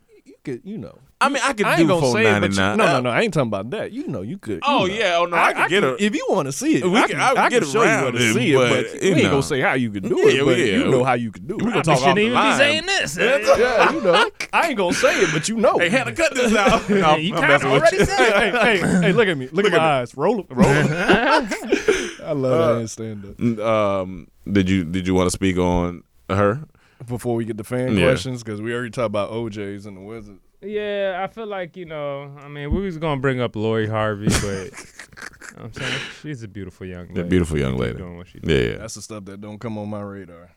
could, 0.44 0.62
you 0.64 0.78
know. 0.78 0.98
I 1.20 1.30
mean, 1.30 1.42
I 1.44 1.54
could 1.54 1.68
I 1.68 1.76
do 1.76 1.82
ain't 1.82 1.90
gonna 1.90 2.02
four 2.02 2.14
say 2.14 2.22
it, 2.22 2.32
ninety 2.32 2.48
but 2.48 2.54
you, 2.56 2.62
nine. 2.62 2.78
no, 2.78 2.86
no, 2.88 3.00
no. 3.02 3.10
I 3.12 3.22
ain't 3.22 3.32
talking 3.34 3.48
about 3.50 3.70
that. 3.70 3.92
You 3.92 4.08
know, 4.08 4.22
you 4.24 4.40
could. 4.40 4.56
you 4.56 4.60
Oh 4.64 4.80
know. 4.80 4.86
yeah, 4.86 5.18
oh 5.20 5.26
no, 5.26 5.38
I, 5.38 5.54
could 5.54 5.70
get 5.70 5.82
could- 5.82 5.84
her. 5.84 5.96
If 6.00 6.16
you 6.16 6.26
want 6.30 6.48
to 6.48 6.52
see 6.52 6.78
it, 6.78 6.84
We 6.86 6.98
I 6.98 7.02
can- 7.02 7.10
can, 7.12 7.20
I 7.20 7.28
can 7.30 7.38
I 7.38 7.50
get 7.50 7.62
can 7.62 7.72
show 7.72 7.84
you 7.84 7.88
around 7.90 8.04
where 8.06 8.12
to 8.14 8.18
it, 8.18 8.34
see 8.34 8.54
it, 8.54 8.56
but, 8.58 8.70
but 8.94 9.04
you 9.04 9.14
we 9.16 9.22
ain't 9.22 9.30
gonna 9.30 9.44
say 9.44 9.62
how 9.62 9.74
you 9.76 9.92
could 9.92 10.04
do 10.10 10.18
Yeah, 10.18 10.42
it. 10.42 10.46
But 10.46 10.58
yeah. 10.58 10.66
you 10.66 10.88
know 10.90 11.04
how 11.04 11.14
you 11.14 11.32
could 11.32 11.48
do 11.48 11.58
it. 11.58 11.62
We 11.62 11.70
it. 11.70 11.74
can 11.74 11.84
talk 11.84 12.02
off 12.02 12.16
the 12.16 12.30
line. 12.30 12.86
this. 12.88 13.18
yeah, 13.18 13.92
you 13.92 14.02
know. 14.02 14.30
I 14.54 14.68
ain't 14.70 14.78
gonna 14.78 14.94
say 14.94 15.22
it, 15.22 15.30
but 15.32 15.48
you 15.48 15.58
know. 15.58 15.78
Hey, 15.78 15.90
Hannah, 15.90 16.12
cut 16.14 16.34
this 16.34 16.56
out. 16.56 16.90
No, 16.90 17.16
you 17.18 17.36
I'm 17.36 17.42
kinda 17.42 17.68
already 17.68 17.98
you. 17.98 18.06
said 18.06 18.18
hey, 18.34 18.52
hey, 18.52 18.78
hey, 18.80 19.02
hey, 19.02 19.12
look 19.14 19.28
at 19.28 19.38
me. 19.38 19.46
Look, 19.52 19.66
Look 19.66 19.74
at 19.74 19.78
my 19.78 20.00
eyes. 20.02 20.18
Roll, 20.18 20.44
roll. 20.50 20.66
I 20.68 22.34
love 22.34 22.82
that 22.82 22.88
stand 22.90 23.26
up. 23.26 23.60
Um, 23.66 24.28
did 24.52 24.70
you 24.70 24.84
did 24.86 25.06
you 25.08 25.14
want 25.14 25.28
to 25.28 25.32
speak 25.32 25.58
on 25.58 26.04
her? 26.30 26.62
Before 27.08 27.36
we 27.36 27.46
get 27.46 27.58
the 27.58 27.64
fan 27.64 27.98
Yeah. 27.98 28.06
questions, 28.06 28.44
because 28.44 28.62
we 28.62 28.74
already 28.74 28.92
talked 28.92 29.08
about 29.08 29.32
O'Jays 29.32 29.86
and 29.86 29.98
the 29.98 30.02
Wizards. 30.02 30.40
Yeah, 30.62 31.20
I 31.24 31.28
feel 31.34 31.48
like 31.48 31.76
you 31.76 31.86
know. 31.86 32.32
I 32.44 32.48
mean, 32.48 32.72
we 32.74 32.82
was 32.82 32.98
gonna 33.00 33.20
bring 33.20 33.42
up 33.42 33.56
Lori 33.56 33.88
Harvey, 33.88 34.28
but 34.28 34.36
you 34.42 34.44
know 34.44 34.68
what 34.70 35.64
I'm 35.64 35.74
saying 35.74 36.00
she's 36.22 36.44
a 36.44 36.48
beautiful 36.48 36.86
young 36.86 37.08
lady. 37.08 37.14
That 37.16 37.30
beautiful 37.30 37.58
young 37.58 37.78
lady. 37.78 37.98
doing 37.98 38.18
what 38.18 38.28
she 38.28 38.40
Yeah, 38.44 38.56
yeah. 38.58 38.78
That's 38.78 38.94
the 38.94 39.02
stuff 39.02 39.26
that 39.26 39.42
don't 39.42 39.58
come 39.60 39.78
on 39.80 39.90
my 39.90 40.02
radar. 40.02 40.52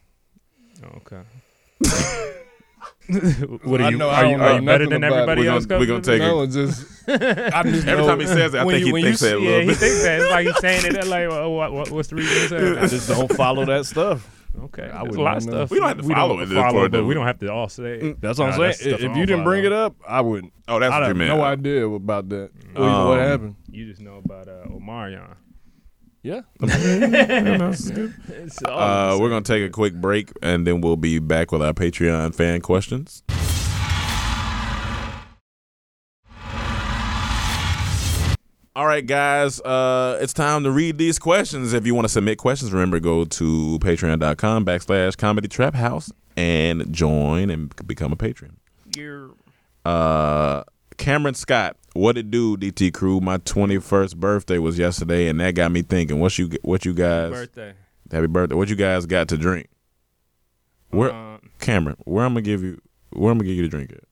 Oh, 0.85 0.97
okay. 0.99 1.23
what 3.65 3.81
I 3.81 3.85
are 3.87 3.91
you? 3.93 3.97
know 3.99 4.09
I 4.11 4.23
are 4.25 4.27
you, 4.27 4.37
are 4.43 4.61
you 4.61 4.67
better 4.67 4.87
than 4.87 5.03
about 5.05 5.13
it. 5.13 5.17
everybody 5.21 5.43
We're 5.43 5.51
else? 5.51 5.67
gonna- 5.67 5.81
we're 5.81 5.87
gonna 5.87 6.03
take 6.03 6.21
no, 6.21 6.43
it's 6.43 6.55
just 6.55 6.87
I 7.09 7.63
just 7.63 7.87
Every 7.87 8.03
know- 8.03 8.07
time 8.09 8.21
he 8.21 8.27
says 8.27 8.55
it, 8.55 8.59
I 8.59 8.65
when 8.65 8.75
think 8.77 8.87
you- 8.89 8.95
he 8.97 9.03
thinks 9.03 9.23
you 9.23 9.29
it 9.29 9.33
a 9.35 9.39
little 9.39 9.53
Yeah, 9.53 9.61
he 9.63 9.75
thinks 9.75 10.03
that. 10.03 10.21
It's 10.21 10.31
like 10.31 10.47
he's 10.47 10.59
saying 10.59 10.87
it. 10.97 11.07
Like, 11.07 11.29
well, 11.29 11.53
what, 11.53 11.73
what, 11.73 11.91
what's 11.91 12.09
the 12.09 12.17
reason? 12.17 12.79
I 12.79 12.87
just 12.87 13.09
don't 13.09 13.33
follow 13.33 13.65
that 13.67 13.87
stuff. 13.87 14.29
Okay, 14.57 14.85
I 14.85 14.87
there's 14.87 15.01
wouldn't 15.03 15.19
a 15.19 15.23
lot 15.23 15.37
of 15.39 15.43
stuff. 15.43 15.71
We 15.71 15.79
don't 15.79 15.89
have 15.89 15.99
to 15.99 16.05
follow 16.15 16.35
don't 16.35 16.43
it 16.45 16.47
this 16.47 16.59
follow, 16.59 16.83
but 16.89 16.93
do 16.93 17.03
we 17.03 17.09
we? 17.09 17.15
don't 17.15 17.27
have 17.27 17.39
to 17.41 17.53
all 17.53 17.69
say. 17.69 17.99
it. 17.99 18.21
That's 18.21 18.39
what 18.39 18.53
I'm 18.53 18.61
that's 18.61 18.79
saying. 18.79 18.91
stuff 18.97 19.01
I 19.01 19.05
If 19.05 19.11
don't 19.11 19.19
you 19.19 19.27
didn't 19.27 19.45
bring 19.45 19.65
follow. 19.65 19.77
it 19.77 19.85
up, 19.87 19.97
I 20.09 20.21
wouldn't. 20.21 20.53
Oh, 20.69 20.79
that's 20.79 20.93
I 20.93 21.01
what 21.01 21.03
you 21.03 21.09
have 21.09 21.17
meant. 21.17 21.37
no 21.39 21.45
idea 21.45 21.89
about 21.89 22.29
that. 22.29 22.51
Or 22.77 22.89
even 22.89 23.05
what 23.07 23.19
Um, 23.19 23.29
happened. 23.29 23.57
you 23.71 23.87
just 23.89 24.01
know 24.01 24.17
about 24.25 24.49
uh, 24.49 24.65
Omarion. 24.69 25.35
Yeah. 26.23 26.41
It's 26.61 28.63
all 28.63 28.79
Uh, 28.79 29.19
we're 29.19 29.29
gonna 29.29 29.43
take 29.43 29.67
a 29.67 29.71
quick 29.71 29.95
break 29.95 30.31
and 30.43 30.67
then 30.67 30.81
we'll 30.81 30.97
be 30.97 31.19
back 31.19 31.53
with 31.53 31.63
our 31.63 31.73
Patreon 31.75 32.35
fan 32.35 32.61
questions. 32.61 33.23
All 38.77 38.87
right, 38.87 39.07
guys, 39.07 39.61
uh, 39.61 40.18
it's 40.20 40.33
time 40.33 40.64
to 40.64 40.70
read 40.70 40.99
these 40.99 41.20
questions. 41.20 41.72
If 41.72 41.87
you 41.87 41.95
want 41.95 42.07
to 42.07 42.09
submit 42.09 42.39
questions, 42.39 42.72
remember 42.72 42.99
go 42.99 43.25
to 43.25 43.79
patreon.com 43.81 44.64
backslash 44.66 45.16
comedy 45.16 45.47
trap 45.47 45.75
house 45.77 46.11
and 46.37 46.93
join 46.93 47.51
and 47.51 47.72
become 47.87 48.11
a 48.12 48.16
patron. 48.16 48.57
Uh, 49.85 50.64
Cameron 50.97 51.35
Scott, 51.35 51.77
what 51.93 52.18
it 52.18 52.33
do, 52.33 52.57
DT 52.57 52.93
crew? 52.93 53.20
My 53.20 53.39
21st 53.39 54.16
birthday 54.16 54.59
was 54.59 54.77
yesterday, 54.77 55.29
and 55.29 55.39
that 55.39 55.55
got 55.55 55.70
me 55.70 55.83
thinking. 55.83 56.18
What 56.18 56.37
you 56.37 56.51
what 56.62 56.85
you 56.85 56.95
guys? 56.95 57.31
birthday. 57.31 57.75
Happy 58.11 58.27
birthday. 58.27 58.57
What 58.57 58.68
you 58.70 58.77
guys 58.77 59.07
got 59.07 59.29
to 59.29 59.37
drink? 59.37 59.68
Where 60.91 61.12
Um, 61.12 61.41
Cameron, 61.61 61.97
where 62.05 62.25
I'm 62.25 62.33
gonna 62.33 62.43
give 62.43 62.62
you 62.64 62.81
where 63.11 63.31
I'm 63.31 63.39
gonna 63.39 63.47
give 63.49 63.57
you 63.57 63.62
to 63.62 63.68
drink 63.68 63.93
it? 63.93 64.05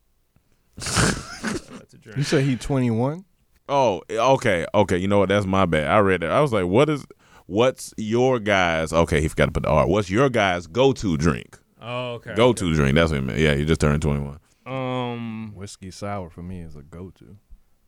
that's 0.76 1.94
a 1.94 1.98
drink. 1.98 2.16
You 2.16 2.22
say 2.22 2.42
he 2.42 2.54
21? 2.56 3.24
Oh, 3.68 4.02
okay, 4.10 4.66
okay. 4.74 4.96
You 4.96 5.08
know 5.08 5.18
what? 5.18 5.28
That's 5.28 5.46
my 5.46 5.66
bad. 5.66 5.86
I 5.86 5.98
read 6.00 6.22
that. 6.22 6.30
I 6.30 6.40
was 6.40 6.52
like, 6.52 6.66
what 6.66 6.88
is 6.88 7.06
what's 7.46 7.92
your 7.96 8.38
guys 8.38 8.92
okay, 8.92 9.20
he 9.20 9.28
forgot 9.28 9.46
to 9.46 9.52
put 9.52 9.62
the 9.62 9.68
R. 9.68 9.86
What's 9.86 10.10
your 10.10 10.28
guys 10.30 10.66
go 10.66 10.92
to 10.92 11.16
drink? 11.16 11.58
Oh, 11.80 12.14
okay. 12.14 12.34
Go 12.34 12.52
to 12.52 12.74
drink. 12.74 12.94
That's 12.94 13.10
what 13.10 13.20
he 13.20 13.26
meant. 13.26 13.38
Yeah, 13.38 13.54
he 13.54 13.64
just 13.64 13.80
turned 13.80 14.02
twenty 14.02 14.20
one. 14.20 14.38
Um, 14.64 15.52
Whiskey 15.54 15.90
sour 15.90 16.30
for 16.30 16.42
me 16.42 16.60
is 16.60 16.76
a 16.76 16.82
go-to. 16.82 17.36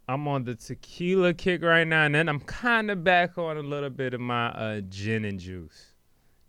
I'm 0.08 0.26
on 0.28 0.44
the 0.44 0.54
tequila 0.54 1.32
kick 1.32 1.62
right 1.62 1.86
now, 1.86 2.04
and 2.04 2.14
then 2.14 2.28
I'm 2.28 2.40
kind 2.40 2.90
of 2.90 3.04
back 3.04 3.38
on 3.38 3.56
a 3.56 3.60
little 3.60 3.90
bit 3.90 4.12
of 4.12 4.20
my 4.20 4.48
uh, 4.48 4.80
gin 4.80 5.24
and 5.24 5.38
juice. 5.38 5.92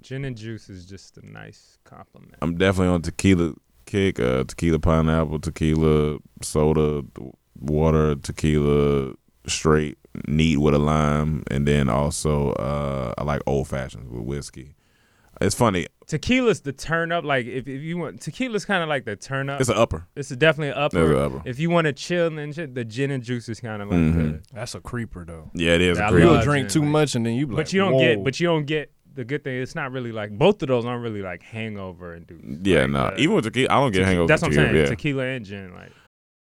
Gin 0.01 0.26
and 0.26 0.36
juice 0.36 0.69
is 0.69 0.86
just 0.86 1.17
a 1.17 1.26
nice 1.26 1.78
compliment. 1.84 2.36
I'm 2.41 2.57
definitely 2.57 2.93
on 2.93 3.01
tequila 3.01 3.53
kick, 3.86 4.19
uh, 4.19 4.43
tequila 4.43 4.80
pineapple, 4.80 5.39
tequila 5.39 6.17
soda, 6.41 7.03
water, 7.60 8.16
tequila 8.16 9.14
straight, 9.47 9.97
neat 10.28 10.58
with 10.58 10.74
a 10.74 10.80
lime, 10.80 11.43
and 11.51 11.68
then 11.68 11.89
also 11.89 12.51
uh, 12.53 13.14
I 13.18 13.24
like 13.24 13.41
old 13.45 13.68
fashions 13.68 14.10
with 14.10 14.24
whiskey. 14.24 14.76
It's 15.41 15.53
funny. 15.56 15.88
Tequila's 16.08 16.62
the 16.62 16.72
turn 16.72 17.12
up. 17.12 17.26
Like 17.26 17.45
if, 17.45 17.68
if 17.68 17.82
you 17.82 17.97
want 17.97 18.22
tequila's 18.22 18.64
kind 18.64 18.82
of 18.82 18.88
like 18.88 19.03
the 19.03 19.18
turn 19.18 19.49
up. 19.49 19.60
It's 19.60 19.70
an 19.70 19.76
upper. 19.76 20.08
It's 20.16 20.32
a 20.32 20.36
definitely 20.38 20.70
an 20.70 20.78
upper. 20.78 21.01
It's 21.01 21.12
an 21.12 21.18
upper. 21.39 21.49
If 21.49 21.60
you 21.60 21.70
want 21.70 21.86
to 21.86 21.93
chill 21.93 22.38
and 22.39 22.56
shit, 22.56 22.74
the 22.74 22.86
gin 22.86 23.12
and 23.12 23.22
juice 23.22 23.49
is 23.49 23.60
kind 23.60 23.82
of 23.82 23.89
like 23.89 23.99
Mhm. 23.99 24.43
the. 24.43 24.53
That's 24.53 24.76
a 24.76 24.80
creeper 24.80 25.26
though. 25.26 25.51
Yeah, 25.53 25.72
it 25.74 25.82
is. 25.82 25.97
Yeah, 25.97 26.06
I 26.06 26.08
a 26.08 26.12
creep. 26.12 26.24
You'll 26.24 26.41
drink 26.41 26.70
gin, 26.70 26.74
too 26.74 26.80
like- 26.86 26.89
much 26.89 27.16
and 27.16 27.26
then 27.26 27.34
you 27.34 27.47
be 27.47 27.53
like, 27.56 27.66
But 27.66 27.74
you 27.74 27.82
don't 27.82 27.93
Whoa. 27.93 27.99
get. 27.99 28.24
But 28.24 28.39
you 28.39 28.47
don't 28.47 28.66
get 28.66 28.91
the 29.14 29.26
good 29.26 29.43
thing. 29.43 29.62
It's 29.62 29.76
not 29.76 29.91
really 29.91 30.14
like 30.14 30.32
both 30.38 30.62
of 30.62 30.70
those 30.70 30.86
aren't 30.86 31.03
really 31.03 31.22
like 31.22 31.41
hangover 31.43 32.14
and 32.14 32.26
do. 32.26 32.39
Yeah, 32.64 32.82
like, 32.84 32.89
no. 32.91 32.99
uh, 33.08 33.16
Even 33.18 33.36
with 33.36 33.43
tequila, 33.43 33.68
I 33.74 33.80
don't 33.82 33.91
get 33.91 34.03
tequi- 34.03 34.06
hangover. 34.06 34.28
That's 34.28 34.41
what 34.41 34.47
I'm 34.47 34.51
tequila, 34.53 34.68
saying. 34.74 34.84
Yeah. 34.86 34.89
Tequila 34.89 35.24
and 35.26 35.45
gin, 35.45 35.74
like. 35.74 35.91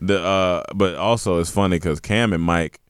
The 0.00 0.22
uh, 0.22 0.62
but 0.74 0.94
also 0.96 1.38
it's 1.40 1.50
funny 1.50 1.76
because 1.76 2.00
Cam 2.00 2.32
and 2.32 2.42
Mike 2.42 2.80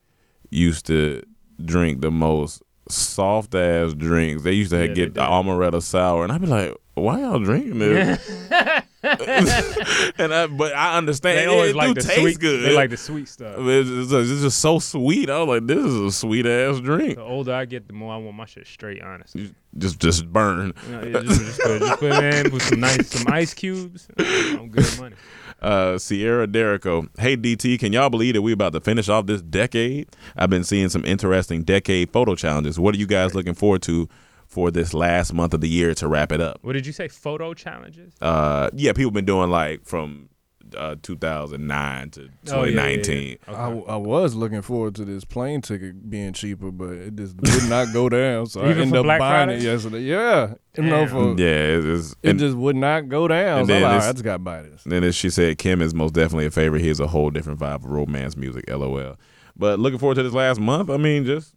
used 0.51 0.87
to 0.87 1.23
drink 1.65 2.01
the 2.01 2.11
most 2.11 2.63
soft 2.89 3.55
ass 3.55 3.93
drinks. 3.95 4.43
They 4.43 4.53
used 4.53 4.71
to 4.71 4.87
Yeah, 4.87 4.93
get 4.95 5.15
the 5.15 5.21
amaretto 5.23 5.83
sour, 5.83 6.23
and 6.25 6.33
I'd 6.33 6.41
be 6.41 6.47
like, 6.47 6.75
"Why 6.95 7.21
y'all 7.21 7.39
drinking 7.39 7.79
this?" 7.79 8.51
and 9.03 10.35
I, 10.35 10.47
but 10.49 10.75
I 10.75 10.99
understand 10.99 11.39
They 11.39 11.47
always 11.47 11.71
it 11.71 11.77
like 11.77 11.95
the 11.95 12.01
taste 12.03 12.21
sweet. 12.21 12.39
good. 12.41 12.65
They 12.65 12.75
like 12.75 12.91
the 12.91 12.97
sweet 12.97 13.29
stuff. 13.29 13.55
It's, 13.59 13.89
it's, 13.89 14.13
it's 14.13 14.43
just 14.43 14.59
so 14.59 14.81
sweet. 14.81 15.31
I 15.31 15.39
was 15.39 15.49
like, 15.49 15.67
"This 15.67 15.79
is 15.79 15.95
a 16.01 16.11
sweet 16.13 16.47
ass 16.47 16.81
drink." 16.81 17.15
The 17.17 17.23
older 17.23 17.55
I 17.55 17.65
get, 17.65 17.87
the 17.87 17.95
more 17.95 18.13
I 18.13 18.17
want 18.17 18.37
my 18.37 18.45
shit 18.47 18.67
straight. 18.67 19.01
Honestly, 19.03 19.43
You 19.43 19.55
Just 19.79 20.01
just 20.01 20.31
burn. 20.33 20.73
you 20.89 20.93
know, 20.93 21.23
just, 21.23 21.41
just, 21.41 21.61
put, 21.61 21.81
just 21.81 22.01
put 22.01 22.13
it 22.13 22.47
in 22.47 22.53
with 22.53 22.63
some 22.63 22.81
nice 22.81 23.07
some 23.09 23.33
ice 23.33 23.55
cubes. 23.55 24.09
I'm 24.19 24.69
good 24.69 24.99
money. 24.99 25.17
Uh, 25.61 25.99
Sierra 25.99 26.47
Derrico. 26.47 27.09
Hey 27.19 27.37
DT, 27.37 27.81
can 27.81 27.93
y'all 27.93 28.11
believe 28.11 28.35
that 28.35 28.43
we 28.43 28.53
about 28.53 28.73
to 28.75 28.81
finish 28.81 29.09
off 29.09 29.27
this 29.27 29.43
decade? 29.43 30.09
I've 30.37 30.51
been 30.51 30.63
seeing 30.65 30.89
some 30.89 31.05
interesting 31.05 31.65
decade 31.65 32.13
photo 32.13 32.37
challenges. 32.37 32.79
What 32.79 32.95
are 32.95 32.99
you 32.99 33.07
guys 33.09 33.35
looking 33.35 33.55
forward 33.55 33.83
to 33.83 34.09
for 34.47 34.71
this 34.71 34.95
last 34.95 35.33
month 35.33 35.55
of 35.55 35.61
the 35.61 35.69
year 35.69 35.95
to 35.95 36.07
wrap 36.09 36.31
it 36.33 36.41
up? 36.41 36.59
What 36.63 36.75
did 36.75 36.87
you 36.87 36.93
say? 36.93 37.09
Photo 37.09 37.55
challenges? 37.55 38.15
Uh, 38.21 38.71
yeah, 38.73 38.93
people 38.93 39.11
been 39.11 39.25
doing 39.25 39.51
like 39.51 39.85
from 39.85 40.29
uh 40.77 40.97
2009 41.03 42.11
to 42.11 42.21
Oh, 42.53 42.65
yeah, 42.65 42.83
yeah, 42.83 42.87
yeah. 42.89 42.97
2019. 42.97 43.39
I, 43.49 43.53
I 43.93 43.97
was 43.97 44.35
looking 44.35 44.63
forward 44.63 44.95
to 44.97 45.05
this 45.05 45.25
plane 45.25 45.61
ticket 45.61 46.09
being 46.11 46.33
cheaper, 46.33 46.71
but 46.71 46.91
it 46.91 47.17
just 47.17 47.37
did 47.37 47.69
not 47.69 47.93
go 47.93 48.09
down. 48.09 48.47
So 48.47 48.61
I 48.63 48.71
Even 48.71 48.83
ended 48.83 48.95
for 48.95 48.99
up 48.99 49.05
Black 49.05 49.19
buying 49.21 49.49
Friday? 49.49 49.61
it 49.61 49.63
yesterday. 49.65 50.01
Yeah, 50.01 50.55
you 50.77 50.83
know, 50.85 51.07
for 51.07 51.35
Yeah, 51.41 51.47
it 51.79 51.85
is. 51.85 52.13
it 52.23 52.31
and 52.31 52.39
just 52.39 52.57
would 52.57 52.77
not 52.77 53.09
go 53.09 53.29
down. 53.29 53.61
and 53.61 53.69
So 53.69 53.75
I'm 53.75 53.81
then 53.81 53.83
like, 53.91 54.03
all 54.03 54.09
I 54.09 54.13
just 54.13 54.25
got 54.25 54.33
to 54.35 54.39
buy 54.39 54.63
this. 54.63 54.83
then 54.85 55.05
as 55.05 55.15
she 55.15 55.31
said, 55.31 55.59
Kim 55.59 55.81
is 55.83 55.95
most 55.95 56.15
definitely 56.15 56.47
a 56.47 56.51
favorite. 56.51 56.83
He 56.83 56.89
has 56.89 57.01
a 57.01 57.07
whole 57.07 57.31
different 57.31 57.59
vibe 57.61 57.77
of 57.77 57.87
romance 57.87 58.37
music. 58.37 58.65
LOL. 58.69 59.17
But 59.57 59.79
looking 59.81 59.99
forward 59.99 60.15
to 60.17 60.23
this 60.23 60.33
last 60.33 60.61
month. 60.61 60.89
I 60.91 60.97
mean, 60.99 61.25
just 61.25 61.55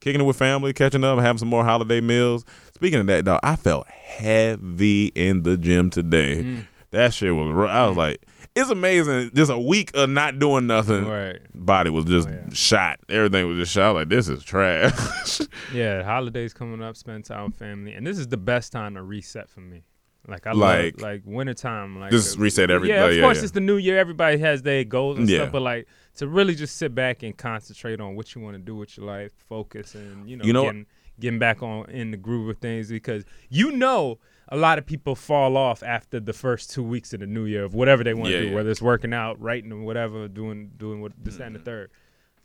kicking 0.00 0.20
it 0.20 0.24
with 0.24 0.36
family, 0.36 0.72
catching 0.74 1.02
up, 1.02 1.18
having 1.18 1.38
some 1.38 1.48
more 1.48 1.64
holiday 1.64 2.00
meals. 2.02 2.44
Speaking 2.74 3.00
of 3.00 3.06
that, 3.06 3.24
dog, 3.24 3.40
I 3.42 3.56
felt 3.56 3.86
heavy 3.88 5.06
in 5.14 5.42
the 5.42 5.56
gym 5.56 5.90
today. 5.90 6.42
Mm. 6.44 6.66
That 6.90 7.12
shit 7.14 7.34
was. 7.34 7.50
ru- 7.52 7.66
I 7.66 7.86
was 7.86 7.96
like, 7.96 8.22
it's 8.60 8.70
amazing. 8.70 9.30
Just 9.34 9.50
a 9.50 9.58
week 9.58 9.90
of 9.94 10.10
not 10.10 10.38
doing 10.38 10.66
nothing. 10.66 11.06
Right. 11.06 11.38
Body 11.54 11.90
was 11.90 12.04
just 12.04 12.28
Oh, 12.28 12.32
yeah. 12.32 12.46
shot. 12.52 13.00
Everything 13.08 13.46
was 13.48 13.58
just 13.58 13.72
shot. 13.72 13.94
Like 13.94 14.08
this 14.08 14.28
is 14.28 14.42
trash. 14.44 15.40
Yeah, 15.74 16.02
holidays 16.02 16.54
coming 16.54 16.82
up, 16.82 16.96
spend 16.96 17.24
time 17.26 17.46
with 17.46 17.56
family, 17.56 17.92
and 17.92 18.06
this 18.06 18.18
is 18.18 18.28
the 18.28 18.36
best 18.38 18.72
time 18.72 18.94
to 18.94 19.02
reset 19.02 19.48
for 19.50 19.60
me. 19.60 19.82
Like 20.26 20.46
I 20.46 20.52
Like- 20.52 20.94
love 20.94 21.02
like 21.02 21.22
wintertime. 21.24 21.98
Like 21.98 22.10
Just 22.10 22.36
uh, 22.38 22.40
reset 22.40 22.70
every- 22.70 22.88
Yeah, 22.88 23.06
of 23.06 23.14
yeah, 23.14 23.22
course 23.22 23.38
yeah. 23.38 23.42
it's 23.44 23.52
the 23.52 23.60
new 23.60 23.76
year. 23.76 23.98
Everybody 23.98 24.38
has 24.38 24.62
their 24.62 24.84
goals 24.84 25.18
and 25.18 25.28
Yeah. 25.28 25.38
stuff, 25.38 25.52
but 25.52 25.62
like 25.62 25.86
to 26.16 26.26
really 26.28 26.54
just 26.54 26.76
sit 26.76 26.94
back 26.94 27.22
and 27.22 27.36
concentrate 27.36 28.00
on 28.00 28.14
what 28.16 28.34
you 28.34 28.40
want 28.42 28.54
to 28.56 28.62
do 28.62 28.74
with 28.76 28.96
your 28.96 29.06
life, 29.06 29.32
focus, 29.48 29.94
and 29.94 30.28
you 30.28 30.36
know, 30.36 30.44
You 30.44 30.52
know 30.52 30.62
getting 30.64 30.86
getting 31.20 31.38
back 31.38 31.62
on 31.62 31.88
in 31.90 32.10
the 32.12 32.16
groove 32.16 32.48
of 32.48 32.58
things 32.58 32.88
because 32.88 33.24
you 33.48 33.72
know 33.72 34.18
a 34.50 34.56
lot 34.56 34.78
of 34.78 34.86
people 34.86 35.14
fall 35.14 35.56
off 35.56 35.82
after 35.82 36.18
the 36.20 36.32
first 36.32 36.70
two 36.70 36.82
weeks 36.82 37.12
of 37.12 37.20
the 37.20 37.26
new 37.26 37.44
year 37.44 37.64
of 37.64 37.74
whatever 37.74 38.02
they 38.02 38.14
want 38.14 38.26
to 38.28 38.32
Yeah, 38.32 38.40
do, 38.40 38.46
yeah. 38.48 38.54
whether 38.54 38.70
it's 38.70 38.80
working 38.82 39.12
out, 39.12 39.40
writing, 39.40 39.70
or 39.72 39.82
whatever, 39.82 40.26
doing 40.28 40.70
doing 40.76 41.00
what 41.00 41.12
this 41.22 41.36
that, 41.36 41.46
and 41.48 41.56
Mm-hmm. 41.56 41.64
the 41.64 41.70
third. 41.70 41.90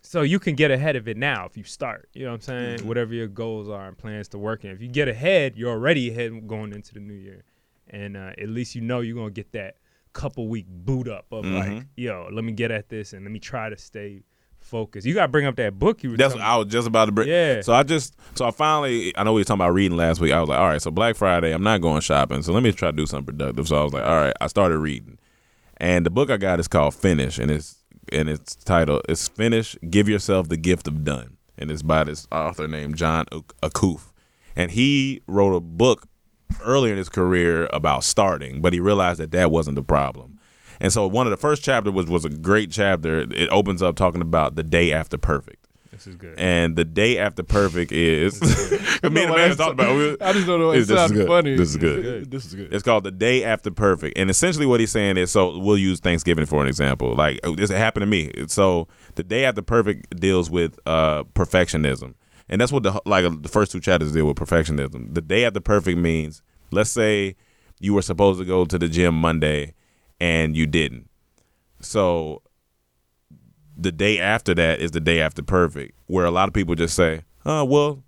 So 0.06 0.22
you 0.22 0.38
can 0.38 0.56
get 0.56 0.70
ahead 0.70 0.98
of 0.98 1.08
it 1.08 1.16
now 1.16 1.46
if 1.46 1.56
you 1.56 1.64
start. 1.64 2.10
You 2.14 2.26
know 2.26 2.32
what 2.32 2.36
I'm 2.36 2.42
saying? 2.42 2.78
Mm-hmm. 2.80 2.88
Whatever 2.90 3.14
your 3.14 3.28
goals 3.28 3.70
are 3.70 3.88
and 3.88 3.98
plans 3.98 4.28
to 4.30 4.38
work 4.38 4.66
in. 4.66 4.72
If 4.72 4.82
you 4.82 4.90
get 4.90 5.08
ahead, 5.08 5.56
you're 5.56 5.72
already 5.72 6.12
ahead 6.12 6.46
going 6.46 6.74
into 6.74 6.94
the 6.94 7.00
new 7.00 7.14
year, 7.14 7.44
and 7.90 8.18
uh, 8.18 8.32
at 8.38 8.50
least 8.50 8.76
you 8.76 8.82
know 8.82 9.00
you're 9.00 9.16
gonna 9.16 9.30
get 9.32 9.54
that 9.54 9.78
couple 10.12 10.48
week 10.50 10.66
boot 10.68 11.08
up 11.08 11.26
of 11.32 11.46
like, 11.46 11.72
Mhm. 11.72 11.88
yo, 11.96 12.28
let 12.32 12.44
me 12.44 12.52
get 12.52 12.70
at 12.70 12.90
this 12.90 13.14
and 13.14 13.24
let 13.24 13.32
me 13.32 13.40
try 13.40 13.70
to 13.70 13.78
stay 13.78 14.24
focused. 14.74 15.06
You 15.06 15.14
gotta 15.14 15.28
bring 15.28 15.46
up 15.46 15.56
that 15.58 15.78
book 15.78 16.02
you 16.04 16.10
were. 16.12 16.18
That's 16.18 16.34
what 16.34 16.44
I 16.44 16.58
was 16.58 16.68
just 16.68 16.88
about 16.88 17.06
to 17.06 17.12
bring. 17.12 17.30
Yeah. 17.30 17.62
So 17.62 17.74
I 17.74 17.84
just 17.84 18.16
so 18.36 18.46
I 18.46 18.52
finally 18.52 19.16
I 19.16 19.24
know 19.24 19.34
we 19.34 19.42
were 19.42 19.46
talking 19.46 19.62
about 19.62 19.74
reading 19.74 19.96
last 19.96 20.20
week. 20.20 20.34
I 20.34 20.40
was 20.40 20.50
like, 20.50 20.60
all 20.60 20.68
right, 20.68 20.82
so 20.82 20.90
Black 20.90 21.16
Friday, 21.16 21.54
I'm 21.54 21.62
not 21.62 21.80
going 21.82 22.02
shopping, 22.02 22.42
so 22.42 22.52
let 22.52 22.64
me 22.64 22.72
try 22.72 22.90
to 22.90 22.98
do 22.98 23.06
something 23.06 23.28
productive. 23.38 23.68
So 23.68 23.80
I 23.80 23.84
was 23.84 23.94
like, 23.94 24.04
all 24.04 24.16
right, 24.16 24.34
I 24.42 24.48
started 24.48 24.80
reading, 24.80 25.20
and 25.78 26.06
the 26.06 26.10
book 26.10 26.32
I 26.32 26.38
got 26.38 26.60
is 26.60 26.68
called 26.68 26.96
Finish, 26.96 27.38
and 27.38 27.52
it's 27.52 27.78
and 28.12 28.28
its 28.28 28.56
titled 28.56 29.04
it's 29.08 29.28
Finish. 29.28 29.78
Give 29.90 30.10
yourself 30.10 30.50
the 30.50 30.58
gift 30.58 30.88
of 30.88 31.04
done, 31.04 31.38
and 31.58 31.70
it's 31.70 31.84
by 31.84 32.04
this 32.04 32.28
author 32.32 32.68
named 32.68 32.96
Jon 32.98 33.26
Ak- 33.32 33.54
Acuff, 33.62 34.12
and 34.56 34.72
he 34.72 35.22
wrote 35.28 35.56
a 35.56 35.62
book 35.62 36.08
earlier 36.66 36.94
in 36.94 36.98
his 36.98 37.10
career 37.10 37.68
about 37.72 38.04
starting, 38.04 38.62
but 38.62 38.74
he 38.74 38.80
realized 38.80 39.20
that 39.20 39.32
that 39.32 39.52
wasn't 39.52 39.76
the 39.76 39.84
problem. 39.84 40.33
And 40.80 40.92
so 40.94 41.08
one 41.08 41.28
of 41.28 41.32
the 41.32 41.38
first 41.38 41.64
chapter 41.64 41.92
was 41.92 42.08
was 42.08 42.26
a 42.26 42.30
great 42.30 42.72
chapter. 42.72 43.22
It 43.22 43.50
opens 43.50 43.82
up 43.82 43.96
talking 43.96 44.22
about 44.22 44.56
the 44.56 44.64
day 44.64 44.92
after 44.92 45.18
perfect. 45.18 45.68
This 45.92 46.08
is 46.08 46.16
good. 46.16 46.34
And 46.40 46.76
the 46.76 46.86
day 46.86 47.20
after 47.20 47.44
perfect 47.44 47.92
is 47.92 48.42
me 48.72 48.78
and 49.04 49.16
the 49.16 49.20
man 49.28 49.56
talked 49.56 49.74
about. 49.74 49.96
it. 49.96 50.20
I 50.24 50.34
just 50.34 50.48
don't 50.48 50.60
know. 50.60 50.72
It 50.72 50.80
This 50.80 50.90
is 50.90 50.96
sounded 50.98 51.16
good. 51.16 51.28
funny. 51.28 51.56
This 51.56 51.70
is 51.70 51.78
good. 51.78 52.32
This 52.32 52.46
is 52.46 52.56
good. 52.56 52.74
It's 52.74 52.82
called 52.82 53.04
the 53.04 53.12
day 53.12 53.44
after 53.44 53.70
perfect, 53.70 54.18
and 54.18 54.28
essentially 54.30 54.66
what 54.66 54.80
he's 54.80 54.92
saying 54.92 55.18
is, 55.18 55.32
so 55.32 55.56
we'll 55.60 55.78
use 55.78 56.00
Thanksgiving 56.00 56.48
for 56.48 56.62
an 56.64 56.68
example. 56.68 57.14
Like 57.16 57.40
oh, 57.44 57.56
this 57.56 57.70
happened 57.70 58.02
to 58.02 58.08
me. 58.08 58.32
So 58.48 58.88
the 59.16 59.24
day 59.24 59.46
after 59.46 59.62
perfect 59.62 60.20
deals 60.20 60.50
with 60.50 60.80
uh, 60.88 61.26
perfectionism, 61.36 62.16
and 62.50 62.60
that's 62.60 62.72
what 62.72 62.82
the 62.82 63.00
like 63.06 63.26
the 63.44 63.48
first 63.50 63.72
two 63.72 63.80
chapters 63.80 64.12
deal 64.14 64.26
with 64.26 64.36
perfectionism. 64.38 65.14
The 65.14 65.22
day 65.22 65.46
after 65.46 65.60
perfect 65.60 66.00
means, 66.00 66.42
let's 66.72 66.90
say 66.90 67.36
you 67.80 67.94
were 67.94 68.02
supposed 68.02 68.40
to 68.40 68.46
go 68.46 68.66
to 68.66 68.80
the 68.80 68.88
gym 68.88 69.14
Monday, 69.14 69.76
and 70.24 70.56
you 70.56 70.66
didn't. 70.66 71.10
So 71.82 72.42
the 73.76 73.92
day 73.92 74.20
after 74.20 74.56
that 74.56 74.80
is 74.80 74.92
the 74.92 75.02
day 75.02 75.20
after 75.20 75.44
perfect, 75.44 75.98
where 76.08 76.24
a 76.24 76.32
lot 76.32 76.48
of 76.48 76.54
people 76.54 76.76
just 76.76 76.96
say, 76.96 77.24
"Oh 77.46 77.66
well." 77.66 78.04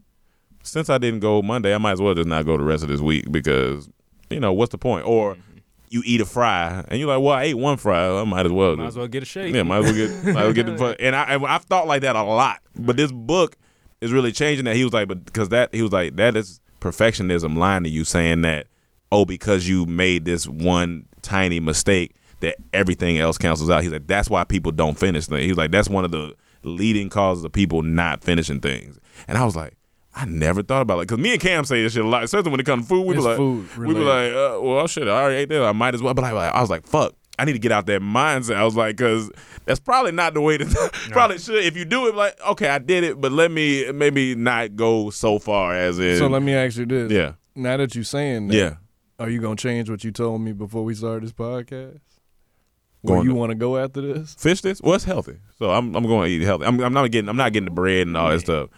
Since 0.63 0.89
I 0.89 0.97
didn't 0.97 1.19
go 1.19 1.43
Monday, 1.43 1.75
I 1.75 1.77
might 1.77 1.91
as 1.91 2.01
well 2.01 2.15
just 2.15 2.27
not 2.27 2.43
go 2.43 2.57
the 2.57 2.63
rest 2.63 2.81
of 2.81 2.89
this 2.89 2.99
week 2.99 3.31
because 3.31 3.87
you 4.31 4.39
know, 4.39 4.53
what's 4.53 4.71
the 4.71 4.79
point? 4.79 5.05
Or 5.05 5.35
mm-hmm. 5.35 5.57
you 5.89 6.01
eat 6.05 6.21
a 6.21 6.25
fry 6.25 6.83
and 6.87 6.99
you're 6.99 7.07
like, 7.07 7.23
well, 7.23 7.35
I 7.35 7.43
ate 7.43 7.53
one 7.53 7.77
fry. 7.77 8.19
I 8.19 8.23
might 8.23 8.47
as 8.47 8.51
well. 8.51 8.75
Might 8.75 8.87
as 8.87 8.97
well 8.97 9.07
get 9.07 9.21
a 9.21 9.25
shake. 9.25 9.53
Yeah, 9.53 9.61
might 9.61 9.83
as 9.83 9.85
well 9.85 9.93
get, 9.93 10.09
might 10.23 10.29
as 10.29 10.35
well 10.35 10.53
get 10.53 10.65
the. 10.65 10.95
And 10.99 11.15
I, 11.15 11.37
I've 11.43 11.65
thought 11.65 11.85
like 11.85 12.01
that 12.01 12.15
a 12.15 12.23
lot. 12.23 12.61
But 12.75 12.97
this 12.97 13.11
book 13.11 13.57
is 14.01 14.11
really 14.11 14.31
changing 14.31 14.65
that. 14.65 14.75
He 14.75 14.83
was 14.83 14.93
like, 14.93 15.07
but 15.07 15.23
because 15.25 15.49
that, 15.49 15.75
he 15.75 15.83
was 15.83 15.91
like, 15.91 16.15
that 16.15 16.35
is 16.35 16.59
perfectionism 16.81 17.57
lying 17.57 17.83
to 17.83 17.89
you 17.89 18.03
saying 18.05 18.41
that, 18.41 18.65
oh, 19.11 19.25
because 19.25 19.69
you 19.69 19.85
made 19.85 20.25
this 20.25 20.47
one 20.47 21.05
tiny 21.25 21.59
mistake, 21.59 22.15
that 22.39 22.55
everything 22.73 23.17
else 23.19 23.37
cancels 23.37 23.69
out. 23.69 23.83
He's 23.83 23.91
like, 23.91 24.07
that's 24.07 24.29
why 24.29 24.43
people 24.43 24.71
don't 24.71 24.97
finish 24.97 25.25
things. 25.25 25.43
He's 25.45 25.57
like, 25.57 25.71
that's 25.71 25.89
one 25.89 26.05
of 26.05 26.11
the 26.11 26.35
leading 26.63 27.09
causes 27.09 27.43
of 27.43 27.51
people 27.51 27.81
not 27.81 28.23
finishing 28.23 28.59
things. 28.59 28.99
And 29.27 29.37
I 29.37 29.45
was 29.45 29.55
like, 29.55 29.73
I 30.15 30.25
never 30.25 30.63
thought 30.63 30.81
about 30.81 30.99
it 30.99 31.07
because 31.09 31.19
me 31.21 31.33
and 31.33 31.41
Cam 31.41 31.65
say 31.65 31.83
this 31.83 31.93
shit 31.93 32.05
a 32.05 32.07
lot, 32.07 32.23
especially 32.23 32.51
when 32.51 32.59
it 32.59 32.65
comes 32.65 32.83
to 32.85 32.89
food. 32.89 33.05
We 33.05 33.15
be 33.15 33.19
like, 33.21 33.37
food 33.37 33.77
we 33.77 33.93
be 33.93 33.99
like, 33.99 34.31
uh, 34.31 34.59
well, 34.61 34.87
shit, 34.87 35.07
I 35.07 35.11
already 35.11 35.37
ate 35.37 35.49
that. 35.49 35.63
I 35.63 35.73
might 35.73 35.93
as 35.93 36.01
well. 36.01 36.13
But 36.13 36.23
I, 36.23 36.29
I 36.31 36.61
was 36.61 36.69
like, 36.69 36.87
fuck, 36.87 37.13
I 37.37 37.43
need 37.43 37.53
to 37.53 37.59
get 37.59 37.73
out 37.73 37.85
that 37.87 38.01
mindset. 38.01 38.55
I 38.55 38.63
was 38.63 38.77
like, 38.77 38.95
because 38.95 39.29
that's 39.65 39.79
probably 39.79 40.13
not 40.13 40.33
the 40.33 40.41
way 40.41 40.57
to. 40.57 40.65
probably 41.11 41.37
should 41.37 41.63
if 41.65 41.75
you 41.75 41.83
do 41.83 42.07
it 42.07 42.15
like, 42.15 42.39
okay, 42.47 42.69
I 42.69 42.77
did 42.79 43.03
it, 43.03 43.19
but 43.19 43.33
let 43.33 43.51
me 43.51 43.91
maybe 43.91 44.35
not 44.35 44.75
go 44.77 45.09
so 45.09 45.37
far 45.37 45.75
as 45.75 45.99
in. 45.99 46.17
So 46.17 46.27
let 46.27 46.41
me 46.41 46.53
ask 46.53 46.77
you 46.77 46.85
this. 46.85 47.11
Yeah. 47.11 47.33
Now 47.53 47.77
that 47.77 47.93
you're 47.93 48.03
saying 48.05 48.47
that, 48.47 48.55
Yeah. 48.55 48.75
Are 49.19 49.29
you 49.29 49.41
gonna 49.41 49.55
change 49.55 49.89
what 49.89 50.03
you 50.03 50.11
told 50.11 50.41
me 50.41 50.51
before 50.51 50.83
we 50.83 50.93
started 50.95 51.23
this 51.23 51.33
podcast? 51.33 51.99
Where 53.01 53.23
you 53.23 53.35
want 53.35 53.51
to 53.51 53.55
go 53.55 53.77
after 53.77 54.01
this? 54.01 54.33
fish 54.33 54.61
this? 54.61 54.81
Well, 54.81 54.95
it's 54.95 55.03
healthy, 55.03 55.37
so 55.59 55.69
I'm 55.71 55.95
I'm 55.95 56.07
going 56.07 56.27
to 56.27 56.35
eat 56.35 56.41
healthy. 56.41 56.65
I'm, 56.65 56.79
I'm 56.81 56.93
not 56.93 57.11
getting 57.11 57.29
I'm 57.29 57.37
not 57.37 57.53
getting 57.53 57.65
the 57.65 57.71
bread 57.71 58.07
and 58.07 58.17
all 58.17 58.29
that 58.29 58.39
stuff. 58.39 58.69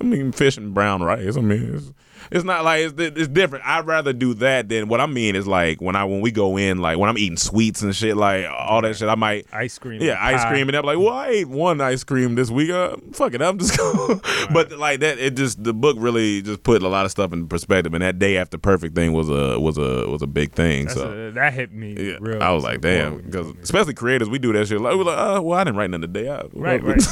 I 0.00 0.04
mean, 0.04 0.32
fish 0.32 0.56
and 0.56 0.74
brown 0.74 1.02
rice. 1.02 1.36
I 1.36 1.40
mean, 1.40 1.74
it's, 1.76 1.92
it's 2.30 2.44
not 2.44 2.64
like 2.64 2.80
it's, 2.82 2.94
it's 2.98 3.28
different. 3.28 3.64
I'd 3.66 3.86
rather 3.86 4.12
do 4.12 4.34
that 4.34 4.68
than 4.68 4.88
what 4.88 5.00
I 5.00 5.06
mean 5.06 5.36
is 5.36 5.46
like 5.46 5.80
when 5.80 5.94
I 5.96 6.04
when 6.04 6.20
we 6.20 6.30
go 6.30 6.56
in 6.56 6.78
like 6.78 6.98
when 6.98 7.08
I'm 7.10 7.18
eating 7.18 7.36
sweets 7.36 7.82
and 7.82 7.94
shit 7.94 8.16
like 8.16 8.46
all 8.48 8.80
that 8.82 8.96
shit. 8.96 9.08
I 9.08 9.14
might 9.16 9.46
ice 9.52 9.78
cream. 9.78 10.00
yeah, 10.00 10.16
ice 10.20 10.42
pie. 10.42 10.50
cream, 10.50 10.68
and 10.68 10.76
I'm 10.76 10.84
like, 10.84 10.98
well, 10.98 11.10
I 11.12 11.28
ate 11.28 11.48
one 11.48 11.80
ice 11.80 12.04
cream 12.04 12.34
this 12.36 12.50
week. 12.50 12.70
Uh, 12.70 12.96
fuck 13.12 13.34
it, 13.34 13.42
I'm 13.42 13.58
just 13.58 13.76
going. 13.78 14.20
but 14.52 14.72
like 14.72 15.00
that, 15.00 15.18
it 15.18 15.34
just 15.36 15.62
the 15.62 15.74
book 15.74 15.96
really 16.00 16.42
just 16.42 16.62
put 16.62 16.82
a 16.82 16.88
lot 16.88 17.04
of 17.04 17.10
stuff 17.10 17.32
in 17.32 17.46
perspective, 17.48 17.92
and 17.94 18.02
that 18.02 18.18
day 18.18 18.36
after 18.38 18.56
perfect 18.58 18.94
thing 18.94 19.12
was 19.12 19.28
a 19.28 19.58
was 19.60 19.78
a 19.78 20.08
was 20.08 20.22
a 20.22 20.26
big 20.28 20.52
thing. 20.52 20.86
That's 20.86 20.98
so 20.98 21.10
a- 21.12 21.30
that 21.32 21.52
hit 21.52 21.72
me. 21.72 21.94
yeah, 21.98 22.16
real 22.20 22.42
I 22.42 22.50
was 22.50 22.64
like, 22.64 22.80
damn, 22.80 23.18
because 23.20 23.52
especially 23.62 23.94
creators, 23.94 24.28
we 24.30 24.38
do 24.38 24.52
that 24.52 24.66
shit. 24.68 24.80
Like, 24.80 24.96
we're 24.96 25.04
like, 25.04 25.18
oh, 25.18 25.42
well, 25.42 25.58
I 25.58 25.64
didn't 25.64 25.76
write 25.76 25.90
none 25.90 26.00
the 26.00 26.08
day 26.08 26.28
out. 26.28 26.50
Right, 26.54 26.82
right. 26.84 27.02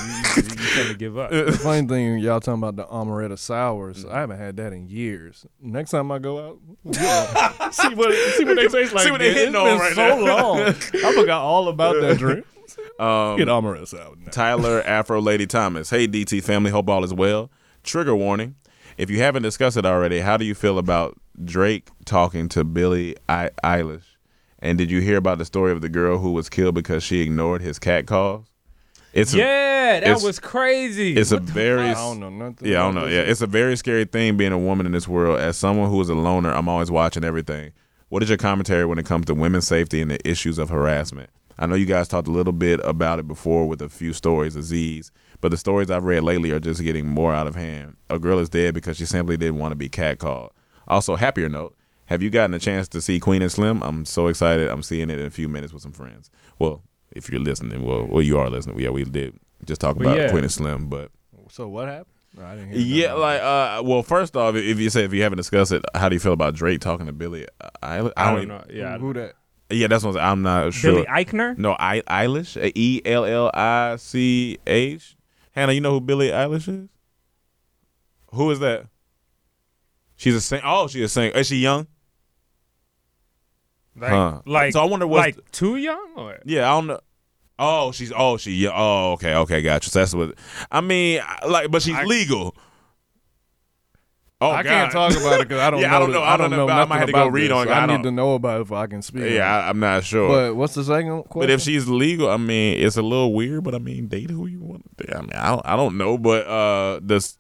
To 0.88 0.94
give 0.94 1.16
up. 1.18 1.30
The 1.30 1.52
funny 1.52 1.86
thing, 1.86 2.18
y'all 2.18 2.40
talking 2.40 2.62
about 2.62 2.76
the 2.76 2.84
amaretto 2.86 3.38
sours. 3.38 4.04
Mm. 4.04 4.12
I 4.12 4.20
haven't 4.20 4.38
had 4.38 4.56
that 4.58 4.72
in 4.72 4.88
years. 4.88 5.46
Next 5.60 5.90
time 5.90 6.10
I 6.12 6.18
go 6.18 6.38
out, 6.48 6.58
we'll 6.84 6.94
get 6.94 7.34
one. 7.60 7.72
see 7.72 7.94
what 7.94 8.12
see 8.36 8.44
what 8.44 8.56
they 8.56 8.68
taste 8.68 8.92
like. 8.94 9.04
See 9.04 9.10
what 9.10 9.20
they 9.20 9.32
hitting 9.32 9.48
It's 9.54 9.56
on 9.56 9.64
been 9.64 9.78
right 9.78 9.94
so 9.94 10.24
now. 10.24 10.42
long. 10.42 10.58
I 10.68 11.12
forgot 11.14 11.42
all 11.42 11.68
about 11.68 12.00
that 12.00 12.18
drink. 12.18 12.46
Um, 12.98 13.36
Get 13.38 13.48
amaretto 13.48 13.86
sour. 13.88 14.14
now. 14.16 14.30
Tyler 14.30 14.82
Afro 14.82 15.20
Lady 15.20 15.46
Thomas. 15.46 15.90
Hey, 15.90 16.06
DT 16.06 16.42
family, 16.42 16.70
hope 16.70 16.88
all 16.88 17.02
is 17.04 17.12
well. 17.14 17.50
Trigger 17.82 18.14
warning. 18.14 18.56
If 18.98 19.08
you 19.10 19.18
haven't 19.20 19.42
discussed 19.42 19.76
it 19.78 19.86
already, 19.86 20.20
how 20.20 20.36
do 20.36 20.44
you 20.44 20.54
feel 20.54 20.78
about 20.78 21.18
Drake 21.42 21.88
talking 22.04 22.48
to 22.50 22.62
Billie 22.64 23.16
I- 23.28 23.50
Eilish? 23.64 24.04
And 24.58 24.76
did 24.76 24.90
you 24.90 25.00
hear 25.00 25.16
about 25.16 25.38
the 25.38 25.46
story 25.46 25.72
of 25.72 25.80
the 25.80 25.88
girl 25.88 26.18
who 26.18 26.32
was 26.32 26.50
killed 26.50 26.74
because 26.74 27.02
she 27.02 27.22
ignored 27.22 27.62
his 27.62 27.78
cat 27.78 28.06
calls? 28.06 28.46
It's 29.12 29.34
a, 29.34 29.38
Yeah, 29.38 30.00
that 30.00 30.02
it's- 30.04 30.22
was 30.22 30.38
crazy. 30.38 31.16
it's 31.16 31.32
a 31.32 31.36
What 31.36 31.46
the 31.46 31.52
very 31.52 31.88
I 31.90 31.94
don't 31.94 32.20
know 32.20 32.30
nothing. 32.30 32.68
yeah 32.68 32.80
I 32.80 32.84
don't 32.84 32.94
know 32.94 33.06
yeah 33.06 33.20
it's 33.20 33.40
a 33.40 33.46
very 33.46 33.76
scary 33.76 34.04
thing 34.04 34.36
being 34.36 34.52
a 34.52 34.58
woman 34.58 34.86
in 34.86 34.92
this 34.92 35.08
world. 35.08 35.40
As 35.40 35.56
someone 35.56 35.90
who 35.90 36.00
is 36.00 36.08
a 36.08 36.14
loner, 36.14 36.52
I'm 36.52 36.68
always 36.68 36.90
watching 36.90 37.24
everything. 37.24 37.72
What 38.08 38.22
is 38.22 38.28
your 38.28 38.38
commentary 38.38 38.84
when 38.86 38.98
it 38.98 39.06
comes 39.06 39.26
to 39.26 39.34
women's 39.34 39.66
safety 39.66 40.00
and 40.00 40.10
the 40.10 40.28
issues 40.28 40.58
of 40.58 40.68
harassment? 40.68 41.30
I 41.58 41.66
know 41.66 41.74
you 41.74 41.86
guys 41.86 42.08
talked 42.08 42.26
a 42.28 42.30
little 42.32 42.52
bit 42.54 42.80
about 42.84 43.18
it 43.18 43.28
before 43.28 43.66
with 43.68 43.82
a 43.82 43.88
few 43.88 44.12
stories, 44.12 44.56
Aziz, 44.56 45.10
but 45.40 45.50
the 45.50 45.56
stories 45.58 45.90
I've 45.90 46.04
read 46.04 46.22
lately 46.22 46.50
are 46.52 46.60
just 46.60 46.82
getting 46.82 47.06
more 47.06 47.34
out 47.34 47.46
of 47.46 47.54
hand. 47.54 47.96
A 48.08 48.18
girl 48.18 48.38
is 48.38 48.48
dead 48.48 48.74
because 48.74 48.96
she 48.96 49.04
simply 49.04 49.36
didn't 49.36 49.58
want 49.58 49.72
to 49.72 49.76
be 49.76 49.88
catcalled. 49.88 50.50
Also, 50.88 51.16
happier 51.16 51.48
note, 51.48 51.76
have 52.06 52.22
you 52.22 52.30
gotten 52.30 52.54
a 52.54 52.58
chance 52.58 52.88
to 52.88 53.00
see 53.00 53.20
Queen 53.20 53.42
and 53.42 53.52
Slim? 53.52 53.82
I'm 53.82 54.04
so 54.06 54.26
excited. 54.28 54.68
I'm 54.68 54.82
seeing 54.82 55.10
it 55.10 55.20
in 55.20 55.26
a 55.26 55.30
few 55.30 55.48
minutes 55.48 55.72
with 55.72 55.82
some 55.82 55.92
friends. 55.92 56.30
Well, 56.58 56.82
if 57.12 57.30
you're 57.30 57.40
listening, 57.40 57.84
well, 57.84 58.06
well, 58.06 58.22
you 58.22 58.38
are 58.38 58.48
listening. 58.50 58.78
Yeah, 58.80 58.90
we 58.90 59.04
did 59.04 59.38
just 59.64 59.80
talk 59.80 59.96
But 59.96 60.06
about 60.06 60.18
yeah. 60.18 60.30
Queen 60.30 60.42
and 60.44 60.52
Slim, 60.52 60.88
but 60.88 61.10
So 61.48 61.68
what 61.68 61.88
happened? 61.88 62.06
No, 62.36 62.44
I 62.44 62.54
didn't 62.54 62.70
hear 62.72 62.78
yeah, 62.80 63.06
nothing. 63.08 63.20
like 63.22 63.40
uh, 63.42 63.82
well, 63.84 64.02
first 64.04 64.36
off, 64.36 64.54
if 64.54 64.78
you 64.78 64.88
say 64.90 65.04
if 65.04 65.12
you 65.12 65.22
haven't 65.22 65.36
discussed 65.38 65.72
it, 65.72 65.84
how 65.94 66.08
do 66.08 66.14
you 66.14 66.20
feel 66.20 66.32
about 66.32 66.54
Drake 66.54 66.80
talking 66.80 67.06
to 67.06 67.12
Billie 67.12 67.46
Eilish? 67.82 68.12
I 68.16 68.30
don't 68.30 68.36
even- 68.44 68.48
know. 68.48 68.64
Yeah, 68.70 68.98
who 68.98 69.12
that? 69.14 69.34
Yeah, 69.72 69.86
that's 69.86 70.02
what 70.04 70.16
I'm 70.16 70.42
not 70.42 70.72
sure. 70.74 70.92
Billy 70.94 71.06
Eichner. 71.06 71.56
No, 71.58 71.76
I 71.78 72.02
Eilish, 72.08 72.56
E 72.74 73.02
L 73.04 73.24
L 73.24 73.50
I 73.54 73.96
C 73.96 74.58
H. 74.66 75.16
Hannah, 75.52 75.72
you 75.72 75.80
know 75.80 75.92
who 75.92 76.00
Billie 76.00 76.28
Eilish 76.30 76.68
is? 76.68 76.88
Who 78.32 78.50
is 78.52 78.60
that? 78.60 78.86
She's 80.16 80.34
a 80.34 80.40
sing. 80.40 80.60
Oh, 80.64 80.86
she's 80.88 81.04
a 81.04 81.08
singer. 81.08 81.30
Is 81.36 81.46
she 81.48 81.56
young? 81.56 81.86
Like, 84.00 84.10
Huh. 84.10 84.42
like, 84.46 84.72
So 84.72 84.80
I 84.80 84.84
wonder 84.86 85.06
what's 85.06 85.36
like 85.36 85.50
too 85.52 85.76
young 85.76 86.12
or 86.16 86.38
Yeah, 86.44 86.70
I 86.70 86.76
don't 86.76 86.86
know. 86.88 87.00
Oh, 87.58 87.92
she's 87.92 88.10
oh 88.16 88.38
she 88.38 88.52
yeah. 88.52 88.70
Oh, 88.74 89.12
okay, 89.12 89.34
okay, 89.34 89.60
gotcha. 89.62 89.90
So 89.90 89.98
that's 89.98 90.14
what 90.14 90.34
I 90.70 90.80
mean. 90.80 91.20
I- 91.22 91.46
Like, 91.46 91.70
but 91.70 91.82
she's 91.82 91.98
legal. 92.04 92.56
Oh, 94.42 94.50
I 94.52 94.62
can't 94.62 94.90
God. 94.90 95.10
talk 95.10 95.20
about 95.20 95.40
it 95.42 95.48
because 95.48 95.60
I 95.60 95.70
don't 95.70 95.80
Yeah, 95.82 95.90
know. 95.90 95.96
I 95.96 95.98
don't 95.98 96.08
the- 96.12 96.14
know. 96.16 96.22
I 96.22 96.36
don't 96.38 96.50
know. 96.50 96.64
I 96.66 96.76
nothing 96.76 96.88
might 96.88 96.98
have 97.00 97.06
to 97.08 97.12
go 97.12 97.22
about 97.24 97.32
read 97.34 97.50
this. 97.50 97.56
on 97.56 97.68
it. 97.68 97.70
I, 97.72 97.78
I 97.80 97.86
need 97.86 97.92
don't- 97.96 98.02
to 98.04 98.10
know 98.12 98.34
about 98.34 98.58
it 98.60 98.62
if 98.62 98.72
I 98.72 98.86
can 98.86 99.02
speak. 99.02 99.30
Yeah, 99.32 99.42
I, 99.54 99.68
I'm 99.68 99.78
not 99.78 100.02
sure. 100.04 100.28
But 100.28 100.56
what's 100.56 100.72
the 100.72 100.82
second 100.84 101.24
question? 101.24 101.40
But 101.40 101.50
if 101.50 101.60
she's 101.60 101.86
legal, 101.88 102.30
I 102.30 102.38
mean, 102.38 102.78
it's 102.82 102.96
a 102.96 103.02
little 103.02 103.34
weird. 103.34 103.62
But 103.64 103.74
I 103.74 103.78
mean, 103.78 104.08
date 104.08 104.30
who 104.30 104.46
you 104.46 104.60
want. 104.60 104.84
to 104.96 105.04
date. 105.06 105.14
I 105.14 105.20
mean, 105.20 105.32
I 105.34 105.48
don't, 105.50 105.66
I 105.66 105.76
don't 105.76 105.98
know. 105.98 106.16
But 106.16 106.46
uh, 106.46 107.00
this, 107.02 107.36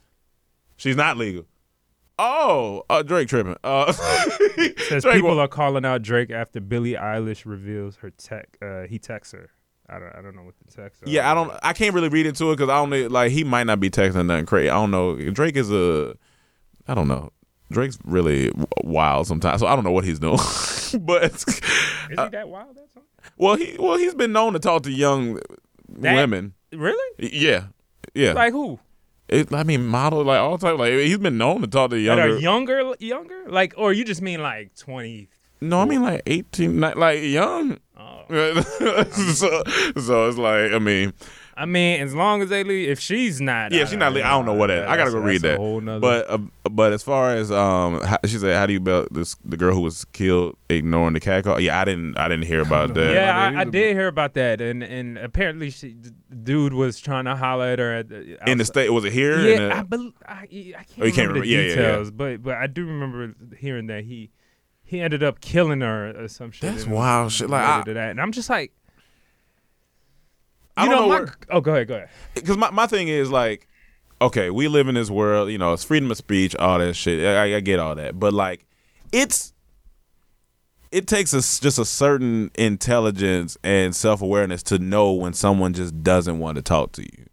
she's 0.76 0.96
not 0.96 1.16
legal. 1.16 1.46
Oh, 2.22 2.84
uh, 2.90 3.02
Drake 3.02 3.28
tripping. 3.28 3.56
Uh, 3.64 3.92
says 3.92 5.02
Drake 5.04 5.14
people 5.16 5.40
are 5.40 5.48
calling 5.48 5.84
out 5.86 6.02
Drake 6.02 6.30
after 6.30 6.60
Billie 6.60 6.92
Eilish 6.94 7.46
reveals 7.46 7.96
her 7.96 8.10
tech. 8.10 8.58
Uh, 8.60 8.82
he 8.82 8.98
texts 8.98 9.32
her. 9.32 9.48
I 9.88 9.98
don't. 9.98 10.14
I 10.14 10.20
don't 10.22 10.36
know 10.36 10.42
what 10.42 10.54
the 10.64 10.70
text. 10.70 11.02
are. 11.02 11.08
Yeah, 11.08 11.30
I 11.30 11.34
don't. 11.34 11.50
I 11.62 11.72
can't 11.72 11.94
really 11.94 12.10
read 12.10 12.26
into 12.26 12.50
it 12.52 12.56
because 12.56 12.68
I 12.68 12.76
don't 12.84 13.10
like 13.10 13.32
he 13.32 13.42
might 13.42 13.64
not 13.66 13.80
be 13.80 13.90
texting 13.90 14.26
nothing 14.26 14.44
crazy. 14.46 14.68
I 14.68 14.74
don't 14.74 14.90
know. 14.90 15.16
Drake 15.30 15.56
is 15.56 15.70
a. 15.72 16.14
I 16.86 16.94
don't 16.94 17.08
know. 17.08 17.30
Drake's 17.72 17.98
really 18.04 18.50
wild 18.84 19.26
sometimes, 19.26 19.60
so 19.60 19.66
I 19.66 19.74
don't 19.74 19.84
know 19.84 19.92
what 19.92 20.04
he's 20.04 20.18
doing. 20.18 20.36
but 21.00 21.24
Is 21.24 21.44
he 22.08 22.14
that 22.16 22.48
wild? 22.48 22.76
That's 22.76 22.96
all? 22.96 23.04
well, 23.38 23.56
he 23.56 23.76
well 23.78 23.96
he's 23.96 24.14
been 24.14 24.32
known 24.32 24.52
to 24.52 24.58
talk 24.58 24.82
to 24.82 24.90
young 24.90 25.40
That- 25.88 26.14
women. 26.16 26.54
Really? 26.72 27.16
Yeah, 27.18 27.66
yeah. 28.14 28.32
Like 28.32 28.52
who? 28.52 28.78
It, 29.30 29.54
I 29.54 29.62
mean, 29.62 29.86
model 29.86 30.24
like 30.24 30.40
all 30.40 30.58
type. 30.58 30.76
Like 30.76 30.92
he's 30.92 31.18
been 31.18 31.38
known 31.38 31.60
to 31.60 31.68
talk 31.68 31.90
to 31.90 31.96
That 31.96 32.02
younger. 32.02 32.22
are 32.34 32.38
younger, 32.38 32.94
younger? 32.98 33.44
Like, 33.48 33.74
or 33.76 33.92
you 33.92 34.04
just 34.04 34.20
mean 34.20 34.42
like 34.42 34.74
twenty? 34.76 35.28
no, 35.60 35.80
I 35.80 35.84
mean 35.84 36.02
like 36.02 36.22
eighteen, 36.26 36.80
like 36.80 37.22
young. 37.22 37.78
Oh. 37.96 38.24
so, 39.12 39.62
so 40.00 40.28
it's 40.28 40.38
like 40.38 40.72
I 40.72 40.78
mean, 40.78 41.12
I 41.56 41.66
mean, 41.66 42.00
as 42.00 42.14
long 42.14 42.40
as 42.42 42.48
they 42.48 42.64
leave, 42.64 42.88
if 42.88 43.00
she's 43.00 43.40
not, 43.40 43.72
yeah, 43.72 43.84
she's 43.84 43.98
not. 43.98 44.12
li- 44.12 44.22
I 44.22 44.30
don't 44.30 44.46
know 44.46 44.54
what 44.54 44.68
that. 44.68 44.88
I 44.88 44.96
gotta 44.96 45.10
go 45.10 45.18
read 45.18 45.42
that. 45.42 45.58
whole 45.58 45.80
nother- 45.80 46.00
But 46.00 46.30
uh, 46.30 46.38
but 46.70 46.92
as 46.92 47.02
far 47.02 47.32
as 47.34 47.50
um, 47.52 48.00
how, 48.02 48.16
she 48.24 48.38
said, 48.38 48.56
how 48.56 48.66
do 48.66 48.72
you 48.72 48.78
about 48.78 49.12
this? 49.12 49.36
The 49.44 49.56
girl 49.56 49.74
who 49.74 49.80
was 49.82 50.04
killed 50.06 50.56
ignoring 50.70 51.12
the 51.14 51.20
cat 51.20 51.44
call. 51.44 51.60
Yeah, 51.60 51.80
I 51.80 51.84
didn't. 51.84 52.16
I 52.16 52.28
didn't 52.28 52.46
hear 52.46 52.60
about 52.62 52.94
that. 52.94 53.12
yeah, 53.12 53.48
about 53.48 53.58
I, 53.58 53.60
I 53.60 53.64
did 53.64 53.96
hear 53.96 54.06
about 54.06 54.34
that, 54.34 54.60
and 54.60 54.82
and 54.82 55.18
apparently, 55.18 55.70
she, 55.70 55.96
dude 56.42 56.72
was 56.72 56.98
trying 57.00 57.26
to 57.26 57.36
holler 57.36 57.66
at 57.66 57.78
her 57.78 57.94
at 57.94 58.08
the, 58.08 58.38
In 58.50 58.58
the 58.58 58.64
state, 58.64 58.90
was 58.90 59.04
it 59.04 59.12
here? 59.12 59.38
Yeah, 59.40 59.56
the- 59.58 59.74
I, 59.74 59.82
bel 59.82 60.12
I, 60.26 60.32
I 60.34 60.46
can't 60.46 60.86
Oh, 61.00 61.04
you 61.04 61.12
can't 61.12 61.28
remember 61.28 61.40
the 61.40 61.40
remember. 61.40 61.44
Yeah, 61.46 61.58
yeah, 61.58 61.62
yeah. 61.68 61.74
details, 61.74 62.10
but 62.10 62.42
but 62.42 62.54
I 62.54 62.66
do 62.68 62.86
remember 62.86 63.34
hearing 63.58 63.86
that 63.88 64.04
he 64.04 64.30
he 64.82 65.00
ended 65.00 65.22
up 65.22 65.40
killing 65.40 65.82
her 65.82 66.20
or 66.24 66.26
some 66.28 66.50
shit. 66.50 66.72
That's 66.72 66.84
wild 66.86 67.30
shit. 67.30 67.48
Like, 67.48 67.64
I- 67.64 67.82
to 67.84 67.94
that. 67.94 68.10
and 68.10 68.20
I'm 68.20 68.32
just 68.32 68.50
like, 68.50 68.72
I 70.80 70.84
you 70.84 70.90
don't 70.90 70.98
know, 71.00 71.02
know 71.02 71.08
my, 71.08 71.20
where- 71.20 71.36
oh, 71.50 71.60
go 71.60 71.72
ahead, 71.74 71.88
go 71.88 71.94
ahead. 71.96 72.08
because 72.34 72.56
my, 72.56 72.70
my 72.70 72.86
thing 72.86 73.08
is 73.08 73.30
like 73.30 73.66
okay 74.22 74.50
we 74.50 74.68
live 74.68 74.86
in 74.86 74.94
this 74.96 75.08
world 75.08 75.50
you 75.50 75.56
know 75.56 75.72
it's 75.72 75.82
freedom 75.82 76.10
of 76.10 76.16
speech 76.16 76.54
all 76.56 76.78
that 76.78 76.94
shit. 76.94 77.24
I, 77.26 77.56
I 77.56 77.60
get 77.60 77.78
all 77.78 77.94
that. 77.94 78.18
But 78.18 78.32
like 78.34 78.66
it's 79.12 79.52
it 80.92 81.06
takes 81.06 81.32
us 81.32 81.60
just 81.60 81.78
a 81.78 81.84
certain 81.84 82.50
intelligence 82.56 83.56
and 83.62 83.94
self-awareness 83.94 84.62
to 84.64 84.78
know 84.78 85.12
when 85.12 85.32
someone 85.32 85.72
just 85.72 86.02
doesn't 86.02 86.38
want 86.40 86.56
to 86.56 86.62
talk 86.62 86.90
to 86.92 87.02
you. 87.02 87.26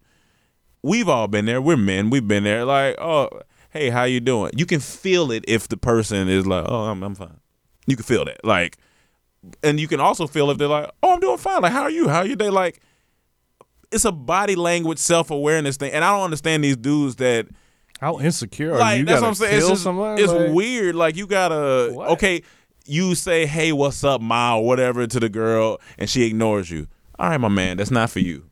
We've 0.83 1.09
all 1.09 1.27
been 1.27 1.45
there. 1.45 1.59
We're 1.61 1.75
men. 1.75 2.09
We've 2.11 2.27
been 2.27 2.43
there. 2.43 2.63
Like 2.65 2.95
oh 3.01 3.29
hey 3.71 3.89
how 3.89 4.03
you 4.03 4.19
doing? 4.19 4.51
You 4.55 4.65
can 4.65 4.79
feel 4.79 5.31
it 5.31 5.43
if 5.47 5.67
the 5.67 5.77
person 5.77 6.29
is 6.29 6.45
like 6.47 6.65
oh 6.67 6.85
i'm, 6.85 7.03
I'm 7.03 7.15
fine. 7.15 7.39
You 7.85 7.95
can 7.95 8.05
feel 8.05 8.25
that. 8.25 8.45
Like 8.45 8.77
and 9.63 9.79
you 9.79 9.87
can 9.87 9.99
also 9.99 10.27
feel 10.27 10.49
if 10.51 10.57
they're 10.57 10.67
like 10.67 10.89
oh 11.03 11.13
i'm 11.13 11.19
doing 11.19 11.37
fine. 11.37 11.61
Like 11.61 11.71
how 11.71 11.81
are 11.83 11.89
you? 11.89 12.07
How 12.07 12.19
are 12.19 12.25
you 12.25 12.35
day? 12.35 12.49
Like 12.49 12.79
it's 13.91 14.05
a 14.05 14.11
body 14.11 14.55
language 14.55 14.99
self 14.99 15.31
awareness 15.31 15.77
thing, 15.77 15.91
and 15.93 16.03
I 16.03 16.11
don't 16.11 16.23
understand 16.25 16.63
these 16.63 16.77
dudes 16.77 17.15
that 17.17 17.47
How 17.99 18.19
insecure 18.19 18.73
are 18.73 18.79
like 18.79 18.99
you? 18.99 19.05
You 19.05 19.13
what 19.13 19.23
I'm 19.23 19.33
saying. 19.35 19.57
It's 19.57 19.67
just 19.67 19.85
it's 19.85 20.31
Like, 20.31 20.51
weird. 20.51 20.95
Like 20.95 21.15
you 21.15 21.27
gotta 21.27 21.91
What? 21.93 22.09
okay, 22.11 22.43
you 22.85 23.15
say 23.15 23.45
hey 23.45 23.71
what's 23.71 24.03
up 24.03 24.21
ma 24.21 24.57
or 24.57 24.65
whatever 24.65 25.07
to 25.07 25.19
the 25.19 25.29
girl, 25.29 25.79
and 25.97 26.09
she 26.09 26.23
ignores 26.23 26.69
you. 26.69 26.87
All 27.19 27.29
right, 27.29 27.39
my 27.39 27.47
man, 27.47 27.77
that's 27.77 27.91
not 27.91 28.09
for 28.09 28.19
you. 28.19 28.46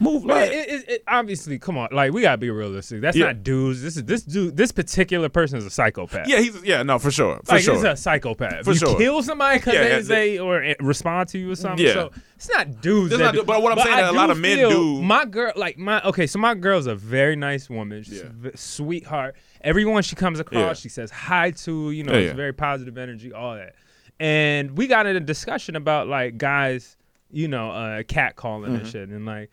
Move 0.00 0.24
like 0.24 0.50
it, 0.50 0.68
it, 0.68 0.88
it, 0.88 1.04
obviously, 1.06 1.56
come 1.56 1.78
on, 1.78 1.88
like 1.92 2.12
we 2.12 2.20
gotta 2.22 2.36
be 2.36 2.50
realistic. 2.50 3.00
That's 3.00 3.16
Yeah. 3.16 3.26
not 3.26 3.44
dudes. 3.44 3.80
This 3.80 3.96
is 3.96 4.02
this 4.04 4.22
dude. 4.24 4.56
This 4.56 4.72
particular 4.72 5.28
person 5.28 5.56
is 5.58 5.64
a 5.64 5.70
psychopath. 5.70 6.26
yeah, 6.26 6.40
he's 6.40 6.60
yeah 6.64 6.82
no 6.82 6.98
for 6.98 7.12
sure 7.12 7.38
for 7.44 7.54
like 7.54 7.62
sure. 7.62 7.74
he's 7.74 7.84
a 7.84 7.94
psychopath. 7.96 8.64
For 8.64 8.72
you 8.72 8.76
sure. 8.78 8.98
kill 8.98 9.22
somebody 9.22 9.58
because 9.60 9.74
Yeah, 9.74 9.84
they 9.84 9.90
yeah, 9.96 10.02
say 10.02 10.38
or 10.40 10.62
eh, 10.64 10.74
respond 10.80 11.28
to 11.28 11.38
you 11.38 11.52
or 11.52 11.54
something. 11.54 11.86
Yeah. 11.86 11.92
So 11.92 12.10
it's 12.34 12.48
not 12.50 12.80
dudes. 12.80 13.12
It's 13.12 13.20
not 13.22 13.34
do- 13.34 13.44
but 13.44 13.62
what 13.62 13.70
I'm 13.70 13.84
saying 13.84 13.94
I 13.96 14.02
that 14.02 14.10
a 14.10 14.16
lot 14.16 14.30
of 14.30 14.38
men 14.38 14.58
do- 14.68 15.00
My 15.00 15.24
girl, 15.26 15.52
like 15.54 15.78
my 15.78 16.02
okay, 16.02 16.26
so 16.26 16.40
my 16.40 16.56
girl's 16.56 16.88
a 16.88 16.96
very 16.96 17.36
nice 17.36 17.70
woman. 17.70 18.02
She's 18.02 18.22
a 18.22 18.30
v- 18.30 18.50
sweetheart. 18.56 19.36
Everyone 19.60 20.02
she 20.02 20.16
comes 20.16 20.40
across, 20.40 20.58
Yeah. 20.60 20.72
she 20.82 20.88
says 20.88 21.12
hi 21.12 21.52
to. 21.52 21.92
You 21.92 22.02
know, 22.02 22.12
Yeah, 22.14 22.18
it's 22.18 22.26
yeah. 22.30 22.34
very 22.34 22.52
positive 22.52 22.98
energy, 22.98 23.32
all 23.32 23.54
that. 23.54 23.76
And 24.18 24.76
we 24.76 24.88
got 24.88 25.06
in 25.06 25.14
a 25.14 25.20
discussion 25.20 25.76
about 25.76 26.08
like 26.08 26.36
guys, 26.36 26.96
you 27.30 27.46
know, 27.46 27.70
uh, 27.70 28.02
cat 28.02 28.34
calling 28.34 28.72
Mm-hmm. 28.72 28.80
and 28.80 28.86
shit, 28.88 29.08
and 29.08 29.24
like. 29.24 29.50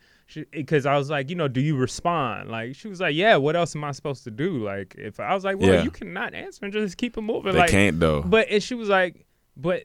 Because 0.50 0.86
I 0.86 0.96
was 0.96 1.10
like, 1.10 1.30
you 1.30 1.36
know, 1.36 1.48
do 1.48 1.60
you 1.60 1.76
respond? 1.76 2.50
Like, 2.50 2.74
she 2.74 2.88
was 2.88 3.00
like, 3.00 3.14
yeah. 3.14 3.36
What 3.36 3.56
else 3.56 3.74
am 3.76 3.84
I 3.84 3.92
supposed 3.92 4.24
to 4.24 4.30
do? 4.30 4.64
Like, 4.64 4.94
if 4.98 5.20
I 5.20 5.34
was 5.34 5.44
like, 5.44 5.58
well, 5.58 5.72
Yeah. 5.74 5.82
you 5.82 5.90
cannot 5.90 6.34
answer 6.34 6.64
and 6.64 6.72
just 6.72 6.96
keep 6.96 7.16
it 7.16 7.20
moving. 7.22 7.52
They 7.52 7.58
like, 7.60 7.70
can't 7.70 7.98
though. 8.00 8.22
but 8.22 8.48
and 8.50 8.62
she 8.62 8.74
was 8.74 8.88
like, 8.88 9.26
but 9.56 9.84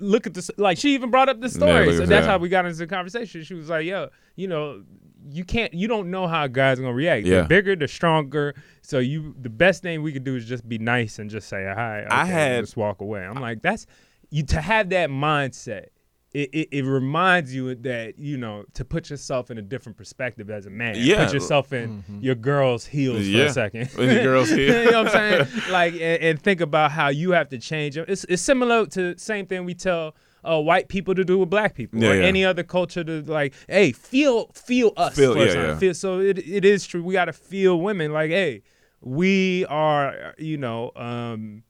look 0.00 0.26
at 0.26 0.34
this. 0.34 0.50
Like 0.56 0.78
she 0.78 0.94
even 0.94 1.10
brought 1.10 1.28
up 1.28 1.40
the 1.40 1.48
story, 1.48 1.86
look 1.86 1.94
so 1.94 1.98
that's 2.06 2.08
that. 2.08 2.24
how 2.24 2.38
we 2.38 2.48
got 2.48 2.66
into 2.66 2.78
the 2.78 2.86
conversation. 2.88 3.42
She 3.44 3.54
was 3.54 3.68
like, 3.70 3.86
yo, 3.86 4.08
you 4.34 4.48
know, 4.48 4.82
you 5.30 5.44
can't, 5.44 5.72
you 5.74 5.86
don't 5.86 6.10
know 6.10 6.26
how 6.26 6.44
a 6.44 6.48
guy's 6.48 6.80
gonna 6.80 6.92
react. 6.92 7.24
Yeah. 7.26 7.42
The 7.42 7.48
bigger, 7.48 7.76
the 7.76 7.86
stronger. 7.86 8.54
So 8.82 8.98
you, 8.98 9.34
the 9.40 9.48
best 9.50 9.82
thing 9.82 10.02
we 10.02 10.12
could 10.12 10.24
do 10.24 10.34
is 10.36 10.44
just 10.44 10.68
be 10.68 10.78
nice 10.78 11.18
and 11.20 11.30
just 11.30 11.48
say 11.48 11.64
hi. 11.64 12.04
I 12.10 12.24
had- 12.24 12.64
just 12.64 12.76
walk 12.76 13.00
away. 13.00 13.24
I'm 13.24 13.40
like, 13.40 13.62
that's 13.62 13.86
you 14.30 14.42
to 14.46 14.60
have 14.60 14.88
that 14.90 15.08
mindset. 15.10 15.86
It, 16.32 16.50
it, 16.52 16.68
it 16.70 16.82
reminds 16.84 17.54
you 17.54 17.74
that 17.76 18.18
you 18.18 18.36
know 18.36 18.64
to 18.74 18.84
put 18.84 19.08
yourself 19.08 19.50
in 19.50 19.58
a 19.58 19.62
different 19.62 19.96
perspective 19.96 20.50
as 20.50 20.66
a 20.66 20.70
man. 20.70 20.96
Yeah. 20.98 21.24
put 21.24 21.32
yourself 21.34 21.72
in 21.72 22.04
your 22.20 22.34
girl's 22.34 22.84
heels 22.84 23.26
for 23.26 23.44
a 23.44 23.50
second. 23.52 23.90
In 23.98 24.10
your 24.10 24.22
girl's 24.22 24.50
you 24.52 24.66
know 24.68 25.02
what 25.02 25.14
I'm 25.16 25.46
saying? 25.48 25.70
Like, 25.70 25.94
and, 25.94 26.22
and 26.22 26.42
think 26.42 26.60
about 26.60 26.90
how 26.92 27.08
you 27.08 27.30
have 27.30 27.48
to 27.50 27.58
change. 27.58 27.96
It's, 27.96 28.24
it's 28.24 28.42
similar 28.42 28.86
to 28.86 29.16
same 29.18 29.46
thing 29.46 29.64
we 29.64 29.74
tell 29.74 30.14
uh, 30.44 30.60
white 30.60 30.88
people 30.88 31.14
to 31.14 31.24
do 31.24 31.38
with 31.38 31.48
black 31.50 31.74
people 31.74 32.00
Yeah, 32.02 32.10
or 32.10 32.14
yeah. 32.20 32.26
any 32.26 32.44
other 32.44 32.62
culture 32.62 33.02
to 33.04 33.22
like, 33.22 33.54
hey, 33.68 33.92
feel 33.92 34.50
feel 34.54 34.92
us. 34.96 35.16
Feel- 35.16 35.34
for 35.34 35.42
a 35.42 35.46
yeah, 35.46 35.54
yeah. 35.54 35.78
Feel, 35.78 35.94
so 35.94 36.20
it, 36.20 36.38
it 36.38 36.64
is 36.64 36.86
true. 36.86 37.02
We 37.02 37.12
got 37.14 37.26
to 37.26 37.32
feel 37.32 37.80
women 37.80 38.12
like, 38.12 38.30
hey, 38.30 38.62
we 39.00 39.64
are, 39.66 40.34
you 40.38 40.58
know, 40.58 40.90
um, 40.96 41.62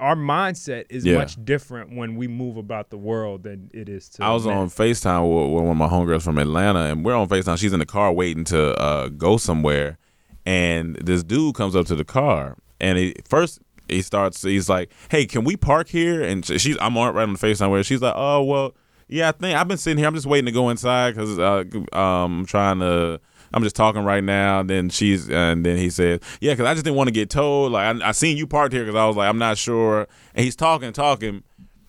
our 0.00 0.16
mindset 0.16 0.86
is 0.90 1.04
Yeah. 1.04 1.18
much 1.18 1.42
different 1.44 1.94
when 1.96 2.16
we 2.16 2.26
move 2.26 2.56
about 2.56 2.90
the 2.90 2.96
world 2.98 3.42
than 3.44 3.70
it 3.72 3.88
is 3.88 4.08
to. 4.10 4.24
I 4.24 4.32
was 4.32 4.46
men. 4.46 4.56
on 4.56 4.68
FaceTime 4.68 5.22
with, 5.28 5.52
with 5.54 5.62
one 5.64 5.70
of 5.70 5.76
my 5.76 5.88
homegirls 5.88 6.22
from 6.22 6.38
Atlanta, 6.38 6.80
and 6.80 7.04
we're 7.04 7.14
on 7.14 7.28
FaceTime. 7.28 7.58
She's 7.58 7.72
in 7.72 7.78
the 7.80 7.86
car 7.86 8.12
waiting 8.12 8.44
to 8.44 8.74
uh, 8.80 9.08
go 9.08 9.36
somewhere, 9.36 9.98
and 10.46 10.96
this 10.96 11.22
dude 11.22 11.54
comes 11.54 11.76
up 11.76 11.86
to 11.86 11.94
the 11.94 12.04
car, 12.04 12.56
and 12.80 12.98
he 12.98 13.14
first 13.28 13.60
he 13.88 14.02
starts. 14.02 14.42
He's 14.42 14.68
like, 14.68 14.90
"Hey, 15.10 15.26
can 15.26 15.44
we 15.44 15.56
park 15.56 15.88
here?" 15.88 16.22
And 16.22 16.44
she's 16.44 16.76
I'm 16.80 16.96
on 16.96 17.14
right 17.14 17.22
on 17.22 17.34
the 17.34 17.38
FaceTime 17.38 17.70
where 17.70 17.82
she's 17.84 18.00
like, 18.00 18.14
"Oh 18.16 18.42
well, 18.42 18.74
yeah, 19.08 19.28
I 19.28 19.32
think 19.32 19.56
I've 19.56 19.68
been 19.68 19.78
sitting 19.78 19.98
here. 19.98 20.06
I'm 20.08 20.14
just 20.14 20.26
waiting 20.26 20.46
to 20.46 20.52
go 20.52 20.70
inside 20.70 21.14
because 21.14 21.38
uh, 21.38 21.64
um, 21.92 22.40
I'm 22.40 22.46
trying 22.46 22.80
to." 22.80 23.20
I'm 23.52 23.62
just 23.62 23.74
talking 23.76 24.02
right 24.04 24.22
now. 24.22 24.62
Then 24.62 24.88
she's, 24.90 25.28
and 25.28 25.64
then 25.66 25.76
he 25.76 25.90
says, 25.90 26.20
"Yeah, 26.40 26.52
because 26.52 26.66
I 26.66 26.74
just 26.74 26.84
didn't 26.84 26.96
want 26.96 27.08
to 27.08 27.12
get 27.12 27.30
told. 27.30 27.72
Like 27.72 27.96
I, 28.02 28.08
I 28.08 28.12
seen 28.12 28.36
you 28.36 28.46
parked 28.46 28.72
here 28.72 28.84
because 28.84 28.98
I 28.98 29.06
was 29.06 29.16
like, 29.16 29.28
I'm 29.28 29.38
not 29.38 29.58
sure." 29.58 30.06
And 30.34 30.44
he's 30.44 30.56
talking, 30.56 30.92
talking, 30.92 31.42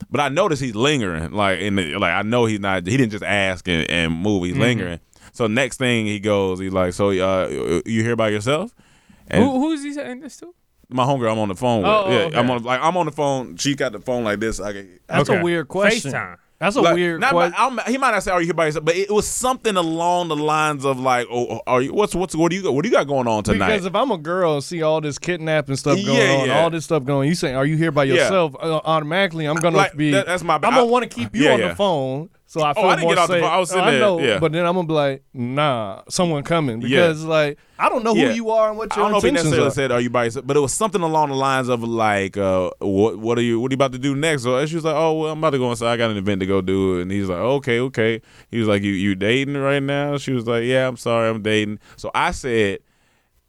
but 0.10 0.20
I 0.22 0.30
notice 0.30 0.60
he's 0.60 0.76
lingering. 0.76 1.32
Like, 1.32 1.60
in 1.60 1.76
the, 1.76 1.96
like 1.98 2.14
I 2.14 2.22
know 2.24 2.46
he's 2.46 2.60
not. 2.60 2.86
He 2.88 2.98
didn't 2.98 3.12
just 3.12 3.24
ask 3.24 3.68
and, 3.68 3.90
and 3.90 4.14
move. 4.14 4.44
He's 4.46 4.58
lingering. 4.58 5.00
So 5.34 5.48
next 5.48 5.78
thing 5.78 6.06
he 6.08 6.20
goes, 6.20 6.60
he's 6.60 6.74
like, 6.74 6.94
"So 6.94 7.10
uh, 7.12 7.82
you 7.86 8.04
here 8.04 8.16
by 8.16 8.30
yourself?" 8.30 8.74
And 9.28 9.44
Who, 9.44 9.52
who 9.60 9.72
is 9.72 9.84
he 9.84 9.94
saying 9.94 10.20
this 10.22 10.38
to? 10.38 10.54
my 10.94 11.06
homegirl, 11.06 11.32
I'm 11.32 11.40
on 11.40 11.48
the 11.48 11.56
phone 11.56 11.84
with. 11.84 11.90
Oh, 11.90 12.04
oh, 12.06 12.12
yeah, 12.12 12.18
okay. 12.26 12.38
I'm 12.38 12.52
on 12.52 12.64
like 12.64 12.82
I'm 12.82 12.98
on 12.98 13.06
the 13.06 13.12
phone. 13.14 13.56
She 13.56 13.76
got 13.76 13.94
the 13.94 14.00
phone 14.00 14.24
like 14.26 14.40
this. 14.42 14.60
I 14.60 14.74
can, 14.74 15.00
That's 15.08 15.30
Okay. 15.30 15.40
a 15.40 15.44
weird 15.44 15.68
question. 15.70 16.12
FaceTime. 16.12 16.38
That's 16.62 16.76
a 16.78 16.82
like, 16.82 16.94
weird 16.94 17.20
not 17.20 17.32
question. 17.32 17.52
by- 17.58 17.58
I'm- 17.84 17.92
he 17.92 17.98
might 17.98 18.12
not 18.12 18.24
say, 18.24 18.32
"Are 18.32 18.40
you 18.40 18.46
here 18.46 18.54
by 18.54 18.68
yourself?" 18.68 18.86
But 18.86 18.96
it 18.96 19.10
was 19.12 19.28
something 19.28 19.76
along 19.76 20.28
the 20.30 20.36
lines 20.38 20.86
of 20.86 21.00
like, 21.00 21.28
"Oh, 21.32 21.60
are 21.68 21.82
you? 21.82 21.92
What's 21.92 22.14
what's 22.16 22.36
what 22.36 22.52
do 22.52 22.56
you 22.56 22.62
got? 22.64 22.74
What 22.76 22.84
do 22.84 22.90
you 22.90 22.96
got 22.96 23.08
going 23.08 23.28
on 23.28 23.44
tonight?" 23.44 23.68
Because 23.68 23.86
if 23.88 23.96
I'm 23.96 24.12
a 24.12 24.18
girl 24.18 24.54
and 24.54 24.64
see 24.64 24.82
all 24.84 25.02
this 25.02 25.18
kidnapping 25.18 25.76
stuff 25.76 25.96
going 26.06 26.18
Yeah, 26.18 26.36
on, 26.42 26.48
yeah. 26.48 26.62
all 26.62 26.70
this 26.70 26.86
stuff 26.86 27.04
going, 27.04 27.28
you 27.28 27.36
saying, 27.36 27.56
"Are 27.56 27.66
you 27.66 27.76
here 27.78 27.92
by 27.92 28.04
Yeah. 28.04 28.14
yourself?" 28.14 28.56
Uh, 28.62 28.80
automatically, 28.86 29.46
I'm 29.46 29.56
gonna 29.58 29.76
Like, 29.76 29.98
be. 29.98 30.12
that- 30.12 30.28
that's 30.28 30.44
my- 30.44 30.56
I'm 30.56 30.62
gonna 30.62 30.86
want 30.86 31.04
to 31.04 31.10
keep 31.10 31.36
you 31.36 31.46
yeah, 31.46 31.54
on 31.54 31.60
yeah. 31.60 31.68
the 31.70 31.76
phone, 31.76 32.30
so 32.52 32.60
I 32.62 32.74
Oh, 32.76 32.82
I 32.90 32.96
didn't 32.96 33.04
more 33.04 33.14
get 33.16 33.22
off 33.22 33.28
the 33.30 33.34
safe. 33.36 33.42
phone. 33.44 33.50
I 33.54 33.58
was 33.60 33.70
sitting 33.70 33.84
I 33.86 33.92
there, 33.92 34.00
know, 34.02 34.20
yeah. 34.20 34.40
but 34.40 34.52
then 34.52 34.66
I'm 34.66 34.76
gonna 34.76 34.86
be 34.88 34.94
like, 34.94 35.24
"Nah, 35.34 36.02
someone 36.10 36.44
coming," 36.44 36.82
Yeah. 36.82 36.88
because 37.08 37.24
like 37.24 37.58
I 37.80 37.88
don't 37.88 38.04
know 38.04 38.14
who 38.14 38.20
Yeah. 38.20 38.34
you 38.34 38.50
are 38.50 38.68
and 38.70 38.78
what 38.78 38.92
I 38.92 38.96
your 38.98 39.06
don't 39.06 39.12
know 39.14 39.18
if 39.20 39.24
he 39.24 39.30
intentions 39.30 39.52
necessarily 39.58 39.68
are. 39.70 39.72
said, 39.72 39.92
"Are 39.94 40.02
you 40.02 40.10
by 40.10 40.26
yourself?" 40.26 40.46
But 40.46 40.58
it 40.58 40.60
was 40.60 40.74
something 40.74 41.02
along 41.02 41.30
the 41.30 41.36
lines 41.36 41.70
of 41.70 41.82
like, 41.82 42.36
uh, 42.36 42.70
"What 42.80 43.18
what 43.20 43.38
are 43.38 43.42
you 43.42 43.62
what 43.62 43.72
are 43.72 43.74
you 43.74 43.78
about 43.78 43.94
to 43.94 44.00
do 44.00 44.16
next?" 44.16 44.44
So 44.44 44.66
she 44.66 44.76
was 44.76 44.84
like, 44.84 44.96
"Oh, 44.96 45.14
well, 45.14 45.32
I'm 45.32 45.38
about 45.38 45.52
to 45.52 45.60
go 45.60 45.70
inside. 45.70 45.94
I 45.94 45.98
got 45.98 46.12
an 46.12 46.18
event 46.18 46.42
to 46.42 46.46
go 46.46 46.60
do." 46.60 47.00
And 47.00 47.10
he's 47.10 47.30
like, 47.30 47.40
"Okay, 47.40 47.80
okay." 47.80 48.22
He 48.52 48.60
was 48.60 48.68
like, 48.68 48.84
"You 48.84 48.92
you 48.92 49.16
dating 49.16 49.56
right 49.56 49.82
now?" 49.82 50.18
She 50.18 50.34
was 50.34 50.46
like, 50.46 50.66
"Yeah, 50.66 50.90
I'm 50.90 50.98
sorry, 50.98 51.30
I'm 51.30 51.42
dating." 51.42 51.80
So 51.96 52.12
I 52.14 52.32
said, 52.32 52.80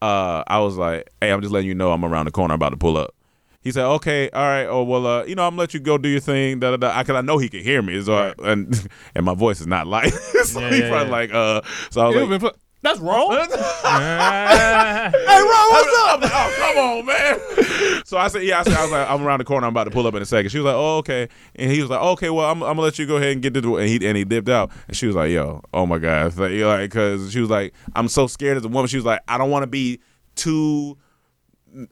uh, 0.01 0.45
I 0.47 0.61
was 0.61 0.77
like, 0.77 1.11
"Hey, 1.21 1.33
I'm 1.33 1.41
just 1.41 1.53
letting 1.53 1.69
you 1.69 1.75
know 1.75 1.91
I'm 1.93 2.05
around 2.05 2.27
the 2.27 2.31
corner, 2.31 2.55
I'm 2.55 2.59
about 2.59 2.71
to 2.71 2.77
pull 2.77 2.97
up." 2.97 3.15
He 3.63 3.71
said, 3.71 3.85
"Okay, 3.85 4.29
all 4.31 4.43
right. 4.43 4.65
Oh 4.67 4.83
well, 4.83 5.07
uh, 5.07 5.25
you 5.25 5.35
know, 5.35 5.45
I'm 5.47 5.53
gonna 5.53 5.61
let 5.61 5.75
you 5.75 5.81
go 5.81 5.97
do 5.99 6.09
your 6.09 6.21
thing." 6.21 6.59
Da 6.61 6.71
da 6.71 6.77
da. 6.77 6.99
Because 7.03 7.17
I 7.17 7.21
know 7.21 7.39
he 7.39 7.49
could 7.49 7.63
hear 7.63 7.81
me, 7.83 8.03
so 8.03 8.15
I, 8.15 8.35
and 8.51 8.89
and 9.15 9.25
my 9.25 9.35
voice 9.35 9.61
is 9.61 9.67
not 9.67 9.87
light, 9.87 10.13
so 10.45 10.61
Yeah, 10.61 10.71
he 10.71 10.79
yeah, 10.81 10.89
probably 10.89 11.07
yeah. 11.07 11.13
like, 11.13 11.33
uh. 11.35 11.63
So 11.91 12.01
I 12.01 12.09
was 12.09 12.17
It 12.17 12.29
like, 12.29 12.41
fu- 12.41 12.59
That's 12.83 12.99
wrong. 13.01 13.31
Hey, 13.85 15.41
Ron, 15.41 15.71
what's 15.71 15.99
up? 16.09 16.21
Like, 16.21 16.31
oh, 16.35 16.55
come 16.59 16.79
on, 16.79 17.07
man. 17.07 18.05
So 18.05 18.17
I 18.19 18.29
said, 18.29 18.43
yeah, 18.43 18.61
I 18.61 18.63
said, 18.65 18.75
I 18.75 18.83
was 18.83 18.91
like, 18.91 19.09
I'm 19.11 19.23
around 19.23 19.39
the 19.39 19.45
corner. 19.45 19.67
I'm 19.67 19.73
about 19.73 19.85
to 19.85 19.91
pull 19.91 20.07
up 20.07 20.15
in 20.15 20.23
a 20.23 20.27
second. 20.27 20.51
She 20.51 20.59
was 20.59 20.65
like, 20.67 20.75
oh, 20.75 20.99
okay. 20.99 21.29
And 21.55 21.71
he 21.71 21.81
was 21.81 21.91
like, 21.91 22.01
okay, 22.01 22.31
well, 22.31 22.51
I'm, 22.51 22.63
I'm 22.63 22.71
gonna 22.71 22.83
let 22.83 22.99
you 22.99 23.07
go 23.07 23.17
ahead 23.17 23.33
and 23.33 23.43
get 23.43 23.55
this. 23.55 23.65
And 23.65 23.81
he 23.89 24.05
and 24.07 24.17
he 24.17 24.25
dipped 24.25 24.49
out. 24.49 24.71
And 24.89 24.97
she 24.97 25.07
was 25.07 25.15
like, 25.17 25.31
yo, 25.31 25.63
oh 25.73 25.87
my 25.87 25.99
god, 25.99 26.37
like, 26.37 26.53
you 26.53 26.67
like, 26.67 26.91
because 26.91 27.33
she 27.33 27.41
was 27.41 27.51
like, 27.51 27.73
I'm 27.95 28.09
so 28.09 28.27
scared 28.27 28.57
as 28.57 28.65
a 28.65 28.69
woman. 28.69 28.89
She 28.89 28.97
was 28.97 29.05
like, 29.07 29.21
I 29.29 29.39
don't 29.39 29.51
want 29.51 29.63
to 29.63 29.67
be 29.69 30.01
too. 30.35 30.99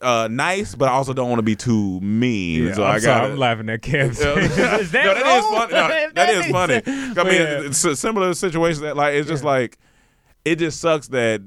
Uh, 0.01 0.29
nice, 0.31 0.75
but 0.75 0.89
I 0.89 0.93
also 0.93 1.13
don't 1.15 1.29
want 1.29 1.39
to 1.39 1.43
be 1.45 1.57
too 1.57 2.01
mean. 2.01 2.67
Yeah, 2.67 2.75
so 2.75 2.85
I'm 2.85 2.97
I 2.97 3.01
got 3.01 3.31
I'm 3.31 3.37
laughing 3.39 3.69
at. 3.71 3.87
Yeah. 3.89 4.05
is 4.11 4.21
that 4.21 5.05
no, 5.05 5.15
that 5.15 5.39
is 5.39 5.45
funny. 5.47 5.73
No, 5.73 5.89
If 6.07 6.15
that 6.15 6.29
is 6.29 6.47
funny. 6.47 6.83
sense. 6.83 7.19
I 7.19 7.25
mean, 7.25 7.33
Yeah. 7.35 7.61
it's 7.67 7.85
a 7.85 7.97
similar 7.97 8.35
situation 8.35 8.83
that 8.83 8.97
like 8.97 9.15
it's 9.15 9.29
just 9.29 9.45
like 9.45 9.79
it 10.45 10.57
just 10.57 10.81
sucks 10.81 11.09
that 11.09 11.41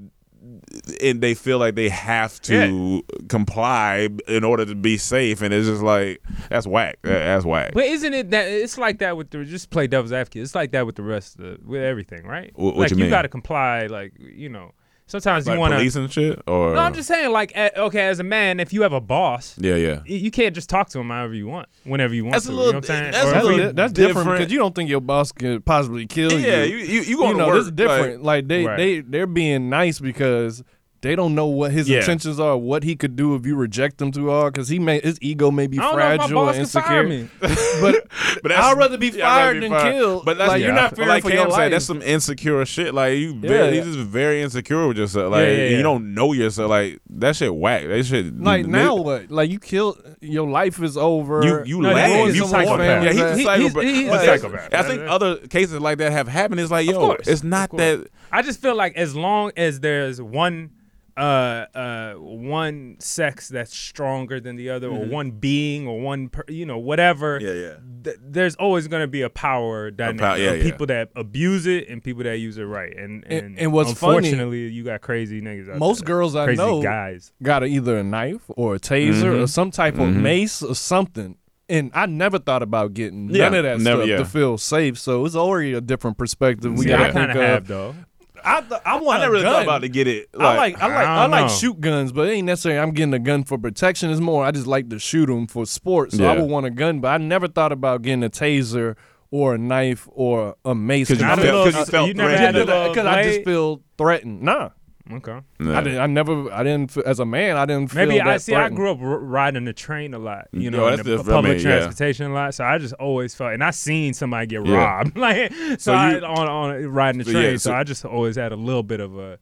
and 1.02 1.22
they 1.22 1.34
feel 1.36 1.58
like 1.58 1.76
they 1.76 1.90
have 1.90 2.42
to 2.42 3.04
comply 3.30 4.10
in 4.28 4.44
order 4.44 4.66
to 4.66 4.76
be 4.76 4.98
safe, 4.98 5.42
and 5.42 5.54
it's 5.54 5.68
just 5.68 5.82
like 5.82 6.22
that's 6.50 6.68
whack. 6.68 6.98
That's 7.04 7.46
whack. 7.46 7.72
But 7.74 7.86
isn't 7.86 8.14
it 8.14 8.32
that 8.32 8.48
it's 8.48 8.78
like 8.78 9.00
that 9.00 9.16
with 9.16 9.30
the 9.30 9.46
just 9.46 9.70
play 9.70 9.88
devil's 9.88 10.12
advocate? 10.12 10.42
It's 10.42 10.56
like 10.56 10.72
that 10.72 10.86
with 10.86 10.96
the 10.96 11.04
rest 11.04 11.40
of 11.40 11.44
the, 11.44 11.58
with 11.66 11.82
everything, 11.82 12.26
right? 12.26 12.52
What 12.56 12.76
like 12.76 12.90
you 12.92 12.98
mean? 12.98 13.10
got 13.10 13.22
to 13.22 13.30
comply. 13.30 13.86
Like 13.88 14.14
you 14.20 14.50
know, 14.50 14.72
sometimes 15.06 15.45
like 15.47 15.56
you 15.56 15.60
want 15.60 15.74
police 15.74 15.93
to. 15.93 16.01
and 16.01 16.12
shit, 16.12 16.41
or 16.47 16.74
No, 16.74 16.80
I'm 16.82 16.93
just 16.93 17.08
saying, 17.08 17.32
like, 17.32 17.56
okay, 17.56 18.08
as 18.08 18.20
a 18.20 18.24
man, 18.24 18.60
if 18.60 18.74
you 18.74 18.82
have 18.84 18.93
a 18.93 19.01
boss, 19.01 19.56
yeah, 19.60 19.76
yeah. 19.76 19.99
you 20.06 20.32
can't 20.32 20.56
just 20.56 20.70
talk 20.70 20.89
to 20.89 20.99
him 20.99 21.10
however 21.10 21.34
you 21.34 21.47
want, 21.47 21.68
whenever 21.84 22.14
you 22.14 22.24
want 22.26 22.34
That's 22.34 22.45
to. 22.45 22.51
a 22.51 22.54
you 22.54 22.58
little- 22.60 22.74
know 22.74 22.78
what 22.80 22.89
I'm 22.89 22.95
saying? 22.95 23.12
that's 23.12 23.26
a 23.28 23.32
That's, 23.32 23.45
little 23.45 23.74
that's 23.74 23.93
different 23.93 24.18
different. 24.18 24.39
because 24.39 24.51
you 24.54 24.60
don't 24.60 24.76
think 24.76 24.89
your 24.89 25.01
boss 25.01 25.32
could 25.32 25.66
possibly 25.66 26.06
kill 26.08 26.32
you. 26.32 26.38
Yeah, 26.39 26.64
you 26.64 26.78
you 26.78 27.01
you 27.01 27.18
going 27.18 27.32
you 27.32 27.38
know, 27.38 27.45
to 27.45 27.51
work 27.51 27.58
this 27.60 27.66
is 27.68 27.72
different. 27.74 28.24
Like, 28.24 28.47
they 28.47 28.66
Right. 28.66 28.78
they 28.78 28.99
they're 29.01 29.28
being 29.28 29.70
nice 29.70 29.99
because 29.99 30.64
they 31.04 31.16
don't 31.16 31.36
know 31.36 31.45
what 31.45 31.72
his 31.72 31.88
Yeah. 31.88 31.99
intentions 31.99 32.39
are, 32.39 32.58
what 32.58 32.84
he 32.84 32.96
could 32.96 33.16
do 33.16 33.36
if 33.36 33.46
you 33.46 33.55
reject 33.55 34.00
them 34.00 34.12
too 34.12 34.30
hard, 34.32 34.54
because 34.54 34.70
he 34.70 34.80
may 34.80 35.00
his 35.01 35.20
ego 35.21 35.51
may 35.51 35.67
be 35.67 35.78
I 35.78 35.82
don't 35.84 35.92
know 35.92 35.97
if 36.00 36.04
my 36.04 36.17
fragile 36.17 36.46
boss 36.46 36.55
and 36.58 36.71
can 36.71 36.82
fire 36.82 37.04
insecure. 37.05 37.24
me. 37.24 37.30
But, 37.82 38.08
But 38.43 38.51
I'd 38.51 38.78
rather 38.78 38.97
be 38.97 39.08
yeah, 39.13 39.24
rather 39.25 39.39
fired 39.42 39.54
be 39.54 39.59
than 39.62 39.71
fired. 39.71 39.93
killed. 39.93 40.25
But 40.25 40.38
that's, 40.38 40.50
like, 40.50 40.62
you're 40.63 40.74
not 40.74 40.89
but 40.92 40.96
fearing 40.96 41.09
like 41.09 41.24
for 41.24 41.30
Cam 41.30 41.38
your 41.39 41.51
said, 41.51 41.58
life. 41.58 41.71
that's 41.71 41.86
some 41.86 42.01
insecure 42.01 42.66
shit. 42.66 42.93
Like 42.93 43.17
you, 43.17 43.34
Yeah. 43.42 43.50
very, 43.50 43.75
you 43.78 43.84
just 43.84 44.00
very 44.00 44.42
insecure 44.42 44.88
with 44.88 44.97
yourself. 44.97 45.32
Like 45.32 45.46
yeah, 45.47 45.54
yeah. 45.55 45.78
you 45.78 45.84
don't 45.84 46.13
know 46.16 46.34
yourself. 46.34 46.70
Like 46.70 47.00
that 47.12 47.36
shit 47.36 47.54
whack. 47.54 47.86
That 47.88 48.04
shit. 48.05 48.39
like 48.39 48.66
now 48.66 48.96
nigga- 48.97 49.04
what? 49.04 49.32
Like 49.32 49.51
you 49.51 49.59
killed 49.59 50.01
your 50.21 50.47
life 50.50 50.82
is 50.82 50.97
over. 50.97 51.43
You 51.46 51.63
you 51.66 51.82
No, 51.82 51.92
laugh. 51.92 52.25
he's 52.28 52.36
You 52.38 52.42
a 52.43 52.46
want- 52.46 52.51
psychopath. 52.67 53.04
Yeah, 53.04 53.12
he's 53.12 53.21
a 53.21 53.30
He- 53.36 53.36
he's- 53.36 53.46
psychopath. 53.46 53.84
he's 53.84 54.08
a 54.08 54.09
But 54.09 54.17
that's- 54.25 54.42
psychopath. 54.42 54.74
I 54.74 54.84
think 54.84 55.01
other 55.09 55.36
cases 55.47 55.80
like 55.80 55.97
that 56.00 56.12
have 56.12 56.28
happened. 56.28 56.59
It's 56.62 56.71
like, 56.71 56.88
yo, 56.88 57.12
it's 57.25 57.43
not 57.43 57.75
that. 57.78 58.08
I 58.32 58.42
just 58.42 58.62
feel 58.62 58.75
like 58.75 58.96
as 58.96 59.16
long 59.16 59.51
as 59.58 59.80
there's 59.82 60.21
one 60.21 60.71
uh 61.16 61.66
uh 61.76 62.14
one 62.16 62.96
sex 63.00 63.48
that's 63.50 63.76
stronger 63.78 64.40
than 64.40 64.56
the 64.56 64.70
other 64.70 64.88
or 64.90 65.06
one 65.06 65.30
being 65.32 65.88
or 65.88 66.00
one 66.02 66.28
per, 66.30 66.44
you 66.48 66.66
know 66.66 66.78
whatever 66.80 67.40
Mm-hmm. 67.40 67.46
Yeah, 67.48 67.54
yeah. 67.54 67.76
th- 68.04 68.18
there's 68.22 68.56
always 68.56 68.88
going 68.88 69.02
to 69.04 69.08
be 69.08 69.22
a 69.22 69.30
power 69.30 69.92
dynamic 69.92 70.22
pow- 70.22 70.34
yeah, 70.36 70.50
of 70.52 70.58
yeah. 70.58 70.64
people 70.64 70.88
that 70.88 71.10
abuse 71.16 71.68
it 71.68 71.88
and 71.90 72.04
people 72.04 72.24
that 72.24 72.38
use 72.38 72.58
it 72.58 72.64
right 72.64 72.96
and 72.98 73.24
and, 73.28 73.46
And- 73.46 73.60
and 73.60 73.72
what's 73.74 73.94
funny- 73.94 74.18
unfortunately 74.30 74.68
you 74.70 74.84
got 74.84 75.02
crazy 75.02 75.40
niggas 75.42 75.70
out 75.70 75.78
Most 75.78 76.00
there. 76.00 76.08
girls 76.08 76.36
I 76.36 76.46
crazy 76.46 76.58
know 76.58 76.82
guys 76.82 77.32
got 77.44 77.62
a, 77.64 77.68
either 77.68 77.98
a 78.00 78.04
knife 78.04 78.42
or 78.50 78.76
a 78.76 78.80
taser 78.80 79.14
Mm-hmm. 79.24 79.44
or 79.44 79.48
some 79.48 79.70
type 79.72 80.00
of 80.00 80.10
mace 80.10 80.64
or 80.64 80.74
something. 80.76 81.38
And 81.70 81.92
I 81.94 82.08
never 82.08 82.40
thought 82.40 82.62
about 82.62 82.94
getting 82.94 83.30
Yeah, 83.30 83.46
none 83.50 83.54
of 83.56 83.64
that 83.64 83.80
never, 83.80 84.02
stuff 84.02 84.10
yeah. 84.10 84.18
to 84.18 84.26
feel 84.26 84.58
safe. 84.58 85.00
So 85.00 85.26
it's 85.26 85.36
already 85.36 85.72
a 85.74 85.80
different 85.82 86.18
perspective. 86.18 86.78
We 86.78 86.88
yeah, 86.88 86.98
gotta 86.98 87.10
I 87.10 87.12
kind 87.14 87.32
of 87.32 87.38
think 87.38 87.46
have 87.50 87.68
though 87.68 87.96
I, 88.45 88.61
th- 88.61 88.82
I 88.86 88.99
want 88.99 89.20
I 89.20 89.21
never 89.21 89.32
a 89.36 89.37
really 89.37 89.43
gun. 89.43 89.53
thought 89.53 89.63
about 89.63 89.82
to 89.82 89.89
get 89.89 90.07
it. 90.07 90.29
I 90.37 90.55
like 90.55 90.82
I 90.82 90.87
like 90.87 90.95
I 91.07 91.24
I, 91.24 91.25
like 91.28 91.41
know. 91.47 91.53
shoot 91.53 91.79
guns, 91.82 92.11
but 92.11 92.28
it 92.28 92.33
ain't 92.33 92.45
necessarily 92.45 92.79
I'm 92.79 92.91
getting 92.91 93.13
a 93.13 93.20
gun 93.20 93.43
for 93.43 93.57
protection. 93.57 94.09
It's 94.11 94.20
more 94.21 94.43
I 94.45 94.51
just 94.51 94.67
like 94.67 94.89
to 94.89 94.99
shoot 94.99 95.28
them 95.28 95.47
for 95.47 95.65
sports. 95.65 96.17
So 96.17 96.25
I 96.25 96.37
would 96.37 96.49
want 96.49 96.65
a 96.65 96.70
gun, 96.71 96.99
but 96.99 97.09
I 97.09 97.17
never 97.17 97.47
thought 97.47 97.71
about 97.71 98.01
getting 98.01 98.24
a 98.24 98.29
taser 98.29 98.95
or 99.32 99.55
a 99.55 99.57
knife 99.57 100.07
or 100.11 100.55
a 100.63 100.75
mace. 100.75 101.07
'Cause 101.07 101.20
you 101.21 101.25
felt- 101.28 101.39
'cause 101.39 101.75
you 101.75 101.86
felt 101.86 102.07
you 102.07 102.13
never 102.13 102.37
had 102.37 102.53
because 102.53 102.97
uh, 103.05 103.09
I 103.09 103.24
just 103.24 103.43
feel 103.45 103.82
threatened. 103.97 104.41
Nah, 104.43 104.70
okay 105.12 105.39
Yeah. 105.59 105.78
I 105.78 105.84
didn't. 105.84 106.00
I 106.00 106.08
never. 106.08 106.51
I 106.51 106.63
didn't. 106.63 106.96
As 106.97 107.20
a 107.20 107.25
man, 107.25 107.58
I 107.58 107.66
didn't 107.66 107.92
feel 107.92 108.05
Maybe 108.05 108.17
that 108.20 108.28
I 108.28 108.38
see. 108.38 108.54
threatened. 108.54 108.74
I 108.74 108.78
grew 108.78 108.92
up 108.92 109.00
r- 109.01 109.20
riding 109.20 109.66
the 109.66 109.74
train 109.74 110.13
a 110.13 110.20
lot, 110.20 110.47
you 110.54 110.62
Yo, 110.62 110.70
know, 110.70 110.86
that's 110.86 111.00
and 111.01 111.05
the, 111.08 111.17
different. 111.17 111.30
I 111.30 111.34
public 111.34 111.58
mean, 111.58 111.66
yeah. 111.66 111.71
transportation 111.80 112.32
a 112.32 112.34
lot. 112.34 112.54
So 112.55 112.63
I 112.63 112.78
just 112.78 112.93
always 112.93 113.36
felt, 113.36 113.54
and 113.54 113.63
I 113.63 113.71
seen 113.71 114.13
somebody 114.13 114.47
get 114.47 114.66
Yeah. 114.66 114.75
robbed, 114.78 115.17
like 115.17 115.54
so, 115.54 115.75
So 115.78 115.93
I, 115.93 116.12
you- 116.16 116.25
on 116.25 116.47
on 116.47 116.88
riding 116.88 117.20
the 117.20 117.25
So, 117.25 117.32
train. 117.32 117.43
yeah, 117.43 117.51
so, 117.58 117.70
so- 117.71 117.74
I 117.75 117.84
just 117.84 118.05
always 118.05 118.36
had 118.38 118.51
a 118.51 118.55
little 118.55 118.84
bit 118.84 119.00
of 119.01 119.17
a 119.17 119.39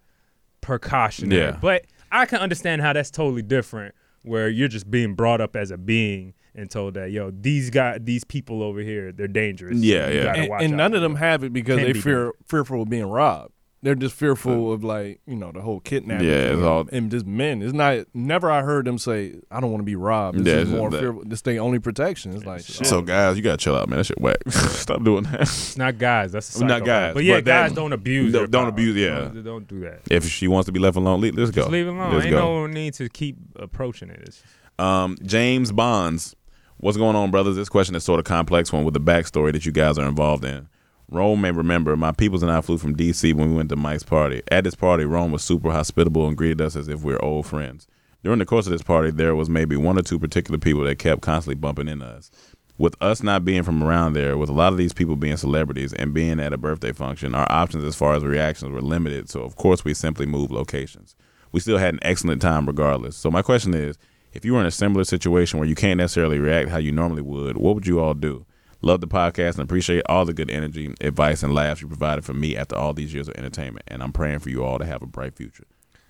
precautionary. 0.62 1.42
Yeah. 1.42 1.58
But 1.62 1.86
I 2.12 2.26
can 2.26 2.40
understand 2.40 2.82
how 2.82 2.94
that's 2.94 3.12
totally 3.12 3.42
different, 3.42 3.96
where 4.24 4.50
you're 4.50 4.68
just 4.68 4.90
being 4.92 5.16
brought 5.16 5.42
up 5.42 5.56
as 5.56 5.72
a 5.72 5.78
being 5.78 6.34
and 6.54 6.70
told 6.70 6.96
that, 6.96 7.12
yo, 7.12 7.32
these 7.32 7.70
guys, 7.70 8.00
these 8.04 8.24
people 8.24 8.62
over 8.62 8.82
here, 8.82 9.12
they're 9.12 9.28
dangerous. 9.28 9.78
Yeah, 9.78 10.10
You 10.10 10.16
yeah. 10.18 10.24
gotta 10.26 10.40
and, 10.40 10.50
watch 10.50 10.64
and 10.64 10.74
out 10.74 10.78
none 10.78 10.94
of 10.96 11.02
them 11.02 11.14
them. 11.14 11.20
have 11.22 11.44
it 11.44 11.54
because 11.54 11.78
Can 11.78 11.86
they 11.86 11.94
be 11.94 12.02
fear 12.02 12.34
fearful 12.46 12.82
of 12.82 12.90
being 12.90 13.06
robbed. 13.06 13.54
They're 13.84 13.96
just 13.96 14.14
fearful 14.14 14.72
of 14.72 14.84
like 14.84 15.22
you 15.26 15.36
know 15.36 15.52
the 15.52 15.62
whole 15.62 15.80
kidnapping. 15.80 16.28
Yeah, 16.28 16.54
it's 16.54 16.62
all- 16.62 16.88
and 16.92 17.10
just 17.10 17.26
men. 17.26 17.64
It's 17.64 17.74
not. 17.74 18.06
Never 18.14 18.52
I 18.52 18.62
heard 18.62 18.86
them 18.86 19.00
say 19.00 19.34
I 19.50 19.60
don't 19.60 19.72
want 19.72 19.82
to 19.82 19.86
be 19.86 19.96
robbed. 19.96 20.38
It's 20.38 20.48
Yeah, 20.48 20.54
just 20.60 20.72
it's 20.72 20.78
more 20.78 20.92
that- 20.92 21.00
fearful. 21.00 21.24
This 21.26 21.42
thing 21.42 21.58
only 21.58 21.80
protection. 21.80 22.34
It's 22.36 22.46
like 22.46 22.64
shit. 22.64 22.86
So 22.86 23.02
guys, 23.02 23.38
you 23.38 23.42
gotta 23.44 23.58
chill 23.58 23.76
out, 23.76 23.90
man. 23.90 23.98
That 23.98 24.04
shit 24.06 24.22
whack. 24.22 24.38
Stop 24.50 25.04
doing 25.04 25.24
that. 25.24 25.42
It's 25.42 25.78
not 25.78 25.98
guys. 25.98 26.32
That's 26.32 26.56
a 26.62 26.64
Not 26.66 26.86
guys, 26.86 27.16
But 27.16 27.24
yeah, 27.24 27.38
but 27.38 27.46
that- 27.46 27.68
guys 27.70 27.76
don't 27.76 27.92
abuse. 27.92 28.32
Don't- 28.34 28.52
don't 28.52 28.68
abuse- 28.68 28.96
yeah. 28.96 29.20
Don't, 29.20 29.44
don't 29.44 29.68
do 29.68 29.80
that. 29.80 30.02
If 30.12 30.26
she 30.30 30.48
wants 30.48 30.68
to 30.68 30.72
be 30.72 30.80
left 30.80 30.96
alone, 30.98 31.20
le- 31.20 31.32
let's 31.32 31.50
go. 31.50 31.62
Just 31.62 31.72
leave 31.72 31.88
it 31.88 31.90
alone. 31.90 32.14
Let's 32.14 32.26
Ain't 32.26 32.34
go. 32.36 32.40
no 32.40 32.68
need 32.68 32.94
to 32.96 33.10
keep 33.10 33.38
approaching 33.56 34.10
it. 34.12 34.20
It's- 34.22 34.44
Um, 34.78 35.18
James 35.24 35.72
Bonds, 35.72 36.36
what's 36.78 36.98
going 36.98 37.16
on, 37.16 37.32
brothers? 37.32 37.56
This 37.56 37.70
question 37.70 37.96
is 37.96 38.04
sort 38.04 38.20
of 38.20 38.26
complex 38.26 38.72
one 38.72 38.84
with 38.84 38.94
the 38.94 39.02
backstory 39.02 39.52
that 39.54 39.66
you 39.66 39.72
guys 39.72 39.98
are 39.98 40.08
involved 40.08 40.46
in. 40.46 40.68
Rome 41.12 41.42
may 41.42 41.52
remember 41.52 41.98
my 41.98 42.14
peoples 42.14 42.42
and 42.42 42.50
I 42.50 42.62
flew 42.62 42.78
from 42.78 42.96
DC 42.96 43.34
when 43.34 43.50
we 43.50 43.58
went 43.58 43.68
to 43.68 43.76
Mike's 43.76 44.02
party. 44.02 44.42
At 44.50 44.64
this 44.64 44.76
party, 44.76 45.04
Rome 45.04 45.34
was 45.34 45.44
super 45.44 45.70
hospitable 45.70 46.26
and 46.26 46.38
greeted 46.38 46.62
us 46.62 46.78
as 46.78 46.88
if 46.88 47.04
we 47.04 47.12
were 47.12 47.24
old 47.24 47.46
friends. 47.46 47.86
During 48.24 48.40
the 48.40 48.46
course 48.46 48.66
of 48.66 48.72
this 48.72 48.82
party, 48.82 49.12
there 49.12 49.36
was 49.36 49.50
maybe 49.50 49.76
one 49.76 50.00
or 50.00 50.04
two 50.04 50.18
particular 50.18 50.58
people 50.58 50.86
that 50.86 51.00
kept 51.00 51.22
constantly 51.22 51.60
bumping 51.60 51.90
into 51.90 52.06
us. 52.06 52.32
With 52.78 52.96
us 53.02 53.22
not 53.22 53.44
being 53.44 53.64
from 53.64 53.84
around 53.84 54.14
there, 54.14 54.38
with 54.38 54.48
a 54.48 54.54
lot 54.54 54.72
of 54.72 54.78
these 54.78 54.94
people 54.94 55.18
being 55.18 55.36
celebrities 55.36 55.92
and 55.92 56.14
being 56.14 56.40
at 56.40 56.54
a 56.54 56.58
birthday 56.58 56.94
function, 56.94 57.36
our 57.36 57.52
options 57.52 57.84
as 57.84 57.98
far 57.98 58.14
as 58.14 58.24
reactions 58.24 58.72
were 58.72 58.82
limited. 58.82 59.30
So 59.30 59.42
of 59.42 59.58
course 59.58 59.84
we 59.84 59.94
simply 59.94 60.26
moved 60.26 60.54
locations. 60.54 61.18
We 61.52 61.60
still 61.60 61.78
had 61.78 61.94
an 61.94 62.00
excellent 62.04 62.42
time 62.42 62.66
regardless. 62.66 63.18
So 63.18 63.30
my 63.30 63.42
question 63.42 63.74
is, 63.74 63.98
if 64.32 64.46
you 64.46 64.54
were 64.54 64.62
in 64.62 64.66
a 64.66 64.72
similar 64.72 65.04
situation 65.04 65.60
where 65.60 65.68
you 65.68 65.76
can't 65.76 65.98
necessarily 65.98 66.40
react 66.40 66.70
how 66.70 66.78
you 66.78 66.94
normally 66.94 67.22
would, 67.22 67.58
what 67.58 67.76
would 67.76 67.86
you 67.86 68.00
all 68.00 68.14
do? 68.14 68.46
Love 68.84 69.00
the 69.02 69.08
podcast 69.08 69.52
and 69.56 69.60
appreciate 69.60 70.02
all 70.08 70.26
the 70.26 70.34
good 70.34 70.50
energy, 70.50 70.94
advice, 71.02 71.44
and 71.44 71.54
laughs 71.54 71.82
you 71.82 71.88
provided 71.88 72.26
for 72.26 72.34
me 72.34 72.58
after 72.58 72.76
all 72.76 72.94
these 72.94 73.14
years 73.14 73.28
of 73.28 73.36
entertainment. 73.38 73.84
And 73.88 74.02
I'm 74.02 74.12
praying 74.12 74.40
for 74.40 74.50
you 74.50 74.64
all 74.64 74.80
to 74.80 74.86
have 74.86 75.02
a 75.02 75.06
bright 75.06 75.36
future. 75.36 75.66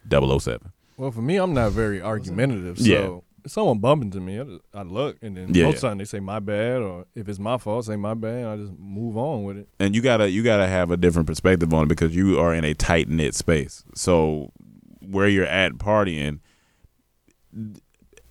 007. 0.09 0.71
Well, 0.97 1.11
for 1.11 1.21
me, 1.21 1.35
I'm 1.37 1.53
not 1.53 1.71
very 1.73 2.01
argumentative. 2.01 2.79
So 2.79 2.85
Yeah. 2.85 3.19
if 3.43 3.51
someone 3.51 3.79
bumping 3.79 4.11
to 4.11 4.19
me, 4.21 4.39
I, 4.39 4.43
just, 4.43 4.61
I 4.73 4.83
look 4.83 5.17
and 5.21 5.35
then 5.35 5.53
Yeah, 5.53 5.65
most 5.65 5.75
of 5.77 5.81
the 5.81 5.87
time 5.89 5.97
they 5.97 6.05
say 6.05 6.19
my 6.21 6.39
bad, 6.39 6.81
or 6.81 7.05
if 7.13 7.27
it's 7.27 7.39
my 7.39 7.57
fault, 7.57 7.85
say 7.85 7.97
my 7.97 8.13
bad. 8.13 8.45
I 8.45 8.55
just 8.57 8.73
move 8.79 9.17
on 9.17 9.43
with 9.43 9.57
it. 9.57 9.67
and 9.79 9.93
you 9.95 10.01
gotta 10.01 10.29
you 10.29 10.41
gotta 10.43 10.67
have 10.67 10.91
a 10.91 10.97
different 10.97 11.27
perspective 11.27 11.73
on 11.73 11.83
it 11.83 11.89
because 11.89 12.15
you 12.15 12.39
are 12.39 12.53
in 12.53 12.63
a 12.63 12.73
tight 12.73 13.09
knit 13.09 13.35
space. 13.35 13.83
So 13.95 14.51
where 15.01 15.27
you're 15.27 15.45
at 15.45 15.73
partying, 15.73 16.39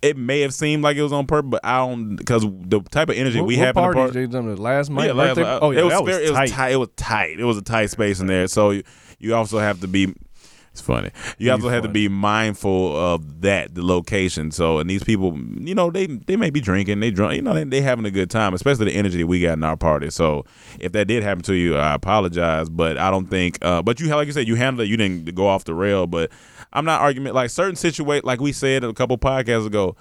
it 0.01 0.17
may 0.17 0.41
have 0.41 0.53
seemed 0.53 0.83
like 0.83 0.97
it 0.97 1.03
was 1.03 1.13
on 1.13 1.27
purpose, 1.27 1.49
but 1.49 1.61
I 1.63 1.77
don't 1.77 2.15
because 2.15 2.43
the 2.43 2.81
type 2.91 3.09
of 3.09 3.15
energy 3.15 3.39
what, 3.39 3.47
we 3.47 3.57
what 3.57 3.65
have 3.67 3.77
in 3.77 3.81
the 3.81 3.87
party 3.87 3.99
party. 3.99 4.13
they 4.13 4.27
done 4.27 4.47
the 4.47 4.59
last 4.61 4.89
night? 4.89 5.05
Yeah, 5.05 5.11
uh, 5.13 5.59
oh 5.61 5.71
yeah, 5.71 5.81
it 5.81 5.83
was, 5.83 5.93
was 5.93 6.09
very- 6.09 6.25
it 6.25 6.31
tight. 6.31 6.41
was 6.41 6.51
tight. 6.51 6.71
It 6.71 6.75
was 6.77 6.89
tight. 6.95 7.39
It 7.39 7.45
was 7.45 7.57
a 7.57 7.61
tight 7.61 7.89
space 7.91 8.19
in 8.19 8.27
there. 8.27 8.47
So 8.47 8.71
you, 8.71 8.83
you 9.19 9.35
also 9.35 9.59
have 9.59 9.81
to 9.81 9.87
be. 9.87 10.13
It's 10.71 10.79
funny. 10.79 11.11
You 11.37 11.51
also 11.51 11.67
have 11.67 11.83
to 11.83 11.89
be 11.89 12.07
mindful 12.07 12.95
of 12.95 13.41
that, 13.41 13.75
the 13.75 13.85
location. 13.85 14.51
So, 14.51 14.79
and 14.79 14.89
these 14.89 15.03
people, 15.03 15.37
you 15.59 15.75
know, 15.75 15.91
they 15.91 16.05
they 16.07 16.37
may 16.37 16.49
be 16.49 16.61
drinking, 16.61 17.01
they 17.01 17.11
drunk, 17.11 17.35
you 17.35 17.41
know, 17.41 17.53
they 17.53 17.65
they 17.65 17.81
having 17.81 18.05
a 18.05 18.11
good 18.11 18.29
time, 18.29 18.53
especially 18.53 18.85
the 18.85 18.93
energy 18.93 19.17
that 19.17 19.27
we 19.27 19.41
got 19.41 19.57
in 19.57 19.65
our 19.65 19.75
party. 19.75 20.09
So, 20.09 20.45
if 20.79 20.93
that 20.93 21.09
did 21.09 21.23
happen 21.23 21.43
to 21.43 21.55
you, 21.55 21.75
I 21.75 21.93
apologize, 21.93 22.69
but 22.69 22.97
I 22.97 23.11
don't 23.11 23.29
think. 23.29 23.57
Uh, 23.61 23.81
but 23.81 23.99
you, 23.99 24.07
like 24.07 24.27
you 24.27 24.31
said, 24.31 24.47
you 24.47 24.55
handled 24.55 24.87
it. 24.87 24.89
You 24.89 24.95
didn't 24.95 25.35
go 25.35 25.45
off 25.45 25.65
the 25.65 25.73
rail. 25.73 26.07
But 26.07 26.31
I'm 26.73 26.85
not 26.85 27.01
argument 27.01 27.35
like 27.35 27.49
certain 27.49 27.75
situations, 27.75 28.25
like 28.25 28.39
we 28.39 28.51
said 28.51 28.83
a 28.83 28.93
couple 28.93 29.17
podcasts 29.17 29.65
ago, 29.65 29.95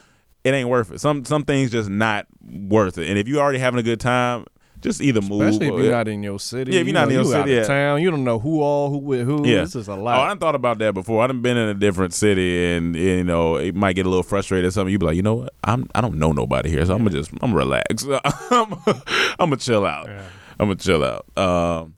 it 0.44 0.54
ain't 0.54 0.68
worth 0.68 0.92
it. 0.92 1.00
Some 1.00 1.24
some 1.24 1.44
things 1.44 1.70
just 1.70 1.88
not 1.90 2.26
worth 2.42 2.98
it. 2.98 3.08
And 3.08 3.18
if 3.18 3.28
you 3.28 3.40
already 3.40 3.58
having 3.58 3.80
a 3.80 3.82
good 3.82 4.00
time, 4.00 4.46
just 4.80 5.00
either 5.02 5.20
move. 5.20 5.42
Especially 5.42 5.68
if 5.68 5.84
you're 5.84 5.92
not 5.92 6.08
in 6.08 6.22
your 6.22 6.40
city. 6.40 6.72
Yeah, 6.72 6.80
if 6.80 6.86
you're 6.86 6.88
you 6.88 6.92
not 6.94 7.08
know, 7.08 7.08
in 7.08 7.14
your 7.14 7.24
you 7.24 7.30
city, 7.30 7.58
out 7.58 7.62
yeah. 7.62 7.64
town, 7.64 8.02
you 8.02 8.10
don't 8.10 8.24
know 8.24 8.38
who 8.38 8.60
all, 8.60 8.90
who 8.90 8.98
with 8.98 9.26
who. 9.26 9.46
Yeah. 9.46 9.60
This 9.60 9.74
is 9.76 9.88
a 9.88 9.94
lot. 9.94 10.18
Oh, 10.18 10.22
I 10.22 10.28
done 10.28 10.38
thought 10.38 10.54
about 10.54 10.78
that 10.78 10.94
before. 10.94 11.22
I 11.22 11.26
done 11.26 11.42
been 11.42 11.56
in 11.56 11.68
a 11.68 11.74
different 11.74 12.14
city, 12.14 12.72
and 12.72 12.96
you 12.96 13.24
know, 13.24 13.56
it 13.56 13.74
might 13.74 13.94
get 13.94 14.06
a 14.06 14.08
little 14.08 14.22
frustrated. 14.22 14.68
Or 14.68 14.70
something. 14.70 14.92
You 14.92 14.98
be 14.98 15.06
like, 15.06 15.16
you 15.16 15.22
know 15.22 15.34
what? 15.34 15.54
I'm 15.64 15.86
I 15.94 16.00
don't 16.00 16.16
know 16.16 16.32
nobody 16.32 16.70
here, 16.70 16.84
so 16.86 16.94
I'm 16.94 17.04
gonna 17.04 17.10
just 17.10 17.30
I'm 17.32 17.52
gonna 17.52 17.56
relax. 17.56 18.06
I'm, 18.24 18.72
I'm 19.38 19.50
gonna 19.50 19.56
chill 19.56 19.84
out. 19.84 20.08
I'm 20.58 20.68
gonna 20.68 20.76
chill 20.76 21.04
out. 21.04 21.26
Um, 21.36 21.96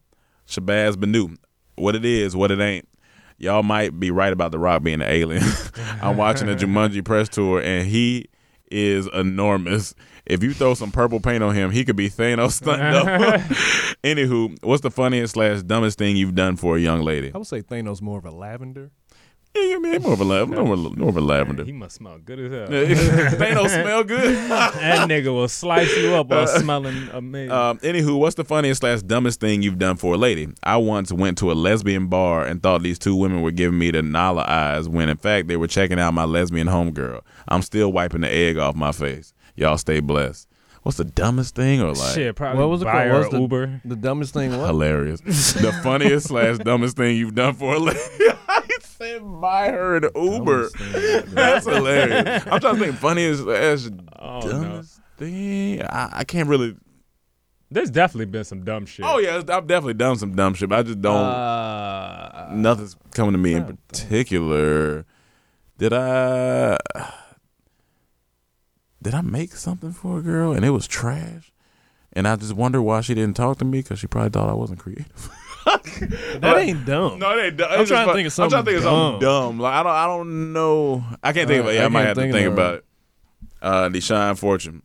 Shabazz 0.48 0.94
Benu, 0.94 1.36
what 1.76 1.94
it 1.94 2.04
is, 2.04 2.34
what 2.34 2.50
it 2.50 2.60
ain't. 2.60 2.88
Y'all 3.42 3.64
might 3.64 3.98
be 3.98 4.12
right 4.12 4.32
about 4.32 4.52
The 4.52 4.58
Rock 4.60 4.84
being 4.84 5.02
an 5.02 5.08
alien. 5.08 5.42
I'm 6.00 6.16
watching 6.16 6.46
the 6.46 6.54
Jumanji 6.54 7.04
press 7.04 7.28
tour, 7.28 7.60
and 7.60 7.88
he 7.88 8.26
is 8.70 9.08
enormous. 9.08 9.96
If 10.24 10.44
you 10.44 10.54
throw 10.54 10.74
some 10.74 10.92
purple 10.92 11.18
paint 11.18 11.42
on 11.42 11.52
him, 11.52 11.72
he 11.72 11.84
could 11.84 11.96
be 11.96 12.08
Thanos 12.08 12.52
stunt 12.52 12.80
double. 12.80 13.10
Anywho, 14.04 14.56
what's 14.62 14.82
the 14.82 14.92
funniest 14.92 15.34
slash 15.34 15.60
dumbest 15.62 15.98
thing 15.98 16.16
you've 16.16 16.36
done 16.36 16.54
for 16.56 16.76
a 16.76 16.80
young 16.80 17.02
lady? 17.02 17.32
I 17.34 17.38
would 17.38 17.48
say 17.48 17.62
Thanos 17.62 18.00
more 18.00 18.16
of 18.16 18.24
a 18.24 18.30
lavender. 18.30 18.92
Yeah, 19.54 19.74
I 19.76 19.78
mean, 19.80 20.00
more 20.02 20.14
of 20.14 20.20
a 20.20 20.24
lavender. 20.24 20.64
More, 20.64 20.76
more 20.76 21.08
of 21.10 21.16
a 21.16 21.20
lavender. 21.20 21.64
He 21.64 21.72
must 21.72 21.96
smell 21.96 22.18
good 22.18 22.38
as 22.40 22.52
hell. 22.52 22.66
they 23.38 23.52
don't 23.52 23.68
smell 23.68 24.02
good. 24.02 24.34
that 24.48 25.08
nigga 25.10 25.26
will 25.26 25.48
slice 25.48 25.94
you 25.96 26.14
up 26.14 26.28
while 26.28 26.46
smelling 26.46 27.08
amazing. 27.12 27.50
Um, 27.50 27.78
anywho, 27.80 28.18
what's 28.18 28.34
the 28.36 28.44
funniest 28.44 28.80
slash 28.80 29.02
dumbest 29.02 29.40
thing 29.40 29.60
you've 29.62 29.78
done 29.78 29.96
for 29.96 30.14
a 30.14 30.16
lady? 30.16 30.48
I 30.62 30.78
once 30.78 31.12
went 31.12 31.36
to 31.38 31.52
a 31.52 31.54
lesbian 31.54 32.06
bar 32.06 32.46
and 32.46 32.62
thought 32.62 32.82
these 32.82 32.98
two 32.98 33.14
women 33.14 33.42
were 33.42 33.50
giving 33.50 33.78
me 33.78 33.90
the 33.90 34.00
Nala 34.02 34.44
eyes 34.48 34.88
when 34.88 35.10
in 35.10 35.18
fact 35.18 35.48
they 35.48 35.56
were 35.58 35.68
checking 35.68 36.00
out 36.00 36.14
my 36.14 36.24
lesbian 36.24 36.68
homegirl. 36.68 37.20
I'm 37.48 37.60
still 37.60 37.92
wiping 37.92 38.22
the 38.22 38.32
egg 38.32 38.56
off 38.56 38.74
my 38.74 38.92
face. 38.92 39.34
Y'all 39.54 39.76
stay 39.76 40.00
blessed. 40.00 40.48
What's 40.82 40.96
the 40.96 41.04
dumbest 41.04 41.54
thing 41.54 41.80
or 41.80 41.92
like 41.92 42.14
Shit, 42.14 42.34
probably 42.34 42.60
What 42.60 42.70
was 42.70 42.82
it 42.82 42.86
buy 42.86 42.92
called? 42.92 43.06
her 43.06 43.18
What's 43.18 43.30
the, 43.30 43.40
Uber. 43.40 43.80
the 43.84 43.96
dumbest 43.96 44.32
thing? 44.34 44.50
What? 44.58 44.66
hilarious? 44.66 45.20
the 45.20 45.72
funniest 45.82 46.28
slash 46.28 46.58
dumbest 46.58 46.96
thing 46.96 47.16
you've 47.16 47.34
done 47.34 47.54
for 47.54 47.74
a 47.74 47.78
lady. 47.78 48.00
I 49.02 49.06
said 49.18 49.40
buy 49.40 49.68
her 49.70 49.96
an 49.96 50.08
Uber. 50.14 50.68
Dumbest. 50.70 51.26
That's 51.34 51.66
hilarious. 51.66 52.44
I'm 52.50 52.60
trying 52.60 52.76
to 52.76 52.80
think 52.84 52.96
funniest 52.96 53.46
as 53.48 53.90
Oh, 54.18 54.40
no. 54.40 54.50
dumbest 54.50 55.00
thing. 55.16 55.82
I, 55.82 56.08
I 56.12 56.24
can't 56.24 56.48
really. 56.48 56.76
There's 57.70 57.90
definitely 57.90 58.26
been 58.26 58.44
some 58.44 58.64
dumb 58.64 58.84
shit. 58.86 59.04
Oh 59.06 59.18
yeah, 59.18 59.36
I've 59.36 59.46
definitely 59.66 59.94
done 59.94 60.16
some 60.16 60.34
dumb 60.36 60.54
shit. 60.54 60.68
But 60.68 60.78
I 60.80 60.82
just 60.82 61.00
don't. 61.00 61.14
Uh, 61.16 62.50
nothing's 62.52 62.96
coming 63.12 63.32
to 63.32 63.38
me 63.38 63.54
in 63.54 63.64
particular. 63.64 65.06
Did 65.78 65.92
I 65.94 66.78
did 69.00 69.14
I 69.14 69.20
make 69.22 69.52
something 69.56 69.92
for 69.92 70.18
a 70.18 70.22
girl 70.22 70.52
and 70.52 70.64
it 70.64 70.70
was 70.70 70.86
trash? 70.86 71.52
And 72.12 72.28
I 72.28 72.36
just 72.36 72.52
wonder 72.52 72.82
why 72.82 73.00
she 73.00 73.14
didn't 73.14 73.36
talk 73.36 73.58
to 73.58 73.64
me 73.64 73.78
because 73.80 73.98
she 73.98 74.06
probably 74.06 74.30
thought 74.30 74.50
I 74.50 74.52
wasn't 74.54 74.78
creative. 74.80 75.30
That 75.64 76.56
ain't 76.58 76.84
dumb. 76.84 77.18
No, 77.18 77.38
it 77.38 77.44
ain't 77.46 77.56
dumb. 77.56 77.68
I'm 77.70 77.86
trying 77.86 78.06
to 78.06 78.12
fun- 78.12 78.14
think 78.16 78.26
of 78.28 78.38
I'm 78.38 78.50
trying 78.50 78.50
to 78.50 78.56
something 78.56 78.64
think 78.64 78.76
of 78.78 78.82
something 78.82 79.20
dumb. 79.20 79.60
Like 79.60 79.74
I 79.74 79.82
don't, 79.82 79.92
I 79.92 80.06
don't 80.06 80.52
know. 80.52 81.04
I 81.22 81.32
can't 81.32 81.48
think 81.48 81.60
of 81.60 81.66
Uh, 81.66 81.70
it. 81.70 81.74
Yeah, 81.76 81.82
I, 81.82 81.84
I 81.84 81.88
might 81.88 81.98
can't 82.04 82.08
have 82.08 82.16
to 82.16 82.22
think 82.22 82.32
think 82.34 82.46
of 82.48 82.52
about 82.54 82.74
it. 82.74 82.84
Uh, 83.60 83.88
Deshaun 83.88 84.38
Fortune. 84.38 84.82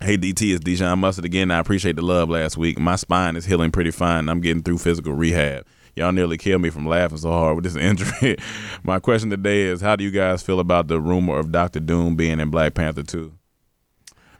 Hey 0.00 0.16
DT, 0.16 0.54
it's 0.54 0.64
Dijon 0.64 1.00
Mustard 1.00 1.24
again. 1.24 1.50
I 1.50 1.58
appreciate 1.58 1.96
the 1.96 2.02
love 2.02 2.30
last 2.30 2.56
week. 2.56 2.78
My 2.78 2.94
spine 2.96 3.34
is 3.36 3.44
healing 3.46 3.70
pretty 3.72 3.90
fine. 3.90 4.28
I'm 4.28 4.40
getting 4.40 4.62
through 4.62 4.78
physical 4.78 5.12
rehab. 5.12 5.66
Y'all 5.96 6.12
nearly 6.12 6.38
killed 6.38 6.62
me 6.62 6.70
from 6.70 6.86
laughing 6.86 7.18
so 7.18 7.30
hard 7.32 7.56
with 7.56 7.64
this 7.64 7.74
injury. 7.76 8.36
My 8.84 9.00
question 9.00 9.28
today 9.30 9.62
is, 9.62 9.80
how 9.80 9.96
do 9.96 10.04
you 10.04 10.12
guys 10.12 10.40
feel 10.42 10.60
about 10.60 10.86
the 10.86 11.00
rumor 11.00 11.36
of 11.36 11.50
Doctor 11.50 11.80
Doom 11.80 12.14
being 12.14 12.38
in 12.38 12.50
Black 12.50 12.74
Panther 12.74 13.02
2? 13.02 13.32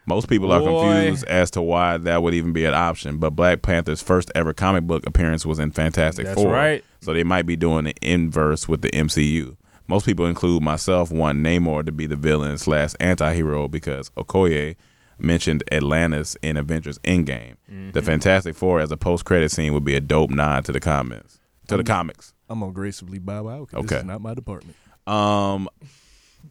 Most 0.09 0.27
people 0.27 0.51
are 0.51 0.59
Boy. 0.59 0.81
confused 0.81 1.23
as 1.25 1.51
to 1.51 1.61
why 1.61 1.97
that 1.99 2.23
would 2.23 2.33
even 2.33 2.51
be 2.51 2.65
an 2.65 2.73
option, 2.73 3.17
but 3.19 3.29
Black 3.35 3.61
Panther's 3.61 4.01
first 4.01 4.31
ever 4.33 4.53
comic 4.53 4.85
book 4.85 5.05
appearance 5.05 5.45
was 5.45 5.59
in 5.59 5.69
Fantastic 5.69 6.25
That's 6.25 6.41
Four. 6.41 6.51
right. 6.51 6.83
So 7.01 7.13
they 7.13 7.23
might 7.23 7.45
be 7.45 7.55
doing 7.55 7.85
the 7.85 7.93
inverse 8.01 8.67
with 8.67 8.81
the 8.81 8.89
MCU. 8.89 9.55
Most 9.87 10.07
people, 10.07 10.25
include 10.25 10.63
myself, 10.63 11.11
want 11.11 11.37
Namor 11.39 11.85
to 11.85 11.91
be 11.91 12.07
the 12.07 12.15
villain 12.15 12.57
slash 12.57 12.93
anti-hero 12.99 13.67
because 13.67 14.09
Okoye 14.17 14.75
mentioned 15.19 15.63
Atlantis 15.71 16.35
in 16.41 16.57
Avengers 16.57 16.97
Endgame. 16.99 17.55
Mm-hmm. 17.71 17.91
The 17.91 18.01
Fantastic 18.01 18.55
Four 18.55 18.79
as 18.79 18.91
a 18.91 18.97
post-credit 18.97 19.51
scene 19.51 19.73
would 19.73 19.85
be 19.85 19.95
a 19.95 20.01
dope 20.01 20.31
nod 20.31 20.65
to 20.65 20.71
the 20.71 20.79
comments, 20.79 21.39
to 21.67 21.77
the 21.77 21.83
comics. 21.83 22.33
I'm 22.49 22.61
gonna 22.61 22.71
gracefully 22.71 23.19
bow 23.19 23.47
out. 23.47 23.69
Okay. 23.75 23.81
This 23.85 23.99
is 23.99 24.05
not 24.05 24.21
my 24.21 24.33
department. 24.33 24.75
Um, 25.05 25.69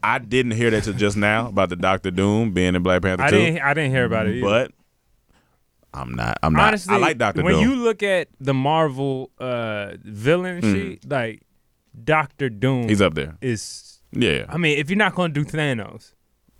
I 0.02 0.18
didn't 0.18 0.52
hear 0.52 0.70
that 0.70 0.84
till 0.84 0.92
just 0.94 1.16
now 1.16 1.48
about 1.48 1.68
the 1.70 1.76
Doctor 1.76 2.10
Doom 2.10 2.52
being 2.52 2.74
in 2.74 2.82
Black 2.82 3.02
Panther 3.02 3.24
I 3.24 3.30
2. 3.30 3.36
didn't. 3.36 3.62
I 3.62 3.74
didn't 3.74 3.90
hear 3.90 4.04
about 4.04 4.26
it. 4.26 4.36
Either. 4.36 4.42
But 4.46 4.72
I'm 5.92 6.14
not. 6.14 6.38
I'm 6.42 6.52
not. 6.52 6.68
honestly, 6.68 6.94
I 6.94 6.98
like 6.98 7.18
Doctor 7.18 7.42
when 7.42 7.54
Doom. 7.54 7.62
you 7.62 7.74
look 7.76 8.02
at 8.02 8.28
the 8.40 8.54
Marvel 8.54 9.30
uh, 9.38 9.92
villain 10.02 10.60
sheet, 10.62 11.08
like 11.10 11.42
Doctor 12.04 12.48
Doom, 12.48 12.84
Mm. 12.84 12.88
He's 12.90 13.00
up 13.02 13.14
there. 13.14 13.36
Is 13.40 14.00
Yeah. 14.12 14.44
I 14.48 14.56
mean, 14.58 14.78
if 14.78 14.88
you're 14.90 14.96
not 14.98 15.14
going 15.14 15.32
to 15.34 15.44
do 15.44 15.50
Thanos, 15.50 16.14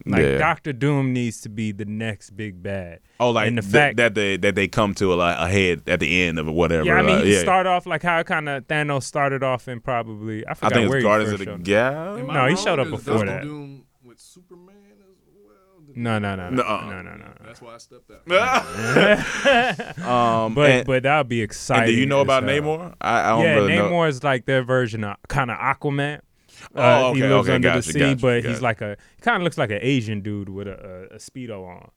like 0.07 0.23
Yeah. 0.23 0.39
Doctor 0.39 0.73
Doom 0.73 1.13
needs 1.13 1.41
to 1.43 1.49
be 1.49 1.71
the 1.73 1.85
next 1.85 2.31
big 2.31 2.63
bad. 2.63 3.01
Oh, 3.21 3.31
like 3.31 3.49
and 3.49 3.59
the 3.59 3.63
th- 3.63 3.73
fact 3.73 3.97
that 3.97 4.15
they 4.15 4.37
that 4.37 4.55
they 4.55 4.69
come 4.69 4.95
to 4.95 5.13
a, 5.13 5.17
like 5.17 5.37
ahead 5.39 5.83
at 5.89 5.99
the 6.01 6.23
end 6.23 6.39
of 6.39 6.47
whatever. 6.47 6.85
Yeah, 6.85 6.95
I 6.95 7.03
mean, 7.03 7.17
like, 7.17 7.25
he 7.25 7.35
yeah. 7.35 7.41
start 7.41 7.67
off 7.67 7.85
like 7.87 8.03
how 8.03 8.23
kind 8.23 8.49
of 8.49 8.67
Thanos 8.69 9.03
started 9.03 9.43
off 9.43 9.67
in 9.67 9.81
probably 9.81 10.47
I 10.47 10.53
I 10.53 10.55
think 10.55 10.73
where 10.75 10.85
it's 10.85 10.95
he 10.97 11.03
Guardians 11.03 11.33
of 11.33 11.39
first 11.39 11.47
the 11.47 11.53
showed. 11.57 11.65
Galaxy. 11.65 12.33
No, 12.33 12.47
he 12.47 12.57
showed 12.57 12.79
up 12.79 12.91
before 12.91 13.25
that. 13.25 13.43
Doom 13.43 13.85
with 14.05 14.21
Superman 14.21 14.77
as 15.01 15.17
well? 15.45 15.95
No, 15.97 16.19
no, 16.21 16.37
no, 16.37 16.51
no, 16.51 16.63
Nuh-uh. 16.63 16.91
no, 16.91 17.03
no, 17.03 17.17
no. 17.17 17.27
That's 17.45 17.61
why 17.61 17.75
I 17.75 17.79
stepped 17.79 18.09
out. 18.11 18.29
um, 19.99 20.55
But 20.55 20.71
and, 20.71 20.87
but 20.87 21.03
that 21.03 21.19
would 21.19 21.29
be 21.29 21.43
exciting. 21.43 21.83
and 21.85 21.93
do 21.93 21.99
you 22.01 22.07
know 22.07 22.21
about 22.21 22.45
hell. 22.45 22.53
Namor? 22.63 22.95
I, 23.01 23.21
I 23.21 23.29
don't 23.31 23.43
yeah, 23.43 23.55
really 23.55 23.73
Namor 23.73 23.91
know. 23.91 24.05
is 24.05 24.23
like 24.23 24.45
their 24.45 24.63
version 24.63 25.03
of 25.05 25.17
kind 25.29 25.51
of 25.51 25.59
Aquaman. 25.59 26.21
Oh, 26.75 26.81
Uh, 26.83 27.13
he 27.15 27.23
okay, 27.23 27.33
lives 27.35 27.49
okay, 27.49 27.55
under 27.55 27.69
gotcha, 27.69 27.79
the 27.87 27.93
sea, 27.93 27.99
gotcha, 27.99 28.17
but 28.17 28.37
gotcha. 28.43 28.49
he's 28.49 28.63
like 28.63 28.81
a 28.81 28.97
he 29.17 29.23
kind 29.23 29.37
of 29.37 29.43
looks 29.43 29.59
like 29.59 29.71
an 29.71 29.79
Asian 29.81 30.21
dude 30.23 30.49
with 30.49 30.67
a, 30.69 31.09
a, 31.13 31.15
a 31.17 31.19
speedo 31.19 31.67
on. 31.67 31.91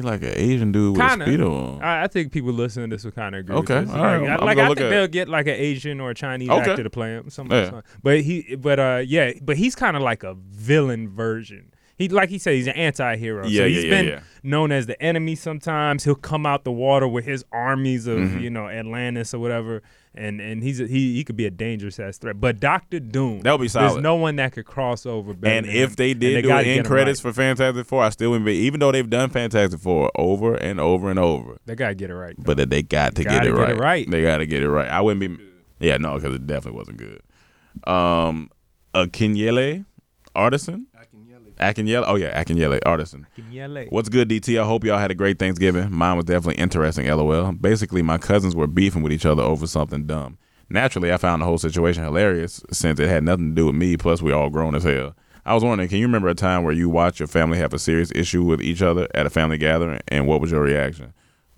He 0.00 0.06
like 0.06 0.22
an 0.22 0.32
Asian 0.36 0.72
dude 0.72 0.96
with 0.96 1.00
Kind 1.06 1.22
a 1.22 1.26
speedo 1.26 1.76
on. 1.76 1.82
I, 1.82 2.04
I 2.04 2.06
think 2.06 2.32
people 2.32 2.52
listening 2.52 2.90
to 2.90 2.96
this 2.96 3.04
will 3.04 3.12
kind 3.12 3.34
of 3.34 3.40
agree. 3.40 3.56
Okay, 3.56 3.80
with 3.80 3.88
this. 3.88 3.94
all 3.96 4.02
right, 4.02 4.16
Like, 4.20 4.28
I'm- 4.30 4.30
I, 4.30 4.42
I'm 4.42 4.46
like 4.46 4.58
I 4.58 4.66
think 4.74 4.78
they'll 4.90 5.06
get 5.08 5.28
like 5.28 5.46
an 5.46 5.54
Asian 5.56 6.00
or 6.00 6.10
a 6.10 6.14
Chinese 6.14 6.48
Okay. 6.50 6.70
actor 6.70 6.82
to 6.82 6.90
play 6.90 7.10
him. 7.10 7.30
Something, 7.30 7.56
Yeah. 7.58 7.64
something. 7.64 7.82
But 8.02 8.20
he, 8.22 8.56
but 8.56 8.78
uh, 8.80 9.02
yeah, 9.06 9.32
but 9.42 9.56
he's 9.56 9.74
kind 9.74 9.96
of 9.96 10.02
like 10.02 10.22
a 10.22 10.34
villain 10.34 11.08
version. 11.08 11.72
He 12.00 12.08
like 12.08 12.30
he 12.30 12.38
said 12.38 12.54
he's 12.54 12.66
an 12.66 12.76
anti-hero. 12.76 13.46
Yeah, 13.46 13.60
so 13.60 13.64
yeah, 13.66 13.74
he's 13.76 13.84
yeah, 13.84 13.90
been 13.90 14.06
yeah. 14.06 14.20
known 14.42 14.72
as 14.72 14.86
the 14.86 15.00
enemy. 15.02 15.34
Sometimes 15.34 16.02
he'll 16.04 16.14
come 16.14 16.46
out 16.46 16.64
the 16.64 16.72
water 16.72 17.06
with 17.06 17.26
his 17.26 17.44
armies 17.52 18.06
of 18.06 18.18
Mhm. 18.18 18.40
you 18.40 18.48
know 18.48 18.68
Atlantis 18.68 19.34
or 19.34 19.38
whatever, 19.38 19.82
and 20.14 20.40
and 20.40 20.62
he's 20.62 20.80
a, 20.80 20.86
he 20.86 21.14
he 21.14 21.24
could 21.24 21.36
be 21.36 21.44
a 21.44 21.50
dangerous 21.50 22.00
ass 22.00 22.16
threat. 22.16 22.40
But 22.40 22.58
Doctor 22.58 23.00
Doom, 23.00 23.40
That 23.42 23.52
would 23.52 23.60
be 23.60 23.68
There's 23.68 23.96
no 23.98 24.14
one 24.16 24.36
that 24.36 24.52
could 24.52 24.64
cross 24.64 25.04
over. 25.04 25.34
better 25.34 25.54
And 25.54 25.66
if 25.66 25.94
they 25.96 26.14
did 26.14 26.40
do 26.42 26.48
gotta 26.48 26.68
it 26.70 26.78
in 26.78 26.84
credits 26.84 27.22
right. 27.22 27.32
for 27.34 27.36
Fantastic 27.36 27.86
Four, 27.86 28.02
I 28.02 28.08
still 28.08 28.30
wouldn't 28.30 28.46
be. 28.46 28.54
Even 28.54 28.80
though 28.80 28.92
they've 28.92 29.10
done 29.10 29.28
Fantastic 29.28 29.78
Four 29.78 30.10
over 30.16 30.54
and 30.54 30.80
over 30.80 31.10
and 31.10 31.18
over, 31.18 31.58
they 31.66 31.74
gotta 31.74 31.94
get 31.94 32.08
it 32.08 32.14
right. 32.16 32.34
but 32.38 32.56
that 32.56 32.70
they 32.70 32.82
got 32.82 33.14
to 33.16 33.24
get 33.24 33.30
Gotta 33.44 33.48
it, 33.50 33.52
get 33.52 33.58
right. 33.60 33.70
it 33.76 33.78
right. 33.78 34.10
They 34.10 34.22
got 34.22 34.38
to 34.38 34.46
get 34.46 34.62
it 34.62 34.70
right. 34.70 34.88
I 34.88 35.02
wouldn't 35.02 35.38
be. 35.38 35.44
Yeah, 35.86 35.98
no, 35.98 36.14
because 36.14 36.34
it 36.34 36.46
definitely 36.46 36.78
wasn't 36.78 36.96
good. 36.96 37.20
Um, 37.86 38.48
Akinyele 38.94 39.84
Artisan. 40.34 40.86
Akinyele. 41.60 42.04
Oh 42.06 42.16
yeah, 42.16 42.42
Akinyele 42.42 42.80
Artisan. 42.86 43.26
Akinyele. 43.38 43.90
What's 43.90 44.08
good, 44.08 44.28
DT? 44.28 44.60
I 44.60 44.64
hope 44.64 44.84
y'all 44.84 44.98
had 44.98 45.10
a 45.10 45.14
great 45.14 45.38
Thanksgiving. 45.38 45.92
Mine 45.92 46.16
was 46.16 46.24
definitely 46.24 46.60
interesting. 46.62 47.06
LOL. 47.06 47.52
Basically, 47.52 48.02
my 48.02 48.18
cousins 48.18 48.56
were 48.56 48.66
beefing 48.66 49.02
with 49.02 49.12
each 49.12 49.26
other 49.26 49.42
over 49.42 49.66
something 49.66 50.06
dumb. 50.06 50.38
Naturally, 50.68 51.12
I 51.12 51.16
found 51.16 51.42
the 51.42 51.46
whole 51.46 51.58
situation 51.58 52.04
hilarious 52.04 52.62
since 52.70 53.00
it 53.00 53.08
had 53.08 53.24
nothing 53.24 53.50
to 53.50 53.54
do 53.54 53.66
with 53.66 53.74
me. 53.74 53.96
Plus, 53.96 54.22
we 54.22 54.32
all 54.32 54.50
grown 54.50 54.74
as 54.74 54.84
hell. 54.84 55.14
I 55.44 55.54
was 55.54 55.64
wondering, 55.64 55.88
can 55.88 55.98
you 55.98 56.06
remember 56.06 56.28
a 56.28 56.34
time 56.34 56.64
where 56.64 56.72
you 56.72 56.88
watched 56.88 57.18
your 57.18 57.26
family 57.26 57.58
have 57.58 57.72
a 57.74 57.78
serious 57.78 58.12
issue 58.14 58.44
with 58.44 58.60
each 58.60 58.82
other 58.82 59.08
at 59.14 59.26
a 59.26 59.30
family 59.30 59.58
gathering, 59.58 60.00
and 60.08 60.26
what 60.26 60.40
was 60.40 60.50
your 60.50 60.60
reaction? 60.60 61.12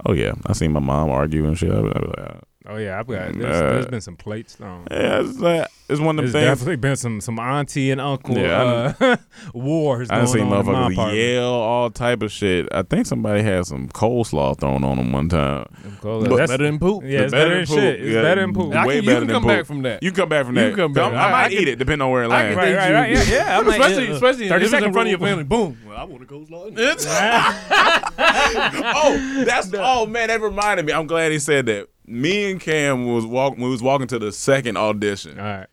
Oh 0.06 0.12
yeah, 0.12 0.32
I 0.46 0.52
seen 0.52 0.72
my 0.72 0.80
mom 0.80 1.10
argue 1.10 1.46
and 1.46 1.58
shit. 1.58 1.70
I 1.70 1.80
was, 1.80 1.92
I 1.94 1.98
was 1.98 2.14
like, 2.16 2.28
uh, 2.28 2.40
Oh 2.66 2.76
yeah, 2.76 2.98
I've 2.98 3.06
got. 3.08 3.32
There's, 3.32 3.56
Uh, 3.56 3.72
there's 3.72 3.86
been 3.86 4.00
some 4.00 4.16
plates 4.16 4.54
thrown. 4.54 4.86
yeah, 4.90 5.20
it's, 5.20 5.38
like, 5.40 5.66
it's 5.88 5.98
one 6.00 6.16
of 6.18 6.24
them 6.24 6.32
There's 6.32 6.32
things. 6.32 6.44
definitely 6.58 6.76
been 6.76 6.94
some 6.96 7.20
some 7.20 7.38
auntie 7.40 7.90
and 7.90 8.00
uncle 8.00 8.38
Yeah, 8.38 8.94
uh, 9.00 9.16
wars 9.52 10.08
I 10.10 10.16
going 10.16 10.26
seen 10.28 10.42
on 10.42 10.48
my 10.50 10.62
motherfuckers 10.90 11.34
yell 11.34 11.44
all 11.54 11.90
type 11.90 12.22
of 12.22 12.30
shit. 12.30 12.68
I 12.72 12.82
think 12.82 13.06
somebody 13.06 13.42
had 13.42 13.66
some 13.66 13.88
coleslaw 13.88 14.58
thrown 14.60 14.84
on 14.84 14.96
them 14.98 15.10
one 15.12 15.28
time. 15.28 15.66
Coleslaw. 16.00 16.28
But- 16.28 16.30
That's- 16.36 16.50
Better 16.50 16.64
than 16.64 16.78
poop. 16.78 17.02
Yeah, 17.04 17.20
it's 17.22 17.32
better 17.32 17.54
than 17.56 17.66
shit. 17.66 18.00
It's 18.00 18.14
better 18.14 18.40
than 18.42 18.54
poop. 18.54 18.72
I 18.74 18.86
Way 18.86 18.94
can- 18.96 19.02
you 19.04 19.08
better 19.10 19.18
can 19.20 19.26
than 19.26 19.34
come 19.34 19.42
poop. 19.42 19.48
back 19.50 19.66
from 19.66 19.82
that. 19.82 20.02
You 20.02 20.10
can 20.12 20.20
come 20.20 20.28
back 20.28 20.46
from 20.46 20.56
You 20.56 20.62
that. 20.62 20.68
can 20.70 20.76
come 20.78 20.92
back. 20.92 21.12
I, 21.12 21.16
I 21.16 21.28
I- 21.28 21.30
might 21.32 21.50
I 21.50 21.54
eat 21.54 21.68
it 21.68 21.78
depending 21.78 22.02
on 22.06 22.10
where 22.12 22.22
it 22.22 22.26
I 22.26 22.28
lands. 22.28 22.54
can 22.56 22.64
feed 22.66 22.74
right, 22.76 22.92
right, 22.92 23.10
yeah, 23.10 23.24
yeah, 23.24 23.58
I'm 23.58 23.68
especially, 23.68 24.04
yeah, 24.06 24.12
especially 24.14 24.44
if 24.44 24.50
30 24.52 24.64
it's 24.66 24.74
in 24.74 24.92
front 24.92 25.06
of 25.08 25.10
your 25.10 25.18
family. 25.18 25.44
Boom. 25.44 25.78
Well, 25.86 25.96
I 25.96 26.04
want 26.04 26.22
a 26.22 26.26
coleslaw. 26.26 26.70
oh, 28.18 29.44
that's 29.46 29.70
oh 29.74 30.06
man, 30.06 30.28
that 30.28 30.40
reminded 30.40 30.86
me. 30.86 30.92
I'm 30.92 31.06
glad 31.06 31.32
he 31.32 31.38
said 31.38 31.66
that. 31.66 31.88
Me 32.12 32.50
and 32.50 32.60
Cam 32.60 33.06
was 33.06 33.26
walk 33.26 33.56
we 33.56 33.68
was 33.68 33.82
walking 33.82 34.06
to 34.08 34.18
the 34.18 34.32
second 34.32 34.76
audition. 34.76 35.38
All 35.38 35.44
right. 35.44 35.66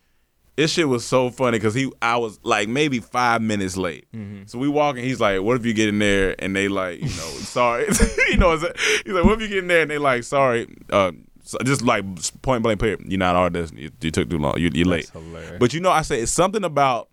This 0.55 0.73
shit 0.73 0.89
was 0.89 1.05
so 1.05 1.29
funny 1.29 1.57
because 1.57 1.73
he 1.73 1.91
I 2.01 2.17
was 2.17 2.39
like 2.43 2.67
maybe 2.67 2.99
five 2.99 3.41
minutes 3.41 3.77
late. 3.77 4.07
Mm-hmm. 4.13 4.43
So 4.45 4.57
we 4.59 4.67
walking, 4.67 5.03
he's 5.03 5.19
like, 5.19 5.41
What 5.41 5.55
if 5.55 5.65
you 5.65 5.73
get 5.73 5.89
in 5.89 5.99
there 5.99 6.35
and 6.39 6.55
they 6.55 6.67
like, 6.67 6.99
you 6.99 7.07
know, 7.07 7.09
sorry. 7.11 7.87
you 8.29 8.37
know, 8.37 8.51
he's 8.51 8.63
like, 8.63 9.23
What 9.23 9.33
if 9.33 9.41
you 9.41 9.47
get 9.47 9.57
in 9.59 9.67
there 9.67 9.81
and 9.83 9.91
they 9.91 9.97
like, 9.97 10.23
sorry, 10.23 10.67
uh 10.91 11.11
so 11.49 11.57
just 11.63 11.81
like 11.81 12.05
point 12.43 12.61
blank 12.61 12.79
period, 12.79 13.01
you're 13.07 13.17
not 13.17 13.35
audition. 13.35 13.77
You, 13.77 13.89
you 14.01 14.11
took 14.11 14.29
too 14.29 14.37
long. 14.37 14.59
You, 14.59 14.69
you're 14.71 14.85
late. 14.85 15.09
But 15.59 15.73
you 15.73 15.79
know, 15.79 15.89
I 15.89 16.03
say 16.03 16.21
it's 16.21 16.31
something 16.31 16.63
about 16.63 17.09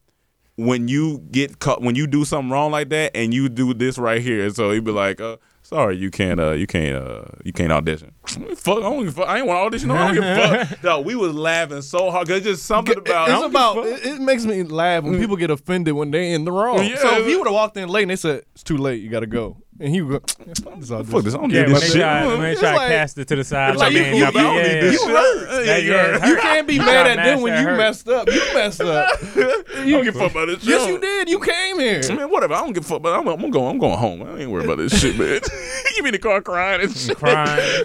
when 0.57 0.89
you 0.89 1.21
get 1.31 1.59
cut 1.59 1.81
when 1.81 1.95
you 1.95 2.07
do 2.07 2.25
something 2.25 2.51
wrong 2.51 2.71
like 2.71 2.91
that, 2.91 3.17
and 3.17 3.33
you 3.33 3.49
do 3.49 3.73
this 3.73 3.97
right 3.97 4.21
here. 4.21 4.51
So 4.51 4.73
he'd 4.73 4.85
be 4.85 4.93
like, 4.93 5.23
uh, 5.23 5.37
"Sorry, 5.67 5.97
you 5.97 6.11
can't, 6.11 6.39
uh, 6.41 6.53
you 6.53 6.67
can't, 6.67 6.97
uh, 6.97 7.25
you 7.45 7.53
can't 7.53 7.73
audition." 7.73 8.13
Fuck, 8.57 8.79
I 8.79 8.81
don't 8.81 9.01
give 9.05 9.09
a 9.09 9.21
fuck. 9.21 9.29
I 9.29 9.39
ain't 9.39 9.47
want 9.47 9.59
to 9.59 9.63
audition. 9.67 9.91
I 9.91 10.07
don't 10.07 10.15
give 10.15 10.25
a 10.25 10.65
fuck. 10.67 10.79
No, 10.83 11.01
we 11.01 11.15
was 11.15 11.35
laughing 11.35 11.83
so 11.83 12.11
hard 12.11 12.27
because 12.27 12.43
just 12.43 12.65
something 12.67 12.97
about. 12.97 13.29
It's 13.29 13.43
about. 13.43 13.87
It, 13.87 14.07
it 14.07 14.21
makes 14.21 14.45
me 14.45 14.63
laugh 14.63 15.05
when 15.05 15.19
people 15.19 15.37
get 15.37 15.51
offended 15.51 15.95
when 15.95 16.11
they 16.11 16.33
in 16.33 16.45
the 16.45 16.53
wrong. 16.53 16.85
Yeah. 16.85 16.97
So 16.97 17.19
if 17.19 17.27
he 17.27 17.37
would 17.37 17.47
have 17.47 17.55
walked 17.55 17.77
in 17.77 17.89
late 17.89 18.03
and 18.03 18.11
they 18.11 18.17
said 18.17 18.45
it's 18.55 18.63
too 18.63 18.77
late, 18.77 19.03
you 19.03 19.09
got 19.09 19.21
to 19.21 19.27
go, 19.27 19.57
and 19.81 19.89
he 19.95 20.01
would 20.03 20.23
go, 20.23 20.35
"Fuck 20.65 20.79
this 20.81 20.91
audition." 20.91 21.05
Fuck 21.13 21.25
this. 21.25 21.35
I 21.35 21.39
don't 21.39 21.51
Yeah, 21.51 21.63
need 21.67 21.75
this 21.77 21.83
me 21.83 21.89
shit. 21.89 22.01
try, 22.01 22.27
let 22.27 22.41
me 22.41 22.47
It's 22.51 22.61
try 22.61 22.71
to 22.73 22.77
like- 22.77 22.89
cast 22.89 23.19
it 23.19 23.29
to 23.29 23.37
the 23.37 23.45
side. 23.45 23.73
it's 23.75 23.81
like 23.81 23.93
man, 23.93 24.15
you- 24.15 24.21
yeah, 24.21 24.27
you- 24.29 24.33
don't 24.33 24.57
yeah, 24.57 24.63
need 24.63 24.69
yeah. 24.75 24.81
this 24.81 24.93
You 24.93 24.99
shit. 24.99 25.09
hurt. 25.17 25.67
Yeah, 25.67 25.77
yeah, 25.77 26.17
it 26.25 26.29
You 26.29 26.37
can't 26.37 26.67
be 26.67 26.75
You 26.75 26.81
mad 26.81 27.07
at 27.07 27.25
them 27.25 27.41
when 27.43 27.53
you 27.61 27.67
hurt. 27.69 27.77
messed 27.79 28.09
up. 28.09 28.29
You 28.31 28.41
messed 28.55 28.81
up. 28.81 29.09
you 29.37 29.93
don't 29.93 30.05
give 30.05 30.17
a 30.17 30.19
fuck 30.19 30.31
about 30.33 30.47
this 30.47 30.61
shit. 30.61 30.69
yes, 30.69 30.89
you 30.89 30.99
did. 30.99 31.29
You 31.29 31.41
came 31.41 31.79
here. 31.79 32.01
Man, 32.15 32.31
whatever. 32.31 32.55
I 32.55 32.61
don't 32.61 32.73
give 32.73 32.85
a 32.85 32.89
fuck. 32.89 33.03
But 33.03 33.15
I'm, 33.19 33.27
I'm 33.29 33.51
going. 33.51 33.71
I'm 33.71 33.79
going 33.79 33.99
home. 33.99 34.23
I 34.23 34.41
ain't 34.41 34.51
worried 34.51 34.65
about 34.67 34.79
this 34.79 34.99
shit, 35.01 35.19
man. 35.19 35.41
you 35.97 36.03
be 36.03 36.09
in 36.09 36.13
the 36.13 36.19
car 36.19 36.41
crying 36.41 36.81
and 36.83 36.97
shit. 36.97 37.17
Crying, 37.17 37.85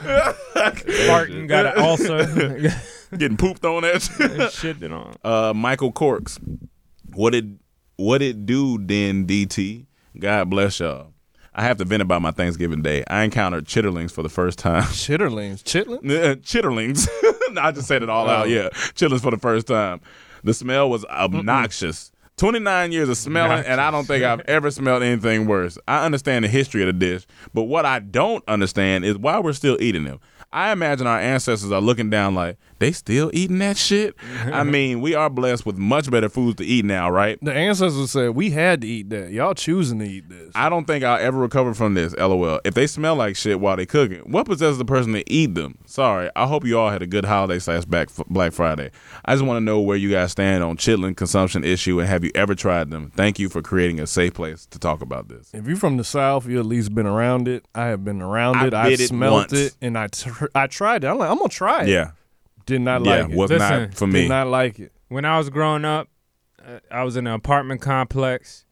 Martin 1.08 1.48
got 1.48 1.66
an 1.66 1.74
ulcer, 1.84 2.72
Getting 3.18 3.36
pooped 3.38 3.66
on 3.66 3.82
that 3.84 4.02
shit. 4.02 4.52
shit 4.54 4.84
it 4.84 4.92
on. 4.92 5.14
Uh, 5.24 5.54
Michael 5.54 5.92
Corks. 5.92 6.40
What 7.14 7.36
it 7.36 7.46
what 7.98 8.22
it 8.22 8.46
do 8.46 8.78
then 8.82 9.26
DT? 9.28 9.86
God 10.18 10.50
bless 10.50 10.80
y'all. 10.80 11.14
I 11.53 11.64
have 11.64 11.78
to 11.78 11.86
vent 11.86 12.02
about 12.02 12.22
my 12.22 12.32
Thanksgiving 12.32 12.82
day. 12.82 13.03
I 13.07 13.23
encountered 13.23 13.65
chitterlings 13.65 14.11
for 14.11 14.23
the 14.23 14.30
first 14.30 14.57
time. 14.57 14.84
Chitterlings, 14.91 15.64
chitlin. 15.64 15.99
Yeah, 16.03 16.36
chitterlings. 16.36 17.10
I 17.57 17.72
just 17.72 17.88
said 17.88 18.03
it 18.03 18.10
all 18.10 18.30
out. 18.30 18.45
Oh. 18.45 18.49
Yeah, 18.49 18.69
chitterlings 18.69 19.22
for 19.22 19.32
the 19.32 19.38
first 19.38 19.68
time. 19.68 19.99
The 20.44 20.53
smell 20.53 20.90
was 20.90 21.03
obnoxious. 21.06 22.11
29 22.38 22.91
years 22.91 23.10
of 23.10 23.18
smelling, 23.18 23.64
and 23.65 23.80
I 23.80 23.91
don't 23.91 24.06
think 24.06 24.23
I've 24.23 24.40
ever 24.41 24.72
smelled 24.72 25.03
anything 25.03 25.45
worse. 25.45 25.78
I 25.88 26.06
understand 26.06 26.44
the 26.44 26.49
history 26.49 26.82
of 26.82 26.88
the 26.88 26.94
dish, 26.94 27.28
but 27.53 27.64
what 27.64 27.86
I 27.86 27.99
don't 27.99 28.44
understand 28.48 29.06
is 29.06 29.18
why 29.18 29.38
we're 29.40 29.53
still 29.53 29.78
eating 29.80 30.06
them. 30.06 30.19
I 30.52 30.72
imagine 30.72 31.06
our 31.06 31.19
ancestors 31.19 31.72
are 31.72 31.82
looking 31.82 32.10
down 32.10 32.34
like 32.34 32.57
they 32.82 32.91
still 32.91 33.32
eating 33.34 33.60
that 33.60 33.78
shit. 33.78 34.16
I 34.45 34.64
mean, 34.66 34.99
we 34.99 35.16
are 35.16 35.30
blessed 35.30 35.66
with 35.66 35.78
much 35.78 36.12
better 36.12 36.28
foods 36.28 36.58
to 36.58 36.66
eat 36.66 36.84
now, 36.84 37.10
right? 37.10 37.38
The 37.41 37.53
ancestors 37.53 38.12
said 38.12 38.32
we 38.32 38.49
had 38.49 38.82
to 38.82 38.88
eat 38.88 39.10
that. 39.12 39.32
Y'all 39.32 39.53
choosing 39.53 39.99
to 39.99 40.06
eat 40.06 40.28
this. 40.28 40.52
I 40.56 40.68
don't 40.68 40.86
think 40.86 41.03
I'll 41.03 41.20
ever 41.20 41.38
recover 41.40 41.74
from 41.74 41.94
this. 41.94 42.14
LOL. 42.18 42.60
If 42.66 42.74
they 42.74 42.88
smell 42.88 43.16
like 43.16 43.36
shit 43.36 43.60
while 43.60 43.78
they 43.78 43.86
cooking, 43.86 44.20
what 44.32 44.45
possesses 44.48 44.78
the 44.80 44.86
person 44.86 45.14
to 45.14 45.32
eat 45.32 45.56
them? 45.56 45.78
Sorry. 45.86 46.30
I 46.36 46.48
hope 46.48 46.66
you 46.66 46.78
all 46.78 46.90
had 46.90 47.02
a 47.02 47.08
good 47.08 47.24
holiday 47.26 47.60
slash 47.60 47.86
Black 47.86 48.10
Black 48.28 48.52
Friday. 48.52 48.91
I 49.24 49.34
just 49.36 49.45
want 49.45 49.58
to 49.58 49.62
know 49.64 49.80
where 49.80 49.95
you 49.98 50.10
guys 50.12 50.32
stand 50.32 50.64
on 50.64 50.76
chitlin 50.78 51.16
consumption 51.16 51.64
issue 51.64 51.99
and 51.99 52.10
have 52.10 52.24
you 52.24 52.32
ever 52.36 52.56
tried 52.56 52.90
them? 52.90 53.12
Thank 53.16 53.40
you 53.40 53.48
for 53.48 53.62
creating 53.62 53.99
a 53.99 54.08
safe 54.08 54.34
place 54.34 54.66
to 54.72 54.80
talk 54.80 55.02
about 55.02 55.30
this. 55.30 55.52
If 55.53 55.68
you're 55.68 55.78
from 55.78 55.98
the 55.98 56.03
South, 56.03 56.48
you 56.48 56.60
at 56.60 56.66
least 56.66 56.94
been 56.95 57.06
around 57.06 57.48
it. 57.48 57.64
I 57.76 57.86
have 57.88 58.03
been 58.03 58.22
around 58.22 58.58
I 58.58 58.68
it. 58.68 58.74
I 58.74 58.90
did 58.90 58.99
it 59.02 59.08
smelled 59.08 59.34
once. 59.34 59.53
it, 59.53 59.76
and 59.82 59.98
I 59.98 60.08
tr- 60.08 60.45
I 60.56 60.66
tried 60.68 61.03
it. 61.03 61.08
I'm 61.08 61.20
like, 61.20 61.30
I'm 61.30 61.38
gonna 61.38 61.49
try 61.49 61.84
it. 61.84 61.90
Yeah. 61.90 62.12
Did 62.66 62.82
not 62.82 63.04
Yeah, 63.06 63.22
like 63.24 63.32
it. 63.32 63.36
was 63.38 63.50
Listen, 63.52 63.82
not 63.84 63.94
for 63.94 64.08
me. 64.08 64.22
Did 64.24 64.30
not 64.30 64.48
like 64.48 64.80
it. 64.80 64.92
When 65.10 65.26
I 65.26 65.38
was 65.38 65.50
growing 65.50 65.86
up, 65.86 66.08
uh, 66.66 66.80
I 66.92 67.04
was 67.04 67.18
in 67.18 67.28
an 67.28 67.34
apartment 67.34 67.82
complex, 67.82 68.66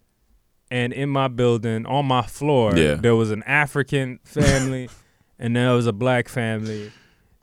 and 0.72 0.94
in 0.94 1.10
my 1.10 1.28
building, 1.28 1.86
on 1.86 2.06
my 2.06 2.22
floor, 2.22 2.76
Yeah. 2.78 2.96
there 2.96 3.16
was 3.16 3.32
an 3.32 3.44
African 3.44 4.20
family, 4.24 4.90
and 5.40 5.56
there 5.56 5.74
was 5.74 5.88
a 5.88 5.94
black 5.94 6.30
family 6.30 6.92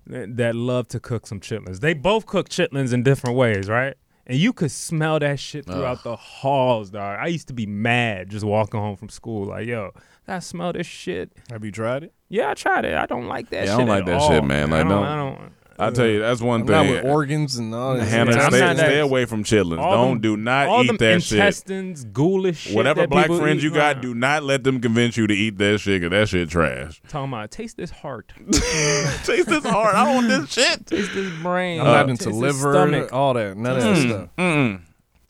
that, 0.07 0.37
that 0.37 0.55
loved 0.55 0.91
to 0.93 1.01
cook 1.01 1.27
some 1.27 1.41
chitlins. 1.41 1.81
They 1.81 1.95
both 1.95 2.27
cook 2.27 2.49
chitlins 2.49 2.93
in 2.93 3.03
different 3.03 3.37
ways, 3.37 3.69
right? 3.69 3.95
And 4.29 4.39
you 4.39 4.53
could 4.53 4.71
smell 4.73 5.19
that 5.21 5.39
shit 5.39 5.67
throughout 5.67 6.03
the 6.03 6.17
halls, 6.17 6.91
dog. 6.91 7.19
I 7.21 7.27
used 7.29 7.47
to 7.49 7.55
be 7.55 7.67
mad 7.67 8.29
just 8.31 8.45
walking 8.45 8.81
home 8.81 8.97
from 8.97 9.09
school, 9.09 9.47
like, 9.47 9.67
yo, 9.69 9.93
I 10.27 10.41
smell 10.41 10.73
this 10.73 10.87
shit. 10.87 11.33
Have 11.51 11.65
you 11.65 11.71
tried 11.71 12.03
it? 12.05 12.13
Yeah, 12.29 12.51
I 12.51 12.55
tried 12.55 12.85
it. 12.85 12.95
I 12.97 13.07
don't 13.07 13.27
like 13.29 13.51
that 13.51 13.67
Yeah, 13.67 13.75
I 13.75 13.79
don't 13.79 13.87
like 13.89 14.01
at 14.01 14.07
that 14.07 14.21
all, 14.21 14.29
shit, 14.29 14.43
man. 14.45 14.71
Like, 14.71 14.85
I 14.85 14.89
don't, 14.89 14.91
don't- 14.91 15.05
I 15.05 15.17
don't 15.17 15.53
I 15.79 15.91
tell 15.91 16.07
you, 16.07 16.21
that's 16.21 16.41
one 16.41 16.63
I'm 16.63 16.67
not 16.67 16.83
thing. 16.85 16.93
with 16.93 17.05
organs 17.05 17.57
and 17.57 17.75
all 17.75 17.95
that. 17.97 18.05
Hannah, 18.05 18.33
shit. 18.33 18.43
Stay, 18.53 18.75
stay 18.77 18.99
away 19.01 19.25
from 19.27 19.45
chitlins. 19.45 19.79
all 19.79 19.93
Don't 19.93 20.11
them- 20.15 20.21
do 20.21 20.37
not 20.37 20.69
all 20.69 20.83
eat 20.83 20.87
them 20.89 20.97
that 20.99 21.23
shit. 21.23 21.39
intestines, 21.39 22.05
ghoulish 22.05 22.59
shit. 22.59 22.75
Whatever 22.75 23.01
that 23.03 23.11
black 23.11 23.27
friends 23.27 23.63
eat, 23.63 23.69
you 23.69 23.75
got, 23.75 23.97
nah. 23.97 24.03
do 24.03 24.15
not 24.15 24.43
let 24.43 24.65
them 24.65 24.81
convince 24.81 25.17
you 25.17 25.27
to 25.27 25.35
eat 25.35 25.59
that 25.59 25.79
shit. 25.81 26.01
Cause 26.03 26.11
that 26.11 26.29
shit 26.29 26.49
trash. 26.51 27.01
Talking 27.09 27.33
about 27.33 27.51
taste 27.51 27.77
this 27.77 27.91
heart, 27.91 28.33
Taste 28.53 29.49
this 29.49 29.65
heart. 29.65 29.95
I 29.95 30.15
want 30.15 30.29
this 30.29 30.53
shit. 30.53 30.87
taste 30.87 31.13
this 31.15 31.33
brain. 31.43 31.81
I'm 31.81 31.87
not 31.87 32.07
taste 32.09 32.23
into 32.27 32.31
this 32.41 32.41
liver, 32.63 32.73
stomach. 32.73 33.13
all 33.13 33.35
that. 33.35 33.57
None 33.57 33.77
of 33.77 33.83
that 33.83 33.97
stuff. 33.97 34.29
Mm-mm. 34.39 34.81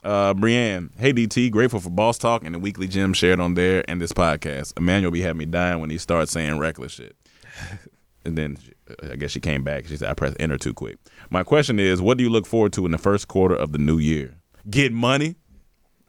Uh, 0.04 0.32
Brienne, 0.34 0.90
hey 0.98 1.12
DT, 1.12 1.50
grateful 1.50 1.80
for 1.80 1.90
Boss 1.90 2.16
Talk 2.18 2.44
and 2.44 2.54
the 2.54 2.60
weekly 2.60 2.86
gym 2.86 3.12
shared 3.12 3.40
on 3.40 3.54
there 3.54 3.84
and 3.88 4.00
this 4.00 4.12
podcast. 4.12 4.72
Emmanuel 4.78 5.10
be 5.10 5.22
having 5.22 5.38
me 5.38 5.46
dying 5.46 5.80
when 5.80 5.90
he 5.90 5.98
starts 5.98 6.30
saying 6.30 6.58
reckless 6.58 6.92
shit. 6.92 7.16
And 8.24 8.36
then 8.36 8.56
uh, 8.58 8.72
I 9.02 9.16
guess 9.16 9.30
she 9.30 9.40
came 9.40 9.64
back. 9.64 9.86
She 9.86 9.96
said 9.96 10.08
I 10.08 10.14
pressed 10.14 10.36
enter 10.38 10.58
too 10.58 10.72
quick. 10.74 10.98
My 11.30 11.42
question 11.42 11.78
is, 11.80 12.00
what 12.00 12.18
do 12.18 12.24
you 12.24 12.30
look 12.30 12.46
forward 12.46 12.72
to 12.74 12.86
in 12.86 12.92
the 12.92 12.98
first 12.98 13.28
quarter 13.28 13.54
of 13.54 13.72
the 13.72 13.78
new 13.78 13.98
year? 13.98 14.36
Get 14.68 14.92
money, 14.92 15.36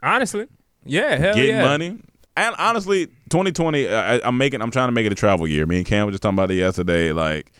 Honestly, 0.01 0.47
yeah, 0.85 1.15
hell 1.15 1.35
yeah. 1.37 1.43
get 1.43 1.49
yeah. 1.49 1.63
money. 1.63 1.99
And 2.35 2.55
honestly, 2.59 3.07
2020, 3.29 3.87
I, 3.89 4.19
I'm 4.23 4.37
making, 4.37 4.61
I'm 4.61 4.69
trying 4.69 4.89
to 4.89 4.91
make 4.91 5.07
it 5.07 5.11
a 5.11 5.15
travel 5.15 5.47
year. 5.47 5.65
Me 5.65 5.77
and 5.77 5.85
Cam 5.85 6.05
were 6.05 6.11
just 6.11 6.21
talking 6.21 6.35
about 6.35 6.51
it 6.51 6.55
yesterday. 6.55 7.11
Like, 7.11 7.51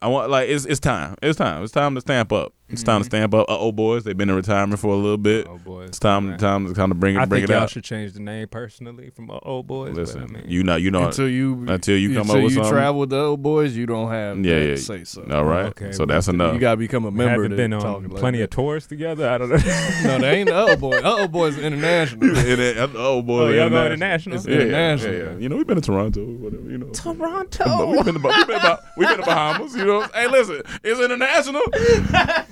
I 0.00 0.06
want, 0.06 0.30
like, 0.30 0.48
it's 0.48 0.64
it's 0.64 0.78
time. 0.78 1.16
It's 1.22 1.36
time. 1.36 1.64
It's 1.64 1.72
time 1.72 1.96
to 1.96 2.00
stamp 2.00 2.32
up. 2.32 2.54
It's 2.68 2.82
time 2.82 3.02
to 3.02 3.04
stamp 3.04 3.34
up. 3.34 3.50
Uh 3.50 3.58
oh, 3.58 3.70
boys, 3.70 4.02
they've 4.04 4.16
been 4.16 4.30
in 4.30 4.34
retirement 4.36 4.80
for 4.80 4.94
a 4.94 4.96
little 4.96 5.18
bit. 5.18 5.46
Oh 5.46 5.58
boys, 5.58 5.90
It's 5.90 5.98
time, 5.98 6.38
time 6.38 6.66
to 6.68 6.72
kind 6.72 6.90
of 6.90 6.98
bring 6.98 7.16
it, 7.16 7.20
I 7.20 7.26
bring 7.26 7.42
think 7.42 7.50
it 7.50 7.52
y'all 7.52 7.64
out. 7.64 7.70
should 7.70 7.84
change 7.84 8.14
the 8.14 8.20
name 8.20 8.48
personally 8.48 9.10
from 9.10 9.30
uh, 9.30 9.38
old 9.42 9.66
boys. 9.66 9.94
Listen, 9.94 10.22
but, 10.26 10.30
I 10.38 10.40
mean, 10.40 10.44
you 10.50 10.62
know, 10.62 10.76
you 10.76 10.90
know, 10.90 11.04
Until 11.04 11.28
you 11.28 11.66
until 11.68 11.98
you 11.98 12.10
come 12.14 12.20
until 12.22 12.36
up 12.36 12.42
with 12.44 12.52
you 12.52 12.56
something. 12.56 12.72
travel 12.72 13.00
with 13.00 13.10
the 13.10 13.18
old 13.20 13.42
boys, 13.42 13.76
you 13.76 13.84
don't 13.84 14.10
have 14.10 14.38
yeah, 14.42 14.54
that 14.54 14.60
yeah, 14.64 14.70
to 14.70 14.76
say 14.78 15.04
so. 15.04 15.22
All 15.30 15.44
right, 15.44 15.66
Okay, 15.66 15.92
so 15.92 16.06
that's 16.06 16.28
enough. 16.28 16.54
You 16.54 16.60
gotta 16.60 16.78
become 16.78 17.04
a 17.04 17.10
member. 17.10 17.42
haven't 17.42 17.56
been 17.58 17.72
talk 17.72 17.84
on 17.84 18.08
like 18.08 18.18
plenty 18.20 18.38
that. 18.38 18.44
of 18.44 18.50
tours 18.50 18.86
together. 18.86 19.28
I 19.28 19.36
don't 19.36 19.50
know. 19.50 19.56
No, 20.04 20.18
they 20.18 20.38
ain't 20.38 20.48
the 20.48 20.58
old 20.58 20.80
boys. 20.80 21.02
The 21.02 21.08
old 21.10 21.30
boys 21.32 21.58
are 21.58 21.62
international. 21.62 22.30
It 22.52 22.78
uh, 22.78 22.88
oh 22.96 23.20
boy, 23.20 23.40
Oh, 23.40 23.48
y'all 23.50 23.68
go 23.68 23.84
international. 23.84 23.92
international? 23.92 24.36
It's 24.36 24.46
Yeah, 24.46 24.54
yeah, 24.54 24.62
international. 24.62 25.12
yeah, 25.14 25.22
yeah. 25.24 25.36
You 25.38 25.48
know, 25.50 25.56
we've 25.56 25.66
been 25.66 25.76
to 25.76 25.82
Toronto, 25.82 26.24
whatever. 26.24 26.70
You 26.70 26.78
know, 26.78 26.86
Toronto. 26.88 27.90
We've 27.90 28.04
been 28.04 28.14
to 28.14 28.20
we've 28.20 28.46
been 28.46 28.60
to, 28.60 28.82
we've 28.96 29.08
been 29.08 29.18
to 29.18 29.24
Bahamas. 29.26 29.76
You 29.76 29.84
know, 29.84 30.06
hey, 30.14 30.26
listen, 30.28 30.62
it's 30.82 31.00
international. 31.00 31.60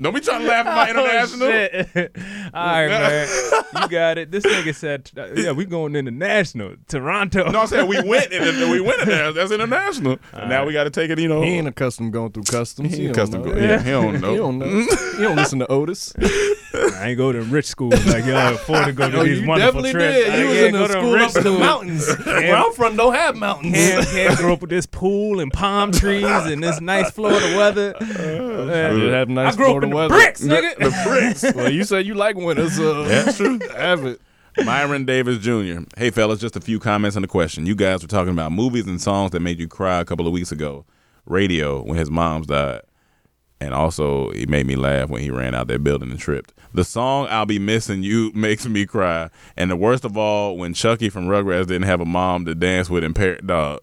Don't 0.00 0.14
be 0.14 0.20
trying 0.20 0.40
to 0.42 0.46
laugh 0.48 0.66
at 0.66 0.74
my 0.74 0.90
international. 0.90 1.48
Oh, 1.48 1.50
shit. 1.50 2.16
All 2.54 2.62
right, 2.64 2.88
man. 2.88 3.28
You 3.82 3.88
got 3.88 4.18
it. 4.18 4.30
This 4.30 4.44
nigga 4.44 4.74
said, 4.74 5.10
uh, 5.16 5.32
"Yeah, 5.34 5.52
we 5.52 5.64
going 5.66 5.94
international, 5.96 6.76
Toronto." 6.88 7.50
No, 7.50 7.60
I'm 7.60 7.66
saying 7.66 7.86
we 7.88 8.00
went 8.08 8.32
and 8.32 8.70
we 8.70 8.80
went 8.80 9.02
in 9.02 9.08
there. 9.08 9.32
That's 9.32 9.52
international. 9.52 10.18
And 10.32 10.48
now 10.48 10.64
we 10.64 10.72
got 10.72 10.84
to 10.84 10.90
take 10.90 11.10
it. 11.10 11.18
You 11.18 11.28
know, 11.28 11.42
He 11.42 11.50
ain't 11.50 11.68
accustomed 11.68 12.12
going 12.12 12.32
through 12.32 12.44
customs. 12.44 12.90
He 12.90 12.96
He, 13.02 13.06
ain't 13.06 13.14
don't 13.14 13.24
custom 13.26 13.42
know. 13.42 13.52
go- 13.52 13.60
yeah, 13.60 13.82
he 13.82 13.90
don't 13.90 14.20
know. 14.20 14.30
He 14.30 14.36
don't 14.38 14.58
know. 14.58 14.66
he 15.16 15.22
don't 15.22 15.36
listen 15.36 15.58
to 15.58 15.66
Otis. 15.70 16.14
I 16.74 17.08
ain't 17.10 17.18
go 17.18 17.32
to 17.32 17.42
rich 17.42 17.66
school 17.66 17.90
like 17.90 18.24
y'all 18.24 18.54
afford 18.54 18.86
to 18.86 18.92
go 18.92 19.10
to 19.10 19.18
Oh, 19.20 19.24
these 19.24 19.40
you 19.40 19.46
wonderful 19.46 19.82
definitely 19.82 19.92
trips. 19.92 20.14
did. 20.16 20.30
I 20.32 20.36
You 20.38 20.48
was 20.48 20.58
in 20.58 20.72
go 20.72 20.86
the 20.86 20.92
school 20.92 21.14
up 21.14 21.20
in 21.20 21.34
the 21.34 21.40
schools. 21.40 21.58
mountains. 21.58 22.26
Where 22.26 22.56
I'm 22.56 22.72
from, 22.72 22.96
don't 22.96 23.14
have 23.14 23.36
mountains. 23.36 23.74
Can't, 23.74 24.06
can't 24.08 24.38
grow 24.38 24.52
up 24.54 24.60
with 24.62 24.70
this 24.70 24.86
pool 24.86 25.40
and 25.40 25.52
palm 25.52 25.92
trees 25.92 26.24
and 26.24 26.62
this 26.62 26.80
nice 26.80 27.10
Florida 27.10 27.56
weather. 27.58 27.94
I 28.00 28.04
Man, 28.04 28.98
did 28.98 29.12
have 29.12 29.28
nice 29.28 29.52
I 29.52 29.56
grew 29.56 29.66
up 29.66 29.70
Florida 29.70 29.81
in 29.81 29.81
the 29.90 29.94
weather. 29.96 30.14
bricks, 30.14 30.40
nigga. 30.42 30.76
the 30.76 31.02
bricks. 31.08 31.44
Well, 31.56 31.70
you 31.70 31.84
said 31.84 32.06
you 32.06 32.14
like 32.14 32.36
winter, 32.36 32.68
so 32.70 33.04
That's 33.04 33.36
true. 33.36 33.58
have 33.76 34.04
it. 34.04 34.20
Myron 34.64 35.04
Davis 35.06 35.38
Jr. 35.38 35.80
Hey, 35.96 36.10
fellas, 36.10 36.38
just 36.40 36.56
a 36.56 36.60
few 36.60 36.78
comments 36.78 37.16
on 37.16 37.22
the 37.22 37.28
question. 37.28 37.64
You 37.64 37.74
guys 37.74 38.02
were 38.02 38.08
talking 38.08 38.32
about 38.32 38.52
movies 38.52 38.86
and 38.86 39.00
songs 39.00 39.30
that 39.30 39.40
made 39.40 39.58
you 39.58 39.66
cry 39.68 40.00
a 40.00 40.04
couple 40.04 40.26
of 40.26 40.32
weeks 40.32 40.52
ago. 40.52 40.84
Radio 41.24 41.82
when 41.82 41.96
his 41.96 42.10
mom's 42.10 42.46
died. 42.48 42.82
And 43.60 43.72
also, 43.72 44.30
he 44.32 44.44
made 44.46 44.66
me 44.66 44.74
laugh 44.74 45.08
when 45.08 45.22
he 45.22 45.30
ran 45.30 45.54
out 45.54 45.68
that 45.68 45.84
building 45.84 46.10
and 46.10 46.18
tripped. 46.18 46.52
The 46.74 46.82
song 46.84 47.28
"I'll 47.30 47.46
Be 47.46 47.60
Missing 47.60 48.02
You" 48.02 48.32
makes 48.34 48.66
me 48.66 48.84
cry, 48.86 49.30
and 49.56 49.70
the 49.70 49.76
worst 49.76 50.04
of 50.04 50.16
all, 50.16 50.56
when 50.56 50.74
Chuckie 50.74 51.08
from 51.10 51.28
Rugrats 51.28 51.68
didn't 51.68 51.84
have 51.84 52.00
a 52.00 52.04
mom 52.04 52.44
to 52.46 52.54
dance 52.56 52.90
with 52.90 53.04
in 53.04 53.14
Par- 53.14 53.36
dog. 53.36 53.78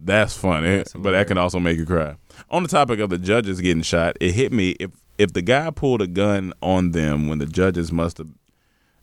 That's 0.00 0.36
funny, 0.36 0.84
but 0.94 1.10
that 1.12 1.26
can 1.26 1.36
also 1.38 1.58
make 1.58 1.78
you 1.78 1.84
cry. 1.86 2.14
On 2.50 2.62
the 2.62 2.68
topic 2.68 3.00
of 3.00 3.10
the 3.10 3.18
judges 3.18 3.60
getting 3.60 3.82
shot, 3.82 4.16
it 4.20 4.32
hit 4.32 4.52
me 4.52 4.70
if 4.78 4.90
if 5.18 5.32
the 5.32 5.42
guy 5.42 5.70
pulled 5.70 6.02
a 6.02 6.06
gun 6.06 6.52
on 6.62 6.90
them 6.92 7.28
when 7.28 7.38
the 7.38 7.46
judges 7.46 7.92
must 7.92 8.18
have 8.18 8.28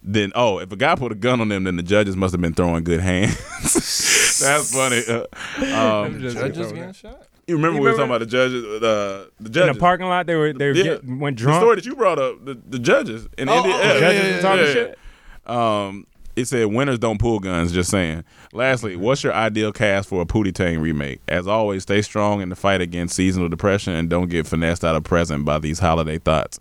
then 0.04 0.32
oh, 0.34 0.58
if 0.58 0.72
a 0.72 0.76
guy 0.76 0.96
put 0.96 1.12
a 1.12 1.16
gun 1.16 1.42
on 1.42 1.50
them, 1.50 1.64
then 1.66 1.76
the 1.76 1.84
judges 1.84 2.16
must 2.16 2.32
have 2.32 2.42
been 2.42 2.56
throwing 2.56 2.84
good 2.84 3.00
hands. 3.02 3.36
That's 4.42 4.74
funny. 4.74 5.04
Uh, 5.08 6.06
um, 6.06 6.20
Judges 6.20 6.72
getting 6.72 6.92
shot. 6.94 7.28
you 7.46 7.56
remember 7.56 7.78
You 7.78 7.84
we 7.84 7.90
were 7.92 7.96
talking 7.96 8.06
about 8.10 8.20
the 8.22 8.26
judges? 8.26 8.64
Uh, 8.66 9.28
the 9.40 9.50
judges 9.52 9.68
In 9.70 9.74
the 9.76 9.80
parking 9.80 10.08
lot, 10.08 10.26
they 10.26 10.34
were 10.34 10.54
they 10.54 10.70
were 10.70 10.74
Yeah. 10.74 10.84
get, 10.84 11.06
went 11.06 11.38
The 11.38 11.44
drunk. 11.44 11.62
story 11.62 11.76
that 11.76 11.86
you 11.86 11.96
brought 11.96 12.18
up, 12.18 12.44
the, 12.44 12.56
the 12.68 12.80
judges 12.80 13.28
in 13.38 13.48
Oh, 13.48 13.58
India. 13.58 13.74
oh, 13.76 13.78
yeah, 13.80 14.00
Judges 14.00 14.24
yeah, 14.24 14.36
were 14.38 14.42
talking 14.42 14.66
yeah, 14.66 14.74
shit. 14.74 15.00
Um, 15.46 16.08
it 16.42 16.48
said 16.48 16.66
winners 16.68 17.00
don't 17.00 17.20
pull 17.20 17.40
guns. 17.40 17.72
Just 17.72 17.90
saying. 17.90 18.24
Lastly, 18.54 18.96
what's 18.96 19.24
your 19.24 19.34
ideal 19.34 19.72
cast 19.72 20.10
for 20.10 20.22
a 20.22 20.26
Pootie 20.26 20.54
Tang 20.54 20.80
remake? 20.80 21.22
As 21.28 21.48
always, 21.48 21.84
stay 21.84 22.02
strong 22.02 22.42
in 22.42 22.50
the 22.50 22.56
fight 22.56 22.82
against 22.82 23.16
seasonal 23.16 23.50
depression 23.50 23.94
and 23.94 24.10
don't 24.10 24.30
get 24.30 24.46
finessed 24.48 24.84
out 24.84 24.96
of 24.96 25.04
present 25.04 25.46
by 25.46 25.58
these 25.60 25.80
holiday 25.80 26.18
thoughts. 26.18 26.60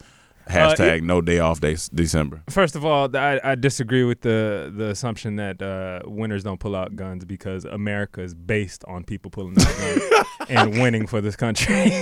Hashtag 0.48 0.98
it- 0.98 1.05
no 1.05 1.20
day 1.20 1.39
off 1.39 1.61
day 1.61 1.77
December. 1.94 2.43
First 2.51 2.74
of 2.74 2.85
all, 2.85 3.15
I, 3.16 3.39
I 3.44 3.55
disagree 3.55 4.02
with 4.02 4.23
the 4.23 4.73
the 4.74 4.86
assumption 4.86 5.36
that 5.36 5.62
uh, 5.62 6.01
winners 6.07 6.43
don't 6.43 6.59
pull 6.59 6.74
out 6.74 6.97
guns 6.97 7.24
because 7.24 7.65
America 7.65 8.20
is 8.20 8.35
based 8.35 8.82
on 8.89 9.05
people 9.05 9.31
pulling 9.31 9.55
out 9.61 9.77
guns 9.78 10.02
and 10.48 10.73
winning 10.82 11.07
for 11.07 11.20
this 11.20 11.36
country. 11.36 11.93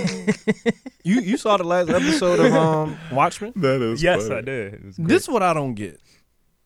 You 1.03 1.21
you 1.21 1.37
saw 1.37 1.57
the 1.57 1.63
last 1.63 1.89
episode 1.89 2.39
of 2.39 2.51
um 2.53 2.97
Watchmen? 3.11 3.53
That 3.55 3.81
is 3.83 4.01
yes, 4.01 4.27
I 4.31 4.41
did. 4.41 4.73
It 4.73 4.85
was 4.85 4.95
great. 4.97 5.07
This 5.09 5.23
is 5.23 5.29
what 5.29 5.43
I 5.43 5.53
don't 5.53 5.75
get. 5.75 5.99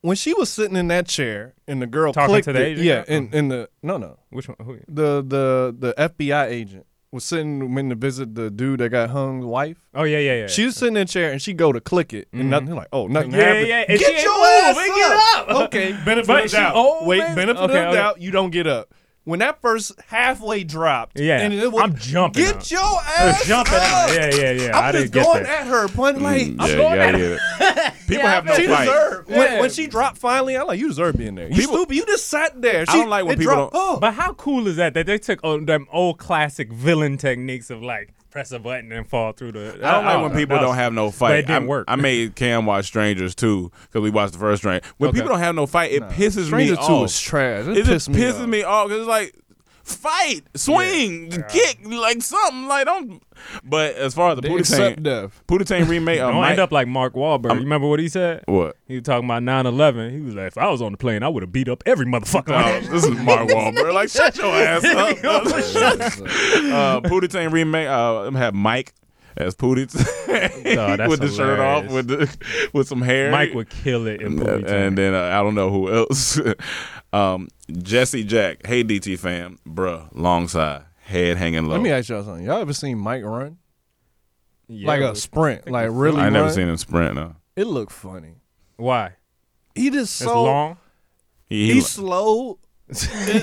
When 0.03 0.15
she 0.17 0.33
was 0.33 0.49
sitting 0.49 0.75
in 0.75 0.89
that 0.89 1.07
chair 1.07 1.53
and 1.67 1.81
the 1.81 1.87
girl 1.87 2.11
Talking 2.13 2.29
clicked 2.29 2.45
to 2.45 2.53
the 2.53 2.59
it, 2.61 2.77
agent? 2.77 2.85
yeah, 2.85 3.03
in, 3.07 3.33
in 3.33 3.47
the 3.47 3.69
no 3.81 3.97
no 3.97 4.19
which 4.29 4.47
one? 4.49 4.57
Who? 4.63 4.79
the 4.87 5.23
the 5.25 5.73
the 5.79 5.93
FBI 5.97 6.47
agent 6.47 6.85
was 7.11 7.23
sitting 7.23 7.73
when 7.73 7.89
to 7.89 7.95
visit 7.95 8.35
the 8.35 8.49
dude 8.51 8.81
that 8.81 8.89
got 8.89 9.09
hung 9.11 9.39
wife. 9.45 9.77
Oh 9.95 10.03
yeah, 10.03 10.17
yeah, 10.19 10.35
yeah. 10.41 10.47
She 10.47 10.65
was 10.65 10.75
sitting 10.75 10.97
in 10.97 11.03
a 11.03 11.05
chair 11.05 11.31
and 11.31 11.41
she 11.41 11.53
go 11.53 11.71
to 11.71 11.79
click 11.79 12.11
it 12.13 12.27
and 12.33 12.49
nothing 12.49 12.75
like 12.75 12.89
oh 12.91 13.07
nothing 13.07 13.31
Mm-hmm. 13.31 13.39
Yeah, 13.39 13.45
happened. 13.45 13.67
yeah, 13.69 13.85
and 13.87 13.99
she 13.99 14.05
Get 14.05 14.13
ain't 14.15 14.23
your 14.23 14.37
move, 14.37 14.63
ass 14.63 14.77
and 14.77 14.91
up. 14.91 14.95
get 14.97 15.11
up. 15.55 15.63
Okay, 15.67 15.91
benefit 16.05 16.27
But 16.27 16.43
of 16.45 16.49
she- 16.51 16.57
doubt. 16.57 16.73
oh, 16.75 17.05
Wait, 17.07 17.19
man. 17.19 17.35
benefit 17.35 17.61
Okay, 17.63 17.79
of 17.79 17.87
okay. 17.87 17.93
doubt. 17.97 18.19
You 18.21 18.31
don't 18.31 18.49
get 18.51 18.67
up. 18.67 18.93
When 19.25 19.39
that 19.39 19.61
first 19.61 19.93
halfway 20.07 20.65
dropped, 20.65 21.17
Yeah, 21.17 21.39
and 21.39 21.53
it 21.53 21.71
was, 21.71 21.81
I'm 21.81 21.95
jumping 21.95 22.43
Get 22.43 22.55
up. 22.57 22.69
your 22.71 22.81
ass 22.81 23.45
jumping 23.47 23.73
up. 23.75 23.81
out. 23.81 24.09
Yeah, 24.13 24.35
yeah, 24.35 24.51
yeah. 24.51 24.77
I'm 24.77 24.83
I 24.83 24.91
just 24.91 25.13
didn't 25.13 25.13
get 25.13 25.23
going 25.25 25.43
that. 25.43 25.61
at 25.61 25.67
her, 25.67 25.87
pointing 25.87 26.23
like 26.23 26.41
Mm, 26.41 26.55
I'm 26.59 26.69
yeah, 26.69 26.75
going 26.75 26.95
you 26.95 27.01
at 27.01 27.13
her. 27.13 27.19
get 27.59 27.77
it. 27.77 27.93
People 28.07 28.27
have 28.27 28.43
no 28.45 28.55
she 28.55 28.67
fight. 28.67 28.85
deserved 28.85 29.29
Yeah. 29.29 29.37
when, 29.37 29.59
when 29.61 29.69
she 29.71 29.87
dropped 29.87 30.17
finally. 30.17 30.57
I'm 30.57 30.67
like, 30.67 30.77
you 30.79 30.89
deserve 30.89 31.15
being 31.17 31.35
there. 31.35 31.47
You 31.47 31.55
People- 31.55 31.75
stupid. 31.77 31.95
You 31.95 32.05
just 32.05 32.27
sat 32.27 32.61
there. 32.61 32.81
I 32.85 32.97
don't 32.97 33.09
like 33.09 33.25
when 33.25 33.37
people 33.37 33.53
dropped. 33.55 33.73
don't- 33.73 33.95
Oh. 33.95 33.99
But 34.01 34.15
how 34.15 34.33
cool 34.33 34.67
is 34.67 34.75
that 34.75 34.93
that 34.95 35.05
they 35.05 35.17
took 35.17 35.39
oh, 35.43 35.57
them 35.57 35.87
old 35.91 36.17
classic 36.17 36.69
villain 36.73 37.15
techniques 37.17 37.69
of 37.69 37.81
like 37.81 38.13
press 38.33 38.51
a 38.51 38.57
button 38.57 38.91
and 38.91 39.07
fall 39.07 39.31
through 39.31 39.51
the. 39.51 39.77
I 39.83 39.91
don't 39.91 40.05
like 40.05 40.17
Oh, 40.17 40.23
when 40.23 40.31
people 40.35 40.57
was- 40.57 40.65
don't 40.65 40.75
have 40.75 40.91
no 40.91 41.05
but 41.09 41.15
fight. 41.15 41.35
it 41.35 41.41
didn't 41.47 41.63
I, 41.63 41.67
work. 41.67 41.85
I 41.87 41.95
made 41.95 42.35
Cam 42.35 42.65
watch 42.65 42.85
Strangers 42.85 43.35
too 43.35 43.71
because 43.83 44.01
we 44.01 44.09
watched 44.09 44.33
the 44.33 44.39
first 44.39 44.63
Stranger. 44.63 44.83
When 44.97 45.09
Okay. 45.09 45.17
people 45.19 45.29
don't 45.29 45.39
have 45.39 45.53
no 45.55 45.67
fight, 45.67 45.91
it 45.91 46.01
pisses 46.09 46.47
Stranger 46.47 46.73
me 46.73 46.77
Two 46.77 46.81
off. 46.81 47.01
was 47.03 47.19
trash. 47.21 47.67
It, 47.67 47.77
It 47.77 47.85
just 47.85 48.09
me 48.09 48.19
pisses 48.19 48.41
off. 48.41 48.47
me 48.49 48.63
off 48.63 48.87
because 48.87 49.01
it's 49.01 49.07
like 49.07 49.35
fight, 49.83 50.41
swing, 50.55 51.29
kick, 51.49 51.79
like 51.85 52.21
something. 52.21 52.67
Like 52.67 52.85
don't. 52.85 53.21
But 53.63 53.95
as 53.95 54.13
far 54.13 54.31
as 54.31 54.35
the 54.37 54.41
They 54.43 54.49
Pootie 54.49 54.59
accept 54.59 54.95
Tang, 54.95 55.03
death. 55.03 55.43
Pootie 55.47 55.65
Tang 55.65 55.87
remake, 55.87 56.19
uh, 56.19 56.27
Don't 56.31 56.41
Mike- 56.41 56.51
end 56.51 56.59
up 56.59 56.71
like 56.71 56.87
Mark 56.87 57.13
Wahlberg. 57.15 57.47
I'm- 57.49 57.57
you 57.57 57.63
remember 57.63 57.87
what 57.87 57.99
he 57.99 58.07
said? 58.07 58.43
what? 58.47 58.77
He 58.87 58.95
was 58.95 59.03
talking 59.03 59.25
about 59.25 59.43
9-11. 59.43 60.11
He 60.11 60.21
was 60.21 60.35
like, 60.35 60.47
if 60.47 60.57
I 60.57 60.69
was 60.69 60.81
on 60.81 60.93
the 60.93 60.97
plane, 60.97 61.21
I 61.23 61.27
would 61.27 61.43
have 61.43 61.51
beat 61.51 61.67
up 61.67 61.83
every 61.85 62.05
motherfucker. 62.05 62.53
Oh, 62.53 62.79
this 62.91 63.03
is 63.03 63.11
Mark 63.19 63.49
Wahlberg. 63.49 63.93
Like, 63.93 64.09
shut 64.09 64.37
your 64.37 64.45
ass 64.53 64.85
up. 64.85 65.17
uh, 65.23 67.01
Pootie 67.01 67.29
Tang 67.29 67.49
remake. 67.51 67.87
Uh, 67.87 68.23
I'm 68.25 68.35
have 68.35 68.53
Mike 68.53 68.93
as 69.35 69.55
Pootie 69.55 69.91
that's 69.91 71.09
with 71.09 71.19
the 71.19 71.27
shirt 71.27 71.59
off, 71.59 71.91
with 71.91 72.07
the 72.07 72.37
with 72.71 72.87
some 72.87 73.01
hair. 73.01 73.31
Mike 73.31 73.53
would 73.55 73.69
kill 73.69 74.05
it 74.07 74.21
in 74.21 74.27
and, 74.27 74.39
Pootie 74.39 74.69
and 74.71 74.97
then 74.97 75.13
uh, 75.15 75.23
I 75.23 75.41
don't 75.41 75.55
know 75.55 75.71
who 75.71 75.91
else. 75.91 76.39
um, 77.11 77.47
Jesse 77.71 78.23
Jack. 78.23 78.65
Hey 78.65 78.83
DT 78.83 79.17
fam, 79.17 79.59
bruh. 79.67 80.07
Long 80.13 80.47
side, 80.47 80.83
head 80.99 81.37
hanging 81.37 81.65
low. 81.65 81.73
Let 81.73 81.81
me 81.81 81.91
ask 81.91 82.09
y'all 82.09 82.23
something. 82.23 82.45
Y'all 82.45 82.61
ever 82.61 82.73
seen 82.73 82.97
Mike 82.97 83.23
run? 83.23 83.57
Yeah, 84.67 84.87
like 84.87 85.01
a 85.01 85.15
sprint, 85.15 85.69
like 85.69 85.89
really 85.91 86.21
I 86.21 86.29
never 86.29 86.49
seen 86.49 86.67
him 86.67 86.77
sprint. 86.77 87.15
No. 87.15 87.35
It 87.55 87.67
looked 87.67 87.91
funny. 87.91 88.35
Why? 88.77 89.13
He 89.75 89.89
just 89.89 90.19
It's 90.21 90.29
so 90.29 90.43
long. 90.43 90.77
He, 91.47 91.67
he, 91.67 91.73
He's 91.73 91.87
slow. 91.87 92.59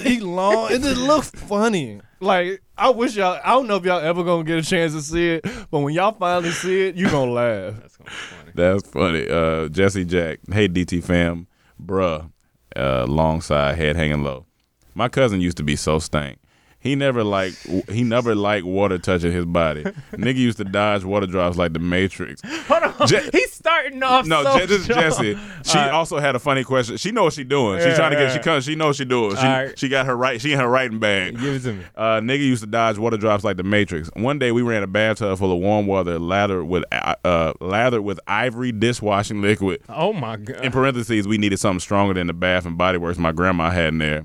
he 0.02 0.20
long. 0.20 0.72
It 0.72 0.82
just 0.82 1.00
looks 1.00 1.30
funny. 1.30 2.00
Like 2.20 2.62
I 2.76 2.90
wish 2.90 3.16
y'all. 3.16 3.40
I 3.42 3.50
don't 3.50 3.66
know 3.66 3.76
if 3.76 3.84
y'all 3.84 4.00
ever 4.00 4.22
gonna 4.24 4.44
get 4.44 4.58
a 4.58 4.62
chance 4.62 4.92
to 4.92 5.00
see 5.02 5.30
it, 5.34 5.46
but 5.70 5.80
when 5.80 5.94
y'all 5.94 6.12
finally 6.12 6.50
see 6.50 6.88
it, 6.88 6.94
you 6.96 7.08
gonna 7.10 7.30
laugh. 7.30 7.74
That's 7.80 7.96
gonna 7.96 8.10
be 8.10 8.16
funny. 8.16 8.52
That's 8.54 8.88
funny. 8.88 9.28
Uh, 9.28 9.68
Jesse 9.68 10.04
Jack. 10.04 10.40
Hey 10.52 10.68
DT 10.68 11.02
fam, 11.02 11.46
bruh. 11.82 12.30
Uh, 12.76 13.06
long 13.06 13.40
side, 13.40 13.76
head 13.76 13.96
hanging 13.96 14.22
low. 14.22 14.46
My 14.94 15.08
cousin 15.08 15.40
used 15.40 15.56
to 15.58 15.62
be 15.62 15.76
so 15.76 15.98
stank. 15.98 16.39
He 16.82 16.94
never 16.94 17.22
liked 17.22 17.56
he 17.90 18.02
never 18.04 18.34
liked 18.34 18.64
water 18.64 18.96
touching 18.96 19.32
his 19.32 19.44
body. 19.44 19.82
Nigga 20.12 20.36
used 20.36 20.56
to 20.58 20.64
dodge 20.64 21.04
water 21.04 21.26
drops 21.26 21.58
like 21.58 21.74
the 21.74 21.78
Matrix. 21.78 22.40
Hold 22.42 22.82
on. 22.84 23.06
Je- 23.06 23.28
He's 23.32 23.52
starting 23.52 24.02
off 24.02 24.24
No, 24.26 24.42
so 24.42 24.58
Je- 24.60 24.64
this 24.66 24.80
is. 24.80 24.86
Jesse. 24.86 25.38
She 25.64 25.76
right. 25.76 25.90
also 25.90 26.18
had 26.18 26.34
a 26.36 26.38
funny 26.38 26.64
question. 26.64 26.96
She 26.96 27.10
knows 27.12 27.24
what 27.24 27.32
she 27.34 27.44
doing. 27.44 27.80
She's 27.80 27.88
Yeah, 27.88 27.96
trying 27.96 28.12
to 28.12 28.16
get. 28.16 28.28
yeah. 28.28 28.32
She 28.32 28.38
comes. 28.38 28.64
She 28.64 28.74
knows 28.76 28.96
she 28.96 29.04
doing. 29.04 29.36
She 29.36 29.42
right. 29.42 29.78
she 29.78 29.90
got 29.90 30.06
her 30.06 30.16
right. 30.16 30.40
She 30.40 30.52
in 30.54 30.58
her 30.58 30.68
writing 30.68 30.98
bag. 30.98 31.38
Give 31.38 31.54
it 31.54 31.60
to 31.64 31.74
me. 31.74 31.84
Uh, 31.94 32.20
nigga 32.20 32.38
used 32.38 32.62
to 32.62 32.66
dodge 32.66 32.96
water 32.96 33.18
drops 33.18 33.44
like 33.44 33.58
the 33.58 33.62
Matrix. 33.62 34.08
One 34.16 34.38
day 34.38 34.50
we 34.50 34.62
ran 34.62 34.82
a 34.82 34.86
bathtub 34.86 35.38
full 35.38 35.52
of 35.52 35.58
warm 35.60 35.86
water 35.86 36.18
lathered 36.18 36.66
with 36.66 36.84
uh, 36.92 37.14
uh, 37.26 37.52
lathered 37.60 38.04
with 38.04 38.18
ivory 38.26 38.72
dishwashing 38.72 39.42
liquid. 39.42 39.82
Oh 39.90 40.14
my 40.14 40.36
god. 40.38 40.64
In 40.64 40.72
parentheses, 40.72 41.28
we 41.28 41.36
needed 41.36 41.58
something 41.58 41.80
stronger 41.80 42.14
than 42.14 42.26
the 42.26 42.32
Bath 42.32 42.64
and 42.64 42.78
Body 42.78 42.96
Works 42.96 43.18
my 43.18 43.32
grandma 43.32 43.68
had 43.70 43.88
in 43.88 43.98
there, 43.98 44.24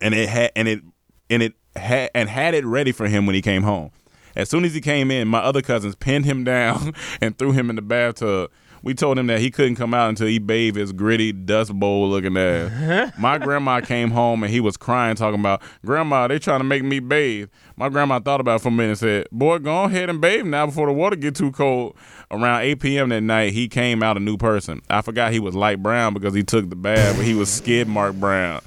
and 0.00 0.14
it 0.14 0.30
had 0.30 0.52
and 0.56 0.68
it 0.68 0.80
and 1.28 1.42
it 1.42 1.52
had 1.78 2.10
and 2.14 2.28
had 2.28 2.54
it 2.54 2.64
ready 2.64 2.92
for 2.92 3.08
him 3.08 3.26
when 3.26 3.34
he 3.34 3.42
came 3.42 3.62
home. 3.62 3.90
As 4.34 4.50
soon 4.50 4.64
as 4.64 4.74
he 4.74 4.80
came 4.80 5.10
in, 5.10 5.28
my 5.28 5.38
other 5.38 5.62
cousins 5.62 5.94
pinned 6.00 6.24
him 6.24 6.44
down 6.44 6.94
and 7.20 7.36
threw 7.38 7.52
him 7.52 7.70
in 7.70 7.76
the 7.76 7.82
bathtub. 7.82 8.50
We 8.82 8.94
told 8.94 9.18
him 9.18 9.26
that 9.26 9.40
he 9.40 9.50
couldn't 9.50 9.74
come 9.74 9.94
out 9.94 10.10
until 10.10 10.28
he 10.28 10.38
bathed 10.38 10.76
his 10.76 10.92
gritty 10.92 11.32
dust 11.32 11.72
bowl 11.74 12.08
looking 12.08 12.36
ass. 12.36 13.12
my 13.18 13.36
grandma 13.36 13.80
came 13.80 14.12
home 14.12 14.44
and 14.44 14.52
he 14.52 14.60
was 14.60 14.76
crying, 14.76 15.16
talking 15.16 15.40
about, 15.40 15.60
Grandma, 15.84 16.28
they 16.28 16.38
trying 16.38 16.60
to 16.60 16.64
make 16.64 16.84
me 16.84 17.00
bathe. 17.00 17.48
My 17.74 17.88
grandma 17.88 18.20
thought 18.20 18.40
about 18.40 18.60
it 18.60 18.62
for 18.62 18.68
a 18.68 18.70
minute 18.70 18.90
and 18.90 18.98
said, 18.98 19.26
Boy, 19.32 19.58
go 19.58 19.84
ahead 19.84 20.08
and 20.08 20.20
bathe 20.20 20.44
now 20.46 20.66
before 20.66 20.86
the 20.86 20.92
water 20.92 21.16
get 21.16 21.34
too 21.34 21.50
cold. 21.50 21.96
Around 22.30 22.62
8 22.62 22.80
p.m. 22.80 23.08
that 23.08 23.22
night, 23.22 23.54
he 23.54 23.66
came 23.66 24.04
out 24.04 24.16
a 24.16 24.20
new 24.20 24.36
person. 24.36 24.82
I 24.88 25.02
forgot 25.02 25.32
he 25.32 25.40
was 25.40 25.56
light 25.56 25.82
brown 25.82 26.14
because 26.14 26.34
he 26.34 26.44
took 26.44 26.70
the 26.70 26.76
bath, 26.76 27.16
but 27.16 27.24
he 27.24 27.34
was 27.34 27.52
skid 27.52 27.88
mark 27.88 28.14
brown. 28.14 28.60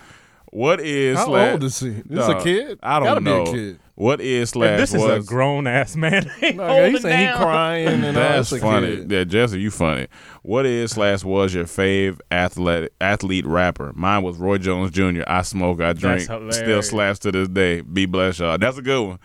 What 0.52 0.82
is 0.82 1.18
How 1.18 1.26
slash- 1.26 1.52
old 1.54 1.64
is 1.64 1.80
he? 1.80 1.90
This 2.06 2.28
a 2.28 2.36
kid? 2.42 2.80
I 2.82 3.00
don't 3.00 3.08
Gotta 3.08 3.22
be 3.22 3.30
a 3.32 3.34
know. 3.36 3.52
kid. 3.54 3.80
What 3.96 4.22
is 4.22 4.52
slash 4.52 4.72
If 4.72 4.80
this 4.80 4.94
is 4.94 5.02
was 5.02 5.26
a 5.26 5.28
grown 5.28 5.68
ass 5.68 5.96
man. 5.98 6.32
Ain't 6.42 6.56
No, 6.56 6.66
yeah, 6.68 6.76
he 6.76 6.82
holding 6.94 7.02
saying 7.02 7.28
he 7.30 7.36
crying 7.36 7.88
and 8.04 8.04
That's 8.18 8.50
that's 8.50 8.62
funny. 8.64 8.96
kid. 8.98 9.12
Yeah, 9.12 9.24
Jesse, 9.26 9.60
you 9.60 9.70
funny. 9.72 10.08
What 10.42 10.66
is 10.66 10.92
slash 10.92 11.24
was 11.24 11.54
your 11.54 11.66
fave 11.66 12.20
athlete 12.32 12.92
athlete 13.02 13.46
rapper? 13.46 13.92
Mine 13.96 14.24
was 14.24 14.38
Roy 14.38 14.58
Jones 14.58 14.92
Jr. 14.92 15.24
I 15.28 15.42
smoke, 15.42 15.82
I 15.82 15.92
drink. 15.94 16.22
Still 16.22 16.40
hilarious. 16.40 16.90
slash 16.90 17.20
to 17.20 17.32
this 17.32 17.50
day. 17.50 17.82
Be 17.82 18.06
blessed, 18.06 18.40
y'all. 18.40 18.58
That's 18.58 18.78
a 18.78 18.82
good 18.82 19.06
one. 19.08 19.20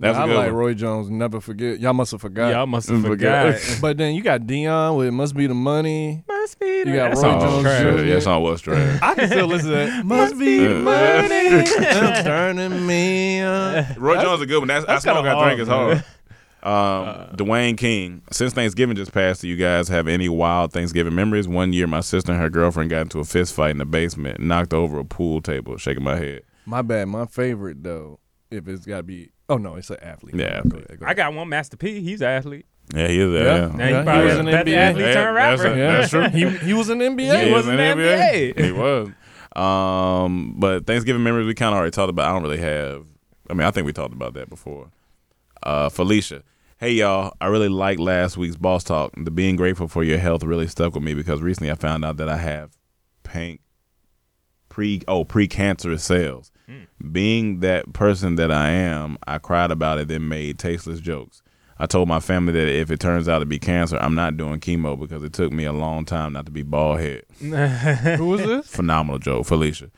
That's 0.00 0.16
I 0.18 0.24
a 0.24 0.26
good 0.26 0.36
like 0.36 0.46
one. 0.46 0.54
Roy 0.56 0.74
Jones. 0.74 1.10
Never 1.10 1.40
forget. 1.40 1.78
Y'all 1.78 1.92
must 1.92 2.10
have 2.12 2.20
forgot. 2.22 2.52
Y'all 2.52 2.66
must 2.66 2.88
have 2.88 3.02
Forgot. 3.02 3.58
forgot. 3.58 3.78
But 3.82 3.98
then 3.98 4.14
you 4.14 4.22
got 4.22 4.40
Deion 4.42 4.96
with 4.96 5.12
"Must 5.12 5.36
Be 5.36 5.46
the 5.46 5.54
Money." 5.54 6.24
Must 6.26 6.58
be 6.58 6.66
You 6.78 6.84
got 6.86 7.10
That's 7.10 7.22
Roy 7.22 7.28
all 7.30 7.40
Jones 7.40 7.62
trash. 7.62 7.82
Jr. 7.82 8.04
Yeah, 8.04 8.14
that 8.14 8.20
song 8.22 8.42
was 8.42 8.60
trash. 8.62 8.98
I 9.02 9.14
can 9.14 9.28
still 9.28 9.46
listen 9.46 9.68
to 9.70 9.74
that. 9.76 10.04
Must 10.06 10.38
be 10.38 10.66
the 10.66 10.74
money. 10.76 11.66
Turning 12.24 12.86
me 12.86 13.42
on. 13.42 13.86
Roy 13.98 14.20
Jones 14.22 14.40
is 14.40 14.42
a 14.42 14.46
good 14.46 14.58
one. 14.60 14.68
That's, 14.68 14.86
That's 14.86 15.06
I 15.06 15.12
smoke, 15.12 15.24
kinda 15.24 15.36
I 15.38 15.44
drink 15.44 15.60
is 15.60 15.68
hard, 15.68 15.98
hard. 15.98 16.04
Um, 17.30 17.36
Dwayne 17.36 17.76
King. 17.78 18.22
Since 18.30 18.52
Thanksgiving 18.54 18.96
just 18.96 19.12
passed, 19.12 19.42
do 19.42 19.48
you 19.48 19.56
guys 19.56 19.88
have 19.88 20.08
any 20.08 20.28
wild 20.28 20.72
Thanksgiving 20.72 21.14
memories? 21.14 21.48
One 21.48 21.72
year, 21.72 21.86
my 21.86 22.00
sister 22.00 22.32
and 22.32 22.40
her 22.40 22.50
girlfriend 22.50 22.90
got 22.90 23.02
into 23.02 23.18
a 23.18 23.24
fist 23.24 23.54
fight 23.54 23.70
in 23.70 23.78
the 23.78 23.86
basement, 23.86 24.40
knocked 24.40 24.74
over 24.74 24.98
a 24.98 25.04
pool 25.04 25.40
table. 25.40 25.76
Shaking 25.76 26.04
my 26.04 26.16
head. 26.16 26.42
My 26.66 26.82
bad. 26.82 27.08
My 27.08 27.26
favorite 27.26 27.82
though, 27.82 28.18
if 28.50 28.68
it's 28.68 28.84
got 28.86 28.98
to 28.98 29.02
be. 29.02 29.30
Oh 29.50 29.56
no, 29.58 29.74
it's 29.74 29.90
an 29.90 29.98
athlete. 30.00 30.34
Yeah, 30.36 30.62
Go 30.66 30.78
ahead, 30.78 31.00
go 31.00 31.06
I 31.06 31.12
got 31.14 31.34
one 31.34 31.48
Master 31.48 31.76
P. 31.76 32.00
He's 32.00 32.20
an 32.22 32.28
athlete. 32.28 32.64
Yeah, 32.94 33.08
he 33.08 33.20
is. 33.20 33.32
Yeah. 33.32 33.42
Yeah, 33.42 33.66
Now 33.76 33.86
he 33.86 34.04
probably 34.04 34.12
he 34.14 34.20
was 34.24 34.36
was 34.36 34.38
an 34.38 34.46
NBA. 34.46 34.74
athlete 34.76 35.04
Yeah, 35.06 35.12
turned 35.14 35.36
that's 35.36 35.62
rapper. 35.62 35.72
a- 35.74 35.76
that's 35.76 36.10
true. 36.10 36.28
he 36.30 36.48
he 36.66 36.72
was 36.72 36.88
in 36.90 36.98
the 36.98 37.04
NBA. 37.04 37.44
He 37.46 37.52
was 37.52 37.68
in 37.68 37.76
the 37.76 37.82
NBA. 37.82 38.64
He 38.64 38.72
was. 38.72 39.10
Um, 39.56 40.54
but 40.58 40.86
Thanksgiving 40.86 41.22
memories 41.22 41.46
we 41.46 41.54
kind 41.54 41.74
of 41.74 41.78
already 41.78 41.90
talked 41.90 42.10
about. 42.10 42.28
I 42.28 42.32
don't 42.32 42.42
really 42.42 42.58
have. 42.58 43.04
I 43.48 43.54
mean, 43.54 43.66
I 43.66 43.70
think 43.72 43.84
we 43.84 43.92
talked 43.92 44.14
about 44.14 44.34
that 44.34 44.48
before. 44.48 44.90
Uh, 45.62 45.88
Felicia. 45.88 46.42
Hey 46.78 46.92
y'all, 46.92 47.34
I 47.40 47.46
really 47.48 47.68
liked 47.68 48.00
last 48.00 48.36
week's 48.38 48.56
boss 48.56 48.84
talk. 48.84 49.12
The 49.16 49.30
being 49.30 49.56
grateful 49.56 49.86
for 49.88 50.02
your 50.02 50.16
health 50.18 50.42
really 50.44 50.66
stuck 50.66 50.94
with 50.94 51.02
me 51.02 51.12
because 51.14 51.42
recently 51.42 51.70
I 51.70 51.74
found 51.74 52.04
out 52.06 52.16
that 52.16 52.28
I 52.30 52.38
have 52.38 52.70
pink 53.22 53.60
pre 54.70 55.02
oh 55.06 55.24
precancerous 55.26 56.00
cells. 56.00 56.50
Being 57.12 57.60
that 57.60 57.92
person 57.92 58.36
that 58.36 58.50
I 58.50 58.70
am, 58.70 59.18
I 59.26 59.38
cried 59.38 59.70
about 59.70 59.98
it 59.98 60.08
then 60.08 60.28
made 60.28 60.58
tasteless 60.58 61.00
jokes. 61.00 61.42
I 61.78 61.86
told 61.86 62.08
my 62.08 62.20
family 62.20 62.52
that 62.52 62.68
if 62.68 62.90
it 62.90 63.00
turns 63.00 63.26
out 63.26 63.38
to 63.38 63.46
be 63.46 63.58
cancer, 63.58 63.96
I'm 63.96 64.14
not 64.14 64.36
doing 64.36 64.60
chemo 64.60 65.00
because 65.00 65.24
it 65.24 65.32
took 65.32 65.50
me 65.50 65.64
a 65.64 65.72
long 65.72 66.04
time 66.04 66.34
not 66.34 66.44
to 66.44 66.52
be 66.52 66.62
bald 66.62 67.00
head. 67.00 67.24
Who 68.18 68.26
was 68.26 68.42
this? 68.42 68.66
Phenomenal 68.68 69.18
joke, 69.18 69.46
Felicia. 69.46 69.90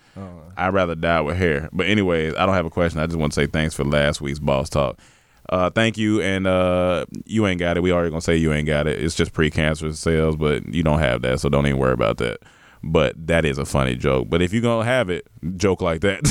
I'd 0.56 0.74
rather 0.74 0.94
die 0.94 1.20
with 1.22 1.36
hair. 1.36 1.68
But 1.72 1.86
anyways, 1.86 2.34
I 2.36 2.46
don't 2.46 2.54
have 2.54 2.66
a 2.66 2.70
question. 2.70 3.00
I 3.00 3.06
just 3.06 3.18
want 3.18 3.32
to 3.32 3.40
say 3.40 3.46
thanks 3.46 3.74
for 3.74 3.82
last 3.82 4.20
week's 4.20 4.38
boss 4.38 4.70
talk. 4.70 5.00
Uh, 5.48 5.70
thank 5.70 5.98
you, 5.98 6.20
and 6.22 6.46
uh, 6.46 7.04
you 7.26 7.48
ain't 7.48 7.58
got 7.58 7.76
it. 7.76 7.82
We 7.82 7.90
already 7.90 8.10
gonna 8.10 8.20
say 8.20 8.36
you 8.36 8.52
ain't 8.52 8.68
got 8.68 8.86
it. 8.86 9.02
It's 9.02 9.16
just 9.16 9.32
precancerous 9.32 9.96
cells, 9.96 10.36
but 10.36 10.72
you 10.72 10.84
don't 10.84 11.00
have 11.00 11.22
that, 11.22 11.40
so 11.40 11.48
don't 11.48 11.66
even 11.66 11.80
worry 11.80 11.92
about 11.92 12.18
that. 12.18 12.38
But 12.84 13.26
that 13.28 13.44
is 13.44 13.58
a 13.58 13.64
funny 13.64 13.94
joke. 13.94 14.28
But 14.28 14.42
if 14.42 14.52
you're 14.52 14.62
gonna 14.62 14.84
have 14.84 15.08
it, 15.08 15.26
joke 15.56 15.80
like 15.80 16.00
that. 16.00 16.22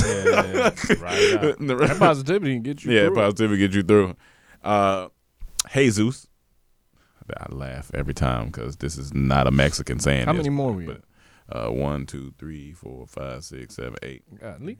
Right. 1.00 1.56
That 1.88 1.96
positivity 1.98 2.54
can 2.54 2.62
get 2.62 2.84
you. 2.84 2.92
yeah, 2.92 3.06
through 3.06 3.14
positivity 3.14 3.58
get 3.58 3.74
you 3.74 3.82
through. 3.82 4.16
Uh, 4.62 5.08
Jesus, 5.72 6.26
I 7.36 7.52
laugh 7.52 7.90
every 7.94 8.14
time 8.14 8.46
because 8.46 8.76
this 8.76 8.98
is 8.98 9.14
not 9.14 9.46
a 9.46 9.50
Mexican 9.50 9.98
saying. 9.98 10.26
How 10.26 10.32
this, 10.32 10.38
many 10.38 10.50
more 10.50 10.72
we 10.72 10.86
but, 10.86 11.02
uh, 11.48 11.68
one, 11.70 12.06
two, 12.06 12.34
three, 12.38 12.72
four, 12.72 13.06
five, 13.06 13.44
six, 13.44 13.76
seven, 13.76 13.96
eight. 14.02 14.22
Godly. 14.38 14.78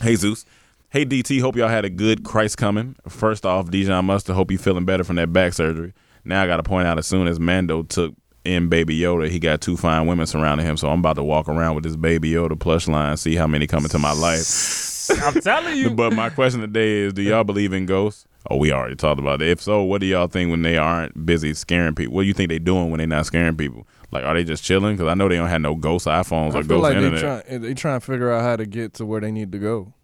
Hey 0.00 0.16
Zeus. 0.16 0.44
Hey 0.90 1.04
DT, 1.04 1.40
hope 1.40 1.56
y'all 1.56 1.68
had 1.68 1.84
a 1.84 1.90
good 1.90 2.24
Christ 2.24 2.56
coming. 2.56 2.96
First 3.08 3.44
off, 3.44 3.70
Dijon 3.70 4.04
Mustard, 4.04 4.36
hope 4.36 4.50
you 4.50 4.58
feeling 4.58 4.84
better 4.84 5.04
from 5.04 5.16
that 5.16 5.32
back 5.32 5.52
surgery. 5.52 5.92
Now 6.24 6.42
I 6.42 6.46
gotta 6.46 6.62
point 6.62 6.86
out 6.86 6.98
as 6.98 7.06
soon 7.06 7.26
as 7.26 7.40
Mando 7.40 7.82
took 7.82 8.14
in 8.44 8.68
Baby 8.68 8.98
Yoda, 8.98 9.28
he 9.28 9.38
got 9.38 9.60
two 9.60 9.76
fine 9.76 10.06
women 10.06 10.26
surrounding 10.26 10.66
him. 10.66 10.76
So 10.76 10.88
I'm 10.90 10.98
about 11.00 11.16
to 11.16 11.22
walk 11.24 11.48
around 11.48 11.74
with 11.74 11.84
this 11.84 11.96
Baby 11.96 12.30
Yoda 12.32 12.58
plush 12.58 12.86
line, 12.88 13.16
see 13.16 13.34
how 13.36 13.46
many 13.46 13.66
come 13.66 13.84
into 13.84 13.98
my 13.98 14.12
life. 14.12 15.10
I'm 15.22 15.34
telling 15.40 15.76
you. 15.78 15.90
But 15.90 16.12
my 16.12 16.30
question 16.30 16.60
today 16.60 16.98
is, 16.98 17.12
do 17.12 17.22
y'all 17.22 17.44
believe 17.44 17.72
in 17.72 17.86
ghosts? 17.86 18.26
Oh, 18.50 18.56
we 18.58 18.72
already 18.72 18.94
talked 18.94 19.18
about 19.18 19.40
it. 19.40 19.48
If 19.48 19.62
so, 19.62 19.82
what 19.82 20.02
do 20.02 20.06
y'all 20.06 20.26
think 20.26 20.50
when 20.50 20.60
they 20.60 20.76
aren't 20.76 21.24
busy 21.24 21.54
scaring 21.54 21.94
people? 21.94 22.14
What 22.14 22.22
do 22.22 22.28
you 22.28 22.34
think 22.34 22.50
they 22.50 22.58
doing 22.58 22.90
when 22.90 22.98
they're 22.98 23.06
not 23.06 23.24
scaring 23.24 23.56
people? 23.56 23.86
Like, 24.12 24.24
are 24.24 24.34
they 24.34 24.44
just 24.44 24.62
chilling? 24.62 24.96
Because 24.96 25.10
I 25.10 25.14
know 25.14 25.28
they 25.28 25.36
don't 25.36 25.48
have 25.48 25.62
no 25.62 25.74
ghost 25.74 26.06
iPhones 26.06 26.52
I 26.54 26.58
or 26.58 26.62
feel 26.62 26.80
ghost 26.80 26.82
like 26.82 26.94
they 26.98 27.04
internet. 27.06 27.46
trying 27.46 27.60
they 27.62 27.74
trying 27.74 28.00
to 28.00 28.04
figure 28.06 28.30
out 28.30 28.42
how 28.42 28.56
to 28.56 28.66
get 28.66 28.92
to 28.94 29.06
where 29.06 29.20
they 29.22 29.32
need 29.32 29.50
to 29.52 29.58
go. 29.58 29.94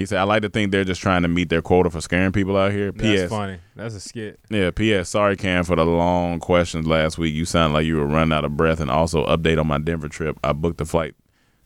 He 0.00 0.06
said, 0.06 0.18
I 0.18 0.22
like 0.22 0.40
to 0.40 0.48
think 0.48 0.72
they're 0.72 0.82
just 0.82 1.02
trying 1.02 1.20
to 1.24 1.28
meet 1.28 1.50
their 1.50 1.60
quota 1.60 1.90
for 1.90 2.00
scaring 2.00 2.32
people 2.32 2.56
out 2.56 2.72
here. 2.72 2.90
That's 2.90 3.02
P.S. 3.02 3.28
funny. 3.28 3.58
That's 3.76 3.94
a 3.94 4.00
skit. 4.00 4.40
Yeah, 4.48 4.70
P.S. 4.70 5.10
Sorry, 5.10 5.36
Cam, 5.36 5.62
for 5.62 5.76
the 5.76 5.84
long 5.84 6.40
questions 6.40 6.86
last 6.86 7.18
week. 7.18 7.34
You 7.34 7.44
sound 7.44 7.74
like 7.74 7.84
you 7.84 7.98
were 7.98 8.06
running 8.06 8.32
out 8.32 8.46
of 8.46 8.56
breath. 8.56 8.80
And 8.80 8.90
also, 8.90 9.26
update 9.26 9.60
on 9.60 9.66
my 9.66 9.76
Denver 9.76 10.08
trip. 10.08 10.38
I 10.42 10.54
booked 10.54 10.80
a 10.80 10.86
flight 10.86 11.14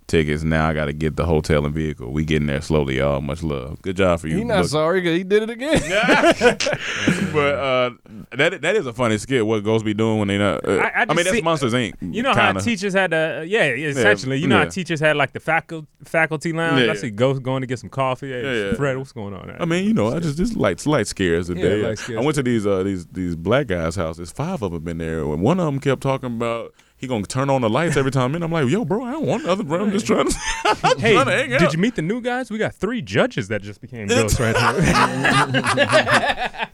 tickets. 0.06 0.42
Now 0.42 0.68
I 0.68 0.74
got 0.74 0.86
to 0.86 0.92
get 0.92 1.16
the 1.16 1.24
hotel 1.26 1.64
and 1.64 1.74
vehicle. 1.74 2.12
We 2.12 2.24
getting 2.24 2.46
there 2.46 2.60
slowly, 2.60 2.98
y'all. 2.98 3.20
Much 3.20 3.42
love. 3.42 3.80
Good 3.82 3.96
job 3.96 4.20
for 4.20 4.28
you. 4.28 4.38
He 4.38 4.44
not 4.44 4.60
Look- 4.62 4.68
sorry 4.70 5.02
'cause 5.02 5.16
he 5.16 5.24
did 5.24 5.42
it 5.44 5.50
again. 5.50 5.80
but 7.32 7.54
uh, 7.54 7.90
that 8.36 8.60
that 8.62 8.76
is 8.76 8.86
a 8.86 8.92
funny 8.92 9.18
skit. 9.18 9.46
What 9.46 9.62
Ghost 9.64 9.84
be 9.84 9.94
doing 9.94 10.18
when 10.18 10.28
they 10.28 10.38
not? 10.38 10.66
Uh, 10.66 10.72
I- 10.78 10.88
I 10.88 10.92
I, 11.02 11.04
mean, 11.06 11.16
just 11.18 11.24
that's 11.24 11.36
see- 11.36 11.42
Monsters 11.42 11.72
Inc. 11.74 11.94
You 12.00 12.22
know 12.22 12.30
kinda. 12.34 12.52
how 12.54 12.58
teachers 12.60 12.92
had 12.94 13.10
to, 13.10 13.44
yeah, 13.46 13.64
essentially. 13.64 14.38
You 14.38 14.48
know 14.48 14.58
yeah. 14.58 14.64
how 14.64 14.70
teachers 14.70 15.00
had 15.00 15.16
like 15.16 15.32
the 15.32 15.40
faculty 15.40 15.86
faculty 16.04 16.52
lounge. 16.52 16.80
Yeah, 16.80 16.84
I 16.90 16.94
yeah. 16.94 17.00
see 17.00 17.10
Ghost 17.10 17.42
going 17.42 17.62
to 17.62 17.66
get 17.66 17.78
some 17.78 17.90
coffee. 17.90 18.30
Hey, 18.30 18.42
Yeah, 18.42 18.66
yeah. 18.70 18.74
Fred, 18.74 18.98
what's 18.98 19.12
going 19.12 19.34
on? 19.34 19.54
I 19.58 19.64
mean, 19.64 19.84
you 19.86 19.94
know, 19.94 20.14
I 20.14 20.20
just 20.20 20.36
just 20.36 20.56
light 20.56 20.84
light 20.86 21.06
scares 21.06 21.48
Yeah, 21.48 21.54
today. 21.56 21.82
light 21.88 21.98
scares. 21.98 22.18
I 22.18 22.22
went 22.22 22.34
to 22.36 22.42
these 22.42 22.66
uh 22.66 22.82
these 22.82 23.06
these 23.06 23.36
black 23.36 23.66
guys' 23.66 23.96
houses. 23.96 24.30
Five 24.30 24.62
of 24.62 24.72
them 24.72 24.82
been 24.84 24.98
there, 24.98 25.20
and 25.20 25.42
one 25.42 25.58
of 25.60 25.66
them 25.66 25.80
kept 25.80 26.02
talking 26.02 26.36
about 26.36 26.74
he 27.04 27.08
gonna 27.08 27.24
turn 27.24 27.50
on 27.50 27.60
the 27.60 27.70
lights 27.70 27.96
every 27.96 28.10
time. 28.10 28.34
And 28.34 28.42
I'm 28.42 28.50
like, 28.50 28.68
yo, 28.68 28.84
bro, 28.84 29.04
I 29.04 29.12
don't 29.12 29.26
want 29.26 29.44
nothing, 29.44 29.66
bro. 29.66 29.82
I'm 29.82 29.92
just 29.92 30.06
trying 30.06 30.28
to. 30.28 30.36
I'm 30.82 30.98
hey, 30.98 31.12
trying 31.12 31.26
to 31.26 31.32
hang 31.32 31.50
did 31.50 31.72
you 31.72 31.78
meet 31.78 31.94
the 31.94 32.02
new 32.02 32.20
guys? 32.20 32.50
We 32.50 32.58
got 32.58 32.74
three 32.74 33.02
judges 33.02 33.48
that 33.48 33.62
just 33.62 33.80
became 33.80 34.08
ghosts 34.08 34.40
right 34.40 34.56
here. 34.56 36.50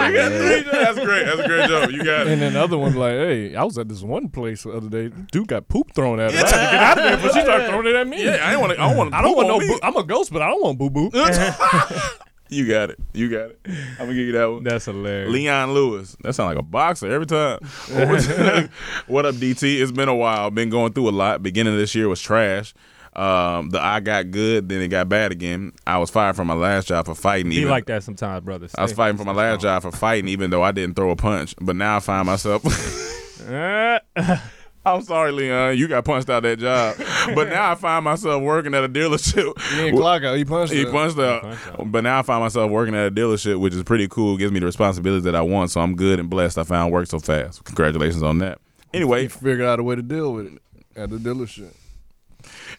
We 0.00 0.14
got 0.14 0.32
three- 0.32 0.62
That's 0.62 0.98
great. 0.98 1.26
That's 1.26 1.40
a 1.40 1.46
great 1.46 1.68
joke. 1.68 1.90
You 1.90 2.04
got 2.04 2.26
it. 2.26 2.28
And 2.28 2.40
then 2.40 2.54
the 2.54 2.62
other 2.62 2.78
one 2.78 2.94
like, 2.94 3.12
hey, 3.12 3.54
I 3.54 3.64
was 3.64 3.76
at 3.78 3.88
this 3.88 4.02
one 4.02 4.28
place 4.28 4.62
the 4.62 4.72
other 4.72 4.88
day. 4.88 5.14
Dude 5.30 5.48
got 5.48 5.68
poop 5.68 5.92
thrown 5.94 6.20
at 6.20 6.32
him. 6.32 6.38
I 6.38 6.40
had 6.40 6.46
to 6.46 6.56
get 6.56 6.74
out 6.82 6.98
of 6.98 7.04
there, 7.04 7.16
but 7.18 7.34
she 7.34 7.40
started 7.42 7.68
throwing 7.68 7.86
it 7.86 7.94
at 7.94 8.08
me. 8.08 8.24
Yeah, 8.24 8.38
I 8.42 8.52
ain't 8.52 8.60
want 8.60 8.72
to. 8.72 8.80
I 8.80 8.88
don't 8.88 8.96
want. 8.96 9.14
I 9.14 9.22
don't 9.22 9.36
want 9.36 9.48
no. 9.48 9.58
Boo- 9.58 9.80
I'm 9.82 9.96
a 9.96 10.04
ghost, 10.04 10.32
but 10.32 10.42
I 10.42 10.48
don't 10.48 10.62
want 10.62 10.78
boo 10.78 10.90
boo. 10.90 11.10
You 12.50 12.66
got 12.66 12.90
it. 12.90 12.98
You 13.12 13.30
got 13.30 13.50
it. 13.50 13.60
I'm 13.64 13.98
gonna 13.98 14.14
give 14.14 14.26
you 14.26 14.32
that 14.32 14.44
one. 14.46 14.64
That's 14.64 14.84
hilarious. 14.84 15.32
Leon 15.32 15.72
Lewis. 15.72 16.16
That 16.22 16.34
sounds 16.34 16.48
like 16.48 16.58
a 16.58 16.62
boxer 16.62 17.08
every 17.08 17.26
time. 17.26 17.60
what 19.06 19.24
up, 19.24 19.36
DT? 19.36 19.80
It's 19.80 19.92
been 19.92 20.08
a 20.08 20.14
while. 20.14 20.50
Been 20.50 20.68
going 20.68 20.92
through 20.92 21.08
a 21.08 21.10
lot. 21.10 21.42
Beginning 21.44 21.72
of 21.72 21.78
this 21.78 21.94
year 21.94 22.08
was 22.08 22.20
trash. 22.20 22.74
Um, 23.14 23.70
the 23.70 23.80
I 23.80 24.00
got 24.00 24.30
good, 24.32 24.68
then 24.68 24.82
it 24.82 24.88
got 24.88 25.08
bad 25.08 25.30
again. 25.30 25.72
I 25.86 25.98
was 25.98 26.10
fired 26.10 26.34
from 26.34 26.48
my 26.48 26.54
last 26.54 26.88
job 26.88 27.06
for 27.06 27.14
fighting. 27.14 27.50
Be 27.50 27.56
even- 27.58 27.70
like 27.70 27.86
that 27.86 28.02
sometimes, 28.02 28.44
brother. 28.44 28.68
I 28.76 28.82
was 28.82 28.92
fighting 28.92 29.16
for 29.16 29.24
my 29.24 29.32
last 29.32 29.60
job 29.60 29.82
for 29.82 29.92
fighting, 29.92 30.28
even 30.28 30.50
though 30.50 30.62
I 30.62 30.72
didn't 30.72 30.96
throw 30.96 31.10
a 31.10 31.16
punch. 31.16 31.54
But 31.60 31.76
now 31.76 31.96
I 31.96 32.00
find 32.00 32.26
myself. 32.26 32.62
I'm 34.84 35.02
sorry, 35.02 35.30
Leon. 35.30 35.76
You 35.76 35.88
got 35.88 36.04
punched 36.06 36.30
out 36.30 36.42
that 36.42 36.58
job. 36.58 36.96
But 37.34 37.48
now 37.48 37.72
I 37.72 37.74
find 37.74 38.02
myself 38.04 38.42
working 38.42 38.74
at 38.74 38.82
a 38.82 38.88
dealership. 38.88 39.60
He 39.70 39.76
didn't 39.90 40.02
out. 40.02 40.36
He 40.36 40.44
punched. 40.44 40.72
He 40.72 40.84
her. 40.84 40.90
punched 40.90 41.18
out. 41.18 41.92
But 41.92 42.02
now 42.02 42.18
I 42.18 42.22
find 42.22 42.42
myself 42.42 42.70
working 42.70 42.94
at 42.94 43.06
a 43.06 43.10
dealership, 43.10 43.60
which 43.60 43.74
is 43.74 43.82
pretty 43.82 44.08
cool. 44.08 44.38
Gives 44.38 44.52
me 44.52 44.60
the 44.60 44.66
responsibilities 44.66 45.24
that 45.24 45.34
I 45.34 45.42
want. 45.42 45.70
So 45.70 45.80
I'm 45.82 45.96
good 45.96 46.18
and 46.18 46.30
blessed. 46.30 46.56
I 46.56 46.64
found 46.64 46.92
work 46.92 47.08
so 47.08 47.18
fast. 47.18 47.62
Congratulations 47.64 48.22
on 48.22 48.38
that. 48.38 48.58
Anyway, 48.94 49.22
He 49.22 49.28
figured 49.28 49.60
out 49.62 49.78
a 49.80 49.82
way 49.82 49.96
to 49.96 50.02
deal 50.02 50.32
with 50.32 50.46
it 50.46 50.62
at 50.96 51.10
the 51.10 51.16
dealership. 51.18 51.74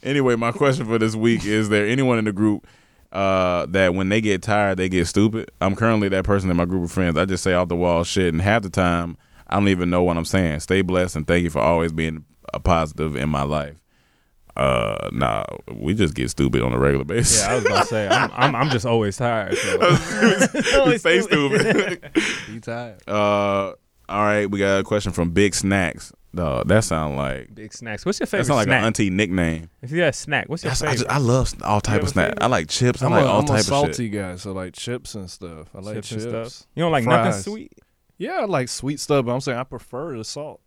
anyway, 0.04 0.36
my 0.36 0.52
question 0.52 0.86
for 0.88 0.98
this 0.98 1.16
week 1.16 1.46
is: 1.46 1.70
There 1.70 1.86
anyone 1.88 2.18
in 2.18 2.26
the 2.26 2.34
group 2.34 2.66
uh, 3.12 3.68
that 3.68 3.94
when 3.94 4.10
they 4.10 4.22
get 4.22 4.42
tired, 4.42 4.78
they 4.78 4.90
get 4.90 5.06
stupid? 5.06 5.52
I'm 5.62 5.76
currently 5.76 6.10
that 6.10 6.26
person 6.26 6.50
in 6.50 6.58
my 6.58 6.66
group 6.66 6.84
of 6.84 6.92
friends. 6.92 7.16
I 7.18 7.26
just 7.26 7.44
say 7.44 7.54
off 7.54 7.68
the 7.68 7.76
wall 7.76 8.04
shit, 8.04 8.34
and 8.34 8.42
half 8.42 8.64
the 8.64 8.70
time 8.72 9.18
I 9.52 9.58
don't 9.58 9.68
even 9.68 9.90
know 9.90 10.04
what 10.04 10.18
I'm 10.18 10.26
saying. 10.26 10.62
Stay 10.62 10.82
blessed 10.82 11.16
and 11.16 11.28
thank 11.28 11.44
you 11.44 11.50
for 11.50 11.60
always 11.60 11.92
being 11.92 12.26
a 12.54 12.60
positive 12.60 13.16
in 13.16 13.30
my 13.30 13.44
life. 13.44 13.78
Uh, 14.56 15.10
nah, 15.14 15.46
we 15.76 15.94
just 15.94 16.14
get 16.14 16.30
stupid 16.30 16.62
on 16.62 16.74
a 16.74 16.78
regular 16.80 17.06
basis. 17.06 17.42
yeah, 17.42 17.52
I 17.52 17.56
was 17.56 17.66
about 17.66 17.82
to 17.84 17.86
say, 17.88 18.08
I'm, 18.08 18.32
I'm, 18.36 18.56
I'm 18.56 18.70
just 18.70 18.86
always 18.86 19.16
tired. 19.18 19.56
So. 19.58 19.78
we 20.88 20.98
stay 20.98 21.22
stupid. 21.22 22.12
He 22.48 22.60
tired. 22.62 23.02
Uh, 23.08 23.74
all 24.10 24.24
right, 24.24 24.48
we 24.48 24.60
got 24.60 24.80
a 24.80 24.84
question 24.84 25.14
from 25.14 25.32
Big 25.32 25.56
Snacks. 25.56 26.12
Dog, 26.34 26.68
that 26.70 26.86
sound 26.86 27.18
like 27.18 27.54
Big 27.54 27.74
snacks. 27.74 28.06
What's 28.06 28.20
your 28.22 28.26
favorite? 28.28 28.46
Snack? 28.46 28.46
That 28.46 28.46
favorite 28.46 28.46
sound 28.46 28.58
like 28.58 28.66
snack? 28.68 28.80
an 28.80 28.86
auntie 28.86 29.10
nickname. 29.10 29.70
If 29.82 29.92
you 29.92 30.00
had 30.00 30.10
a 30.10 30.14
snack, 30.14 30.48
what's 30.48 30.64
your 30.64 30.70
That's, 30.70 30.82
I, 30.82 30.86
favorite? 30.92 30.98
just, 31.00 31.10
I 31.12 31.18
love 31.18 31.54
all 31.64 31.82
type 31.82 32.02
of 32.04 32.10
snacks. 32.10 32.38
I 32.40 32.48
like 32.48 32.70
chips. 32.70 33.02
I 33.02 33.08
I'm, 33.08 33.12
like 33.12 33.24
a, 33.26 33.28
all 33.28 33.40
I'm 33.42 33.46
type 33.46 33.56
a 33.58 33.60
of 33.60 33.66
salty 33.66 34.06
shit. 34.06 34.14
guy, 34.14 34.36
so 34.38 34.54
like 34.54 34.74
chips 34.74 35.16
and 35.16 35.30
stuff. 35.30 35.68
I 35.76 35.80
like 35.80 35.96
Chips 35.96 36.10
chips. 36.10 36.24
and 36.24 36.48
stuff. 36.48 36.68
You 36.74 36.84
don't 36.84 36.92
like 36.94 37.04
Fries. 37.04 37.26
nothing 37.26 37.42
sweet? 37.42 37.74
Yeah, 38.22 38.42
I 38.42 38.46
like 38.46 38.70
sweet 38.70 39.00
stuff, 39.00 39.26
but 39.26 39.34
I'm 39.34 39.42
saying 39.42 39.58
I 39.58 39.64
prefer 39.64 40.16
the 40.16 40.24
salt. 40.24 40.62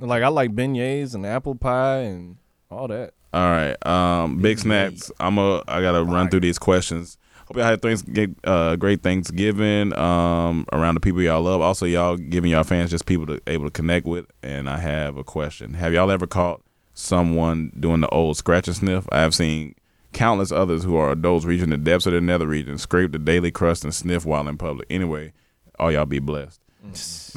Like 0.00 0.22
I 0.22 0.28
like 0.28 0.54
beignets 0.54 1.14
and 1.14 1.24
apple 1.24 1.54
pie 1.54 2.00
and 2.00 2.36
all 2.70 2.88
that. 2.88 3.14
All 3.32 3.50
right, 3.50 3.86
um, 3.86 4.42
Big 4.42 4.58
Snacks. 4.58 5.10
I'm 5.18 5.38
a. 5.38 5.62
I 5.66 5.80
gotta 5.80 6.04
run 6.04 6.28
through 6.28 6.40
these 6.40 6.58
questions. 6.58 7.16
Hope 7.46 7.56
y'all 7.56 7.64
had 7.64 7.80
things 7.80 8.02
get 8.02 8.32
uh, 8.44 8.76
great 8.76 9.02
Thanksgiving 9.02 9.96
um, 9.96 10.66
around 10.74 10.96
the 10.96 11.00
people 11.00 11.22
y'all 11.22 11.40
love. 11.40 11.62
Also, 11.62 11.86
y'all 11.86 12.18
giving 12.18 12.50
y'all 12.50 12.64
fans 12.64 12.90
just 12.90 13.06
people 13.06 13.24
to 13.28 13.40
able 13.46 13.64
to 13.64 13.70
connect 13.70 14.04
with. 14.04 14.26
And 14.42 14.68
I 14.68 14.76
have 14.76 15.16
a 15.16 15.24
question: 15.24 15.72
Have 15.72 15.94
y'all 15.94 16.10
ever 16.10 16.26
caught 16.26 16.60
someone 16.92 17.72
doing 17.80 18.02
the 18.02 18.08
old 18.10 18.36
scratch 18.36 18.68
and 18.68 18.76
sniff? 18.76 19.06
I 19.10 19.22
have 19.22 19.34
seen 19.34 19.74
countless 20.12 20.52
others 20.52 20.84
who 20.84 20.96
are 20.96 21.12
adults 21.12 21.46
reaching 21.46 21.70
the 21.70 21.78
depths 21.78 22.04
of 22.04 22.12
their 22.12 22.20
nether 22.20 22.46
region, 22.46 22.76
scrape 22.76 23.12
the 23.12 23.18
daily 23.18 23.50
crust, 23.50 23.84
and 23.84 23.94
sniff 23.94 24.26
while 24.26 24.46
in 24.46 24.58
public. 24.58 24.86
Anyway, 24.90 25.32
all 25.78 25.90
y'all 25.90 26.04
be 26.04 26.18
blessed. 26.18 26.60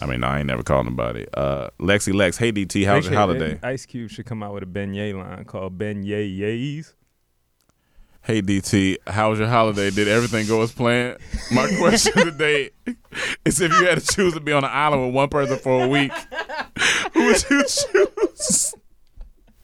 I 0.01 0.05
mean, 0.05 0.23
I 0.23 0.39
ain't 0.39 0.47
never 0.47 0.63
called 0.63 0.85
nobody. 0.85 1.25
Uh, 1.33 1.69
Lexi 1.79 2.13
Lex, 2.13 2.37
hey 2.37 2.51
DT, 2.51 2.85
how's 2.85 3.05
your 3.05 3.15
holiday? 3.15 3.59
Ice 3.63 3.85
Cube 3.85 4.09
should 4.09 4.25
come 4.25 4.43
out 4.43 4.53
with 4.53 4.63
a 4.63 4.67
beignet 4.67 5.17
line 5.17 5.45
called 5.45 5.77
beignet 5.77 6.37
yays. 6.37 6.93
Hey 8.21 8.41
DT, 8.41 8.97
how 9.07 9.29
was 9.29 9.39
your 9.39 9.47
holiday? 9.47 9.89
Did 9.89 10.07
everything 10.09 10.47
go 10.47 10.61
as 10.61 10.71
planned? 10.73 11.17
My 11.51 11.71
question 11.79 12.13
today 12.13 12.71
is 13.45 13.61
if 13.61 13.71
you 13.71 13.85
had 13.85 13.99
to 13.99 14.15
choose 14.15 14.33
to 14.33 14.41
be 14.41 14.51
on 14.51 14.65
an 14.65 14.71
island 14.71 15.05
with 15.05 15.15
one 15.15 15.29
person 15.29 15.57
for 15.57 15.85
a 15.85 15.87
week, 15.87 16.11
who 17.13 17.25
would 17.25 17.49
you 17.49 17.63
choose? 17.63 18.73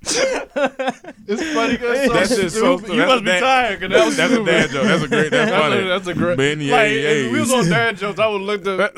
It's 0.05 1.53
funny 1.53 1.73
because 1.77 2.09
That's 2.11 2.35
just 2.35 2.55
so 2.57 2.71
You 2.79 2.97
that's 2.97 3.09
must 3.09 3.23
be 3.23 3.29
tired. 3.39 3.79
'cause 3.79 3.89
that 3.89 4.05
was 4.05 4.17
That's 4.17 4.33
a 4.33 4.43
dad 4.45 4.69
joke. 4.69 4.83
That's 4.83 5.03
a 5.03 5.07
great. 5.07 5.31
That's 5.31 5.51
That's 5.51 5.63
funny. 5.63 5.81
a, 5.81 5.87
that's 5.87 6.07
a 6.07 6.13
great. 6.13 6.37
Ben 6.37 6.59
like, 6.69 6.91
if 6.91 7.31
we 7.31 7.39
was 7.39 7.53
on 7.53 7.69
dad 7.69 7.97
jokes, 7.97 8.19
I 8.19 8.27
would 8.27 8.41
look 8.41 8.61
at. 8.67 8.67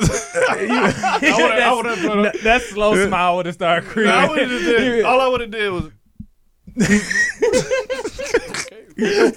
I 0.50 1.72
would 1.76 1.86
have 1.86 1.98
put. 2.00 2.18
a- 2.34 2.38
that 2.42 2.62
slow 2.62 3.06
smile 3.06 3.36
would 3.36 3.46
have 3.46 3.54
started 3.54 3.88
creeping. 3.88 4.12
I 4.12 4.26
did. 4.34 5.04
All 5.04 5.20
I 5.20 5.28
would 5.28 5.40
have 5.42 5.50
did 5.50 5.70
was. 5.70 5.90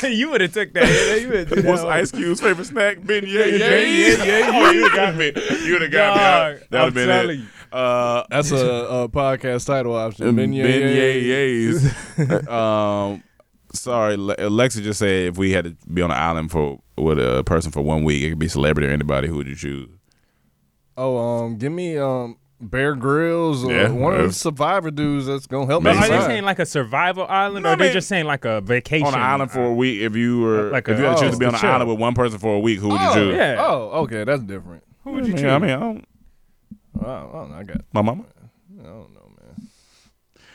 you 0.04 0.30
would 0.30 0.42
have 0.42 0.54
took 0.54 0.74
that. 0.74 1.20
You 1.22 1.28
would've 1.30 1.66
What's. 1.66 1.84
Ice 1.84 2.12
Cube's 2.12 2.42
favorite 2.42 2.66
snack? 2.66 2.98
Ben 3.04 3.26
yeah, 3.28 3.46
yeah, 3.46 3.56
yeah, 3.58 3.78
yeah, 3.78 4.24
yeah. 4.26 4.52
Oh, 4.54 4.72
you 4.72 4.82
would 4.84 4.92
have 4.92 4.96
got 4.96 5.16
me. 5.16 5.32
You 5.66 5.74
would 5.74 5.82
have 5.84 5.92
got 5.92 6.16
me. 6.54 6.60
That 6.72 6.84
would 6.86 6.86
have 6.86 6.94
been 6.94 7.30
it. 7.30 7.36
you. 7.38 7.46
Uh, 7.72 8.24
That's 8.30 8.52
a, 8.52 8.58
a 8.58 9.10
podcast 9.10 9.66
title 9.68 9.96
option. 9.96 10.36
Ben 10.36 10.52
Beignet. 10.52 11.24
Yays. 12.18 12.50
um, 12.50 13.24
sorry, 13.74 14.18
Le- 14.18 14.36
Lexi 14.36 14.82
just 14.82 15.00
said 15.00 15.28
if 15.28 15.38
we 15.38 15.52
had 15.52 15.66
to 15.66 15.76
be 15.92 16.02
on 16.02 16.12
an 16.12 16.18
island 16.18 16.52
for 16.52 16.80
with 16.98 17.20
a 17.20 17.44
person 17.44 17.72
for 17.72 17.82
one 17.82 18.04
week, 18.04 18.24
it 18.24 18.30
could 18.30 18.40
be 18.40 18.48
celebrity 18.48 18.88
or 18.88 18.92
anybody. 18.92 19.28
Who 19.28 19.36
would 19.36 19.48
you 19.48 19.56
choose? 19.56 19.90
Oh, 20.98 21.18
um, 21.18 21.58
give 21.58 21.72
me 21.72 21.98
um 21.98 22.38
Bear 22.62 22.94
Grylls 22.96 23.64
or 23.64 23.72
Yeah, 23.72 23.90
one 23.90 24.16
of 24.20 24.28
the 24.28 24.34
Survivor 24.34 24.92
dudes 24.92 25.28
that's 25.28 25.48
gonna 25.48 25.66
help 25.66 25.84
But 25.84 25.96
me. 25.96 26.04
are 26.04 26.10
they 26.10 26.20
saying 26.26 26.44
like 26.44 26.60
a 26.60 26.66
survival 26.66 27.26
island, 27.26 27.64
No, 27.64 27.70
or 27.70 27.74
I 27.74 27.76
they 27.76 27.94
just 27.94 28.10
saying 28.10 28.26
like 28.26 28.44
a 28.44 28.60
vacation 28.60 29.08
on 29.08 29.14
an 29.14 29.22
island 29.22 29.52
for 29.52 29.64
a 29.64 29.74
week. 29.74 30.02
If 30.02 30.16
you 30.16 30.42
were 30.42 30.70
Like 30.70 30.90
if 30.90 31.00
you 31.00 31.06
had 31.06 31.18
to 31.18 31.22
choose 31.24 31.30
oh, 31.30 31.34
to 31.34 31.38
be 31.38 31.46
on 31.46 31.54
an 31.54 31.62
chill. 31.62 31.70
island 31.70 31.90
with 31.90 32.00
one 32.00 32.14
person 32.16 32.38
for 32.38 32.56
a 32.56 32.60
week, 32.60 32.80
who 32.80 32.90
would 32.90 33.00
you 33.00 33.08
oh, 33.08 33.14
choose? 33.14 33.36
Yeah. 33.36 33.56
Oh, 33.60 33.76
okay, 34.04 34.26
that's 34.26 34.44
different. 34.44 34.84
Who 35.06 35.12
would 35.14 35.28
you 35.28 35.36
I 35.36 35.38
choose? 35.38 35.46
I 35.46 35.58
mean, 35.58 35.70
I 35.70 35.80
don't, 35.80 36.06
I 37.02 37.04
don't, 37.04 37.52
I. 37.54 37.60
I 37.60 37.64
got. 37.64 37.82
my 37.94 38.02
mama. 38.02 38.26
I 38.80 38.84
don't 38.84 39.14
know, 39.14 39.32
man. 39.42 39.68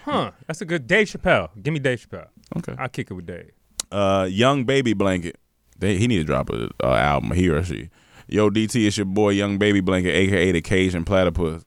huh? 0.04 0.30
That's 0.46 0.60
a 0.60 0.64
good 0.64 0.86
Dave 0.86 1.08
Chappelle. 1.08 1.50
Give 1.62 1.72
me 1.72 1.80
Dave 1.80 2.06
Chappelle. 2.06 2.28
Okay. 2.56 2.74
I'll 2.78 2.88
kick 2.88 3.10
it 3.10 3.14
with 3.14 3.26
Dave. 3.26 3.50
Uh, 3.90 4.26
young 4.30 4.64
baby 4.64 4.92
blanket. 4.92 5.38
They, 5.78 5.96
he 5.98 6.06
need 6.06 6.18
to 6.18 6.24
drop 6.24 6.50
a 6.50 6.70
uh, 6.82 6.94
album. 6.94 7.32
He 7.32 7.48
or 7.48 7.62
she. 7.62 7.90
Yo, 8.26 8.48
DT, 8.48 8.86
it's 8.86 8.96
your 8.96 9.04
boy, 9.04 9.30
Young 9.30 9.58
Baby 9.58 9.80
Blanket, 9.80 10.12
aka 10.14 10.52
the 10.52 10.62
Cajun 10.62 11.04
Platypus. 11.04 11.62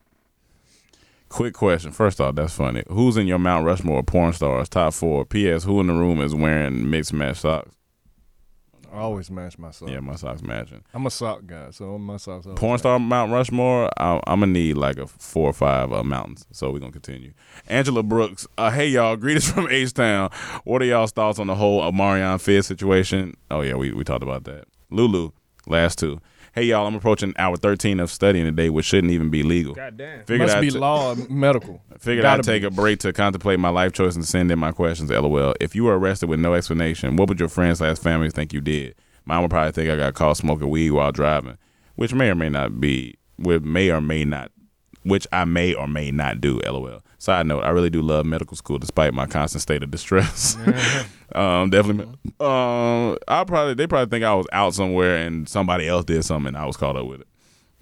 Quick 1.29 1.53
question. 1.53 1.91
First 1.91 2.19
off, 2.19 2.35
that's 2.35 2.53
funny. 2.53 2.83
Who's 2.87 3.17
in 3.17 3.27
your 3.27 3.37
Mount 3.37 3.65
Rushmore 3.65 4.01
porn 4.01 4.33
stars 4.33 4.69
top 4.69 4.93
four? 4.93 5.25
P.S. 5.25 5.65
Who 5.65 5.79
in 5.81 5.87
the 5.87 5.93
room 5.93 6.19
is 6.21 6.33
wearing 6.33 6.89
mixed 6.89 7.13
match 7.13 7.37
socks? 7.37 7.75
I 8.93 8.99
always 8.99 9.30
match 9.30 9.57
my 9.57 9.72
socks. 9.72 9.91
Yeah, 9.91 9.99
my 9.99 10.15
socks 10.15 10.41
matching. 10.41 10.84
I'm 10.93 11.05
a 11.05 11.09
sock 11.11 11.45
guy, 11.45 11.72
so 11.72 11.97
my 11.97 12.18
socks. 12.18 12.47
Porn 12.55 12.73
match. 12.73 12.80
star 12.80 12.99
Mount 12.99 13.31
Rushmore. 13.31 13.89
I, 13.97 14.22
I'm 14.27 14.39
gonna 14.41 14.51
need 14.51 14.76
like 14.76 14.97
a 14.97 15.07
four 15.07 15.49
or 15.49 15.53
five 15.53 15.91
uh, 15.91 16.03
mountains. 16.03 16.45
So 16.51 16.72
we're 16.72 16.80
gonna 16.80 16.91
continue. 16.91 17.34
Angela 17.68 18.03
Brooks. 18.03 18.47
Uh, 18.57 18.72
hey 18.72 18.88
y'all, 18.88 19.15
greetings 19.15 19.51
from 19.51 19.68
H 19.69 19.93
Town. 19.93 20.30
What 20.64 20.81
are 20.81 20.85
y'all's 20.85 21.11
thoughts 21.11 21.39
on 21.39 21.47
the 21.47 21.55
whole 21.55 21.81
Omarion 21.81 22.39
Fizz 22.39 22.68
situation? 22.68 23.35
Oh 23.51 23.61
yeah, 23.61 23.76
we 23.76 23.91
we 23.91 24.03
talked 24.03 24.23
about 24.23 24.43
that. 24.45 24.65
Lulu, 24.89 25.31
last 25.65 25.99
two. 25.99 26.22
Hey 26.57 26.63
y'all, 26.63 26.88
I'm 26.88 26.95
approaching 26.95 27.35
hour 27.38 27.55
13 27.55 27.99
of 27.99 28.09
studying 28.09 28.45
today, 28.45 28.71
which 28.71 28.88
shouldn't 28.88 29.13
even 29.13 29.29
be 29.29 29.43
legal. 29.43 29.75
Goddamn. 29.75 30.25
Figured 30.25 30.47
Must 30.47 30.57
I'd 30.57 30.61
be 30.61 30.71
ta- 30.71 30.79
law 30.79 31.11
or 31.11 31.15
medical. 31.29 31.84
Figured 31.99 32.23
Gotta 32.23 32.39
I'd 32.39 32.43
take 32.45 32.63
be. 32.63 32.65
a 32.65 32.71
break 32.71 32.97
to 33.01 33.13
contemplate 33.13 33.59
my 33.59 33.69
life 33.69 33.91
choice 33.91 34.15
and 34.15 34.25
send 34.25 34.49
in 34.51 34.57
my 34.57 34.71
questions. 34.71 35.11
LOL. 35.11 35.53
If 35.61 35.75
you 35.75 35.84
were 35.84 35.99
arrested 35.99 36.29
with 36.29 36.39
no 36.39 36.55
explanation, 36.55 37.15
what 37.15 37.29
would 37.29 37.39
your 37.39 37.47
friends 37.47 37.77
slash 37.77 37.99
family 37.99 38.31
think 38.31 38.53
you 38.53 38.61
did? 38.61 38.95
Mine 39.23 39.43
would 39.43 39.51
probably 39.51 39.71
think 39.71 39.91
I 39.91 39.97
got 39.97 40.15
caught 40.15 40.38
smoking 40.38 40.67
weed 40.71 40.89
while 40.89 41.11
driving, 41.11 41.59
which 41.93 42.15
may 42.15 42.31
or 42.31 42.34
may 42.34 42.49
not 42.49 42.81
be, 42.81 43.17
which 43.38 43.61
may 43.61 43.91
or 43.91 44.01
may 44.01 44.25
not, 44.25 44.51
which 45.07 45.27
I 45.31 45.45
may 45.45 45.73
or 45.73 45.88
may 45.88 46.11
not 46.11 46.41
do. 46.41 46.59
LOL. 46.65 47.01
Side 47.19 47.47
note: 47.47 47.63
I 47.63 47.69
really 47.69 47.89
do 47.89 48.01
love 48.01 48.25
medical 48.25 48.55
school, 48.55 48.77
despite 48.77 49.13
my 49.13 49.25
constant 49.25 49.61
state 49.61 49.84
of 49.84 49.91
distress. 49.91 50.55
um, 51.35 51.69
definitely. 51.69 52.13
Um, 52.39 53.17
I 53.27 53.43
probably 53.45 53.73
they 53.73 53.88
probably 53.88 54.09
think 54.09 54.23
I 54.23 54.35
was 54.35 54.47
out 54.51 54.73
somewhere 54.73 55.17
and 55.17 55.47
somebody 55.49 55.88
else 55.88 56.05
did 56.05 56.23
something 56.23 56.49
and 56.49 56.57
I 56.57 56.65
was 56.65 56.77
caught 56.77 56.95
up 56.95 57.07
with 57.07 57.21
it. 57.21 57.27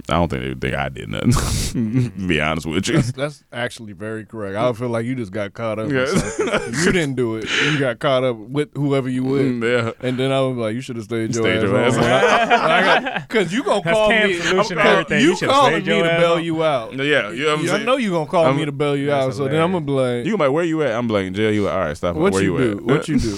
I 0.07 0.14
don't 0.14 0.30
think 0.30 0.60
they 0.60 0.68
think 0.69 0.80
I 0.80 0.90
did 0.90 1.10
nothing. 1.10 1.32
to 2.11 2.27
be 2.27 2.40
honest 2.40 2.68
with 2.68 2.88
you. 2.88 2.95
That's, 2.95 3.11
that's 3.14 3.44
actually 3.52 3.94
very 3.94 4.23
correct. 4.23 4.56
I 4.56 4.61
don't 4.61 4.77
feel 4.77 4.90
like 4.90 5.03
you 5.06 5.15
just 5.15 5.32
got 5.32 5.53
caught 5.53 5.80
up. 5.80 5.90
Yeah. 5.91 6.06
you 6.84 6.91
didn't 6.91 7.15
do 7.15 7.38
it. 7.38 7.49
You 7.64 7.80
got 7.80 7.98
caught 7.98 8.23
up 8.23 8.38
with 8.38 8.69
whoever 8.76 9.10
you 9.10 9.23
with. 9.23 9.41
Mm, 9.41 9.64
yeah. 9.64 10.07
And 10.07 10.19
then 10.19 10.32
I 10.32 10.41
was 10.41 10.57
like, 10.57 10.76
you 10.76 10.82
should 10.82 10.98
have 10.98 11.06
stayed 11.06 11.34
your 11.34 11.44
Stayed 11.44 11.57
ass 11.64 11.95
your 11.95 12.03
ass 12.06 13.03
home. 13.06 13.23
Because 13.27 13.52
you 13.52 13.64
gonna 13.64 13.82
call 13.82 14.10
Cam's 14.10 14.38
me. 14.38 14.41
solution 14.41 14.77
to 14.77 14.84
everything. 14.84 15.22
You, 15.22 15.30
You 15.30 15.36
should've 15.38 15.53
calling 15.56 15.82
stayed 15.84 15.91
me 15.98 16.03
to 16.03 16.11
ass 16.11 16.19
bail 16.22 16.40
you 16.40 16.64
out. 16.64 16.94
Yeah, 16.94 17.32
you 17.32 17.45
know 17.45 17.56
what 17.57 17.69
I'm 17.69 17.82
I 17.82 17.84
know 17.84 17.98
you 17.98 18.11
gonna 18.11 18.30
call 18.30 18.45
I'm- 18.45 18.57
me 18.57 18.65
to 18.65 18.72
bail 18.72 18.95
you 18.95 19.11
out. 19.11 19.34
So 19.34 19.48
then 19.48 19.60
I'm 19.61 19.72
gonna 19.72 19.86
be 19.86 19.91
like, 19.91 20.26
You 20.26 20.32
can 20.34 20.38
be 20.38 20.44
like, 20.45 20.52
where 20.53 20.64
you 20.64 20.84
at? 20.84 20.91
I'm 20.91 21.07
like, 21.07 21.26
in 21.26 21.34
jail. 21.34 21.52
You 21.52 21.64
like, 21.64 21.73
all 21.73 21.80
right, 21.80 21.98
stop. 21.98 22.15
what 22.15 22.34
where 22.34 22.44
you, 22.44 22.57
you, 22.60 22.73
do? 22.76 22.77
at? 22.77 22.84
What 22.86 23.07
you 23.07 23.18
do? 23.19 23.38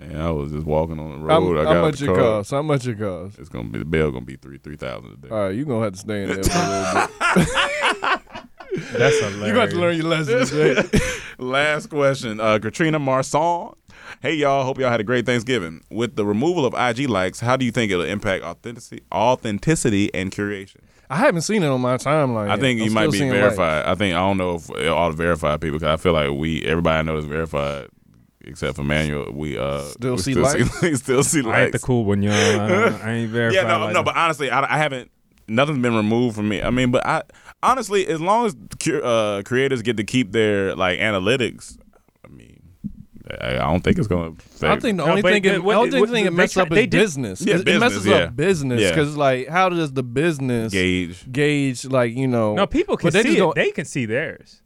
Man, 0.00 0.18
I 0.18 0.30
was 0.30 0.50
just 0.50 0.64
walking 0.66 0.98
on 0.98 1.10
the 1.10 1.18
road. 1.18 1.56
How, 1.56 1.60
I 1.60 1.64
got 1.64 1.74
how 1.76 1.82
much 1.82 2.00
it 2.00 2.06
car. 2.06 2.16
cost? 2.16 2.50
How 2.50 2.62
much 2.62 2.86
it 2.86 2.98
cost? 2.98 3.38
It's 3.38 3.50
gonna 3.50 3.68
be 3.68 3.80
the 3.80 3.84
bill. 3.84 4.10
Gonna 4.10 4.24
be 4.24 4.36
three 4.36 4.56
three 4.56 4.76
thousand 4.76 5.12
a 5.12 5.16
day. 5.16 5.28
All 5.28 5.44
right, 5.44 5.54
you 5.54 5.66
gonna 5.66 5.84
have 5.84 5.92
to 5.92 5.98
stay 5.98 6.22
in 6.22 6.28
there 6.28 6.42
for 6.42 6.50
a 6.52 6.68
little 6.68 7.08
bit. 7.36 8.20
That's 8.92 9.18
hilarious. 9.18 9.48
You 9.48 9.54
got 9.54 9.70
to 9.70 9.76
learn 9.76 9.96
your 9.96 10.06
lessons. 10.06 10.50
today. 10.50 11.00
Last 11.38 11.88
question, 11.88 12.40
uh, 12.40 12.58
Katrina 12.58 12.98
Marsan. 12.98 13.74
Hey 14.22 14.34
y'all, 14.34 14.64
hope 14.64 14.78
y'all 14.78 14.90
had 14.90 15.00
a 15.00 15.04
great 15.04 15.26
Thanksgiving. 15.26 15.82
With 15.90 16.16
the 16.16 16.24
removal 16.24 16.64
of 16.64 16.74
IG 16.74 17.08
likes, 17.08 17.40
how 17.40 17.56
do 17.56 17.66
you 17.66 17.70
think 17.70 17.92
it'll 17.92 18.04
impact 18.04 18.42
authenticity, 18.42 19.02
authenticity 19.12 20.12
and 20.14 20.30
curation? 20.30 20.78
I 21.10 21.16
haven't 21.16 21.42
seen 21.42 21.62
it 21.62 21.66
on 21.66 21.80
my 21.80 21.96
timeline. 21.96 22.46
I 22.46 22.54
yet. 22.54 22.60
think 22.60 22.80
I'm 22.80 22.86
you 22.86 22.92
might 22.92 23.10
be 23.10 23.18
seeing 23.18 23.32
verified. 23.32 23.84
I 23.84 23.94
think 23.96 24.14
I 24.14 24.18
don't 24.18 24.38
know 24.38 24.54
if 24.54 24.70
all 24.88 25.10
the 25.10 25.16
verified 25.16 25.60
people 25.60 25.78
because 25.78 25.92
I 25.92 26.02
feel 26.02 26.12
like 26.12 26.30
we 26.30 26.64
everybody 26.64 27.00
I 27.00 27.02
know 27.02 27.18
is 27.18 27.26
verified 27.26 27.88
except 28.44 28.76
for 28.76 28.84
Manuel. 28.84 29.32
We 29.32 29.58
uh 29.58 29.80
Still 29.82 30.12
we 30.12 30.18
see 30.18 30.32
still 30.32 30.42
likes? 30.44 30.80
see, 30.80 30.94
still 30.96 31.22
see 31.22 31.46
I 31.48 31.62
ain't 31.64 31.72
the 31.72 31.78
cool 31.78 32.04
one, 32.04 32.22
y'all. 32.22 32.32
I, 32.32 32.68
don't- 32.68 33.02
I 33.02 33.12
ain't 33.14 33.30
verified. 33.30 33.54
Yeah, 33.62 33.62
no, 33.68 33.84
like 33.84 33.92
no, 33.94 34.00
that. 34.00 34.04
but 34.06 34.16
honestly, 34.16 34.50
I, 34.50 34.74
I 34.74 34.78
haven't. 34.78 35.10
Nothing's 35.48 35.78
been 35.82 35.94
removed 35.96 36.36
from 36.36 36.48
me. 36.48 36.62
I 36.62 36.70
mean, 36.70 36.90
but 36.92 37.04
I 37.04 37.22
honestly, 37.62 38.06
as 38.06 38.20
long 38.20 38.46
as 38.46 38.56
uh, 39.02 39.42
creators 39.44 39.82
get 39.82 39.96
to 39.96 40.04
keep 40.04 40.30
their 40.32 40.76
like 40.76 41.00
analytics, 41.00 41.76
I 42.24 42.28
mean, 42.28 42.62
I, 43.40 43.54
I 43.54 43.58
don't 43.58 43.80
think 43.82 43.98
it's 43.98 44.06
gonna. 44.06 44.34
I 44.62 44.78
think 44.78 44.98
the 44.98 45.02
only 45.04 45.22
but- 45.22 45.32
thing, 45.32 45.42
but 45.42 45.52
it, 45.54 45.64
what- 45.64 45.72
the 45.74 45.78
only 45.80 46.00
what- 46.00 46.10
thing 46.10 46.26
it 46.26 46.32
messes 46.32 46.56
up 46.58 46.68
they 46.68 46.82
is 46.84 46.88
did- 46.88 46.90
business. 46.92 47.40
Yeah, 47.40 47.56
it, 47.56 47.68
it 47.68 47.80
messes 47.80 48.06
yeah. 48.06 48.14
up 48.16 48.36
business 48.36 48.80
Yeah. 48.80 48.90
because 48.90 49.16
like, 49.16 49.48
how 49.48 49.68
does 49.70 49.92
the 49.92 50.04
business 50.04 50.72
gauge. 50.72 51.30
gauge 51.32 51.84
like 51.84 52.14
you 52.14 52.28
know? 52.28 52.54
No, 52.54 52.68
people 52.68 52.96
can 52.96 53.10
see 53.10 53.38
it. 53.38 53.54
They 53.56 53.72
can 53.72 53.84
see 53.86 54.06
theirs. 54.06 54.59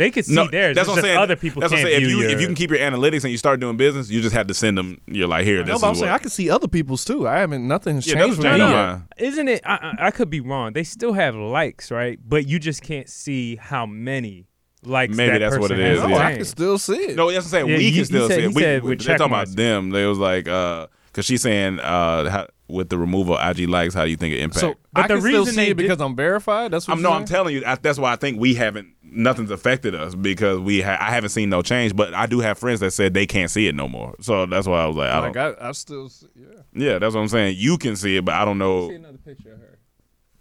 They 0.00 0.10
could 0.10 0.24
see 0.24 0.34
No, 0.34 0.48
theirs. 0.48 0.74
that's 0.74 0.88
It's 0.88 0.96
what 0.96 0.98
I'm 0.98 1.04
saying. 1.04 1.18
Other 1.18 1.36
people 1.36 1.60
that's 1.60 1.70
what 1.72 1.76
can't 1.76 1.88
I'm 1.88 1.92
saying. 1.92 2.04
If 2.04 2.10
you 2.10 2.20
your, 2.22 2.30
if 2.30 2.40
you 2.40 2.46
can 2.46 2.54
keep 2.56 2.70
your 2.70 2.78
analytics 2.78 3.22
and 3.22 3.30
you 3.30 3.36
start 3.36 3.60
doing 3.60 3.76
business, 3.76 4.08
you 4.10 4.22
just 4.22 4.34
have 4.34 4.46
to 4.46 4.54
send 4.54 4.78
them. 4.78 5.00
You're 5.06 5.28
like, 5.28 5.44
here, 5.44 5.58
No, 5.64 5.72
this 5.74 5.80
but 5.82 5.86
I'm 5.88 5.92
is 5.92 5.98
saying. 6.00 6.10
I 6.12 6.18
can 6.18 6.30
see 6.30 6.48
other 6.48 6.68
people's 6.68 7.04
too. 7.04 7.28
I 7.28 7.38
haven't 7.40 7.68
nothing's 7.68 8.06
Yeah, 8.06 8.14
changed 8.14 8.28
nothing's 8.28 8.36
for 8.38 8.42
me 8.44 8.48
changed 8.50 8.62
on 8.62 8.70
yet. 8.70 8.92
mine. 8.92 9.02
Isn't 9.18 9.48
it? 9.48 9.60
I, 9.66 9.74
I 10.00 10.06
I 10.06 10.10
could 10.10 10.30
be 10.30 10.40
wrong. 10.40 10.72
They 10.72 10.84
still 10.84 11.12
have 11.12 11.34
likes, 11.36 11.90
right? 11.90 12.18
But 12.26 12.46
you 12.48 12.58
just 12.58 12.82
can't 12.82 13.08
see 13.10 13.56
how 13.56 13.84
many 13.84 14.46
likes. 14.82 15.14
Maybe 15.14 15.32
that 15.32 15.38
that's 15.40 15.58
what 15.58 15.70
person 15.70 15.84
it 15.84 15.92
is, 15.92 16.00
has 16.00 16.10
yeah. 16.10 16.16
I 16.26 16.34
can 16.36 16.44
still 16.46 16.78
see 16.78 16.94
it. 16.94 17.16
No, 17.16 17.30
that's 17.30 17.44
what 17.44 17.44
I'm 17.44 17.50
saying. 17.50 17.68
Yeah, 17.68 17.76
we 17.76 17.84
he- 17.84 17.90
can 17.90 17.98
he 17.98 18.04
still 18.04 18.28
said- 18.28 18.36
see 18.38 18.44
it. 18.44 18.54
We, 18.54 18.62
said 18.62 18.82
we, 18.82 18.88
with 18.90 19.00
they're 19.02 19.18
talking 19.18 19.32
about 19.34 19.48
them. 19.54 19.90
They 19.90 20.06
was 20.06 20.18
like, 20.18 20.48
uh, 20.48 20.86
because 21.12 21.26
she's 21.26 21.42
saying, 21.42 21.78
uh, 21.80 22.30
how, 22.30 22.46
with 22.68 22.88
the 22.88 22.96
removal 22.96 23.36
of 23.36 23.58
IG 23.58 23.68
likes, 23.68 23.94
how 23.94 24.04
do 24.04 24.10
you 24.10 24.16
think 24.16 24.32
it 24.32 24.38
impacts? 24.40 24.60
So 24.60 24.76
But 24.92 25.04
I 25.04 25.08
the 25.08 25.14
can 25.14 25.20
still 25.22 25.38
reason 25.40 25.54
see 25.54 25.60
they 25.64 25.70
it 25.72 25.76
because 25.76 26.00
I'm 26.00 26.14
verified. 26.14 26.70
That's 26.70 26.86
what 26.86 26.94
I'm 26.94 27.00
you're 27.00 27.10
no, 27.10 27.16
I'm 27.16 27.24
telling 27.24 27.52
you. 27.54 27.64
I, 27.66 27.74
that's 27.74 27.98
why 27.98 28.12
I 28.12 28.16
think 28.16 28.38
we 28.38 28.54
haven't. 28.54 28.94
Nothing's 29.12 29.50
affected 29.50 29.94
us 29.94 30.14
because 30.14 30.58
we. 30.60 30.80
Ha- 30.82 30.98
I 31.00 31.10
haven't 31.10 31.30
seen 31.30 31.50
no 31.50 31.62
change, 31.62 31.96
but 31.96 32.14
I 32.14 32.26
do 32.26 32.40
have 32.40 32.58
friends 32.58 32.80
that 32.80 32.92
said 32.92 33.12
they 33.12 33.26
can't 33.26 33.50
see 33.50 33.66
it 33.66 33.74
no 33.74 33.88
more. 33.88 34.14
So 34.20 34.46
that's 34.46 34.66
why 34.66 34.82
I 34.82 34.86
was 34.86 34.96
like, 34.96 35.10
I 35.10 35.20
don't. 35.20 35.34
Like 35.36 35.58
I, 35.60 35.68
I 35.68 35.72
still 35.72 36.08
see, 36.08 36.26
yeah. 36.36 36.46
yeah, 36.72 36.98
that's 36.98 37.14
what 37.14 37.20
I'm 37.20 37.28
saying. 37.28 37.56
You 37.58 37.76
can 37.76 37.96
see 37.96 38.16
it, 38.16 38.24
but 38.24 38.34
I 38.34 38.44
don't 38.44 38.58
know. 38.58 38.88
See 38.88 38.94
another 38.94 39.18
picture 39.18 39.52
of 39.52 39.58
her. 39.60 39.78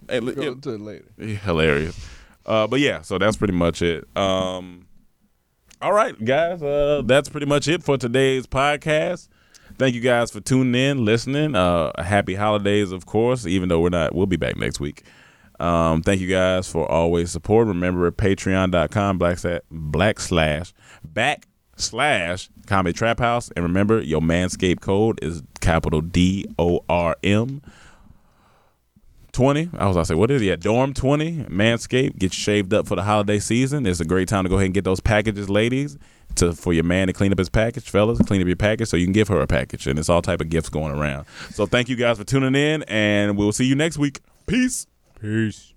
Hey, 0.09 0.19
Go 0.19 0.55
to 0.55 0.73
it 0.73 0.81
later. 0.81 1.05
hilarious. 1.17 1.99
Uh, 2.45 2.67
but 2.67 2.79
yeah, 2.79 3.01
so 3.01 3.17
that's 3.17 3.37
pretty 3.37 3.53
much 3.53 3.81
it. 3.81 4.05
Um, 4.17 4.87
all 5.81 5.93
right, 5.93 6.13
guys, 6.23 6.61
uh, 6.63 7.01
that's 7.05 7.29
pretty 7.29 7.45
much 7.45 7.67
it 7.67 7.83
for 7.83 7.97
today's 7.97 8.47
podcast. 8.47 9.29
Thank 9.77 9.95
you 9.95 10.01
guys 10.01 10.29
for 10.31 10.41
tuning 10.41 10.75
in, 10.75 11.05
listening. 11.05 11.55
Uh, 11.55 11.91
happy 12.03 12.35
holidays, 12.35 12.91
of 12.91 13.05
course. 13.05 13.45
Even 13.45 13.69
though 13.69 13.79
we're 13.79 13.89
not, 13.89 14.13
we'll 14.13 14.25
be 14.25 14.35
back 14.35 14.57
next 14.57 14.79
week. 14.79 15.03
Um, 15.59 16.01
thank 16.01 16.21
you 16.21 16.27
guys 16.27 16.69
for 16.71 16.89
always 16.89 17.31
support. 17.31 17.67
Remember 17.67 18.07
at 18.07 18.17
patreon.com 18.17 19.17
black, 19.17 19.39
black 19.69 20.19
slash 20.19 20.73
back 21.03 21.47
slash 21.75 22.49
comedy 22.65 22.93
trap 22.93 23.19
house. 23.19 23.49
And 23.55 23.63
remember 23.63 24.01
your 24.01 24.21
manscape 24.21 24.79
code 24.79 25.19
is 25.21 25.43
capital 25.61 26.01
D 26.01 26.45
O 26.57 26.83
R 26.87 27.15
M 27.23 27.61
20. 29.31 29.69
I 29.77 29.85
was 29.85 29.95
going 29.95 30.03
to 30.03 30.05
say, 30.05 30.15
what 30.15 30.31
is 30.31 30.41
it? 30.41 30.59
Dorm 30.59 30.93
20, 30.93 31.45
Manscaped. 31.45 32.17
Get 32.17 32.33
shaved 32.33 32.73
up 32.73 32.87
for 32.87 32.95
the 32.95 33.03
holiday 33.03 33.39
season. 33.39 33.85
It's 33.85 33.99
a 33.99 34.05
great 34.05 34.27
time 34.27 34.43
to 34.43 34.49
go 34.49 34.55
ahead 34.55 34.65
and 34.65 34.73
get 34.73 34.83
those 34.83 34.99
packages, 34.99 35.49
ladies, 35.49 35.97
to 36.35 36.53
for 36.53 36.73
your 36.73 36.83
man 36.83 37.07
to 37.07 37.13
clean 37.13 37.31
up 37.31 37.37
his 37.37 37.49
package, 37.49 37.89
fellas, 37.89 38.19
clean 38.19 38.41
up 38.41 38.47
your 38.47 38.55
package 38.55 38.87
so 38.89 38.97
you 38.97 39.05
can 39.05 39.13
give 39.13 39.27
her 39.27 39.39
a 39.39 39.47
package. 39.47 39.87
And 39.87 39.99
it's 39.99 40.09
all 40.09 40.21
type 40.21 40.41
of 40.41 40.49
gifts 40.49 40.69
going 40.69 40.93
around. 40.93 41.25
So 41.51 41.65
thank 41.65 41.89
you 41.89 41.95
guys 41.95 42.17
for 42.17 42.23
tuning 42.23 42.55
in, 42.55 42.83
and 42.83 43.37
we'll 43.37 43.51
see 43.51 43.65
you 43.65 43.75
next 43.75 43.97
week. 43.97 44.19
Peace. 44.47 44.87
Peace. 45.21 45.68